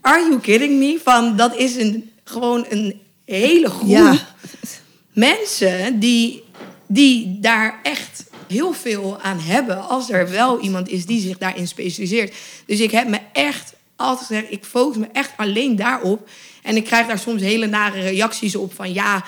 Are 0.00 0.20
you 0.20 0.40
kidding 0.40 0.78
me? 0.78 1.00
Van 1.04 1.36
dat 1.36 1.56
is 1.56 1.76
een, 1.76 2.10
gewoon 2.24 2.66
een 2.68 3.00
hele 3.24 3.70
groep 3.70 3.88
Ja. 3.88 4.34
mensen 5.12 5.98
die, 6.00 6.42
die 6.86 7.38
daar 7.40 7.80
echt 7.82 8.24
heel 8.46 8.72
veel 8.72 9.18
aan 9.22 9.38
hebben. 9.40 9.88
Als 9.88 10.10
er 10.10 10.30
wel 10.30 10.60
iemand 10.60 10.88
is 10.88 11.06
die 11.06 11.20
zich 11.20 11.38
daarin 11.38 11.68
specialiseert. 11.68 12.34
Dus 12.66 12.80
ik 12.80 12.90
heb 12.90 13.08
me 13.08 13.18
echt 13.32 13.72
altijd 13.96 14.26
gezegd, 14.26 14.46
ik 14.52 14.64
focus 14.64 14.96
me 14.96 15.06
echt 15.12 15.30
alleen 15.36 15.76
daarop. 15.76 16.28
En 16.68 16.76
ik 16.76 16.84
krijg 16.84 17.06
daar 17.06 17.18
soms 17.18 17.42
hele 17.42 17.66
nare 17.66 18.00
reacties 18.00 18.56
op 18.56 18.74
van 18.74 18.92
ja, 18.92 19.24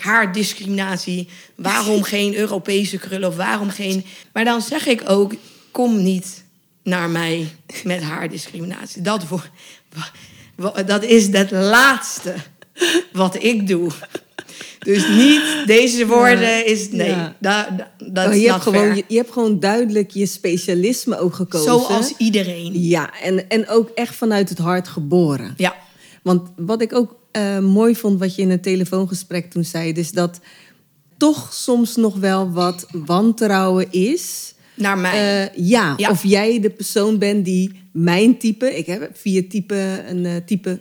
haardiscriminatie. 0.00 1.28
Waarom 1.54 2.02
geen 2.14 2.34
Europese 2.34 2.98
krullen 2.98 3.28
of 3.28 3.36
waarom 3.36 3.70
geen... 3.70 4.04
Maar 4.32 4.44
dan 4.44 4.60
zeg 4.62 4.86
ik 4.86 5.02
ook, 5.10 5.32
kom 5.70 6.02
niet 6.02 6.44
naar 6.82 7.10
mij 7.10 7.48
met 7.84 8.02
haardiscriminatie. 8.02 9.02
Dat, 9.02 9.24
wa- 10.54 10.82
dat 10.82 11.02
is 11.04 11.26
het 11.32 11.50
laatste 11.50 12.34
wat 13.12 13.42
ik 13.42 13.68
doe. 13.68 13.90
Dus 14.78 15.08
niet 15.08 15.42
deze 15.66 16.06
woorden 16.06 16.66
is 16.66 16.90
nee. 16.90 17.08
Ja. 17.08 17.36
Da, 17.38 17.70
da- 17.70 17.90
dat 17.98 18.26
Oh, 18.28 18.34
je, 18.40 18.50
hebt 18.50 18.62
gewoon, 18.62 19.02
je 19.08 19.16
hebt 19.16 19.32
gewoon 19.32 19.60
duidelijk 19.60 20.10
je 20.10 20.26
specialisme 20.26 21.18
ook 21.18 21.34
gekozen. 21.34 21.66
Zoals 21.80 22.12
iedereen. 22.18 22.82
Ja, 22.82 23.10
en, 23.22 23.48
en 23.48 23.68
ook 23.68 23.88
echt 23.94 24.14
vanuit 24.14 24.48
het 24.48 24.58
hart 24.58 24.88
geboren. 24.88 25.54
Ja. 25.56 25.74
Want 26.24 26.48
wat 26.56 26.82
ik 26.82 26.92
ook 26.94 27.16
eh, 27.30 27.58
mooi 27.58 27.96
vond, 27.96 28.18
wat 28.18 28.34
je 28.34 28.42
in 28.42 28.50
een 28.50 28.60
telefoongesprek 28.60 29.50
toen 29.50 29.64
zei, 29.64 29.92
is 29.92 30.12
dat 30.12 30.40
toch 31.16 31.52
soms 31.52 31.96
nog 31.96 32.16
wel 32.16 32.50
wat 32.52 32.86
wantrouwen 32.92 33.92
is. 33.92 34.54
Naar 34.74 34.98
mij. 34.98 35.44
Eh, 35.46 35.66
ja, 35.68 35.94
Ja. 35.96 36.10
of 36.10 36.24
jij 36.24 36.60
de 36.60 36.70
persoon 36.70 37.18
bent 37.18 37.44
die 37.44 37.80
mijn 37.92 38.38
type, 38.38 38.76
ik 38.76 38.86
heb 38.86 39.10
vier 39.16 39.48
type, 39.48 40.04
een 40.08 40.26
eh, 40.26 40.36
type 40.46 40.80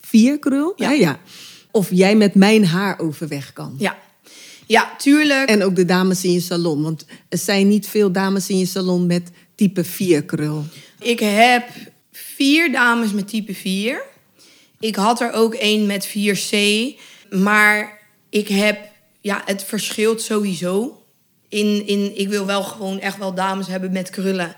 vier 0.00 0.38
krul, 0.38 0.72
Ja. 0.76 0.88
hè, 0.88 0.94
ja. 0.94 1.18
Of 1.70 1.88
jij 1.90 2.16
met 2.16 2.34
mijn 2.34 2.66
haar 2.66 2.98
overweg 3.00 3.52
kan. 3.52 3.74
ja. 3.78 3.96
Ja, 4.66 4.94
tuurlijk. 4.98 5.48
En 5.48 5.62
ook 5.62 5.76
de 5.76 5.84
dames 5.84 6.24
in 6.24 6.32
je 6.32 6.40
salon. 6.40 6.82
Want 6.82 7.04
er 7.28 7.38
zijn 7.38 7.68
niet 7.68 7.86
veel 7.88 8.12
dames 8.12 8.48
in 8.48 8.58
je 8.58 8.66
salon 8.66 9.06
met 9.06 9.30
type 9.54 9.84
4 9.84 10.22
krul. 10.24 10.64
Ik 10.98 11.20
heb 11.20 11.64
vier 12.12 12.72
dames 12.72 13.12
met 13.12 13.28
type 13.28 13.54
4. 13.54 14.02
Ik 14.82 14.94
had 14.94 15.20
er 15.20 15.32
ook 15.32 15.54
één 15.54 15.86
met 15.86 16.08
4C. 16.08 16.56
Maar 17.30 17.98
ik 18.30 18.48
heb... 18.48 18.78
Ja, 19.20 19.42
het 19.44 19.64
verschilt 19.64 20.22
sowieso. 20.22 21.02
In, 21.48 21.86
in, 21.86 22.18
ik 22.18 22.28
wil 22.28 22.46
wel 22.46 22.62
gewoon 22.62 23.00
echt 23.00 23.18
wel 23.18 23.34
dames 23.34 23.66
hebben 23.66 23.92
met 23.92 24.10
krullen. 24.10 24.54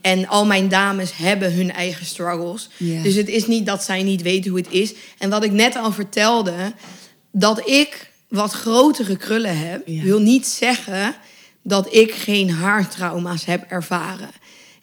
En 0.00 0.28
al 0.28 0.46
mijn 0.46 0.68
dames 0.68 1.16
hebben 1.16 1.52
hun 1.52 1.72
eigen 1.72 2.06
struggles. 2.06 2.68
Dus 2.78 3.14
het 3.14 3.28
is 3.28 3.46
niet 3.46 3.66
dat 3.66 3.82
zij 3.82 4.02
niet 4.02 4.22
weten 4.22 4.50
hoe 4.50 4.60
het 4.60 4.70
is. 4.70 4.94
En 5.18 5.30
wat 5.30 5.44
ik 5.44 5.52
net 5.52 5.76
al 5.76 5.92
vertelde... 5.92 6.72
dat 7.32 7.68
ik 7.68 8.10
wat 8.28 8.52
grotere 8.52 9.16
krullen 9.16 9.58
heb... 9.58 9.86
Wil 9.86 10.20
niet 10.20 10.46
zeggen 10.46 11.14
dat 11.62 11.94
ik 11.94 12.12
geen 12.12 12.50
haartrauma's 12.50 13.44
heb 13.44 13.64
ervaren. 13.68 14.30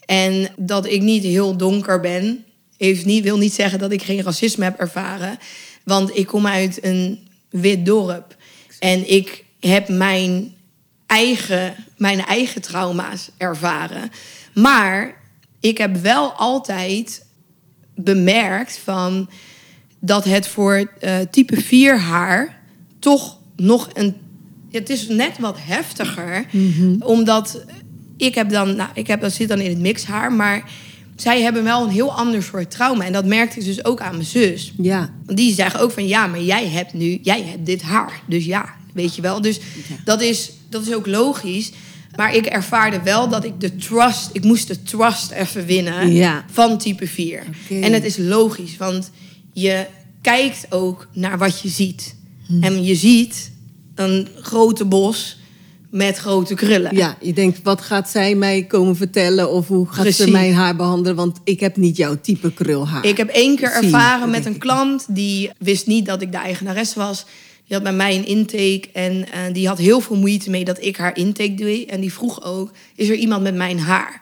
En 0.05 0.49
dat 0.57 0.85
ik 0.85 1.01
niet 1.01 1.23
heel 1.23 1.57
donker 1.57 1.99
ben, 1.99 2.45
heeft 2.77 3.05
niet, 3.05 3.23
wil 3.23 3.37
niet 3.37 3.53
zeggen 3.53 3.79
dat 3.79 3.91
ik 3.91 4.03
geen 4.03 4.23
racisme 4.23 4.63
heb 4.63 4.79
ervaren. 4.79 5.37
Want 5.83 6.17
ik 6.17 6.27
kom 6.27 6.47
uit 6.47 6.83
een 6.83 7.27
wit 7.49 7.85
dorp. 7.85 8.35
En 8.79 9.11
ik 9.11 9.45
heb 9.59 9.87
mijn 9.87 10.53
eigen, 11.05 11.75
mijn 11.97 12.25
eigen 12.25 12.61
trauma's 12.61 13.29
ervaren. 13.37 14.11
Maar 14.53 15.21
ik 15.59 15.77
heb 15.77 15.95
wel 15.95 16.31
altijd 16.31 17.25
bemerkt 17.95 18.77
van 18.83 19.29
dat 19.99 20.25
het 20.25 20.47
voor 20.47 20.91
uh, 21.01 21.17
type 21.31 21.61
4 21.61 21.99
haar 21.99 22.61
toch 22.99 23.39
nog 23.55 23.89
een. 23.93 24.15
Het 24.71 24.89
is 24.89 25.07
net 25.07 25.39
wat 25.39 25.57
heftiger. 25.59 26.45
Omdat 26.99 27.63
ik 28.17 28.35
heb 28.35 28.49
dan, 28.49 28.75
nou, 28.75 28.89
ik 28.93 29.07
heb, 29.07 29.21
dat 29.21 29.33
zit 29.33 29.47
dan 29.47 29.59
in 29.59 29.69
het 29.69 29.79
mixhaar, 29.79 30.33
maar 30.33 30.69
zij 31.15 31.41
hebben 31.41 31.63
wel 31.63 31.83
een 31.83 31.89
heel 31.89 32.13
ander 32.13 32.43
soort 32.43 32.71
trauma. 32.71 33.05
En 33.05 33.13
dat 33.13 33.25
merkte 33.25 33.59
ik 33.59 33.65
dus 33.65 33.85
ook 33.85 33.99
aan 34.01 34.11
mijn 34.13 34.25
zus. 34.25 34.73
Ja. 34.77 35.13
Die 35.25 35.53
zeggen 35.53 35.79
ook 35.79 35.91
van 35.91 36.07
ja, 36.07 36.27
maar 36.27 36.41
jij 36.41 36.67
hebt 36.67 36.93
nu, 36.93 37.19
jij 37.21 37.43
hebt 37.43 37.65
dit 37.65 37.81
haar. 37.81 38.21
Dus 38.27 38.45
ja, 38.45 38.73
weet 38.93 39.15
je 39.15 39.21
wel. 39.21 39.41
Dus 39.41 39.59
dat, 40.03 40.21
is, 40.21 40.51
dat 40.69 40.87
is 40.87 40.93
ook 40.93 41.05
logisch. 41.05 41.71
Maar 42.15 42.35
ik 42.35 42.45
ervaarde 42.45 43.01
wel 43.03 43.29
dat 43.29 43.43
ik 43.43 43.59
de 43.59 43.75
trust, 43.75 44.29
ik 44.31 44.43
moest 44.43 44.67
de 44.67 44.83
trust 44.83 45.31
even 45.31 45.65
winnen 45.65 46.13
Ja. 46.13 46.45
van 46.51 46.77
type 46.77 47.07
4. 47.07 47.43
Oké. 47.63 47.79
En 47.79 47.93
het 47.93 48.03
is 48.05 48.17
logisch, 48.17 48.77
want 48.77 49.11
je 49.53 49.85
kijkt 50.21 50.65
ook 50.69 51.07
naar 51.13 51.37
wat 51.37 51.61
je 51.61 51.69
ziet. 51.69 52.15
En 52.61 52.83
je 52.83 52.95
ziet 52.95 53.51
een 53.95 54.27
grote 54.41 54.85
bos 54.85 55.37
met 55.95 56.17
grote 56.17 56.53
krullen. 56.53 56.95
Ja, 56.95 57.17
je 57.21 57.33
denkt, 57.33 57.59
wat 57.63 57.81
gaat 57.81 58.09
zij 58.09 58.35
mij 58.35 58.63
komen 58.63 58.95
vertellen? 58.95 59.51
Of 59.51 59.67
hoe 59.67 59.87
gaat 59.87 60.01
Precies. 60.01 60.25
ze 60.25 60.31
mijn 60.31 60.53
haar 60.53 60.75
behandelen? 60.75 61.15
Want 61.15 61.39
ik 61.43 61.59
heb 61.59 61.75
niet 61.75 61.97
jouw 61.97 62.19
type 62.21 62.53
krulhaar. 62.53 63.05
Ik 63.05 63.17
heb 63.17 63.29
één 63.29 63.55
keer 63.55 63.71
ervaren 63.71 64.29
met 64.29 64.45
een 64.45 64.57
klant 64.57 65.05
die 65.09 65.49
wist 65.57 65.87
niet 65.87 66.05
dat 66.05 66.21
ik 66.21 66.31
de 66.31 66.37
eigenares 66.37 66.93
was. 66.93 67.25
Die 67.67 67.75
had 67.75 67.83
bij 67.83 67.93
mij 67.93 68.15
een 68.15 68.25
intake 68.25 68.83
en 68.93 69.31
eh, 69.31 69.53
die 69.53 69.67
had 69.67 69.77
heel 69.77 69.99
veel 69.99 70.15
moeite 70.15 70.49
mee 70.49 70.65
dat 70.65 70.83
ik 70.83 70.97
haar 70.97 71.17
intake 71.17 71.53
doe. 71.53 71.85
En 71.85 72.01
die 72.01 72.13
vroeg 72.13 72.43
ook, 72.43 72.71
is 72.95 73.09
er 73.09 73.15
iemand 73.15 73.43
met 73.43 73.55
mijn 73.55 73.79
haar? 73.79 74.21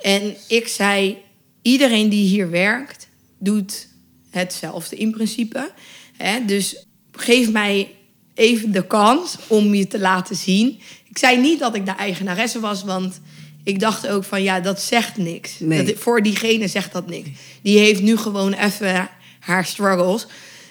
En 0.00 0.34
ik 0.48 0.68
zei, 0.68 1.16
iedereen 1.62 2.08
die 2.08 2.26
hier 2.26 2.50
werkt, 2.50 3.08
doet 3.38 3.88
hetzelfde 4.30 4.96
in 4.96 5.10
principe. 5.10 5.70
Hè? 6.16 6.44
Dus 6.44 6.86
geef 7.12 7.50
mij 7.50 7.95
even 8.36 8.72
de 8.72 8.86
kans 8.86 9.36
om 9.46 9.74
je 9.74 9.86
te 9.86 9.98
laten 9.98 10.36
zien. 10.36 10.80
Ik 11.08 11.18
zei 11.18 11.40
niet 11.40 11.58
dat 11.58 11.74
ik 11.74 11.86
de 11.86 11.94
eigenaresse 11.94 12.60
was, 12.60 12.84
want 12.84 13.20
ik 13.64 13.80
dacht 13.80 14.08
ook 14.08 14.24
van 14.24 14.42
ja, 14.42 14.60
dat 14.60 14.80
zegt 14.80 15.16
niks. 15.16 15.58
Nee. 15.58 15.84
Dat, 15.84 15.94
voor 15.98 16.22
diegene 16.22 16.68
zegt 16.68 16.92
dat 16.92 17.08
niks. 17.08 17.28
Die 17.62 17.78
heeft 17.78 18.02
nu 18.02 18.16
gewoon 18.16 18.52
even 18.52 19.08
haar 19.40 19.64
struggles. 19.64 20.26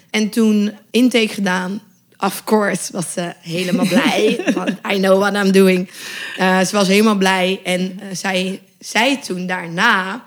En 0.09 0.29
toen 0.29 0.71
intake 0.91 1.27
gedaan. 1.27 1.81
Of 2.17 2.43
course 2.43 2.91
was 2.91 3.13
ze 3.13 3.33
helemaal 3.41 3.87
blij. 3.97 4.39
want 4.53 4.69
I 4.91 4.97
know 4.97 5.19
what 5.19 5.45
I'm 5.45 5.51
doing. 5.51 5.89
Eh, 6.37 6.59
ze 6.59 6.75
was 6.75 6.87
helemaal 6.87 7.17
blij. 7.17 7.59
En 7.63 7.99
eh, 7.99 8.07
zij 8.15 8.61
zei 8.79 9.19
toen 9.19 9.47
daarna... 9.47 10.25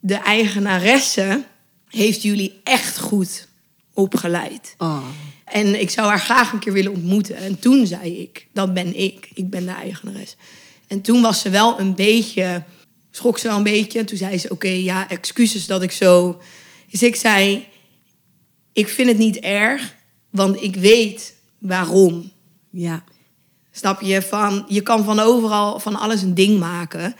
De 0.00 0.14
eigenaresse 0.14 1.44
heeft 1.88 2.22
jullie 2.22 2.60
echt 2.64 2.98
goed 2.98 3.48
opgeleid. 3.94 4.74
Oh, 4.78 5.06
En 5.50 5.80
ik 5.80 5.90
zou 5.90 6.08
haar 6.08 6.20
graag 6.20 6.52
een 6.52 6.58
keer 6.58 6.72
willen 6.72 6.92
ontmoeten. 6.92 7.36
En 7.36 7.58
toen 7.58 7.86
zei 7.86 8.20
ik, 8.20 8.46
dat 8.52 8.74
ben 8.74 8.98
ik. 8.98 9.28
Ik 9.34 9.50
ben 9.50 9.64
de 9.64 9.72
eigenares. 9.72 10.36
En 10.86 11.00
toen 11.00 11.22
was 11.22 11.40
ze 11.40 11.50
wel 11.50 11.80
een 11.80 11.94
beetje, 11.94 12.64
schrok 13.10 13.38
ze 13.38 13.48
wel 13.48 13.56
een 13.56 13.62
beetje. 13.62 13.98
En 13.98 14.06
toen 14.06 14.18
zei 14.18 14.38
ze, 14.38 14.50
oké, 14.50 14.68
ja, 14.68 15.08
excuses 15.08 15.66
dat 15.66 15.82
ik 15.82 15.92
zo... 15.92 16.40
Dus 16.90 17.02
ik 17.02 17.16
zei, 17.16 17.66
ik 18.72 18.88
vind 18.88 19.08
het 19.08 19.18
niet 19.18 19.38
erg, 19.38 19.94
want 20.30 20.62
ik 20.62 20.76
weet 20.76 21.34
waarom. 21.58 22.30
ja. 22.70 23.04
Snap 23.70 24.00
je? 24.00 24.22
Van, 24.22 24.64
je 24.68 24.80
kan 24.80 25.04
van 25.04 25.20
overal 25.20 25.80
van 25.80 25.96
alles 25.96 26.22
een 26.22 26.34
ding 26.34 26.58
maken. 26.58 27.14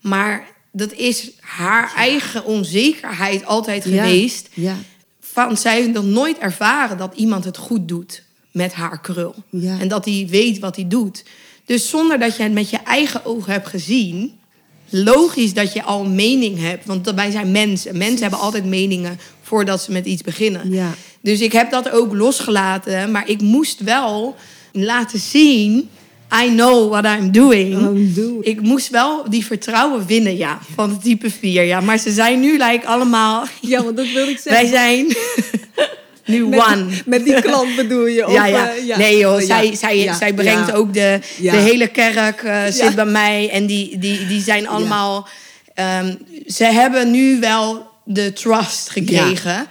Maar 0.00 0.48
dat 0.72 0.92
is 0.92 1.30
haar 1.40 1.92
eigen 1.94 2.44
onzekerheid 2.44 3.44
altijd 3.44 3.84
Ja, 3.84 4.04
geweest 4.04 4.48
Ja. 4.54 4.76
Van 5.34 5.56
zij 5.56 5.74
heeft 5.74 5.92
nog 5.92 6.04
nooit 6.04 6.38
ervaren 6.38 6.98
dat 6.98 7.14
iemand 7.14 7.44
het 7.44 7.56
goed 7.56 7.88
doet 7.88 8.22
met 8.50 8.72
haar 8.72 9.00
krul. 9.00 9.34
Ja. 9.50 9.78
En 9.80 9.88
dat 9.88 10.04
hij 10.04 10.26
weet 10.30 10.58
wat 10.58 10.76
hij 10.76 10.88
doet. 10.88 11.24
Dus 11.64 11.88
zonder 11.88 12.18
dat 12.18 12.36
je 12.36 12.42
het 12.42 12.52
met 12.52 12.70
je 12.70 12.78
eigen 12.84 13.24
ogen 13.24 13.52
hebt 13.52 13.68
gezien, 13.68 14.38
logisch 14.88 15.54
dat 15.54 15.72
je 15.72 15.82
al 15.82 16.04
een 16.04 16.14
mening 16.14 16.58
hebt. 16.60 16.86
Want 16.86 17.10
wij 17.10 17.30
zijn 17.30 17.50
mensen. 17.50 17.96
Mensen 17.96 18.20
hebben 18.20 18.38
altijd 18.38 18.64
meningen 18.64 19.18
voordat 19.42 19.82
ze 19.82 19.92
met 19.92 20.06
iets 20.06 20.22
beginnen. 20.22 20.70
Ja. 20.70 20.94
Dus 21.20 21.40
ik 21.40 21.52
heb 21.52 21.70
dat 21.70 21.90
ook 21.90 22.12
losgelaten. 22.12 23.10
Maar 23.10 23.28
ik 23.28 23.40
moest 23.40 23.80
wel 23.80 24.36
laten 24.72 25.18
zien. 25.18 25.88
I 26.44 26.48
know 26.48 26.90
what 26.90 27.04
I'm 27.04 27.30
doing. 27.32 27.74
Oh, 27.76 28.14
doe. 28.14 28.44
Ik 28.44 28.60
moest 28.60 28.88
wel 28.88 29.30
die 29.30 29.44
vertrouwen 29.46 30.06
winnen, 30.06 30.36
ja, 30.36 30.58
van 30.74 30.90
het 30.90 31.02
type 31.02 31.30
4. 31.30 31.62
Ja. 31.62 31.80
Maar 31.80 31.98
ze 31.98 32.12
zijn 32.12 32.40
nu 32.40 32.52
like, 32.52 32.86
allemaal... 32.86 33.44
Ja, 33.60 33.82
want 33.84 33.96
dat 33.96 34.06
wil 34.14 34.28
ik 34.28 34.40
Wij 34.44 34.66
zeggen. 34.66 34.68
zijn 34.68 35.06
nu 36.36 36.46
met, 36.46 36.60
one. 36.66 36.86
Met 37.06 37.24
die 37.24 37.40
klant 37.42 37.76
bedoel 37.76 38.06
je? 38.06 38.26
Of, 38.26 38.32
Ja, 38.32 38.46
ja. 38.46 38.72
eh, 38.74 38.96
Nee 38.96 39.18
joh, 39.18 39.34
Oh, 39.34 39.40
ja. 39.40 39.46
zij, 39.46 39.74
zij, 39.74 39.98
Ja, 39.98 40.14
zij 40.14 40.32
brengt 40.34 40.68
ja. 40.68 40.74
ook 40.74 40.94
de, 40.94 41.18
Ja. 41.40 41.52
de 41.52 41.58
hele 41.58 41.86
kerk 41.88 42.42
eh, 42.42 42.64
zit 42.64 42.76
Ja. 42.76 42.90
bij 42.94 43.04
mij. 43.06 43.50
En 43.52 43.66
die, 43.66 43.98
die, 43.98 44.26
die 44.26 44.40
zijn 44.42 44.68
allemaal... 44.68 45.28
ehm, 45.74 46.14
ze 46.46 46.64
hebben 46.64 47.10
nu 47.10 47.40
wel 47.40 47.86
de 48.04 48.32
trust 48.32 48.90
gekregen. 48.90 49.66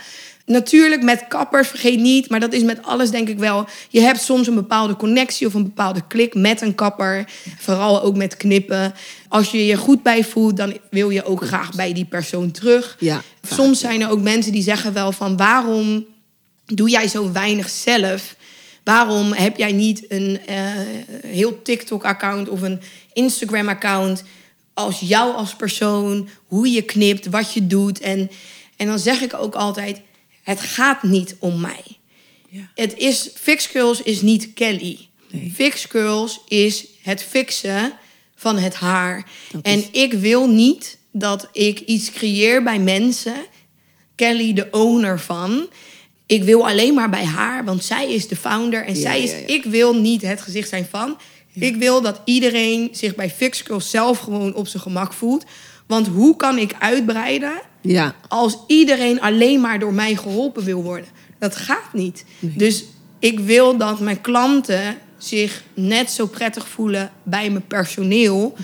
Natuurlijk 0.46 1.04
met 1.04 1.26
kappers, 1.28 1.68
vergeet 1.68 2.00
niet. 2.00 2.30
Maar 2.30 2.40
dat 2.40 2.54
is 2.54 2.64
met 2.64 2.84
alles 2.84 3.12
denk 3.12 3.30
ik 3.30 3.38
wel. 3.38 3.68
Je 3.90 4.02
hebt 4.02 4.22
soms 4.22 4.48
een 4.48 4.56
bepaalde 4.56 4.96
connectie 4.96 5.48
of 5.48 5.54
een 5.54 5.64
bepaalde 5.64 6.02
klik 6.08 6.34
met 6.34 6.62
een 6.62 6.76
kapper. 6.76 7.26
Vooral 7.58 8.02
ook 8.02 8.16
met 8.16 8.38
knippen. 8.38 8.94
Als 9.28 9.52
je 9.52 9.66
je 9.66 9.78
goed 9.78 10.04
bij 10.04 10.24
voelt, 10.24 10.58
dan 10.58 10.78
wil 10.90 11.10
je 11.10 11.26
ook 11.26 11.46
graag 11.46 11.72
bij 11.76 11.94
die 11.94 12.06
persoon 12.06 12.52
terug. 12.52 12.96
Ja. 13.00 13.22
Soms 13.42 13.80
zijn 13.80 14.02
er 14.02 14.10
ook 14.10 14.22
mensen 14.22 14.52
die 14.52 14.64
zeggen 14.64 14.94
wel 14.94 15.12
van... 15.12 15.38
waarom 15.38 16.06
doe 16.66 16.90
jij 16.90 17.08
zo 17.08 17.32
weinig 17.32 17.70
zelf? 17.70 18.36
Waarom 18.84 19.34
heb 19.34 19.58
jij 19.58 19.72
niet 19.72 20.06
een 20.08 20.40
eh, 20.46 20.58
heel 21.26 21.62
TikTok-account 21.62 22.50
of 22.50 22.62
een 22.62 22.82
Instagram-account 23.14 24.24
als 24.74 25.00
jou 25.00 25.36
als 25.36 25.56
persoon, 25.56 26.30
hoe 26.48 26.72
je 26.72 26.82
knipt, 26.82 27.26
wat 27.26 27.54
je 27.54 27.68
doet? 27.68 28.00
En, 28.00 28.30
en 28.78 28.88
dan 28.88 29.00
zeg 29.00 29.22
ik 29.22 29.34
ook 29.34 29.56
altijd: 29.56 30.02
het 30.44 30.60
gaat 30.60 31.04
niet 31.04 31.36
om 31.40 31.60
mij. 31.62 31.84
Ja. 32.50 32.72
Het 32.76 32.98
is 32.98 33.30
Fix 33.36 33.72
Curls 33.72 34.02
is 34.02 34.22
niet 34.22 34.54
Kelly. 34.54 35.00
Nee. 35.32 35.52
Fix 35.56 35.88
Curls 35.88 36.40
is 36.48 36.86
het 37.02 37.24
fixen 37.24 37.94
van 38.36 38.58
het 38.58 38.74
haar. 38.76 39.30
Dat 39.52 39.62
en 39.62 39.78
is- 39.80 39.88
ik 39.92 40.14
wil 40.14 40.48
niet 40.50 40.98
dat 41.12 41.50
ik 41.52 41.80
iets 41.80 42.12
creëer 42.12 42.64
bij 42.64 42.80
mensen. 42.80 43.36
Kelly, 44.16 44.54
de 44.54 44.68
owner 44.72 45.20
van. 45.20 45.68
Ik 46.26 46.44
wil 46.44 46.68
alleen 46.68 46.94
maar 46.94 47.10
bij 47.10 47.24
haar, 47.26 47.66
want 47.66 47.84
zij 47.84 48.14
is 48.14 48.28
de 48.28 48.36
founder. 48.36 48.86
En 48.86 48.96
Ja, 48.96 49.02
zij 49.02 49.24
is. 49.24 49.32
ja. 49.32 49.38
Ik 49.38 49.64
wil 49.64 49.96
niet 49.96 50.22
het 50.22 50.42
gezicht 50.42 50.70
zijn 50.70 50.88
van. 50.90 51.18
Ik 51.54 51.76
wil 51.76 52.02
dat 52.02 52.22
iedereen 52.26 52.90
zich 52.92 53.16
bij 53.16 53.30
Fix 53.30 53.64
Curls 53.64 53.90
zelf 53.90 54.20
gewoon 54.20 54.54
op 54.56 54.68
zijn 54.68 54.84
gemak 54.84 55.14
voelt. 55.14 55.46
Want 55.88 56.08
hoe 56.08 56.36
kan 56.36 56.58
ik 56.58 56.74
uitbreiden 56.80 57.54
Ja. 57.82 58.16
als 58.28 58.58
iedereen 58.68 59.22
alleen 59.22 59.62
maar 59.62 59.80
door 59.80 59.94
mij 59.94 60.16
geholpen 60.16 60.64
wil 60.64 60.84
worden. 60.84 61.08
Dat 61.40 61.56
gaat 61.56 61.94
niet. 61.94 62.26
Dus 62.40 62.84
ik 63.20 63.40
wil 63.40 63.78
dat 63.78 64.00
mijn 64.00 64.22
klanten 64.22 64.98
zich 65.18 65.64
net 65.74 66.12
zo 66.12 66.26
prettig 66.28 66.68
voelen 66.68 67.12
bij 67.24 67.50
mijn 67.50 67.68
personeel 67.68 68.56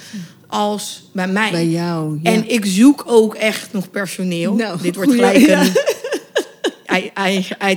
als 0.48 1.10
bij 1.14 1.28
mij. 1.28 1.52
Bij 1.52 1.68
jou, 1.68 2.20
ja. 2.24 2.32
En 2.32 2.50
ik 2.50 2.66
zoek 2.66 3.04
ook 3.08 3.36
echt 3.36 3.74
nog 3.74 3.90
personeel. 3.92 4.54
Nou, 4.56 4.82
Dit 4.82 4.96
wordt 4.96 5.12
gelijk 5.20 5.38
ja. 5.38 5.62
een. 5.62 5.72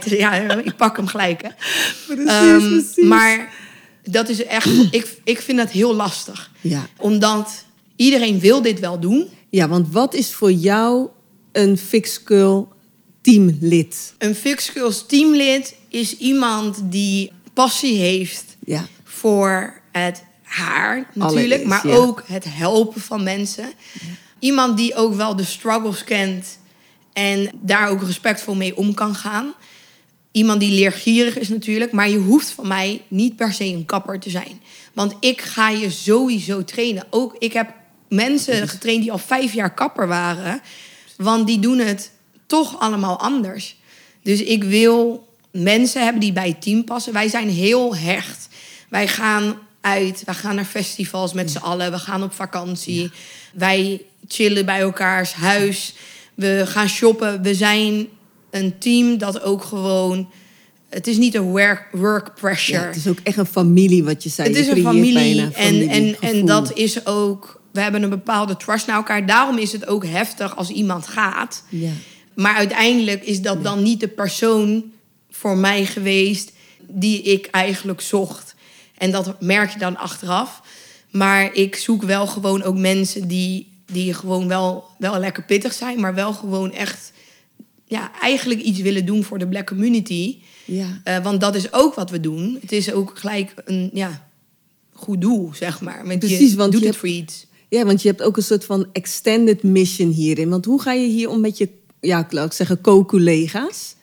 Ja, 0.05 0.57
ik 0.65 0.77
pak 0.77 0.97
hem 0.97 1.07
gelijk. 1.07 1.43
Hè. 1.43 1.49
Precies, 2.07 2.27
Ehm, 2.33 2.59
precies. 2.59 3.05
Maar 3.05 3.53
dat 4.05 4.29
is 4.29 4.45
echt. 4.45 4.69
Ik, 4.91 5.17
ik 5.25 5.41
vind 5.41 5.59
dat 5.59 5.71
heel 5.71 5.95
lastig. 5.95 6.51
Ja. 6.61 6.87
Omdat 6.99 7.65
iedereen 7.97 8.41
wil 8.41 8.63
dit 8.63 8.81
wel 8.81 9.01
doen. 9.01 9.29
ja, 9.51 9.69
want 9.69 9.93
wat 9.93 10.15
is 10.15 10.33
voor 10.33 10.53
jou 10.53 11.09
een 11.53 11.79
Fixcurl 11.79 12.69
teamlid? 13.21 14.15
Een 14.19 14.35
Fix 14.35 14.65
Skills 14.65 15.05
teamlid 15.07 15.77
is 15.89 16.17
iemand 16.17 16.81
die 16.85 17.33
passie 17.53 17.97
heeft 17.99 18.57
Ja. 18.65 18.87
voor 19.05 19.81
het 19.93 20.23
haar 20.43 21.11
natuurlijk, 21.15 21.65
maar 21.65 21.87
ja. 21.89 21.95
ook 21.95 22.23
het 22.27 22.45
helpen 22.49 23.01
van 23.01 23.23
mensen. 23.23 23.73
Iemand 24.39 24.77
die 24.77 24.95
ook 24.95 25.15
wel 25.15 25.37
de 25.37 25.45
struggles 25.45 26.05
kent 26.05 26.59
en 27.13 27.51
daar 27.61 27.89
ook 27.89 28.03
respectvol 28.03 28.55
mee 28.55 28.77
om 28.77 28.95
kan 28.95 29.15
gaan. 29.15 29.55
iemand 30.33 30.61
die 30.61 30.73
leergierig 30.73 31.39
is 31.39 31.49
natuurlijk. 31.49 31.93
Maar 31.93 32.09
je 32.09 32.19
hoeft 32.19 32.51
van 32.51 32.69
mij 32.69 33.03
niet 33.09 33.37
per 33.37 33.53
se 33.53 33.65
een 33.65 33.85
kapper 33.85 34.21
te 34.21 34.31
zijn. 34.31 34.61
Want 34.93 35.15
ik 35.21 35.41
ga 35.41 35.69
je 35.69 35.91
sowieso 35.91 36.65
trainen. 36.65 37.07
Ook 37.11 37.37
ik 37.39 37.53
heb 37.53 37.75
mensen 38.13 38.69
getraind 38.69 39.03
die 39.03 39.13
al 39.13 39.19
vijf 39.19 39.53
jaar 39.53 39.75
kapper 39.75 40.07
waren. 40.07 40.61
Want 41.17 41.47
die 41.47 41.59
doen 41.59 41.79
het 41.79 42.11
toch 42.47 42.81
allemaal 42.81 43.19
anders. 43.19 43.77
Dus 44.23 44.43
ik 44.43 44.65
wil 44.65 45.27
mensen 45.51 46.03
hebben 46.03 46.21
die 46.21 46.33
bij 46.33 46.49
het 46.49 46.63
team 46.63 46.85
passen. 46.85 47.13
Wij 47.13 47.29
zijn 47.29 47.49
heel 47.49 47.97
hecht. 47.97 48.49
Wij 48.89 49.09
gaan 49.09 49.59
uit, 49.81 50.23
we 50.27 50.35
gaan 50.35 50.55
naar 50.55 50.65
festivals 50.65 51.33
met 51.33 51.51
z'n 51.51 51.59
allen, 51.59 51.91
we 51.91 51.99
gaan 51.99 52.23
op 52.23 52.33
vakantie. 52.33 53.11
Wij 53.53 54.03
chillen 54.29 54.65
bij 54.65 54.81
elkaars 54.81 55.33
huis, 55.33 55.95
we 56.35 56.63
gaan 56.67 56.89
shoppen. 56.89 57.43
We 57.43 57.55
zijn 57.55 58.09
een 58.51 58.79
team 58.79 59.19
dat 59.19 59.43
ook 59.43 59.65
gewoon. 59.65 60.31
Het 60.89 61.07
is 61.07 61.17
niet 61.17 61.35
een 61.35 61.43
work, 61.43 61.89
work 61.93 62.35
pressure. 62.35 62.81
Ja, 62.81 62.87
het 62.87 62.97
is 62.97 63.09
ook 63.09 63.19
echt 63.23 63.37
een 63.37 63.47
familie 63.47 64.05
wat 64.05 64.23
je 64.23 64.29
zei. 64.29 64.49
Het 64.49 64.57
is 64.57 64.67
een 64.67 64.83
familie. 64.83 65.53
En, 65.53 65.89
en, 65.89 66.17
en 66.21 66.47
dat 66.47 66.77
is 66.77 67.07
ook. 67.07 67.62
We 67.73 67.81
hebben 67.81 68.03
een 68.03 68.11
bepaalde 68.11 68.57
trust 68.57 68.87
naar 68.87 68.97
elkaar. 68.97 69.27
Daarom 69.27 69.59
is 69.59 69.73
het 69.73 69.87
ook 69.87 70.07
heftig 70.07 70.57
als 70.57 70.69
iemand 70.71 71.07
gaat. 71.07 71.65
Ja. 71.69 71.91
Maar 72.35 72.55
uiteindelijk 72.55 73.25
is 73.25 73.41
dat 73.43 73.65
dan 73.65 73.83
niet 73.83 74.01
de 74.01 74.09
persoon 74.09 74.85
voor 75.31 75.57
mij 75.57 75.87
geweest 75.87 76.53
die 76.89 77.23
ik 77.23 77.47
eigenlijk 77.47 78.01
zocht. 78.01 78.55
En 78.99 79.11
dat 79.11 79.41
merk 79.41 79.73
je 79.73 79.79
dan 79.79 79.97
achteraf. 79.97 80.63
Maar 81.11 81.55
ik 81.55 81.77
zoek 81.77 82.03
wel 82.03 82.27
gewoon 82.27 82.63
ook 82.63 82.77
mensen 82.77 83.29
die, 83.29 83.73
die 83.93 84.15
gewoon 84.15 84.49
wel, 84.49 84.85
wel 84.99 85.19
lekker 85.19 85.43
pittig 85.45 85.73
zijn, 85.73 86.01
maar 86.01 86.15
wel 86.15 86.33
gewoon 86.33 86.73
echt 86.73 87.13
ja, 87.87 88.11
eigenlijk 88.21 88.61
iets 88.61 88.81
willen 88.81 89.07
doen 89.07 89.25
voor 89.25 89.39
de 89.39 89.49
black 89.49 89.67
community. 89.67 90.39
Ja. 90.65 91.01
Eh, 91.05 91.23
want 91.23 91.41
dat 91.41 91.55
is 91.55 91.73
ook 91.73 91.95
wat 91.95 92.11
we 92.11 92.21
doen. 92.21 92.59
Het 92.61 92.73
is 92.73 92.93
ook 92.93 93.19
gelijk 93.19 93.55
een 93.65 93.91
ja, 93.93 94.29
goed 94.93 95.21
doel, 95.21 95.51
zeg 95.55 95.81
maar. 95.81 96.07
Want 96.07 96.19
Precies, 96.19 96.51
je 96.51 96.57
want 96.57 96.73
doet 96.73 96.81
je 96.81 96.87
het 96.87 96.97
hebt- 96.97 97.09
voor 97.09 97.23
iets. 97.23 97.47
Ja, 97.79 97.85
want 97.85 98.03
je 98.03 98.09
hebt 98.09 98.23
ook 98.23 98.37
een 98.37 98.43
soort 98.43 98.65
van 98.65 98.87
extended 98.93 99.63
mission 99.63 100.11
hierin. 100.11 100.49
Want 100.51 100.65
hoe 100.65 100.83
ga 100.83 100.93
je 100.93 101.07
hier 101.09 101.29
om 101.29 101.41
met 101.41 101.59
je, 101.59 101.69
ja, 102.01 102.27
laat 102.31 102.47
ik 102.47 102.53
zeggen, 102.53 102.81
co-collega's 102.81 103.95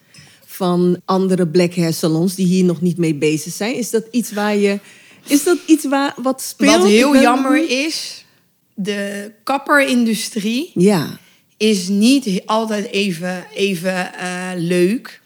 van 0.46 1.02
andere 1.06 1.48
black 1.48 1.76
hair 1.76 1.94
salons 1.94 2.36
die 2.36 2.46
hier 2.46 2.64
nog 2.64 2.82
niet 2.82 2.98
mee 2.98 3.16
bezig 3.16 3.54
zijn? 3.54 3.76
Is 3.76 3.90
dat 3.90 4.04
iets 4.12 4.32
waar 4.34 4.56
je, 4.56 4.80
is 5.28 5.44
dat 5.44 5.58
iets 5.66 5.86
waar 5.86 6.14
wat 6.22 6.42
speelt? 6.42 6.76
Wat 6.78 6.88
heel 6.88 7.22
jammer 7.22 7.70
is, 7.86 8.26
de 8.74 9.32
kapperindustrie 9.44 10.72
Ja, 10.74 11.20
is 11.58 11.88
niet 11.88 12.42
altijd 12.46 12.92
even, 12.92 13.46
even 13.54 14.14
eh, 14.14 14.50
leuk. 14.56 15.22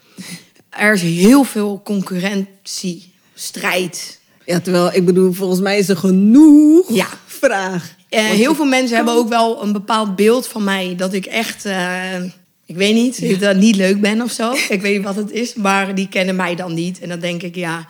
Er 0.70 0.94
is 0.94 1.02
heel 1.02 1.44
veel 1.44 1.82
concurrentie, 1.84 3.12
strijd. 3.34 4.20
ja, 4.46 4.60
terwijl 4.60 4.94
ik 4.94 5.06
bedoel, 5.06 5.32
volgens 5.32 5.60
mij 5.62 5.78
is 5.78 5.90
er 5.90 5.98
genoeg 5.98 6.94
Ja. 6.96 7.08
vraag. 7.26 7.96
Eh, 8.14 8.24
heel 8.24 8.56
veel 8.56 8.66
mensen 8.66 8.96
hebben 8.96 9.14
ook 9.14 9.30
wel 9.30 9.64
een 9.64 9.72
bepaald 9.72 10.16
beeld 10.16 10.48
van 10.48 10.64
mij 10.64 10.96
dat 10.98 11.14
ik 11.14 11.26
echt, 11.26 11.66
eh, 11.66 12.24
ik 12.66 12.76
weet 12.76 12.94
niet, 12.94 13.22
dat 13.22 13.30
ik 13.30 13.40
dat 13.40 13.56
niet 13.56 13.76
leuk 13.76 14.02
ben 14.02 14.22
of 14.22 14.32
zo. 14.32 14.52
Ik 14.70 14.82
weet 14.82 14.96
niet 14.96 15.04
wat 15.04 15.16
het 15.16 15.32
is, 15.32 15.54
maar 15.54 15.96
die 15.96 16.08
kennen 16.08 16.36
mij 16.36 16.56
dan 16.56 16.74
niet. 16.74 17.00
En 17.00 17.10
dan 17.10 17.20
denk 17.20 17.44
ik, 17.44 17.56
ja, 17.56 17.88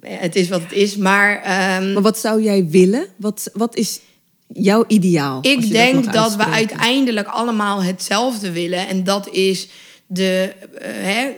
het 0.00 0.36
is 0.36 0.48
wat 0.48 0.60
het 0.60 0.72
is. 0.72 0.96
Maar 0.96 1.42
ehm, 1.42 1.92
Maar 1.92 2.02
wat 2.02 2.18
zou 2.18 2.42
jij 2.42 2.68
willen? 2.68 3.06
Wat, 3.16 3.50
wat 3.52 3.76
is 3.76 4.00
jouw 4.46 4.84
ideaal? 4.86 5.38
Ik 5.42 5.70
denk 5.70 6.12
dat, 6.12 6.36
we 6.36 6.46
uiteindelijk 6.46 7.26
allemaal 7.28 7.82
hetzelfde 7.82 8.52
willen. 8.52 8.88
En 8.88 9.04
dat 9.04 9.28
is 9.28 9.68
de, 10.06 10.52
eh, 10.78 10.90
hè, 10.90 11.30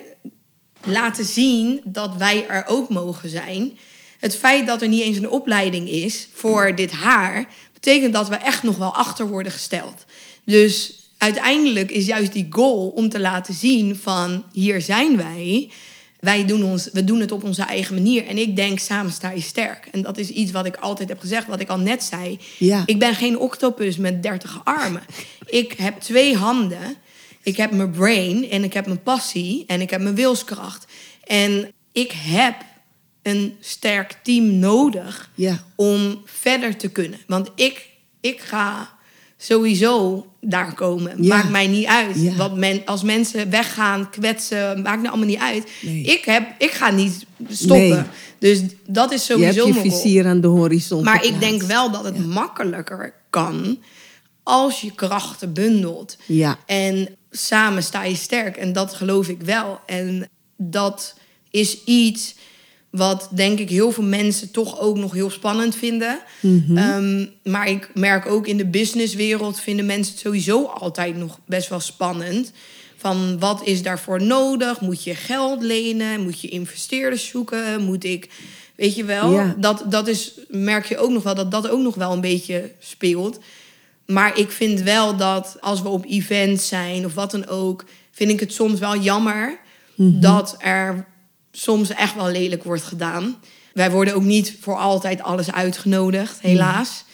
laten 0.84 1.24
zien 1.24 1.80
dat 1.84 2.16
wij 2.16 2.46
er 2.48 2.64
ook 2.66 2.88
mogen 2.88 3.28
zijn. 3.28 3.78
Het 4.18 4.36
feit 4.36 4.66
dat 4.66 4.82
er 4.82 4.88
niet 4.88 5.02
eens 5.02 5.16
een 5.16 5.30
opleiding 5.30 5.88
is 5.88 6.28
voor 6.32 6.74
dit 6.74 6.92
haar, 6.92 7.46
betekent 7.84 8.12
dat 8.12 8.28
we 8.28 8.36
echt 8.36 8.62
nog 8.62 8.76
wel 8.76 8.94
achter 8.94 9.28
worden 9.28 9.52
gesteld. 9.52 10.04
Dus 10.44 10.92
uiteindelijk 11.18 11.90
is 11.90 12.06
juist 12.06 12.32
die 12.32 12.46
goal 12.50 12.88
om 12.88 13.08
te 13.08 13.20
laten 13.20 13.54
zien 13.54 13.96
van 13.96 14.44
hier 14.52 14.80
zijn 14.80 15.16
wij. 15.16 15.70
Wij 16.20 16.44
doen, 16.44 16.64
ons, 16.64 16.88
we 16.92 17.04
doen 17.04 17.20
het 17.20 17.32
op 17.32 17.44
onze 17.44 17.62
eigen 17.62 17.94
manier. 17.94 18.26
En 18.26 18.38
ik 18.38 18.56
denk, 18.56 18.78
samen 18.78 19.12
sta 19.12 19.30
je 19.30 19.40
sterk. 19.40 19.88
En 19.92 20.02
dat 20.02 20.18
is 20.18 20.28
iets 20.28 20.50
wat 20.50 20.66
ik 20.66 20.76
altijd 20.76 21.08
heb 21.08 21.20
gezegd, 21.20 21.46
wat 21.46 21.60
ik 21.60 21.68
al 21.68 21.78
net 21.78 22.04
zei. 22.04 22.38
Ja. 22.58 22.82
Ik 22.86 22.98
ben 22.98 23.14
geen 23.14 23.38
octopus 23.38 23.96
met 23.96 24.22
30 24.22 24.60
armen. 24.64 25.02
Ik 25.46 25.72
heb 25.72 26.00
twee 26.00 26.36
handen. 26.36 26.96
Ik 27.42 27.56
heb 27.56 27.70
mijn 27.70 27.90
brain 27.90 28.50
en 28.50 28.64
ik 28.64 28.72
heb 28.72 28.86
mijn 28.86 29.02
passie 29.02 29.64
en 29.66 29.80
ik 29.80 29.90
heb 29.90 30.00
mijn 30.00 30.14
wilskracht. 30.14 30.84
En 31.24 31.72
ik 31.92 32.12
heb 32.12 32.54
een 33.24 33.56
sterk 33.60 34.16
team 34.22 34.58
nodig 34.58 35.30
Ja. 35.34 35.64
om 35.74 36.22
verder 36.24 36.76
te 36.76 36.88
kunnen. 36.88 37.18
Want 37.26 37.50
ik, 37.54 37.86
ik 38.20 38.40
ga 38.40 38.92
sowieso 39.36 40.26
daar 40.40 40.74
komen. 40.74 41.22
Ja. 41.22 41.34
Maakt 41.36 41.50
mij 41.50 41.66
niet 41.66 41.86
uit. 41.86 42.20
Ja. 42.20 42.34
Wat 42.34 42.56
men, 42.56 42.82
als 42.84 43.02
mensen 43.02 43.50
weggaan, 43.50 44.10
kwetsen, 44.10 44.82
maakt 44.82 45.02
me 45.02 45.08
allemaal 45.08 45.26
niet 45.26 45.38
uit. 45.38 45.70
Nee. 45.82 46.02
Ik, 46.02 46.24
heb, 46.24 46.54
ik 46.58 46.70
ga 46.70 46.90
niet 46.90 47.26
stoppen. 47.48 47.88
Nee. 47.88 48.02
Dus 48.38 48.62
dat 48.86 49.12
is 49.12 49.26
Je 49.26 49.32
sowieso 49.32 49.64
hebt 49.64 49.66
je 49.66 49.72
mijn 49.80 49.90
goal. 49.90 50.02
visier 50.02 50.26
aan 50.26 50.40
de 50.40 50.46
horizon 50.46 51.04
Maar 51.04 51.24
ik 51.24 51.40
denk 51.40 51.62
wel 51.62 51.90
dat 51.90 52.04
het 52.04 52.26
makkelijker 52.26 53.14
kan 53.30 53.78
als 54.42 54.80
je 54.80 54.94
krachten 54.94 55.52
bundelt. 55.52 56.16
Ja. 56.26 56.58
En 56.66 57.08
samen 57.30 57.82
sta 57.82 58.04
je 58.04 58.14
sterk. 58.14 58.56
En 58.56 58.72
dat 58.72 58.94
geloof 58.94 59.28
ik 59.28 59.40
wel. 59.42 59.80
En 59.86 60.28
dat 60.56 61.14
is 61.50 61.84
iets 61.84 62.34
wat 62.94 63.28
denk 63.30 63.58
ik 63.58 63.68
heel 63.68 63.90
veel 63.90 64.04
mensen 64.04 64.50
toch 64.50 64.80
ook 64.80 64.96
nog 64.96 65.12
heel 65.12 65.30
spannend 65.30 65.76
vinden. 65.76 66.18
Mhm. 66.40 66.76
Ehm, 66.76 67.26
maar 67.42 67.68
ik 67.68 67.90
merk 67.94 68.26
ook 68.26 68.46
in 68.46 68.56
de 68.56 68.66
businesswereld 68.66 69.60
vinden 69.60 69.86
mensen 69.86 70.12
het 70.12 70.22
sowieso 70.22 70.64
altijd 70.64 71.16
nog 71.16 71.38
best 71.46 71.68
wel 71.68 71.80
spannend. 71.80 72.52
Van 72.96 73.38
wat 73.38 73.66
is 73.66 73.82
daarvoor 73.82 74.22
nodig? 74.22 74.80
Moet 74.80 75.04
je 75.04 75.14
geld 75.14 75.62
lenen? 75.62 76.20
Moet 76.20 76.40
je 76.40 76.48
investeerders 76.48 77.26
zoeken? 77.26 77.84
Moet 77.84 78.04
ik, 78.04 78.28
weet 78.74 78.94
je 78.94 79.04
wel? 79.04 79.32
Ja. 79.32 79.54
Dat, 79.58 79.84
dat 79.88 80.08
is, 80.08 80.32
merk 80.48 80.86
je 80.86 80.98
ook 80.98 81.10
nog 81.10 81.22
wel 81.22 81.34
dat 81.34 81.50
dat 81.50 81.68
ook 81.68 81.82
nog 81.82 81.94
wel 81.94 82.12
een 82.12 82.20
beetje 82.20 82.70
speelt. 82.78 83.38
Maar 84.06 84.38
ik 84.38 84.50
vind 84.50 84.82
wel 84.82 85.16
dat 85.16 85.56
als 85.60 85.82
we 85.82 85.88
op 85.88 86.04
events 86.08 86.68
zijn 86.68 87.04
of 87.04 87.14
wat 87.14 87.30
dan 87.30 87.46
ook, 87.46 87.84
vind 88.10 88.30
ik 88.30 88.40
het 88.40 88.52
soms 88.52 88.78
wel 88.78 88.96
jammer 88.96 89.58
dat 89.96 90.56
er 90.58 91.06
soms 91.56 91.90
echt 91.90 92.14
wel 92.14 92.30
lelijk 92.30 92.64
wordt 92.64 92.82
gedaan. 92.82 93.36
Wij 93.72 93.90
worden 93.90 94.14
ook 94.14 94.22
niet 94.22 94.56
voor 94.60 94.76
altijd 94.76 95.22
alles 95.22 95.52
uitgenodigd, 95.52 96.40
helaas. 96.40 97.04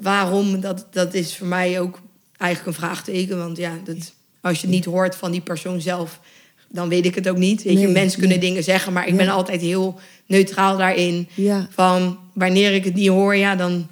Waarom? 0.00 0.60
Dat, 0.60 0.86
dat 0.90 1.14
is 1.14 1.36
voor 1.36 1.46
mij 1.46 1.80
ook 1.80 2.00
eigenlijk 2.36 2.76
een 2.76 2.82
vraagteken. 2.84 3.38
Want 3.38 3.56
ja, 3.56 3.72
dat, 3.84 4.12
als 4.40 4.60
je 4.60 4.66
het 4.66 4.74
niet 4.74 4.84
hoort 4.84 5.16
van 5.16 5.30
die 5.30 5.40
persoon 5.40 5.80
zelf, 5.80 6.20
dan 6.68 6.88
weet 6.88 7.04
ik 7.06 7.14
het 7.14 7.28
ook 7.28 7.36
niet. 7.36 7.62
Weet 7.62 7.72
je, 7.78 7.84
Nee, 7.84 7.92
mensen 7.92 8.18
kunnen 8.18 8.38
nee. 8.38 8.48
dingen 8.48 8.64
zeggen, 8.64 8.92
maar 8.92 9.04
ik 9.06 9.10
Ja. 9.10 9.16
ben 9.16 9.28
altijd 9.28 9.60
heel 9.60 10.00
neutraal 10.26 10.76
daarin. 10.76 11.28
Ja. 11.34 11.68
Van 11.70 12.18
wanneer 12.32 12.72
ik 12.74 12.84
het 12.84 12.94
niet 12.94 13.08
hoor, 13.08 13.36
ja, 13.36 13.56
dan, 13.56 13.88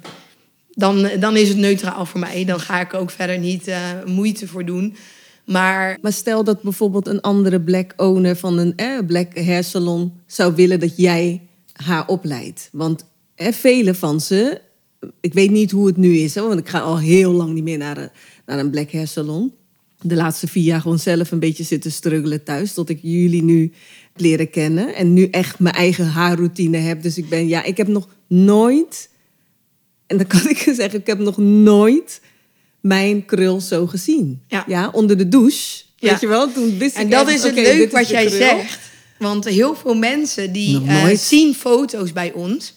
dan, 0.73 1.09
dan 1.19 1.35
is 1.37 1.47
het 1.47 1.57
neutraal 1.57 2.05
voor 2.05 2.19
mij. 2.19 2.45
Dan 2.45 2.59
ga 2.59 2.79
ik 2.79 2.93
ook 2.93 3.11
verder 3.11 3.37
niet 3.39 3.67
eh, 3.67 3.79
moeite 4.05 4.47
voor 4.47 4.65
doen. 4.65 4.95
Maar 5.47 5.97
Maar 6.01 6.13
stel 6.13 6.43
dat 6.43 6.61
bijvoorbeeld 6.61 7.07
een 7.07 7.21
andere 7.21 7.61
black 7.61 7.93
owner 7.95 8.35
van 8.35 8.57
een 8.57 8.75
eh, 8.75 8.99
black 9.05 9.37
hair 9.39 9.63
salon 9.63 10.13
zou 10.25 10.55
willen 10.55 10.79
dat 10.79 10.97
jij 10.97 11.41
haar 11.73 12.07
opleidt. 12.07 12.69
Want 12.71 13.05
eh, 13.35 13.51
vele 13.51 13.95
van 13.95 14.21
ze, 14.21 14.61
ik 15.19 15.33
weet 15.33 15.51
niet 15.51 15.71
hoe 15.71 15.87
het 15.87 15.97
nu 15.97 16.17
is, 16.17 16.35
hè, 16.35 16.41
want 16.41 16.59
ik 16.59 16.69
ga 16.69 16.79
al 16.79 16.99
heel 16.99 17.31
lang 17.31 17.53
niet 17.53 17.63
meer 17.63 17.77
naar 17.77 17.97
een, 17.97 18.09
naar 18.45 18.59
een 18.59 18.69
black 18.69 18.91
hair 18.91 19.07
salon. 19.07 19.53
De 20.01 20.15
laatste 20.15 20.47
vier 20.47 20.63
jaar 20.63 20.81
gewoon 20.81 20.99
zelf 20.99 21.31
een 21.31 21.39
beetje 21.39 21.63
zitten 21.63 21.91
struggelen 21.91 22.43
thuis, 22.43 22.73
tot 22.73 22.89
ik 22.89 22.99
jullie 23.01 23.43
nu 23.43 23.71
leren 24.15 24.49
kennen. 24.49 24.95
En 24.95 25.13
nu 25.13 25.27
echt 25.29 25.59
mijn 25.59 25.75
eigen 25.75 26.05
haarroutine 26.05 26.77
heb. 26.77 27.01
Dus 27.01 27.17
ik 27.17 27.29
ben, 27.29 27.47
ja, 27.47 27.63
ik 27.63 27.77
heb 27.77 27.87
nog 27.87 28.07
nooit, 28.27 29.09
en 30.07 30.17
dan 30.17 30.27
kan 30.27 30.49
ik 30.49 30.57
zeggen, 30.79 30.99
ik 30.99 31.07
heb 31.07 31.19
nog 31.19 31.37
nooit 31.37 32.21
mijn 32.87 33.25
krul 33.25 33.61
zo 33.61 33.87
gezien. 33.87 34.41
Ja. 34.67 34.89
onder 34.93 35.17
de 35.17 35.27
douche. 35.27 35.83
Ja. 35.95 36.09
Weet 36.11 36.19
je 36.21 36.27
wel? 36.27 36.51
Toen 36.51 36.77
wist 36.77 36.95
En 36.95 37.05
ik 37.05 37.11
dat 37.11 37.29
is 37.29 37.43
het 37.43 37.51
oké, 37.51 37.61
leuk 37.61 37.91
wat 37.91 38.09
jij 38.09 38.25
krul. 38.25 38.37
zegt. 38.37 38.79
Want 39.17 39.45
heel 39.45 39.75
veel 39.75 39.95
mensen 39.95 40.51
die 40.51 40.81
eh, 40.87 41.07
zien 41.17 41.55
foto's 41.55 42.13
bij 42.13 42.31
ons, 42.33 42.73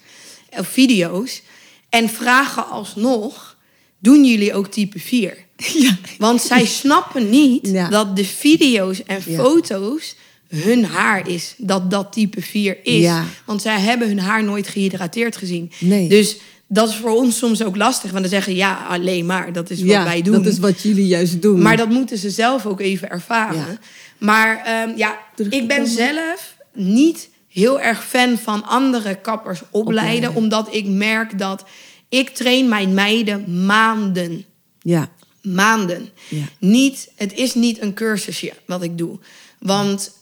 of 0.50 0.68
video's, 0.68 1.42
en 1.88 2.08
vragen 2.08 2.68
alsnog: 2.68 3.56
doen 3.98 4.24
jullie 4.24 4.54
ook 4.54 4.66
type 4.66 4.98
4? 4.98 5.36
Ja. 5.74 5.96
Want 6.18 6.40
zij 6.42 6.66
snappen 6.66 7.30
niet 7.30 7.66
Ja. 7.68 7.88
dat 7.88 8.16
de 8.16 8.24
video's 8.24 9.02
en 9.04 9.20
Ja. 9.26 9.36
foto's 9.42 10.14
hun 10.48 10.84
haar 10.84 11.28
is. 11.28 11.54
Dat 11.56 11.90
dat 11.90 12.12
type 12.12 12.40
4 12.42 12.78
is. 12.82 13.02
Ja. 13.02 13.24
Want 13.44 13.62
zij 13.62 13.80
hebben 13.80 14.08
hun 14.08 14.18
haar 14.20 14.44
nooit 14.44 14.68
gehydrateerd 14.68 15.36
gezien. 15.36 15.72
Nee. 15.78 16.08
Dus 16.08 16.36
dat 16.72 16.88
is 16.88 16.96
voor 16.96 17.10
ons 17.10 17.38
soms 17.38 17.62
ook 17.62 17.76
lastig. 17.76 18.10
Want 18.10 18.22
dan 18.22 18.32
zeggen 18.32 18.54
ja, 18.54 18.86
alleen 18.88 19.26
maar, 19.26 19.52
dat 19.52 19.70
is 19.70 19.78
wat 19.80 19.88
ja, 19.88 20.04
wij 20.04 20.22
doen. 20.22 20.32
dat 20.32 20.46
is 20.46 20.58
wat 20.58 20.80
jullie 20.80 21.06
juist 21.06 21.42
doen. 21.42 21.62
Maar 21.62 21.76
dat 21.76 21.88
moeten 21.88 22.18
ze 22.18 22.30
zelf 22.30 22.66
ook 22.66 22.80
even 22.80 23.10
ervaren. 23.10 23.56
Ja. 23.56 23.78
Maar 24.18 24.62
ehm, 24.64 24.96
ja, 24.96 25.18
ik 25.50 25.68
ben 25.68 25.86
zelf 25.86 26.56
niet 26.72 27.28
heel 27.48 27.80
erg 27.80 28.04
fan 28.04 28.38
van 28.38 28.64
andere 28.64 29.14
kappers 29.14 29.60
opleiden. 29.70 30.28
Opleiden. 30.28 30.34
Omdat 30.34 30.74
ik 30.74 30.86
merk 30.86 31.38
dat 31.38 31.64
ik 32.08 32.28
train 32.28 32.68
mijn 32.68 32.94
meiden 32.94 33.66
maanden. 33.66 34.44
Ja, 34.80 35.08
Maanden. 35.42 36.08
Ja. 36.28 36.44
Niet, 36.58 37.10
het 37.16 37.32
is 37.34 37.54
niet 37.54 37.80
een 37.80 37.94
cursusje 37.94 38.52
wat 38.64 38.82
ik 38.82 38.98
doe. 38.98 39.18
Want 39.58 40.12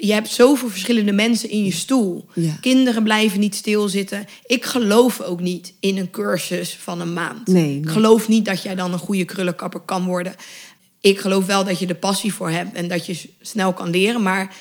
je 0.00 0.12
hebt 0.12 0.28
zoveel 0.28 0.68
verschillende 0.68 1.12
mensen 1.12 1.50
in 1.50 1.64
je 1.64 1.72
stoel. 1.72 2.26
Ja. 2.34 2.58
Kinderen 2.60 3.02
blijven 3.02 3.40
niet 3.40 3.54
stilzitten. 3.54 4.26
Ik 4.46 4.64
geloof 4.64 5.20
ook 5.20 5.40
niet 5.40 5.74
in 5.80 5.98
een 5.98 6.10
cursus 6.10 6.76
van 6.80 7.00
een 7.00 7.12
maand. 7.12 7.46
Nee, 7.46 7.62
nee. 7.62 7.78
Ik 7.78 7.88
geloof 7.88 8.28
niet 8.28 8.44
dat 8.44 8.62
jij 8.62 8.74
dan 8.74 8.92
een 8.92 8.98
goede 8.98 9.24
krullenkapper 9.24 9.80
kan 9.80 10.04
worden. 10.04 10.34
Ik 11.00 11.18
geloof 11.18 11.46
wel 11.46 11.64
dat 11.64 11.78
je 11.78 11.86
er 11.86 11.94
passie 11.94 12.34
voor 12.34 12.50
hebt 12.50 12.76
en 12.76 12.88
dat 12.88 13.06
je 13.06 13.20
snel 13.40 13.72
kan 13.72 13.90
leren. 13.90 14.22
Maar 14.22 14.54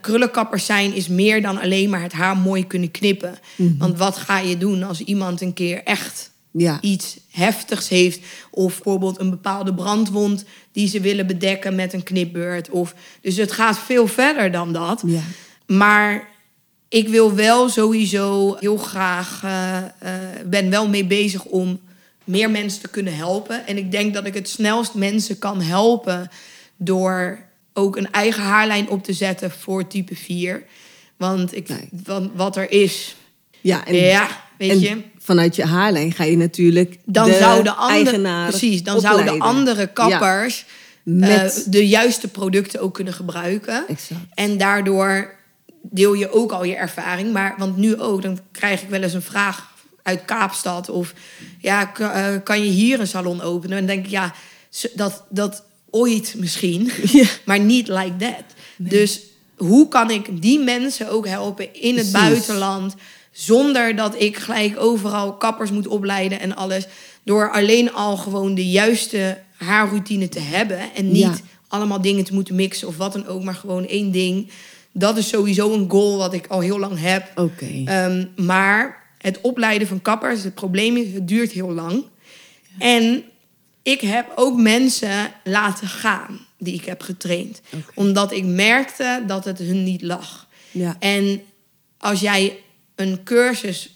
krullenkappers 0.00 0.66
zijn 0.66 0.94
is 0.94 1.08
meer 1.08 1.42
dan 1.42 1.60
alleen 1.60 1.90
maar 1.90 2.02
het 2.02 2.12
haar 2.12 2.36
mooi 2.36 2.66
kunnen 2.66 2.90
knippen. 2.90 3.38
Mhm. 3.56 3.76
Want 3.78 3.98
wat 3.98 4.16
ga 4.16 4.38
je 4.38 4.58
doen 4.58 4.82
als 4.82 5.00
iemand 5.00 5.40
een 5.40 5.52
keer 5.52 5.82
echt 5.82 6.30
ja. 6.50 6.80
iets 6.80 7.16
heftigs 7.36 7.88
heeft. 7.88 8.20
Of 8.50 8.74
bijvoorbeeld 8.74 9.20
een 9.20 9.30
bepaalde 9.30 9.74
brandwond 9.74 10.44
die 10.72 10.88
ze 10.88 11.00
willen 11.00 11.26
bedekken 11.26 11.74
met 11.74 11.92
een 11.92 12.02
knipbeurt. 12.02 12.70
Of, 12.70 12.94
dus 13.20 13.36
het 13.36 13.52
gaat 13.52 13.78
veel 13.78 14.06
verder 14.06 14.50
dan 14.52 14.72
dat. 14.72 15.02
Ja. 15.06 15.20
Maar 15.66 16.28
ik 16.88 17.08
wil 17.08 17.34
wel 17.34 17.68
sowieso 17.68 18.56
heel 18.60 18.76
graag, 18.76 19.40
eh, 19.44 19.76
eh, 19.76 19.84
ben 20.46 20.70
wel 20.70 20.88
mee 20.88 21.04
bezig 21.04 21.44
om 21.44 21.80
meer 22.24 22.50
mensen 22.50 22.80
te 22.80 22.88
kunnen 22.88 23.16
helpen. 23.16 23.66
En 23.66 23.76
ik 23.76 23.90
denk 23.90 24.14
dat 24.14 24.26
ik 24.26 24.34
het 24.34 24.48
snelst 24.48 24.94
mensen 24.94 25.38
kan 25.38 25.62
helpen 25.62 26.30
door 26.76 27.38
ook 27.72 27.96
een 27.96 28.10
eigen 28.10 28.42
haarlijn 28.42 28.88
op 28.88 29.04
te 29.04 29.12
zetten 29.12 29.50
voor 29.50 29.86
type 29.86 30.14
4. 30.14 30.64
Want 31.16 31.56
ik, 31.56 31.68
Nee. 31.68 31.88
want 32.04 32.30
wat 32.34 32.56
er 32.56 32.70
is, 32.70 33.16
Ja, 33.60 33.86
en, 33.86 33.94
ja, 33.94 34.44
weet 34.58 34.70
en 34.70 34.80
je. 34.80 35.02
Vanuit 35.26 35.56
je 35.56 35.64
haarlijn 35.64 36.12
ga 36.12 36.24
je 36.24 36.36
natuurlijk 36.36 36.98
Dan 37.04 37.28
de 37.30 37.36
zouden 37.36 37.76
andere, 37.76 38.04
eigenaar 38.04 38.48
precies, 38.48 38.82
dan 38.82 38.96
opleiden. 38.96 39.24
zouden 39.26 39.46
andere 39.48 39.86
kappers 39.86 40.64
Met- 41.02 41.64
eh, 41.64 41.72
de 41.72 41.88
juiste 41.88 42.28
producten 42.28 42.80
ook 42.80 42.94
kunnen 42.94 43.14
gebruiken. 43.14 43.84
Exact. 43.88 44.20
En 44.34 44.58
daardoor 44.58 45.34
deel 45.82 46.14
je 46.14 46.32
ook 46.32 46.52
al 46.52 46.64
je 46.64 46.74
ervaring. 46.74 47.32
Maar, 47.32 47.54
want 47.58 47.76
nu 47.76 48.00
ook, 48.00 48.22
dan 48.22 48.38
krijg 48.52 48.82
ik 48.82 48.88
wel 48.88 49.02
eens 49.02 49.12
een 49.12 49.22
vraag 49.22 49.70
uit 50.02 50.24
Kaapstad. 50.24 50.88
Of 50.90 51.14
ja, 51.60 51.92
eh, 51.98 52.26
kan 52.44 52.64
je 52.64 52.70
hier 52.70 53.00
een 53.00 53.06
salon 53.06 53.40
openen? 53.42 53.78
En 53.78 53.86
dan 53.86 53.94
denk 53.94 54.04
ik, 54.06 54.10
ja, 54.10 54.34
dat, 54.94 55.24
dat 55.30 55.62
ooit 55.90 56.34
misschien. 56.36 56.90
Ja. 57.12 57.26
maar 57.44 57.60
niet 57.60 57.88
like 57.88 58.16
that. 58.18 58.44
Dus 58.76 59.20
hoe 59.56 59.88
kan 59.88 60.10
ik 60.10 60.42
die 60.42 60.58
mensen 60.58 61.10
ook 61.10 61.26
helpen 61.26 61.74
in 61.74 61.96
het 61.96 62.10
Precies. 62.10 62.28
buitenland... 62.28 62.94
zonder 63.36 63.96
dat 63.96 64.20
ik 64.20 64.36
gelijk 64.36 64.80
overal 64.80 65.32
kappers 65.32 65.70
moet 65.70 65.86
opleiden 65.86 66.40
en 66.40 66.56
alles... 66.56 66.86
door 67.22 67.50
alleen 67.50 67.92
al 67.92 68.16
gewoon 68.16 68.54
de 68.54 68.70
juiste 68.70 69.38
haarroutine 69.56 70.28
te 70.28 70.40
hebben... 70.40 70.78
en 70.94 71.12
niet 71.12 71.22
Ja. 71.22 71.34
allemaal 71.68 72.00
dingen 72.00 72.24
te 72.24 72.34
moeten 72.34 72.54
mixen 72.54 72.88
of 72.88 72.96
wat 72.96 73.12
dan 73.12 73.26
ook... 73.26 73.42
maar 73.42 73.54
gewoon 73.54 73.86
één 73.86 74.10
ding. 74.10 74.50
Dat 74.92 75.16
is 75.16 75.28
sowieso 75.28 75.72
een 75.72 75.90
goal 75.90 76.16
wat 76.16 76.32
ik 76.32 76.46
al 76.46 76.60
heel 76.60 76.78
lang 76.78 77.00
heb. 77.00 77.30
Oké. 77.34 77.82
Ehm, 77.84 78.24
maar 78.36 79.04
het 79.18 79.40
opleiden 79.40 79.88
van 79.88 80.02
kappers, 80.02 80.42
het 80.42 80.54
probleem 80.54 80.96
is, 80.96 81.12
het 81.12 81.28
duurt 81.28 81.52
heel 81.52 81.72
lang. 81.72 82.04
En 82.78 83.24
ik 83.82 84.00
heb 84.00 84.32
ook 84.34 84.60
mensen 84.60 85.32
laten 85.44 85.88
gaan 85.88 86.38
die 86.58 86.74
ik 86.74 86.84
heb 86.84 87.00
getraind. 87.02 87.60
Omdat 87.94 88.32
ik 88.32 88.44
merkte 88.44 89.24
dat 89.26 89.44
het 89.44 89.58
hun 89.58 89.84
niet 89.84 90.02
lag. 90.02 90.46
Ja. 90.70 90.96
En 90.98 91.42
als 91.98 92.20
jij 92.20 92.56
een 92.96 93.22
cursus 93.24 93.90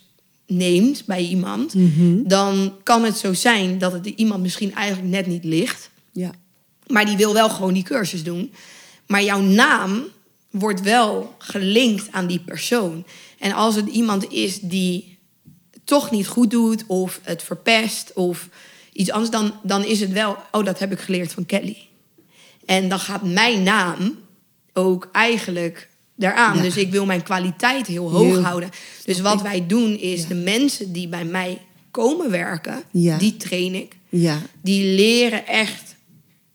neemt 0.46 1.04
bij 1.06 1.22
iemand, 1.24 1.74
Mhm. 1.74 2.22
dan 2.22 2.74
kan 2.82 3.04
het 3.04 3.16
zo 3.16 3.32
zijn 3.32 3.78
dat 3.78 3.92
het 3.92 4.06
iemand 4.06 4.42
misschien 4.42 4.74
eigenlijk 4.74 5.08
net 5.08 5.26
niet 5.26 5.44
ligt. 5.44 5.90
Ja. 6.12 6.30
Maar 6.86 7.04
die 7.06 7.16
wil 7.16 7.32
wel 7.32 7.48
gewoon 7.50 7.72
die 7.74 7.82
cursus 7.82 8.22
doen. 8.24 8.52
Maar 9.06 9.22
jouw 9.22 9.40
naam 9.40 10.04
wordt 10.50 10.80
wel 10.80 11.34
gelinkt 11.38 12.12
aan 12.12 12.26
die 12.26 12.40
persoon. 12.40 13.04
En 13.38 13.52
als 13.52 13.74
het 13.74 13.88
iemand 13.88 14.32
is 14.32 14.60
die 14.60 15.18
toch 15.84 16.10
niet 16.10 16.26
goed 16.26 16.50
doet, 16.50 16.84
of 16.86 17.20
het 17.22 17.42
verpest, 17.42 18.12
of 18.14 18.48
iets 18.92 19.10
anders, 19.10 19.30
dan, 19.30 19.52
dan 19.62 19.84
is 19.84 20.00
het 20.00 20.12
wel, 20.12 20.36
oh, 20.52 20.64
dat 20.64 20.78
heb 20.78 20.92
ik 20.92 20.98
geleerd 21.00 21.32
van 21.32 21.46
Kelly. 21.46 21.76
En 22.64 22.88
dan 22.88 22.98
gaat 22.98 23.22
mijn 23.22 23.62
naam 23.62 24.18
ook 24.72 25.08
eigenlijk 25.12 25.88
daaraan. 26.20 26.56
Ja. 26.56 26.62
Dus 26.62 26.76
ik 26.76 26.90
wil 26.90 27.06
mijn 27.06 27.22
kwaliteit 27.22 27.86
heel 27.86 28.10
hoog 28.10 28.26
Heel- 28.26 28.42
houden. 28.42 28.70
Dus 29.04 29.20
wat 29.20 29.42
wij 29.42 29.66
doen 29.66 29.98
is 29.98 30.22
Ja. 30.22 30.28
de 30.28 30.34
mensen 30.34 30.92
die 30.92 31.08
bij 31.08 31.24
mij 31.24 31.58
komen 31.90 32.30
werken, 32.30 32.82
Ja. 32.90 33.18
die 33.18 33.36
train 33.36 33.74
ik 33.74 33.96
Ja. 34.08 34.38
die 34.62 34.94
leren 34.94 35.46
echt 35.46 35.94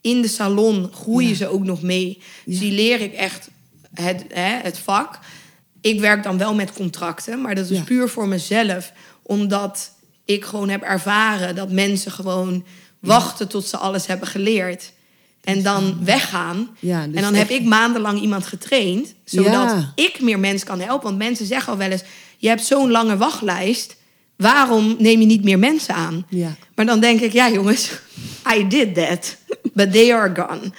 in 0.01 0.21
de 0.21 0.27
salon 0.27 0.89
groeien 0.93 1.35
ze 1.35 1.47
ook 1.47 1.63
nog 1.63 1.81
mee. 1.81 2.21
Dus 2.45 2.59
die 2.59 2.71
leer 2.71 3.01
ik 3.01 3.13
echt 3.13 3.49
het, 3.93 4.25
hè, 4.33 4.57
het 4.61 4.77
vak. 4.77 5.19
Ik 5.81 5.99
werk 5.99 6.23
dan 6.23 6.37
wel 6.37 6.53
met 6.55 6.73
contracten, 6.73 7.41
maar 7.41 7.55
dat 7.55 7.69
is 7.69 7.79
puur 7.83 8.09
voor 8.09 8.27
mezelf, 8.27 8.91
omdat 9.23 9.91
ik 10.25 10.45
gewoon 10.45 10.69
heb 10.69 10.81
ervaren 10.81 11.55
dat 11.55 11.71
mensen 11.71 12.11
gewoon 12.11 12.65
wachten 12.99 13.47
tot 13.47 13.65
ze 13.65 13.77
alles 13.77 14.07
hebben 14.07 14.27
geleerd 14.27 14.91
en 15.45 15.63
dan 15.63 15.97
weggaan. 16.03 16.69
Ja, 16.79 17.05
dus 17.07 17.15
en 17.15 17.21
dan 17.21 17.33
echt- 17.33 17.49
heb 17.49 17.59
ik 17.59 17.65
maandenlang 17.65 18.21
iemand 18.21 18.45
getraind, 18.45 19.13
zodat 19.25 19.51
Ja. 19.53 19.91
ik 19.95 20.21
meer 20.21 20.39
mensen 20.39 20.67
kan 20.67 20.79
helpen. 20.79 21.03
Want 21.07 21.17
mensen 21.17 21.45
zeggen 21.45 21.71
al 21.71 21.77
wel 21.79 21.89
eens: 21.89 22.03
je 22.37 22.47
hebt 22.47 22.65
zo'n 22.65 22.91
lange 22.91 23.17
wachtlijst. 23.17 23.95
Waarom 24.37 24.95
neem 24.99 25.19
je 25.19 25.25
niet 25.25 25.43
meer 25.43 25.59
mensen 25.59 25.93
aan? 25.95 26.25
Ja. 26.29 26.55
Maar 26.75 26.85
dan 26.85 26.99
denk 26.99 27.19
ik, 27.21 27.31
ja 27.33 27.49
jongens, 27.51 27.89
I 28.57 28.67
did 28.67 28.95
that. 28.95 29.37
But 29.73 29.91
they 29.91 30.13
are 30.15 30.35
gone. 30.35 30.71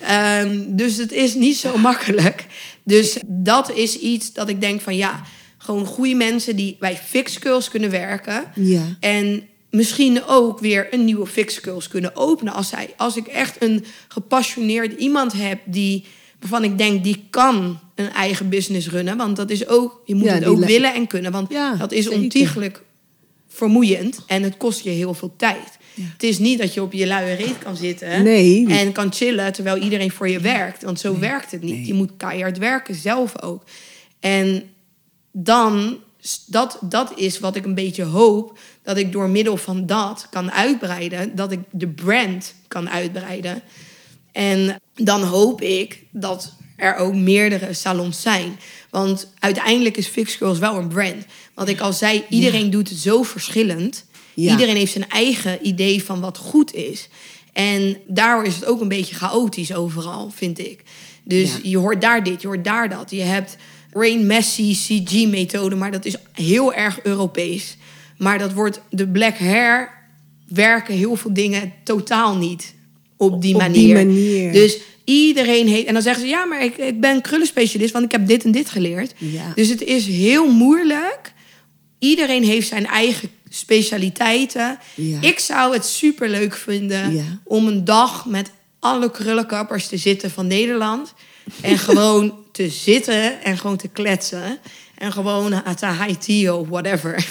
Ehm, 0.00 0.64
dus 0.68 0.96
het 0.96 1.12
is 1.12 1.34
niet 1.34 1.56
zo 1.56 1.76
makkelijk. 1.88 2.46
Dus 2.84 3.18
dat 3.26 3.72
is 3.72 3.98
iets 3.98 4.32
dat 4.32 4.48
ik 4.48 4.60
denk 4.60 4.80
van 4.80 4.96
ja, 4.96 5.22
gewoon 5.58 5.86
goede 5.86 6.14
mensen 6.14 6.56
die 6.56 6.76
bij 6.80 6.96
Fixkills 6.96 7.68
kunnen 7.68 7.90
werken. 7.90 8.44
Ja. 8.54 8.82
En 9.00 9.47
misschien 9.70 10.24
ook 10.24 10.58
weer 10.58 10.86
een 10.94 11.04
nieuwe 11.04 11.26
Fixkills 11.26 11.88
kunnen 11.88 12.16
openen. 12.16 12.52
Als, 12.52 12.68
zij, 12.68 12.94
als 12.96 13.16
ik 13.16 13.26
echt 13.26 13.62
een 13.62 13.84
gepassioneerd 14.08 14.92
iemand 15.00 15.32
heb 15.32 15.60
die, 15.64 16.04
waarvan 16.40 16.64
ik 16.64 16.78
denk 16.78 17.04
die 17.04 17.24
kan 17.30 17.78
een 17.94 18.10
eigen 18.12 18.48
business 18.48 18.88
runnen. 18.88 19.16
Want 19.16 19.36
dat 19.36 19.50
is 19.50 19.68
ook, 19.68 20.02
je 20.04 20.14
moet 20.14 20.24
Ja, 20.24 20.34
het 20.34 20.44
ook 20.44 20.58
le- 20.58 20.66
willen 20.66 20.94
en 20.94 21.06
kunnen. 21.06 21.32
Want 21.32 21.50
Ja, 21.52 21.74
dat 21.74 21.92
is 21.92 22.04
zeker. 22.04 22.20
ontiegelijk 22.20 22.82
vermoeiend 23.48 24.20
en 24.26 24.42
het 24.42 24.56
kost 24.56 24.80
je 24.80 24.90
heel 24.90 25.14
veel 25.14 25.34
tijd. 25.36 25.78
Ja. 25.94 26.04
Het 26.12 26.22
is 26.22 26.38
niet 26.38 26.58
dat 26.58 26.74
je 26.74 26.82
op 26.82 26.92
je 26.92 27.06
luie 27.06 27.34
reet 27.34 27.58
kan 27.58 27.76
zitten 27.76 28.22
Nee. 28.22 28.66
en 28.68 28.92
kan 28.92 29.12
chillen 29.12 29.52
terwijl 29.52 29.76
iedereen 29.82 30.10
voor 30.10 30.28
je 30.28 30.40
werkt. 30.40 30.82
Want 30.82 31.00
zo 31.00 31.18
werkt 31.18 31.50
het 31.50 31.62
niet. 31.62 31.86
Je 31.86 31.94
moet 31.94 32.10
keihard 32.16 32.58
werken, 32.58 32.94
zelf 32.94 33.42
ook. 33.42 33.62
En 34.20 34.62
dan, 35.32 35.98
dat, 36.46 36.78
dat 36.82 37.12
is 37.16 37.38
wat 37.38 37.56
ik 37.56 37.64
een 37.64 37.74
beetje 37.74 38.02
hoop, 38.04 38.58
dat 38.88 38.96
ik 38.96 39.12
door 39.12 39.28
middel 39.28 39.56
van 39.56 39.86
dat 39.86 40.26
kan 40.30 40.52
uitbreiden. 40.52 41.36
Dat 41.36 41.52
ik 41.52 41.60
de 41.70 41.88
brand 41.88 42.54
kan 42.68 42.90
uitbreiden. 42.90 43.62
En 44.32 44.80
dan 44.94 45.22
hoop 45.22 45.60
ik 45.62 46.02
dat 46.10 46.54
er 46.76 46.96
ook 46.96 47.14
meerdere 47.14 47.72
salons 47.72 48.22
zijn. 48.22 48.58
Want 48.90 49.32
uiteindelijk 49.38 49.96
is 49.96 50.06
Fix 50.06 50.34
Girls 50.34 50.58
wel 50.58 50.76
een 50.76 50.88
brand. 50.88 51.24
Want 51.54 51.68
ik 51.68 51.80
al 51.80 51.92
zei, 51.92 52.24
iedereen 52.28 52.70
doet 52.70 52.88
het 52.88 52.98
zo 52.98 53.22
verschillend. 53.22 54.04
Ja. 54.34 54.50
Iedereen 54.50 54.76
heeft 54.76 54.92
zijn 54.92 55.08
eigen 55.08 55.66
idee 55.66 56.04
van 56.04 56.20
wat 56.20 56.38
goed 56.38 56.74
is. 56.74 57.08
En 57.52 57.96
daardoor 58.06 58.46
is 58.46 58.54
het 58.54 58.64
ook 58.64 58.80
een 58.80 58.88
beetje 58.88 59.14
chaotisch 59.14 59.74
overal, 59.74 60.30
vind 60.34 60.58
ik. 60.58 60.82
Dus 61.24 61.50
Ja. 61.50 61.58
je 61.62 61.78
hoort 61.78 62.00
daar 62.00 62.22
dit, 62.22 62.40
je 62.40 62.46
hoort 62.46 62.64
daar 62.64 62.88
dat. 62.88 63.10
Je 63.10 63.22
hebt 63.22 63.56
Rain 63.92 64.26
Messi 64.26 64.72
CG-methode, 64.74 65.76
maar 65.76 65.90
dat 65.90 66.04
is 66.04 66.16
heel 66.32 66.74
erg 66.74 67.02
Europees. 67.02 67.76
Maar 68.18 68.38
dat 68.38 68.52
wordt 68.52 68.80
de 68.90 69.08
black 69.08 69.36
hair 69.38 69.90
werken 70.48 70.94
heel 70.94 71.16
veel 71.16 71.34
dingen 71.34 71.72
totaal 71.84 72.36
niet 72.36 72.74
op 73.16 73.42
die 73.42 73.54
Op 73.54 73.60
manier. 73.60 73.82
die 73.96 74.04
manier. 74.06 74.52
Dus 74.52 74.78
iedereen 75.04 75.68
heeft. 75.68 75.86
En 75.86 75.92
dan 75.92 76.02
zeggen 76.02 76.22
ze: 76.22 76.28
ja, 76.28 76.44
maar 76.44 76.64
ik, 76.64 76.76
ik 76.76 77.00
ben 77.00 77.20
krullenspecialist, 77.22 77.92
want 77.92 78.04
ik 78.04 78.12
heb 78.12 78.26
dit 78.26 78.44
en 78.44 78.50
dit 78.52 78.70
geleerd. 78.70 79.14
Ja. 79.16 79.52
Dus 79.54 79.68
het 79.68 79.82
is 79.82 80.06
heel 80.06 80.52
moeilijk. 80.52 81.32
Iedereen 81.98 82.44
heeft 82.44 82.68
zijn 82.68 82.86
eigen 82.86 83.28
specialiteiten. 83.48 84.78
Ja. 84.94 85.18
Ik 85.20 85.38
zou 85.38 85.72
het 85.72 85.84
super 85.84 86.28
leuk 86.28 86.54
vinden 86.56 87.14
Ja. 87.14 87.22
om 87.44 87.66
een 87.66 87.84
dag 87.84 88.26
met 88.26 88.50
alle 88.78 89.10
krullenkappers 89.10 89.86
te 89.88 89.96
zitten 89.96 90.30
van 90.30 90.46
Nederland. 90.46 91.14
En 91.60 91.78
gewoon 91.88 92.34
te 92.52 92.68
zitten 92.68 93.42
en 93.42 93.58
gewoon 93.58 93.76
te 93.76 93.88
kletsen. 93.88 94.58
En 94.94 95.12
gewoon 95.12 95.62
te 95.76 95.86
high 95.86 96.18
tea 96.18 96.54
of 96.54 96.68
whatever. 96.68 97.26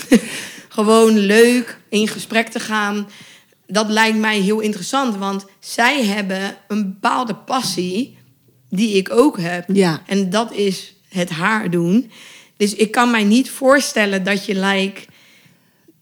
Gewoon 0.77 1.17
leuk 1.17 1.79
in 1.89 2.07
gesprek 2.07 2.47
te 2.47 2.59
gaan. 2.59 3.07
Dat 3.67 3.89
lijkt 3.89 4.17
mij 4.17 4.39
heel 4.39 4.59
interessant, 4.59 5.15
want 5.17 5.45
zij 5.59 6.05
hebben 6.05 6.57
een 6.67 6.83
bepaalde 6.83 7.35
passie 7.35 8.17
die 8.69 8.95
ik 8.95 9.11
ook 9.11 9.39
heb. 9.39 9.65
Ja. 9.73 10.01
En 10.05 10.29
dat 10.29 10.53
is 10.53 10.95
het 11.09 11.29
haar 11.29 11.69
doen. 11.69 12.11
Dus 12.57 12.75
ik 12.75 12.91
kan 12.91 13.11
mij 13.11 13.23
niet 13.23 13.49
voorstellen 13.49 14.23
dat 14.23 14.45
je 14.45 14.55
like 14.59 15.01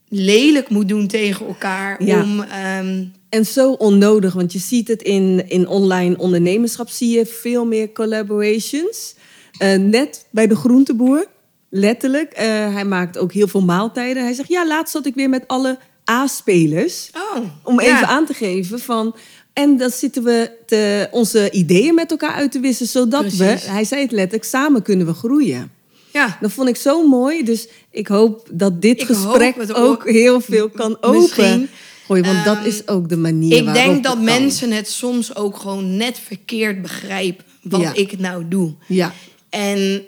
lelijk 0.10 0.70
moet 0.70 0.88
doen 0.88 1.08
tegen 1.08 1.48
elkaar 1.48 2.04
Ja. 2.04 2.22
om 2.22 2.42
ehm, 2.42 3.04
En 3.30 3.46
zo 3.46 3.72
onnodig, 3.72 4.34
want 4.34 4.54
je 4.54 4.60
ziet 4.60 4.88
het 4.88 5.02
in, 5.02 5.50
in 5.50 5.68
online 5.68 6.18
ondernemerschap, 6.18 6.90
zie 6.90 7.18
je 7.18 7.26
veel 7.26 7.66
meer 7.66 7.92
collaborations. 7.92 9.16
Eh, 9.58 9.76
net 9.78 10.26
bij 10.32 10.48
de 10.48 10.56
groenteboer, 10.56 11.28
letterlijk. 11.76 12.32
Eh, 12.32 12.46
hij 12.74 12.86
maakt 12.86 13.18
ook 13.18 13.34
heel 13.34 13.48
veel 13.48 13.62
maaltijden. 13.62 14.24
Hij 14.24 14.34
zegt, 14.34 14.50
ja, 14.50 14.68
laatst 14.68 14.94
zat 14.94 15.06
ik 15.06 15.16
weer 15.16 15.30
met 15.30 15.44
alle 15.48 15.78
A-spelers. 16.10 17.10
oh, 17.14 17.44
Om 17.64 17.82
ja. 17.82 17.96
even 17.96 18.08
aan 18.08 18.26
te 18.26 18.34
geven 18.34 18.80
van... 18.80 19.16
En 19.54 19.78
dan 19.78 19.90
zitten 19.90 20.24
we 20.24 20.52
te, 20.66 21.08
onze 21.12 21.52
ideeën 21.52 21.96
met 21.96 22.12
elkaar 22.12 22.34
uit 22.34 22.52
te 22.52 22.60
wisselen... 22.60 22.90
zodat 22.90 23.34
we, 23.34 23.44
hij 23.66 23.84
zei 23.84 24.02
het 24.02 24.12
letterlijk, 24.12 24.44
samen 24.44 24.82
kunnen 24.82 25.06
we 25.06 25.14
groeien. 25.14 25.72
Ja, 26.14 26.38
Dat 26.42 26.52
vond 26.52 26.70
ik 26.70 26.76
zo 26.76 27.08
mooi. 27.08 27.44
Dus 27.44 27.68
ik 27.92 28.08
hoop 28.08 28.48
dat 28.52 28.82
dit 28.82 29.02
Ik 29.02 29.06
gesprek 29.08 29.56
ook 29.70 29.78
ook. 29.78 30.10
heel 30.10 30.42
veel 30.42 30.70
kan 30.70 30.98
Misschien, 31.02 31.44
open. 31.44 31.70
Gooien, 32.06 32.26
want 32.26 32.46
dat 32.46 32.58
ehm, 32.58 32.66
is 32.66 32.88
ook 32.88 33.10
de 33.10 33.18
manier 33.18 33.58
ik 33.58 33.66
waarop 33.66 33.84
denk 33.84 34.04
dat 34.04 34.14
het 34.14 34.24
mensen 34.24 34.72
het 34.72 34.90
soms 34.90 35.36
ook 35.36 35.58
gewoon 35.58 35.98
net 35.98 36.20
verkeerd 36.20 36.82
begrijpen 36.82 37.46
wat 37.62 37.82
Ja. 37.82 37.94
ik 37.94 38.20
nou 38.20 38.48
doe. 38.48 38.74
Ja, 38.88 39.14
En 39.50 40.04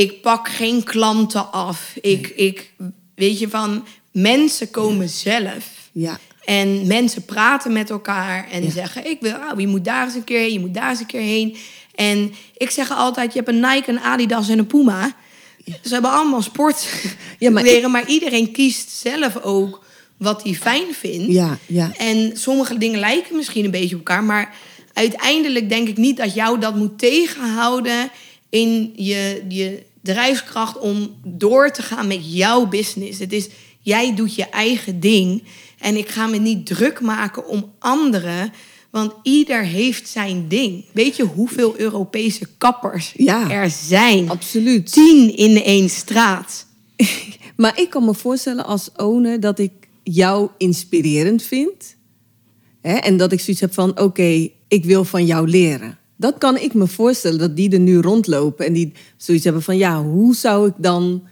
ik 0.00 0.20
pak 0.20 0.48
geen 0.48 0.82
klanten 0.84 1.52
af. 1.52 1.92
Ik, 2.00 2.28
ik 2.28 2.72
weet 3.14 3.38
je 3.38 3.48
van, 3.48 3.84
mensen 4.12 4.70
komen 4.70 5.08
zelf. 5.08 5.66
ja, 5.92 6.18
En 6.44 6.86
mensen 6.86 7.24
praten 7.24 7.72
met 7.72 7.90
elkaar 7.90 8.48
en 8.50 8.64
Ja. 8.64 8.70
zeggen: 8.70 9.10
Ik 9.10 9.20
wil, 9.20 9.34
oh, 9.34 9.60
je 9.60 9.66
moet 9.66 9.84
daar 9.84 10.04
eens 10.04 10.14
een 10.14 10.24
keer 10.24 10.38
heen, 10.40 10.52
je 10.52 10.60
moet 10.60 10.74
daar 10.74 10.90
eens 10.90 11.00
een 11.00 11.06
keer 11.06 11.20
heen. 11.20 11.56
En 11.94 12.32
ik 12.56 12.70
zeg 12.70 12.90
altijd: 12.90 13.32
Je 13.32 13.38
hebt 13.38 13.50
een 13.50 13.60
Nike, 13.60 13.90
een 13.90 14.00
Adidas 14.00 14.48
en 14.48 14.58
een 14.58 14.66
Puma. 14.66 15.12
Ze 15.64 15.92
hebben 15.92 16.10
allemaal 16.10 16.42
sportkleren, 16.42 17.10
Ja, 17.38 17.50
maar 17.50 17.90
maar, 17.90 18.06
iedereen 18.06 18.52
kiest 18.52 18.90
zelf 18.90 19.36
ook 19.42 19.84
wat 20.16 20.42
hij 20.42 20.54
fijn 20.54 20.94
vindt. 20.94 21.32
ja, 21.32 21.58
ja. 21.66 21.92
En 21.96 22.30
sommige 22.36 22.78
dingen 22.78 23.00
lijken 23.00 23.36
misschien 23.36 23.64
een 23.64 23.70
beetje 23.70 23.94
op 23.96 24.08
elkaar, 24.08 24.24
maar 24.24 24.54
uiteindelijk 24.92 25.68
denk 25.68 25.88
ik 25.88 25.96
niet 25.96 26.16
dat 26.16 26.34
jou 26.34 26.58
dat 26.60 26.76
moet 26.76 26.98
tegenhouden 26.98 28.10
in 28.50 28.92
je, 28.96 29.42
je 29.48 29.82
drijfkracht 30.02 30.78
om 30.78 31.14
door 31.24 31.70
te 31.70 31.82
gaan 31.82 32.06
met 32.06 32.34
jouw 32.36 32.66
business. 32.66 33.18
Het 33.18 33.32
is, 33.32 33.48
jij 33.80 34.14
doet 34.14 34.34
je 34.34 34.48
eigen 34.48 35.00
ding 35.00 35.42
en 35.78 35.96
ik 35.96 36.08
ga 36.08 36.26
me 36.26 36.36
niet 36.38 36.66
druk 36.66 37.00
maken 37.00 37.48
om 37.48 37.72
anderen, 37.78 38.52
want 38.90 39.12
ieder 39.22 39.64
heeft 39.64 40.08
zijn 40.08 40.48
ding. 40.48 40.84
Weet 40.92 41.16
je 41.16 41.22
hoeveel 41.24 41.78
Europese 41.78 42.46
kappers 42.58 43.12
Ja. 43.16 43.50
er 43.50 43.70
zijn? 43.70 44.30
Absoluut. 44.30 44.92
Tien 44.92 45.36
in 45.36 45.62
één 45.62 45.88
straat. 45.90 46.66
Maar 47.56 47.80
ik 47.80 47.90
kan 47.90 48.04
me 48.04 48.14
voorstellen 48.14 48.64
als 48.64 48.90
owner 48.96 49.40
dat 49.40 49.58
ik 49.58 49.72
jou 50.02 50.48
inspirerend 50.58 51.42
vind. 51.42 51.96
Hè? 52.80 52.94
En 52.94 53.16
dat 53.16 53.32
ik 53.32 53.40
zoiets 53.40 53.60
heb 53.60 53.74
van, 53.74 54.00
oké, 54.00 54.48
ik 54.68 54.84
wil 54.84 55.04
van 55.04 55.26
jou 55.26 55.48
leren. 55.48 55.98
Dat 56.20 56.38
kan 56.38 56.56
ik 56.58 56.74
me 56.74 56.86
voorstellen, 56.86 57.38
dat 57.38 57.56
die 57.56 57.70
er 57.72 57.78
nu 57.80 57.96
rondlopen. 58.00 58.66
En 58.66 58.72
die 58.72 58.92
zoiets 59.16 59.44
hebben 59.44 59.62
van, 59.62 59.76
ja, 59.76 60.02
hoe 60.02 60.34
zou 60.34 60.68
ik 60.68 60.74
dan... 60.76 61.22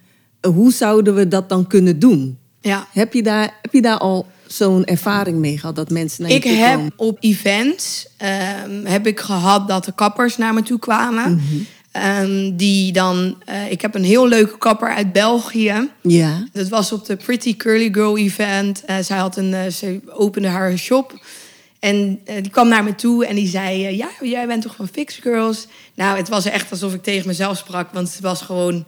Hoe 0.55 0.73
zouden 0.73 1.15
we 1.15 1.29
dat 1.29 1.49
dan 1.49 1.67
kunnen 1.67 1.99
doen? 1.99 2.39
Ja. 2.61 2.87
Heb 2.93 3.13
je 3.13 3.23
daar, 3.23 3.59
heb 3.63 3.73
je 3.73 3.83
daar 3.83 3.99
al 3.99 4.27
zo'n 4.47 4.85
ervaring 4.85 5.39
mee 5.39 5.59
gehad 5.59 5.77
dat 5.77 5.91
mensen 5.91 6.23
naar 6.23 6.31
je 6.31 6.37
Ik 6.37 6.43
toe 6.43 6.53
heb 6.53 6.75
komen? 6.77 6.93
op 6.97 7.17
events 7.21 8.07
ehm, 8.17 8.85
heb 8.85 9.07
ik 9.07 9.21
gehad 9.21 9.69
dat 9.69 9.85
de 9.85 9.93
kappers 9.95 10.37
naar 10.37 10.55
me 10.55 10.63
toe 10.63 10.79
kwamen. 10.79 11.41
Ehm, 11.93 12.57
die 12.57 12.93
dan, 12.93 13.37
eh, 13.45 13.71
ik 13.71 13.81
heb 13.83 13.95
een 13.95 14.05
heel 14.05 14.29
leuke 14.29 14.59
kapper 14.59 14.89
uit 14.95 15.13
België. 15.13 15.89
Ja, 16.03 16.47
Dat 16.53 16.69
was 16.69 16.93
op 16.93 17.07
de 17.07 17.17
Pretty 17.17 17.57
Curly 17.57 17.89
Girl 17.93 18.19
event. 18.19 18.85
Eh, 18.85 18.97
zij 19.01 19.19
had 19.19 19.37
een, 19.37 19.55
eh, 19.55 19.71
ze 19.71 20.01
opende 20.09 20.49
haar 20.49 20.77
shop. 20.77 21.21
En 21.79 22.21
eh, 22.25 22.35
die 22.43 22.51
kwam 22.51 22.69
naar 22.69 22.85
me 22.85 22.95
toe 22.95 23.27
en 23.27 23.35
die 23.35 23.49
zei: 23.49 23.87
eh, 23.87 23.97
Ja, 23.97 24.09
jij 24.21 24.47
bent 24.47 24.63
toch 24.63 24.75
van 24.77 24.89
Fix 24.89 25.17
Girls? 25.17 25.67
Nou, 25.95 26.17
het 26.17 26.29
was 26.29 26.45
echt 26.45 26.71
alsof 26.71 26.95
ik 26.95 27.03
tegen 27.03 27.27
mezelf 27.27 27.59
sprak, 27.59 27.93
want 27.93 28.13
het 28.13 28.21
was 28.21 28.43
gewoon 28.43 28.85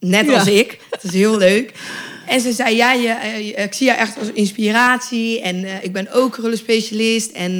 net 0.00 0.26
Ja. 0.26 0.38
als 0.38 0.48
ik. 0.48 0.78
Het 0.90 1.02
is 1.04 1.12
heel 1.12 1.36
leuk. 1.36 1.72
En 2.26 2.40
ze 2.40 2.52
zei: 2.52 2.76
Ja, 2.76 2.92
je, 2.92 3.08
eh, 3.08 3.64
ik 3.64 3.72
zie 3.74 3.86
jou 3.86 3.98
echt 3.98 4.18
als 4.18 4.28
inspiratie. 4.32 5.40
En 5.40 5.84
ik 5.84 5.92
ben 5.92 6.12
ook 6.12 6.40
specialist. 6.52 7.30
En 7.30 7.56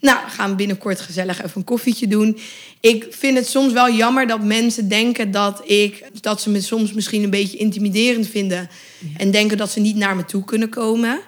nou, 0.00 0.18
we 0.24 0.30
gaan 0.30 0.56
binnenkort 0.56 1.00
gezellig 1.00 1.38
even 1.38 1.50
een 1.54 1.64
koffietje 1.64 2.06
doen. 2.08 2.38
Ik 2.80 3.06
vind 3.10 3.36
het 3.36 3.48
soms 3.48 3.72
wel 3.72 3.90
jammer 3.90 4.26
dat 4.26 4.42
mensen 4.44 4.88
denken 4.88 5.30
dat 5.30 5.62
ik 5.70 6.04
dat 6.20 6.40
ze 6.40 6.50
me 6.50 6.60
soms 6.60 6.92
misschien 6.92 7.22
een 7.22 7.30
beetje 7.30 7.56
intimiderend 7.56 8.28
vinden 8.28 8.68
en 9.16 9.30
denken 9.30 9.56
dat 9.56 9.70
ze 9.70 9.80
niet 9.80 9.96
naar 9.96 10.16
me 10.16 10.24
toe 10.24 10.44
kunnen 10.44 10.68
komen. 10.68 11.20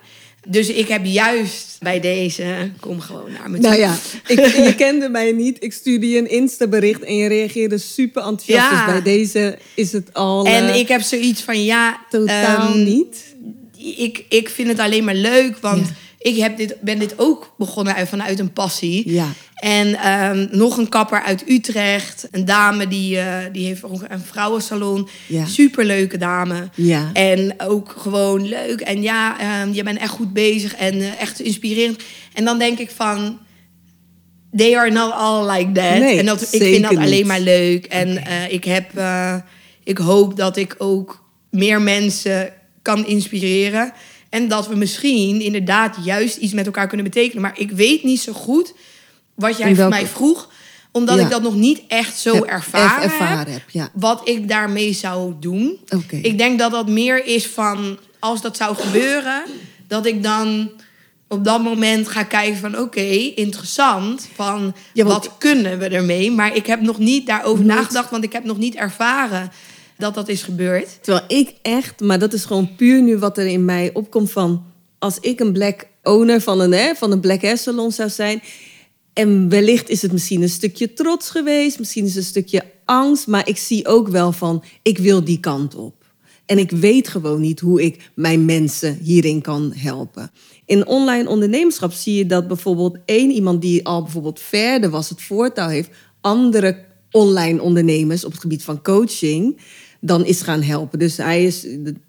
Dus 0.50 0.68
ik 0.68 0.88
heb 0.88 1.04
juist 1.04 1.76
bij 1.80 2.00
deze 2.00 2.70
kom 2.80 3.00
gewoon 3.00 3.32
naar 3.32 3.50
me 3.50 3.58
toe. 3.58 3.68
nou 3.68 3.80
ja, 3.80 3.96
ik, 4.26 4.46
je 4.66 4.74
kende 4.74 5.08
mij 5.08 5.32
niet. 5.32 5.56
Ik 5.60 5.72
stuurde 5.72 6.08
je 6.08 6.18
een 6.18 6.30
Insta-bericht 6.30 7.02
en 7.02 7.16
je 7.16 7.28
reageerde 7.28 7.78
super 7.78 8.22
enthousiast. 8.22 8.70
Ja. 8.70 8.84
Dus 8.84 8.92
bij 8.92 9.02
deze 9.02 9.58
is 9.74 9.92
het 9.92 10.14
al 10.14 10.44
En 10.44 10.68
eh, 10.68 10.78
ik 10.78 10.88
heb 10.88 11.00
zoiets 11.00 11.42
van 11.42 11.64
ja, 11.64 12.00
totaal 12.10 12.68
ehm, 12.68 12.84
niet. 12.84 13.34
Ik, 13.96 14.24
ik 14.28 14.48
vind 14.48 14.68
het 14.68 14.78
alleen 14.78 15.04
maar 15.04 15.14
leuk, 15.14 15.58
want 15.58 15.86
Ja. 15.86 15.94
Ik 16.18 16.36
heb 16.36 16.56
dit, 16.56 16.76
ben 16.80 16.98
dit 16.98 17.18
ook 17.18 17.54
begonnen 17.58 17.94
uit- 17.94 18.08
vanuit 18.08 18.38
een 18.38 18.52
passie. 18.52 19.12
Ja. 19.12 19.26
En 19.54 19.94
ehm, 19.94 20.46
nog 20.50 20.76
een 20.76 20.88
kapper 20.88 21.22
uit 21.22 21.44
Utrecht. 21.48 22.28
Een 22.30 22.44
dame 22.44 22.88
die, 22.88 23.18
eh, 23.18 23.38
die 23.52 23.66
heeft 23.66 23.82
een 23.82 24.20
vrouwensalon. 24.24 25.08
Ja. 25.26 25.46
Superleuke 25.46 26.16
dame. 26.18 26.68
Ja. 26.74 27.10
En 27.12 27.54
ook 27.58 27.94
gewoon 27.98 28.48
leuk. 28.48 28.80
En 28.80 29.02
ja, 29.02 29.40
ehm, 29.40 29.72
je 29.72 29.82
bent 29.82 29.98
echt 29.98 30.10
goed 30.12 30.32
bezig 30.32 30.74
en 30.74 31.00
eh, 31.00 31.20
echt 31.20 31.40
inspirerend. 31.40 32.02
En 32.34 32.44
dan 32.44 32.58
denk 32.58 32.78
ik 32.78 32.90
van... 32.90 33.38
They 34.56 34.76
are 34.78 34.90
not 34.90 35.12
all 35.12 35.50
like 35.50 35.72
that. 35.72 35.98
Nee, 35.98 36.18
en 36.18 36.26
dat, 36.26 36.42
ik 36.50 36.62
vind 36.62 36.82
dat 36.82 36.90
niet. 36.90 37.00
alleen 37.00 37.26
maar 37.26 37.40
leuk. 37.40 37.86
En 37.86 38.24
eh, 38.26 38.52
ik, 38.52 38.64
heb, 38.64 38.90
ik 39.84 39.98
hoop 39.98 40.36
dat 40.36 40.56
ik 40.56 40.74
ook 40.78 41.24
meer 41.50 41.82
mensen 41.82 42.52
kan 42.82 43.06
inspireren. 43.06 43.92
En 44.28 44.48
dat 44.48 44.68
we 44.68 44.74
misschien 44.76 45.40
inderdaad 45.40 45.96
juist 46.04 46.36
iets 46.36 46.52
met 46.52 46.66
elkaar 46.66 46.86
kunnen 46.86 47.06
betekenen. 47.06 47.42
Maar 47.42 47.58
ik 47.58 47.70
weet 47.70 48.02
niet 48.02 48.20
zo 48.20 48.32
goed 48.32 48.74
wat 49.34 49.58
jij 49.58 49.74
van 49.74 49.88
mij 49.88 50.06
vroeg. 50.06 50.48
Omdat 50.92 51.16
Ja. 51.18 51.24
ik 51.24 51.30
dat 51.30 51.42
nog 51.42 51.54
niet 51.54 51.82
echt 51.88 52.18
zo 52.18 52.34
Heb- 52.34 52.44
ervaren, 52.44 53.02
ervaren 53.02 53.52
heb. 53.52 53.62
ja. 53.70 53.88
Wat 53.92 54.28
ik 54.28 54.48
daarmee 54.48 54.92
zou 54.92 55.34
doen. 55.40 55.78
Ik 56.10 56.38
denk 56.38 56.58
dat 56.58 56.70
dat 56.70 56.88
meer 56.88 57.26
is 57.26 57.46
van... 57.46 57.98
Als 58.18 58.40
dat 58.42 58.56
zou 58.56 58.76
gebeuren, 58.76 59.42
dat 59.88 60.06
ik 60.06 60.22
dan 60.22 60.70
op 61.28 61.44
dat 61.44 61.62
moment 61.62 62.08
ga 62.08 62.22
kijken 62.22 62.58
van... 62.58 62.78
Oké, 62.78 63.00
interessant. 63.34 64.28
Van 64.34 64.74
Ja, 64.92 65.04
wat 65.04 65.30
kunnen 65.38 65.78
we 65.78 65.88
ermee? 65.88 66.30
Maar 66.30 66.56
ik 66.56 66.66
heb 66.66 66.80
nog 66.80 66.98
niet 66.98 67.26
daarover 67.26 67.64
Nooit. 67.64 67.78
nagedacht. 67.78 68.10
Want 68.10 68.24
ik 68.24 68.32
heb 68.32 68.44
nog 68.44 68.58
niet 68.58 68.74
ervaren 68.74 69.50
dat 69.98 70.14
dat 70.14 70.28
is 70.28 70.42
gebeurd. 70.42 70.98
Terwijl 71.02 71.24
ik 71.28 71.54
echt, 71.62 72.00
maar 72.00 72.18
dat 72.18 72.32
is 72.32 72.44
gewoon 72.44 72.74
puur 72.76 73.02
nu 73.02 73.18
wat 73.18 73.38
er 73.38 73.46
in 73.46 73.64
mij 73.64 73.90
opkomt 73.92 74.32
van... 74.32 74.64
als 74.98 75.18
ik 75.20 75.40
een 75.40 75.52
black 75.52 75.86
owner 76.02 76.40
van 76.40 76.60
een, 76.60 76.72
hè, 76.72 76.94
van 76.94 77.12
een 77.12 77.20
black 77.20 77.42
hair 77.42 77.58
salon 77.58 77.92
zou 77.92 78.08
zijn... 78.08 78.42
en 79.12 79.48
wellicht 79.48 79.88
is 79.88 80.02
het 80.02 80.12
misschien 80.12 80.42
een 80.42 80.48
stukje 80.48 80.92
trots 80.92 81.30
geweest... 81.30 81.78
misschien 81.78 82.04
is 82.04 82.14
het 82.14 82.18
een 82.18 82.30
stukje 82.30 82.62
angst... 82.84 83.26
maar 83.26 83.48
ik 83.48 83.56
zie 83.56 83.86
ook 83.86 84.08
wel 84.08 84.32
van, 84.32 84.64
ik 84.82 84.98
wil 84.98 85.24
die 85.24 85.40
kant 85.40 85.74
op. 85.74 85.94
En 86.46 86.58
ik 86.58 86.70
weet 86.70 87.08
gewoon 87.08 87.40
niet 87.40 87.60
hoe 87.60 87.82
ik 87.82 88.10
mijn 88.14 88.44
mensen 88.44 88.98
hierin 89.02 89.40
kan 89.40 89.72
helpen. 89.76 90.30
In 90.64 90.86
online 90.86 91.28
ondernemerschap 91.28 91.92
zie 91.92 92.14
je 92.14 92.26
dat 92.26 92.48
bijvoorbeeld 92.48 92.98
één 93.04 93.30
iemand 93.30 93.62
die 93.62 93.86
al 93.86 94.02
bijvoorbeeld 94.02 94.40
verder 94.40 94.90
was, 94.90 95.08
het 95.08 95.22
voortouw 95.22 95.68
heeft, 95.68 95.90
andere 96.20 96.84
online 97.10 97.62
ondernemers 97.62 98.24
op 98.24 98.32
het 98.32 98.40
gebied 98.40 98.62
van 98.62 98.82
coaching 98.82 99.60
dan 100.00 100.24
is 100.24 100.40
gaan 100.42 100.62
helpen. 100.62 100.98
Dus 100.98 101.16
hij 101.16 101.44
is, 101.44 101.62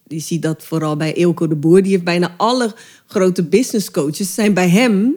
je 0.08 0.20
ziet 0.20 0.42
dat 0.42 0.64
vooral 0.64 0.96
bij 0.98 1.14
Eelco 1.14 1.48
de 1.48 1.56
Boer, 1.56 1.82
die 1.82 1.92
heeft 1.92 2.04
bijna 2.04 2.34
alle 2.38 2.74
grote 3.08 3.44
business 3.44 3.92
coaches 3.92 4.34
zijn 4.34 4.54
bij 4.54 4.70
hem 4.70 5.16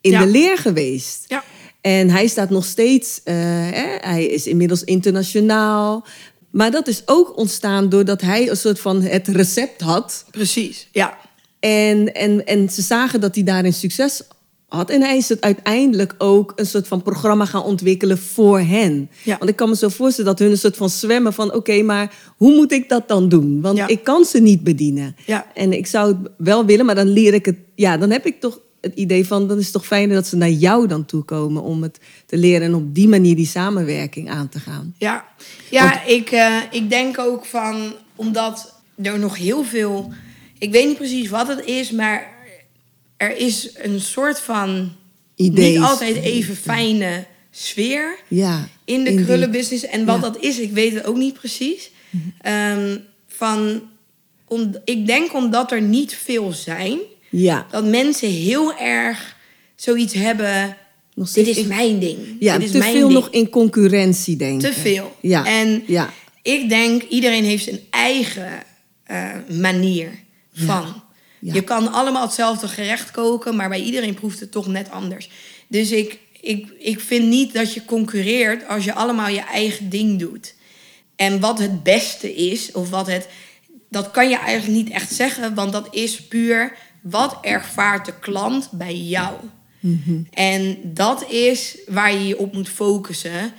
in 0.00 0.10
Ja. 0.10 0.20
de 0.20 0.26
leer 0.30 0.58
geweest. 0.58 1.24
Ja. 1.28 1.44
En 1.80 2.10
hij 2.10 2.26
staat 2.26 2.50
nog 2.50 2.64
steeds, 2.64 3.20
eh, 3.24 3.34
hè, 3.70 3.96
hij 4.00 4.24
is 4.26 4.46
inmiddels 4.46 4.84
internationaal. 4.84 6.06
Maar 6.50 6.70
dat 6.70 6.88
is 6.88 7.02
ook 7.06 7.36
ontstaan 7.36 7.88
doordat 7.88 8.20
hij 8.20 8.50
een 8.50 8.56
soort 8.56 8.80
van 8.80 9.02
het 9.02 9.28
recept 9.28 9.80
had. 9.80 10.24
Precies, 10.30 10.88
ja. 10.92 11.18
En, 11.60 12.14
en, 12.14 12.46
en 12.46 12.68
ze 12.70 12.82
zagen 12.82 13.20
dat 13.20 13.34
hij 13.34 13.44
daarin 13.44 13.72
succes 13.72 14.22
had. 14.68 14.90
En 14.90 15.00
hij 15.00 15.16
is 15.16 15.28
het 15.28 15.40
uiteindelijk 15.40 16.14
ook 16.18 16.52
een 16.56 16.66
soort 16.66 16.88
van 16.88 17.02
programma 17.02 17.44
gaan 17.44 17.62
ontwikkelen 17.62 18.18
voor 18.18 18.60
hen. 18.60 19.10
Ja. 19.22 19.38
Want 19.38 19.50
ik 19.50 19.56
kan 19.56 19.68
me 19.68 19.76
zo 19.76 19.88
voorstellen 19.88 20.30
dat 20.30 20.38
hun 20.38 20.50
een 20.50 20.58
soort 20.58 20.76
van 20.76 20.90
zwemmen 20.90 21.32
van... 21.32 21.54
oké, 21.54 21.82
maar 21.82 22.14
hoe 22.36 22.54
moet 22.54 22.72
ik 22.72 22.88
dat 22.88 23.08
dan 23.08 23.28
doen? 23.28 23.60
Want 23.60 23.76
Ja. 23.76 23.86
ik 23.86 24.04
kan 24.04 24.24
ze 24.24 24.40
niet 24.40 24.62
bedienen. 24.62 25.16
Ja. 25.26 25.46
En 25.54 25.72
ik 25.72 25.86
zou 25.86 26.08
het 26.08 26.30
wel 26.36 26.64
willen, 26.64 26.86
maar 26.86 26.94
dan 26.94 27.08
leer 27.08 27.34
ik 27.34 27.46
het... 27.46 27.56
Ja, 27.74 27.96
dan 27.96 28.10
heb 28.10 28.26
ik 28.26 28.40
toch 28.40 28.60
het 28.80 28.94
idee 28.94 29.26
van... 29.26 29.48
dan 29.48 29.58
is 29.58 29.64
het 29.64 29.72
toch 29.72 29.86
fijner 29.86 30.14
dat 30.14 30.26
ze 30.26 30.36
naar 30.36 30.50
jou 30.50 30.86
dan 30.86 31.04
toe 31.04 31.22
komen... 31.22 31.62
om 31.62 31.82
het 31.82 31.98
te 32.26 32.36
leren 32.36 32.66
en 32.66 32.74
op 32.74 32.94
die 32.94 33.08
manier 33.08 33.36
die 33.36 33.46
samenwerking 33.46 34.30
aan 34.30 34.48
te 34.48 34.58
gaan. 34.60 34.94
Ja, 34.98 35.24
ja 35.70 36.04
ik, 36.04 36.30
eh, 36.30 36.56
ik 36.70 36.90
denk 36.90 37.18
ook 37.18 37.44
van, 37.44 37.92
omdat 38.16 38.74
er 39.02 39.18
nog 39.18 39.36
heel 39.36 39.64
veel, 39.64 40.12
ik 40.58 40.72
weet 40.72 40.86
niet 40.86 40.96
precies 40.96 41.28
wat 41.28 41.48
het 41.48 41.64
is, 41.64 41.90
maar 41.90 42.36
er 43.18 43.36
is 43.36 43.70
een 43.74 44.00
soort 44.00 44.40
van 44.40 44.92
Ideeën. 45.34 45.72
niet 45.80 45.88
altijd 45.88 46.16
even 46.16 46.56
fijne 46.56 47.24
sfeer 47.50 48.18
Ja. 48.28 48.68
in 48.84 49.04
de 49.04 49.14
die- 49.14 49.24
krullenbusiness. 49.24 49.84
En 49.86 50.04
wat 50.04 50.14
ja. 50.16 50.20
dat 50.22 50.38
is, 50.42 50.58
ik 50.58 50.72
weet 50.72 50.94
het 50.94 51.04
ook 51.04 51.16
niet 51.16 51.34
precies. 51.34 51.90
Ehm, 52.40 52.96
van, 53.28 53.82
om, 54.46 54.74
ik 54.84 55.06
denk 55.06 55.34
omdat 55.34 55.72
er 55.72 55.82
niet 55.82 56.14
veel 56.14 56.52
zijn, 56.52 56.98
Ja. 57.30 57.66
dat 57.70 57.84
mensen 57.84 58.28
heel 58.30 58.76
erg 58.78 59.36
zoiets 59.76 60.14
hebben. 60.14 60.76
Nog 61.14 61.30
Dit 61.32 61.46
is 61.46 61.56
in- 61.56 61.68
mijn 61.68 61.98
ding. 61.98 62.18
Ja, 62.40 62.54
dit 62.54 62.64
is 62.66 62.70
te 62.70 62.78
mijn 62.78 62.92
veel 62.92 63.08
ding. 63.08 63.20
nog 63.20 63.28
in 63.30 63.48
concurrentie 63.48 64.36
denken. 64.36 64.70
Te 64.72 64.80
veel. 64.80 65.16
Ja. 65.20 65.44
En 65.46 65.82
ja. 65.86 66.12
ik 66.42 66.68
denk, 66.68 67.02
iedereen 67.02 67.44
heeft 67.44 67.64
zijn 67.64 67.80
eigen 67.90 68.48
eh, 69.04 69.30
manier 69.58 70.10
van. 70.52 71.02
Ja. 71.40 71.54
Je 71.54 71.62
kan 71.62 71.92
allemaal 71.92 72.22
hetzelfde 72.22 72.68
gerecht 72.68 73.10
koken, 73.10 73.56
maar 73.56 73.68
bij 73.68 73.82
iedereen 73.82 74.14
proeft 74.14 74.40
het 74.40 74.52
toch 74.52 74.66
net 74.66 74.90
anders. 74.90 75.30
Dus 75.68 75.90
ik, 75.90 76.18
ik, 76.40 76.68
ik 76.78 77.00
vind 77.00 77.28
niet 77.28 77.52
dat 77.52 77.74
je 77.74 77.84
concurreert 77.84 78.68
als 78.68 78.84
je 78.84 78.94
allemaal 78.94 79.28
je 79.28 79.44
eigen 79.44 79.88
ding 79.88 80.18
doet. 80.18 80.54
En 81.16 81.40
wat 81.40 81.58
het 81.58 81.82
beste 81.82 82.34
is, 82.34 82.72
of 82.72 82.90
wat 82.90 83.06
het. 83.06 83.28
Dat 83.90 84.10
kan 84.10 84.28
je 84.28 84.36
eigenlijk 84.38 84.84
niet 84.84 84.94
echt 84.94 85.12
zeggen, 85.14 85.54
want 85.54 85.72
dat 85.72 85.88
is 85.90 86.22
puur 86.22 86.76
wat 87.02 87.38
ervaart 87.40 88.06
de 88.06 88.18
klant 88.18 88.70
bij 88.70 88.96
jou. 88.96 89.34
En 90.30 90.78
dat 90.84 91.30
is 91.30 91.78
waar 91.86 92.12
je 92.12 92.26
je 92.26 92.38
op 92.38 92.52
moet 92.52 92.68
focussen. 92.68 93.52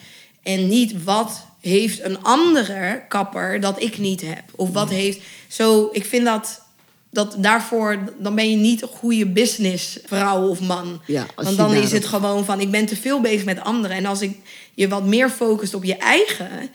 En 0.43 0.67
niet 0.67 1.03
wat 1.03 1.45
heeft 1.61 2.03
een 2.03 2.23
andere 2.23 3.03
kapper 3.07 3.59
dat 3.59 3.81
ik 3.81 3.97
niet 3.97 4.21
heb. 4.21 4.43
Of 4.55 4.71
wat 4.71 4.89
heeft. 4.89 5.19
Zo, 5.47 5.89
ik 5.91 6.05
vind 6.05 6.25
dat. 6.25 6.67
Dat 7.11 7.35
daarvoor, 7.37 7.99
dan 8.17 8.35
ben 8.35 8.49
je 8.51 8.57
niet 8.57 8.81
een 8.81 8.87
goede 8.87 9.25
businessvrouw 9.25 10.47
of 10.47 10.59
man. 10.59 11.01
Ja, 11.05 11.25
Want 11.35 11.57
dan 11.57 11.73
is 11.73 11.91
het 11.91 12.05
gewoon 12.05 12.45
van, 12.45 12.59
ik 12.59 12.71
ben 12.71 12.85
te 12.85 12.95
veel 12.95 13.21
bezig 13.21 13.45
met 13.45 13.61
anderen. 13.61 13.97
En 13.97 14.05
als 14.05 14.21
ik 14.21 14.37
je 14.73 14.87
wat 14.87 15.05
meer 15.05 15.29
focust 15.29 15.73
op 15.73 15.83
je 15.83 15.97
eigen 15.97 16.69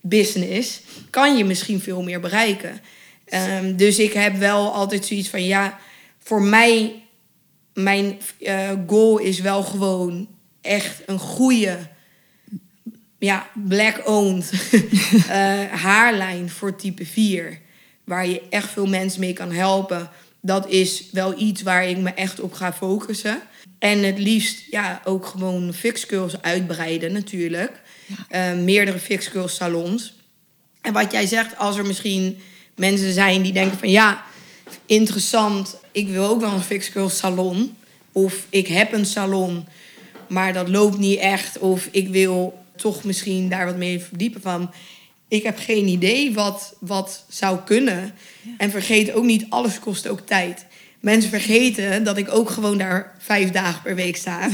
business, 0.00 0.80
kan 1.10 1.36
je 1.36 1.44
misschien 1.44 1.80
veel 1.80 2.02
meer 2.02 2.20
bereiken. 2.20 2.80
Ehm, 3.24 3.76
dus 3.76 3.98
ik 3.98 4.12
heb 4.12 4.36
wel 4.36 4.72
altijd 4.72 5.06
zoiets 5.06 5.28
van, 5.28 5.44
ja, 5.44 5.78
voor 6.18 6.42
mij, 6.42 7.02
mijn 7.74 8.18
eh, 8.40 8.70
goal 8.86 9.18
is 9.18 9.40
wel 9.40 9.62
gewoon 9.62 10.28
echt 10.60 11.02
een 11.06 11.18
goede, 11.18 11.78
ja, 13.18 13.46
black-owned 13.54 14.52
eh, 15.28 15.64
haarlijn 15.64 16.50
voor 16.50 16.76
type 16.76 17.06
4. 17.06 17.60
Waar 18.10 18.28
je 18.28 18.42
echt 18.48 18.70
veel 18.70 18.86
mensen 18.86 19.20
mee 19.20 19.32
kan 19.32 19.52
helpen. 19.52 20.10
Dat 20.40 20.68
is 20.68 21.04
wel 21.12 21.38
iets 21.38 21.62
waar 21.62 21.88
ik 21.88 21.98
me 21.98 22.10
echt 22.10 22.40
op 22.40 22.52
ga 22.52 22.72
focussen. 22.72 23.42
En 23.78 24.02
het 24.02 24.18
liefst 24.18 24.62
ja, 24.70 25.00
ook 25.04 25.26
gewoon 25.26 25.72
fix 25.74 26.06
curls 26.06 26.42
uitbreiden 26.42 27.12
natuurlijk. 27.12 27.80
Eh, 28.28 28.52
meerdere 28.52 28.98
fix 28.98 29.30
curls 29.30 29.54
salons. 29.54 30.14
En 30.80 30.92
wat 30.92 31.12
jij 31.12 31.26
zegt, 31.26 31.56
als 31.58 31.76
er 31.76 31.86
misschien 31.86 32.38
mensen 32.76 33.12
zijn 33.12 33.42
die 33.42 33.52
denken 33.52 33.78
van 33.78 33.90
ja, 33.90 34.24
interessant, 34.86 35.76
ik 35.92 36.08
wil 36.08 36.24
ook 36.24 36.40
wel 36.40 36.52
een 36.52 36.62
fix 36.62 36.90
curls 36.90 37.18
salon. 37.18 37.76
Of 38.12 38.46
ik 38.48 38.66
heb 38.66 38.92
een 38.92 39.06
salon, 39.06 39.66
maar 40.28 40.52
dat 40.52 40.68
loopt 40.68 40.98
niet 40.98 41.18
echt. 41.18 41.58
Of 41.58 41.88
ik 41.90 42.08
wil 42.08 42.64
toch 42.76 43.04
misschien 43.04 43.48
daar 43.48 43.66
wat 43.66 43.76
mee 43.76 44.00
verdiepen 44.00 44.40
van. 44.40 44.70
Ik 45.30 45.42
heb 45.42 45.58
geen 45.58 45.86
idee 45.88 46.34
wat, 46.34 46.74
wat 46.80 47.24
zou 47.28 47.58
kunnen. 47.64 48.12
En 48.58 48.70
vergeet 48.70 49.12
ook 49.12 49.24
niet, 49.24 49.46
alles 49.48 49.78
kost 49.78 50.08
ook 50.08 50.20
tijd. 50.20 50.66
Mensen 51.00 51.30
vergeten 51.30 52.04
dat 52.04 52.16
ik 52.16 52.34
ook 52.34 52.50
gewoon 52.50 52.78
daar 52.78 53.14
vijf 53.18 53.50
dagen 53.50 53.82
per 53.82 53.94
week 53.94 54.16
sta. 54.16 54.48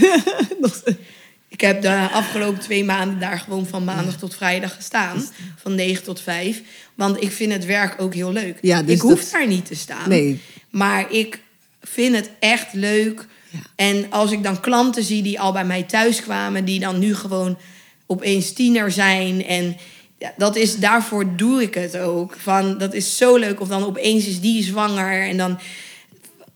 Ik 1.49 1.61
heb 1.61 1.83
de 1.83 2.09
afgelopen 2.13 2.61
twee 2.61 2.85
maanden 2.85 3.19
daar 3.21 3.39
gewoon 3.39 3.67
van 3.67 3.85
maandag 3.85 4.17
tot 4.19 4.35
vrijdag 4.35 4.75
gestaan. 4.75 5.29
Van 5.57 5.75
9 5.75 6.05
tot 6.05 6.21
5. 6.21 6.63
Want 6.95 7.23
ik 7.23 7.33
vind 7.33 7.53
het 7.53 7.65
werk 7.65 8.01
ook 8.03 8.15
heel 8.15 8.33
leuk. 8.33 8.59
Ja, 8.61 8.83
dus 8.83 8.95
ik 8.95 9.01
hoef 9.01 9.21
dat- 9.21 9.31
daar 9.31 9.47
niet 9.47 9.67
te 9.67 9.75
staan. 9.75 10.09
Nee. 10.09 10.41
Maar 10.71 11.13
ik 11.13 11.41
vind 11.83 12.15
het 12.15 12.31
echt 12.39 12.73
leuk. 12.73 13.27
Ja. 13.51 13.59
En 13.77 14.07
als 14.11 14.31
ik 14.33 14.43
dan 14.43 14.61
klanten 14.61 15.03
zie 15.03 15.23
die 15.23 15.41
al 15.41 15.53
bij 15.53 15.65
mij 15.65 15.83
thuis 15.83 16.23
kwamen, 16.23 16.65
die 16.65 16.81
dan 16.81 16.99
nu 16.99 17.15
gewoon 17.15 17.59
opeens 18.07 18.53
tiener 18.53 18.91
zijn. 18.93 19.45
En 19.47 19.77
ja, 20.19 20.35
dat 20.37 20.57
is, 20.57 20.77
daarvoor 20.77 21.37
doe 21.37 21.63
ik 21.63 21.75
het 21.75 21.99
ook. 21.99 22.37
Van, 22.39 22.79
dat 22.79 22.95
is 22.95 23.17
zo 23.17 23.37
leuk. 23.37 23.61
Of 23.61 23.69
dan 23.69 23.85
opeens 23.85 24.27
is 24.27 24.41
die 24.41 24.63
zwanger. 24.63 25.23
En 25.23 25.37
dan, 25.37 25.59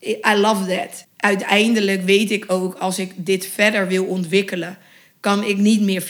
I 0.03 0.35
love 0.37 0.67
that. 0.67 1.07
Uiteindelijk 1.17 2.05
weet 2.05 2.31
ik 2.31 2.45
ook, 2.49 2.75
als 2.75 2.99
ik 2.99 3.13
dit 3.17 3.47
verder 3.47 3.89
wil 3.89 4.05
ontwikkelen, 4.05 4.79
kan 5.21 5.45
ik 5.45 5.57
niet 5.57 5.81
meer 5.81 6.03
24-7 6.03 6.07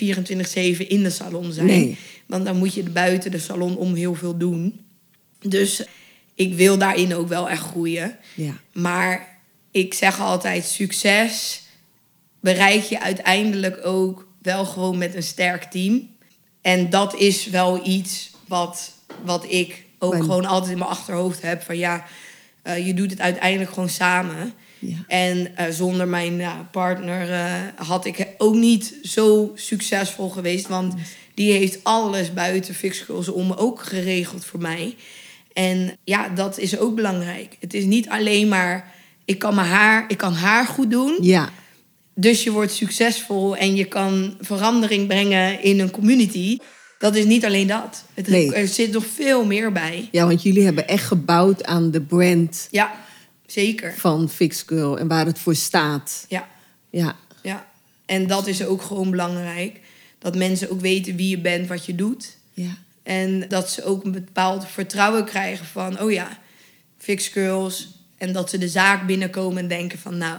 in 0.87 1.03
de 1.03 1.11
salon 1.11 1.53
zijn. 1.53 1.67
Nee. 1.67 1.99
Want 2.27 2.45
dan 2.45 2.57
moet 2.57 2.75
je 2.75 2.83
buiten 2.83 3.31
de 3.31 3.39
salon 3.39 3.77
om 3.77 3.95
heel 3.95 4.15
veel 4.15 4.37
doen. 4.37 4.81
Dus 5.41 5.85
ik 6.35 6.55
wil 6.55 6.79
daarin 6.79 7.15
ook 7.15 7.29
wel 7.29 7.49
echt 7.49 7.63
groeien. 7.63 8.17
Ja. 8.35 8.61
Maar 8.73 9.39
ik 9.71 9.95
zeg 9.95 10.21
altijd: 10.21 10.65
succes 10.65 11.63
bereik 12.41 12.83
je 12.83 13.01
uiteindelijk 13.01 13.87
ook 13.87 14.29
wel 14.43 14.65
gewoon 14.65 14.99
met 14.99 15.15
een 15.15 15.23
sterk 15.23 15.63
team. 15.63 16.09
En 16.61 16.91
dat 16.91 17.15
is 17.15 17.47
wel 17.47 17.87
iets 17.87 18.31
wat, 18.47 18.93
wat 19.25 19.45
ik 19.49 19.85
ook 19.99 20.15
gewoon 20.15 20.45
altijd 20.47 20.73
in 20.73 20.79
mijn 20.79 20.91
achterhoofd 20.91 21.43
heb: 21.43 21.63
van 21.63 21.79
ja, 21.79 22.05
eh, 22.63 22.87
je 22.87 22.95
doet 22.95 23.11
het 23.11 23.21
uiteindelijk 23.21 23.71
gewoon 23.73 23.89
samen. 23.89 24.53
Ja. 24.79 24.97
En 25.07 25.57
eh, 25.57 25.67
zonder 25.71 26.09
mijn 26.09 26.43
partner 26.71 27.33
eh, 27.33 27.87
had 27.87 28.05
ik 28.05 28.27
ook 28.39 28.55
niet 28.55 28.95
zo 29.03 29.53
succesvol 29.55 30.29
geweest. 30.29 30.69
Want 30.69 30.95
die 31.35 31.53
heeft 31.53 31.79
alles 31.83 32.33
buiten 32.33 32.75
fixcurls 32.75 33.29
om 33.29 33.53
ook 33.53 33.83
geregeld 33.83 34.45
voor 34.45 34.61
mij. 34.61 34.97
En 35.53 35.97
ja, 36.05 36.29
dat 36.29 36.59
is 36.59 36.79
ook 36.79 36.95
belangrijk. 36.95 37.57
Het 37.61 37.75
is 37.75 37.85
niet 37.85 38.09
alleen 38.09 38.49
maar, 38.49 38.93
ik 39.25 39.39
kan, 39.39 39.55
mijn 39.55 39.67
haar, 39.67 40.05
ik 40.09 40.17
kan 40.17 40.33
haar 40.33 40.67
goed 40.67 40.91
doen. 40.91 41.19
Ja. 41.21 41.51
Dus 42.21 42.43
je 42.45 42.51
wordt 42.51 42.73
succesvol 42.73 43.57
en 43.57 43.77
je 43.77 43.85
kan 43.85 44.37
verandering 44.41 45.07
brengen 45.07 45.63
in 45.63 45.81
een 45.81 45.91
community. 45.91 46.59
Dat 46.99 47.15
is 47.15 47.25
niet 47.25 47.45
alleen 47.45 47.67
dat. 47.67 48.05
Het, 48.15 48.29
Nee. 48.29 48.55
Er 48.55 48.69
zit 48.69 48.93
nog 48.93 49.05
veel 49.15 49.45
meer 49.45 49.73
bij. 49.73 50.09
ja, 50.11 50.27
want 50.27 50.43
jullie 50.43 50.65
hebben 50.65 50.89
echt 50.89 51.05
gebouwd 51.05 51.65
aan 51.65 51.91
de 51.91 52.01
brand 52.01 52.69
Ja, 52.71 52.95
zeker. 53.47 53.95
van 53.97 54.29
Fix 54.29 54.63
Girl 54.67 54.99
en 54.99 55.09
waar 55.09 55.27
het 55.27 55.39
voor 55.39 55.55
staat. 55.55 56.25
Ja. 56.29 56.49
Ja. 56.91 57.17
Ja, 57.43 57.67
en 58.07 58.27
dat 58.27 58.47
is 58.47 58.65
ook 58.65 58.83
gewoon 58.83 59.11
belangrijk. 59.11 59.81
Dat 60.19 60.37
mensen 60.37 60.71
ook 60.71 60.81
weten 60.81 61.17
wie 61.17 61.29
je 61.29 61.39
bent, 61.39 61.69
wat 61.69 61.87
je 61.87 61.95
doet. 61.95 62.37
Ja. 62.53 62.77
En 63.03 63.45
dat 63.49 63.71
ze 63.71 63.85
ook 63.85 64.05
een 64.05 64.13
bepaald 64.13 64.67
vertrouwen 64.69 65.25
krijgen 65.25 65.67
van... 65.67 66.01
oh 66.01 66.13
ja, 66.13 66.39
fix 66.99 67.29
girls. 67.29 67.89
En 68.19 68.33
dat 68.33 68.51
ze 68.51 68.59
de 68.59 68.69
zaak 68.69 69.07
binnenkomen 69.07 69.63
en 69.63 69.69
denken 69.69 69.99
van... 69.99 70.19
nou, 70.19 70.39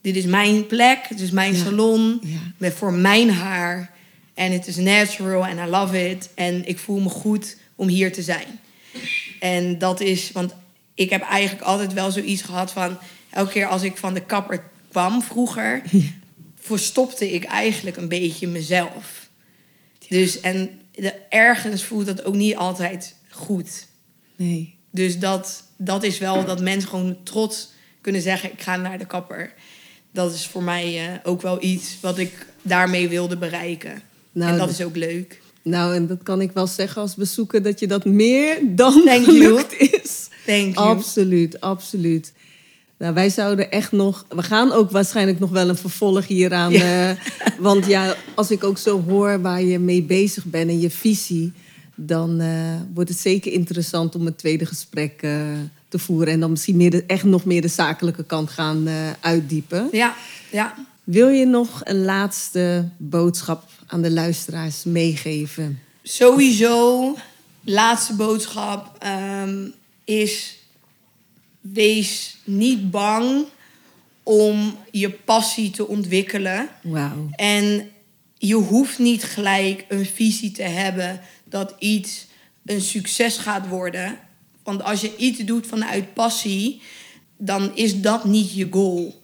dit 0.00 0.16
is 0.16 0.24
mijn 0.24 0.66
plek, 0.66 0.98
het 1.08 1.20
is 1.20 1.30
mijn 1.30 1.54
Ja. 1.54 1.64
salon... 1.64 2.20
Ja. 2.22 2.38
met 2.56 2.74
voor 2.74 2.92
mijn 2.92 3.30
haar. 3.30 3.96
En 4.34 4.52
het 4.52 4.66
is 4.66 4.76
natural 4.76 5.46
en 5.46 5.58
I 5.58 5.70
love 5.70 6.10
it. 6.10 6.28
En 6.34 6.66
ik 6.68 6.78
voel 6.78 7.00
me 7.00 7.08
goed 7.08 7.56
om 7.74 7.88
hier 7.88 8.12
te 8.12 8.22
zijn. 8.22 8.60
En 9.40 9.78
dat 9.78 10.00
is, 10.00 10.32
want 10.32 10.54
ik 10.94 11.10
heb 11.10 11.22
eigenlijk 11.22 11.66
altijd 11.66 11.92
wel 11.92 12.10
zoiets 12.10 12.42
gehad 12.42 12.72
van... 12.72 12.98
elke 13.30 13.52
keer 13.52 13.66
als 13.66 13.82
ik 13.82 13.96
van 13.96 14.14
de 14.14 14.22
kapper 14.24 14.62
kwam 14.90 15.22
vroeger... 15.22 15.82
verstopte 16.60 17.32
ik 17.32 17.44
eigenlijk 17.44 17.96
een 17.96 18.08
beetje 18.08 18.46
mezelf. 18.48 19.28
Dus, 20.08 20.40
en 20.40 20.80
de, 20.94 21.14
ergens 21.28 21.84
voelt 21.84 22.06
dat 22.06 22.24
ook 22.24 22.34
niet 22.34 22.56
altijd 22.56 23.14
goed. 23.28 23.86
Nee. 24.36 24.76
Dus 24.90 25.18
dat, 25.18 25.64
dat 25.76 26.02
is 26.02 26.18
wel 26.18 26.44
dat 26.44 26.60
mensen 26.60 26.88
gewoon 26.88 27.16
trots 27.22 27.70
kunnen 28.00 28.22
zeggen... 28.22 28.52
ik 28.52 28.60
ga 28.60 28.76
naar 28.76 28.98
de 28.98 29.06
kapper. 29.06 29.52
Dat 30.12 30.34
is 30.34 30.46
voor 30.46 30.62
mij 30.62 31.06
eh, 31.06 31.14
ook 31.22 31.42
wel 31.42 31.62
iets 31.64 31.98
wat 32.00 32.18
ik 32.18 32.46
daarmee 32.62 33.08
wilde 33.08 33.36
bereiken. 33.36 34.02
Nou, 34.32 34.52
en 34.52 34.58
dat 34.58 34.66
dat- 34.68 34.78
is 34.78 34.84
ook 34.84 34.96
leuk. 34.96 35.40
Nou, 35.62 35.94
en 35.94 36.06
dat 36.06 36.22
kan 36.22 36.40
ik 36.40 36.50
wel 36.52 36.66
zeggen 36.66 37.02
als 37.02 37.14
bezoeker 37.14 37.62
dat 37.62 37.80
je 37.80 37.86
dat 37.86 38.04
meer 38.04 38.58
dan 38.62 38.92
Thank 39.04 39.26
you. 39.26 39.38
gelukt 39.38 39.78
is. 40.04 40.28
Thank 40.46 40.74
you. 40.74 40.88
Absoluut, 40.88 41.60
absoluut. 41.60 42.32
Nou, 42.98 43.14
wij 43.14 43.28
zouden 43.30 43.70
echt 43.70 43.92
nog. 43.92 44.26
We 44.28 44.42
gaan 44.42 44.72
ook 44.72 44.90
waarschijnlijk 44.90 45.38
nog 45.38 45.50
wel 45.50 45.68
een 45.68 45.76
vervolg 45.76 46.26
hieraan. 46.26 46.72
Ja. 46.72 47.10
eh, 47.10 47.16
want 47.58 47.86
ja, 47.86 48.14
als 48.34 48.50
ik 48.50 48.64
ook 48.64 48.78
zo 48.78 49.02
hoor 49.08 49.40
waar 49.40 49.62
je 49.62 49.78
mee 49.78 50.02
bezig 50.02 50.44
bent 50.44 50.70
en 50.70 50.80
je 50.80 50.90
visie. 50.90 51.52
dan 51.94 52.40
eh, 52.40 52.74
wordt 52.94 53.10
het 53.10 53.18
zeker 53.18 53.52
interessant 53.52 54.14
om 54.14 54.26
een 54.26 54.36
tweede 54.36 54.66
gesprek 54.66 55.22
eh, 55.22 55.32
te 55.88 55.98
voeren. 55.98 56.32
En 56.32 56.40
dan 56.40 56.50
misschien 56.50 56.76
meer 56.76 56.90
de, 56.90 57.04
echt 57.06 57.24
nog 57.24 57.44
meer 57.44 57.60
de 57.60 57.68
zakelijke 57.68 58.24
kant 58.24 58.50
gaan 58.50 58.86
eh, 58.86 58.94
uitdiepen. 59.20 59.88
Ja, 59.92 60.14
ja. 60.50 60.74
Wil 61.04 61.28
je 61.28 61.46
nog 61.46 61.80
een 61.84 62.04
laatste 62.04 62.88
boodschap 62.96 63.64
aan 63.86 64.02
de 64.02 64.10
luisteraars 64.10 64.84
meegeven? 64.84 65.80
Sowieso, 66.02 67.16
laatste 67.64 68.14
boodschap 68.14 68.96
ehm, 68.98 69.66
is: 70.04 70.58
wees 71.60 72.36
niet 72.44 72.90
bang 72.90 73.46
om 74.22 74.76
je 74.90 75.10
passie 75.10 75.70
te 75.70 75.86
ontwikkelen. 75.86 76.68
Wauw. 76.82 77.28
En 77.30 77.90
je 78.38 78.54
hoeft 78.54 78.98
niet 78.98 79.24
gelijk 79.24 79.84
een 79.88 80.06
visie 80.06 80.52
te 80.52 80.62
hebben 80.62 81.20
dat 81.44 81.74
iets 81.78 82.26
een 82.64 82.80
succes 82.80 83.36
gaat 83.36 83.68
worden. 83.68 84.18
Want 84.68 84.82
als 84.82 85.00
je 85.00 85.16
iets 85.16 85.38
doet 85.38 85.66
vanuit 85.66 86.14
passie, 86.14 86.80
dan 87.36 87.76
is 87.76 88.00
dat 88.00 88.24
niet 88.24 88.54
je 88.54 88.68
goal. 88.70 89.20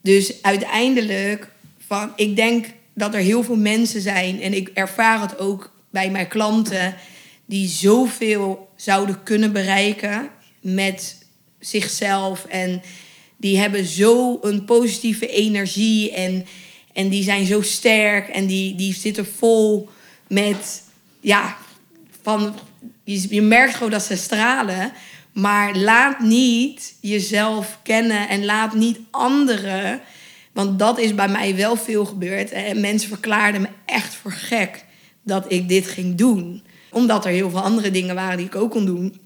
Dus 0.00 0.42
uiteindelijk, 0.42 1.50
van, 1.86 2.12
ik 2.16 2.36
denk 2.36 2.66
dat 2.92 3.14
er 3.14 3.20
heel 3.20 3.42
veel 3.42 3.56
mensen 3.56 4.00
zijn, 4.00 4.40
en 4.42 4.52
ik 4.52 4.70
ervaar 4.74 5.20
het 5.20 5.38
ook 5.38 5.72
bij 5.90 6.10
mijn 6.10 6.28
klanten, 6.28 6.94
die 7.46 7.68
zoveel 7.68 8.68
zouden 8.76 9.22
kunnen 9.22 9.52
bereiken 9.52 10.30
met 10.60 11.26
zichzelf. 11.58 12.44
En 12.44 12.82
die 13.36 13.58
hebben 13.58 13.84
zo 13.84 14.38
een 14.42 14.64
positieve 14.64 15.28
energie 15.28 16.12
en, 16.12 16.46
en 16.92 17.08
die 17.08 17.22
zijn 17.22 17.46
zo 17.46 17.62
sterk 17.62 18.28
en 18.28 18.46
die, 18.46 18.74
die 18.74 18.94
zitten 18.94 19.26
vol 19.26 19.88
met, 20.28 20.82
ja, 21.20 21.56
van, 22.22 22.54
je, 23.04 23.34
je 23.34 23.42
merkt 23.42 23.74
gewoon 23.74 23.90
dat 23.90 24.02
ze 24.02 24.16
stralen. 24.16 24.92
Maar 25.32 25.76
laat 25.76 26.20
niet 26.20 26.94
jezelf 27.00 27.78
kennen 27.82 28.28
en 28.28 28.44
laat 28.44 28.74
niet 28.74 28.98
anderen. 29.10 30.00
Want 30.52 30.78
dat 30.78 30.98
is 30.98 31.14
bij 31.14 31.28
mij 31.28 31.56
wel 31.56 31.76
veel 31.76 32.04
gebeurd. 32.04 32.50
En 32.50 32.80
mensen 32.80 33.08
verklaarden 33.08 33.60
me 33.60 33.68
echt 33.86 34.14
voor 34.14 34.32
gek 34.32 34.84
dat 35.22 35.52
ik 35.52 35.68
dit 35.68 35.86
ging 35.86 36.14
doen. 36.14 36.62
Omdat 36.90 37.24
er 37.24 37.30
heel 37.30 37.50
veel 37.50 37.60
andere 37.60 37.90
dingen 37.90 38.14
waren 38.14 38.36
die 38.36 38.46
ik 38.46 38.54
ook 38.54 38.70
kon 38.70 38.86
doen. 38.86 39.20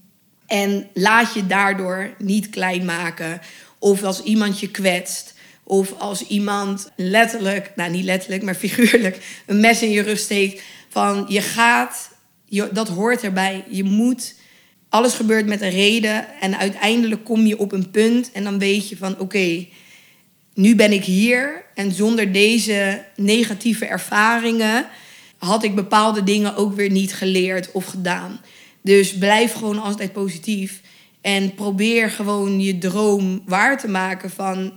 En 0.46 0.88
laat 0.94 1.34
je 1.34 1.46
daardoor 1.46 2.14
niet 2.18 2.50
klein 2.50 2.84
maken. 2.84 3.40
Of 3.78 4.02
als 4.02 4.22
iemand 4.22 4.60
je 4.60 4.70
kwetst. 4.70 5.34
Of 5.64 5.98
als 5.98 6.26
iemand 6.26 6.90
letterlijk, 6.96 7.72
nou 7.76 7.90
niet 7.90 8.04
letterlijk, 8.04 8.42
maar 8.42 8.54
figuurlijk, 8.54 9.42
een 9.46 9.60
mes 9.60 9.82
in 9.82 9.90
je 9.90 10.02
rug 10.02 10.18
steekt. 10.18 10.62
Van 10.88 11.24
je 11.28 11.40
gaat, 11.40 12.10
je, 12.48 12.68
dat 12.72 12.88
hoort 12.88 13.22
erbij. 13.22 13.64
Je 13.68 13.84
moet, 13.84 14.34
alles 14.88 15.14
gebeurt 15.14 15.46
met 15.46 15.60
een 15.60 15.70
reden. 15.70 16.40
En 16.40 16.58
uiteindelijk 16.58 17.24
kom 17.24 17.46
je 17.46 17.58
op 17.58 17.72
een 17.72 17.90
punt 17.90 18.32
en 18.32 18.44
dan 18.44 18.58
weet 18.58 18.88
je 18.88 18.96
van 18.96 19.18
oké, 19.18 19.66
nu 20.54 20.74
ben 20.74 20.92
ik 20.92 21.04
hier. 21.04 21.64
En 21.74 21.92
zonder 21.92 22.32
deze 22.32 23.04
negatieve 23.16 23.86
ervaringen 23.86 24.86
had 25.38 25.64
ik 25.64 25.74
bepaalde 25.74 26.22
dingen 26.22 26.56
ook 26.56 26.74
weer 26.74 26.90
niet 26.90 27.14
geleerd 27.14 27.72
of 27.72 27.84
gedaan. 27.84 28.40
Dus 28.82 29.18
blijf 29.18 29.52
gewoon 29.52 29.82
altijd 29.82 30.12
positief. 30.12 30.80
En 31.20 31.54
probeer 31.54 32.10
gewoon 32.10 32.60
je 32.60 32.78
droom 32.78 33.42
waar 33.46 33.78
te 33.78 33.88
maken 33.88 34.30
van 34.30 34.72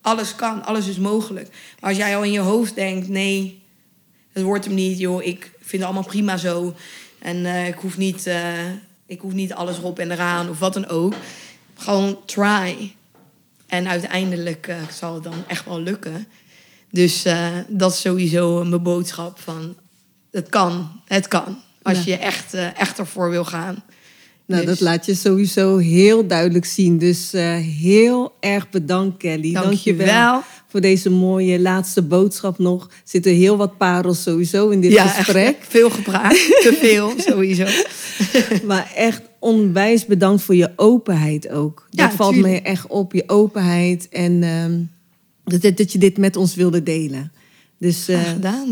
alles 0.00 0.34
kan, 0.34 0.64
alles 0.64 0.88
is 0.88 0.98
mogelijk. 0.98 1.48
Maar 1.80 1.90
als 1.90 1.98
jij 1.98 2.16
al 2.16 2.22
in 2.22 2.32
je 2.32 2.40
hoofd 2.40 2.74
denkt, 2.74 3.08
nee, 3.08 3.62
het 4.32 4.42
wordt 4.42 4.64
hem 4.64 4.74
niet, 4.74 4.98
joh, 4.98 5.24
ik 5.24 5.50
vind 5.72 5.82
het 5.82 5.92
allemaal 5.92 6.10
prima 6.10 6.36
zo. 6.36 6.74
En 7.18 7.46
eh, 7.46 7.66
ik, 7.68 7.74
hoef 7.74 7.96
niet, 7.96 8.26
eh, 8.26 8.70
ik 9.06 9.20
hoef 9.20 9.32
niet 9.32 9.52
alles 9.52 9.78
erop 9.78 9.98
en 9.98 10.10
eraan 10.10 10.48
of 10.48 10.58
wat 10.58 10.74
dan 10.74 10.88
ook. 10.88 11.14
Gewoon 11.76 12.18
try. 12.26 12.94
En 13.66 13.88
uiteindelijk 13.88 14.66
eh, 14.68 14.76
zal 14.92 15.14
het 15.14 15.22
dan 15.22 15.44
echt 15.46 15.64
wel 15.64 15.80
lukken. 15.80 16.26
Dus 16.90 17.24
dat 17.68 17.92
is 17.92 18.00
sowieso 18.00 18.64
mijn 18.64 18.82
boodschap 18.82 19.40
van... 19.40 19.76
Het 20.30 20.48
kan, 20.48 21.00
het 21.04 21.28
kan. 21.28 21.62
Als 21.82 22.04
Ja. 22.04 22.12
je 22.12 22.18
echt, 22.20 22.54
echt 22.54 22.98
ervoor 22.98 23.30
wil 23.30 23.44
gaan. 23.44 23.82
Nou, 24.46 24.60
Dus- 24.66 24.70
dat 24.78 24.80
laat 24.88 25.06
je 25.06 25.14
sowieso 25.14 25.76
heel 25.76 26.26
duidelijk 26.26 26.64
zien. 26.64 26.98
Dus 26.98 27.32
eh, 27.32 27.56
heel 27.56 28.32
erg 28.40 28.70
bedankt, 28.70 29.16
Kelly. 29.16 29.52
Dank 29.52 29.72
je 29.72 29.94
wel 29.94 30.42
voor 30.68 30.80
deze 30.80 31.10
mooie 31.10 31.60
laatste 31.60 32.02
boodschap 32.02 32.58
nog. 32.58 32.84
Er 32.84 32.90
zitten 33.04 33.32
heel 33.32 33.56
wat 33.56 33.76
parels 33.76 34.22
sowieso 34.22 34.68
in 34.68 34.80
dit 34.80 34.92
ja, 34.92 35.06
gesprek. 35.06 35.56
echt 35.58 35.68
veel 35.76 35.90
gepraat. 35.90 36.30
Te 36.34 36.78
veel, 36.80 37.12
sowieso. 37.30 37.64
Maar 38.66 38.92
echt 38.96 39.22
onwijs 39.38 40.06
bedankt 40.06 40.42
voor 40.42 40.54
je 40.54 40.70
openheid 40.76 41.48
ook. 41.48 41.86
Ja, 41.90 42.06
dat 42.06 42.16
valt 42.16 42.32
tuurlijk. 42.34 42.54
me 42.54 42.60
echt 42.60 42.86
op, 42.86 43.12
je 43.12 43.24
openheid. 43.26 44.08
En 44.08 44.42
ehm, 44.42 44.80
dat, 45.60 45.76
dat 45.76 45.92
je 45.92 45.98
dit 45.98 46.18
met 46.18 46.36
ons 46.36 46.54
wilde 46.54 46.82
delen. 46.82 47.32
Dus 47.78 48.08
eh, 48.08 48.20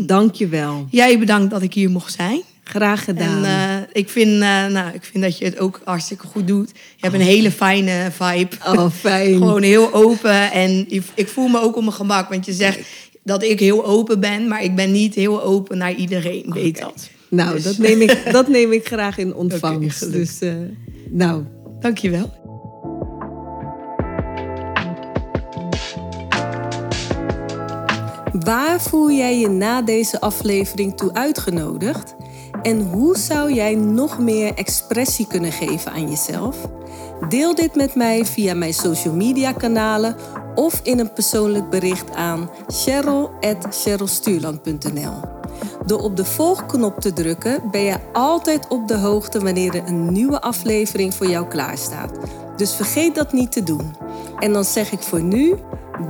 dank 0.05 0.35
je 0.35 0.47
wel. 0.47 0.87
Jij 0.89 1.19
bedankt 1.19 1.51
dat 1.51 1.61
ik 1.61 1.73
hier 1.73 1.89
mocht 1.89 2.13
zijn. 2.13 2.41
Graag 2.63 3.03
gedaan. 3.03 3.43
En 3.45 3.79
eh, 3.79 3.87
ik, 4.01 4.09
vind, 4.09 4.29
eh, 4.41 4.65
nou, 4.65 4.93
ik 4.93 5.03
vind 5.03 5.23
dat 5.23 5.37
je 5.37 5.45
het 5.45 5.59
ook 5.59 5.81
hartstikke 5.83 6.27
goed 6.27 6.47
doet. 6.47 6.69
Je 6.69 6.75
hebt 7.07 7.13
een 7.13 7.21
hele 7.21 7.51
fijne 7.51 8.07
vibe. 8.11 8.55
oh, 8.67 8.89
fijn. 8.91 9.33
Gewoon 9.37 9.61
heel 9.63 9.93
open. 9.93 10.51
En 10.51 10.85
ik- 10.89 11.03
ik 11.15 11.27
voel 11.27 11.47
me 11.47 11.59
ook 11.61 11.75
op 11.75 11.81
mijn 11.83 11.93
gemak. 11.95 12.29
Want 12.29 12.45
je 12.45 12.53
zegt 12.53 12.79
dat 13.23 13.43
ik 13.43 13.59
heel 13.59 13.85
open 13.85 14.19
ben. 14.19 14.47
Maar 14.47 14.63
ik 14.63 14.75
ben 14.75 14.91
niet 14.91 15.15
heel 15.15 15.43
open 15.43 15.77
naar 15.77 15.93
iedereen. 15.93 16.45
Weet 16.53 16.79
dat. 16.79 17.09
nou, 17.29 17.53
Dus- 17.53 17.63
dat, 17.63 17.77
neem 17.77 18.01
ik, 18.01 18.17
dat 18.31 18.47
neem 18.47 18.71
ik 18.71 18.85
graag 18.87 19.17
in 19.17 19.35
ontvangst. 19.35 20.03
Oké, 20.03 20.11
dus, 20.11 20.39
eh, 20.41 20.53
nou, 21.09 21.43
Dankjewel. 21.79 22.39
Waar 28.33 28.81
voel 28.81 29.11
jij 29.11 29.39
je 29.39 29.49
na 29.49 29.81
deze 29.81 30.19
aflevering 30.21 30.97
toe 30.97 31.13
uitgenodigd? 31.13 32.15
En 32.61 32.81
hoe 32.81 33.17
zou 33.17 33.53
jij 33.53 33.75
nog 33.75 34.19
meer 34.19 34.53
expressie 34.53 35.27
kunnen 35.27 35.51
geven 35.51 35.91
aan 35.91 36.09
jezelf? 36.09 36.57
Deel 37.29 37.55
dit 37.55 37.75
met 37.75 37.95
mij 37.95 38.25
via 38.25 38.53
mijn 38.53 38.73
social 38.73 39.13
media 39.13 39.51
kanalen 39.51 40.15
of 40.55 40.79
in 40.83 40.99
een 40.99 41.13
persoonlijk 41.13 41.69
bericht 41.69 42.15
aan 42.15 42.49
cheryl.cherylstuurland.nl. 42.67 45.13
Door 45.85 45.99
op 45.99 46.15
de 46.15 46.25
volgknop 46.25 46.99
te 46.99 47.13
drukken 47.13 47.61
ben 47.71 47.81
je 47.81 47.97
altijd 48.13 48.67
op 48.67 48.87
de 48.87 48.97
hoogte 48.97 49.39
wanneer 49.39 49.75
er 49.75 49.87
een 49.87 50.11
nieuwe 50.11 50.41
aflevering 50.41 51.13
voor 51.13 51.27
jou 51.27 51.47
klaarstaat. 51.47 52.11
Dus 52.57 52.75
vergeet 52.75 53.15
dat 53.15 53.33
niet 53.33 53.51
te 53.51 53.63
doen. 53.63 53.95
En 54.39 54.53
dan 54.53 54.63
zeg 54.63 54.91
ik 54.91 55.01
voor 55.01 55.21
nu, 55.21 55.55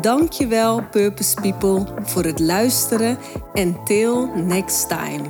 dankjewel 0.01 0.83
Purpose 0.91 1.35
People 1.41 1.85
voor 2.01 2.23
het 2.23 2.39
luisteren 2.39 3.17
en 3.53 3.77
till 3.83 4.29
next 4.35 4.87
time. 4.87 5.23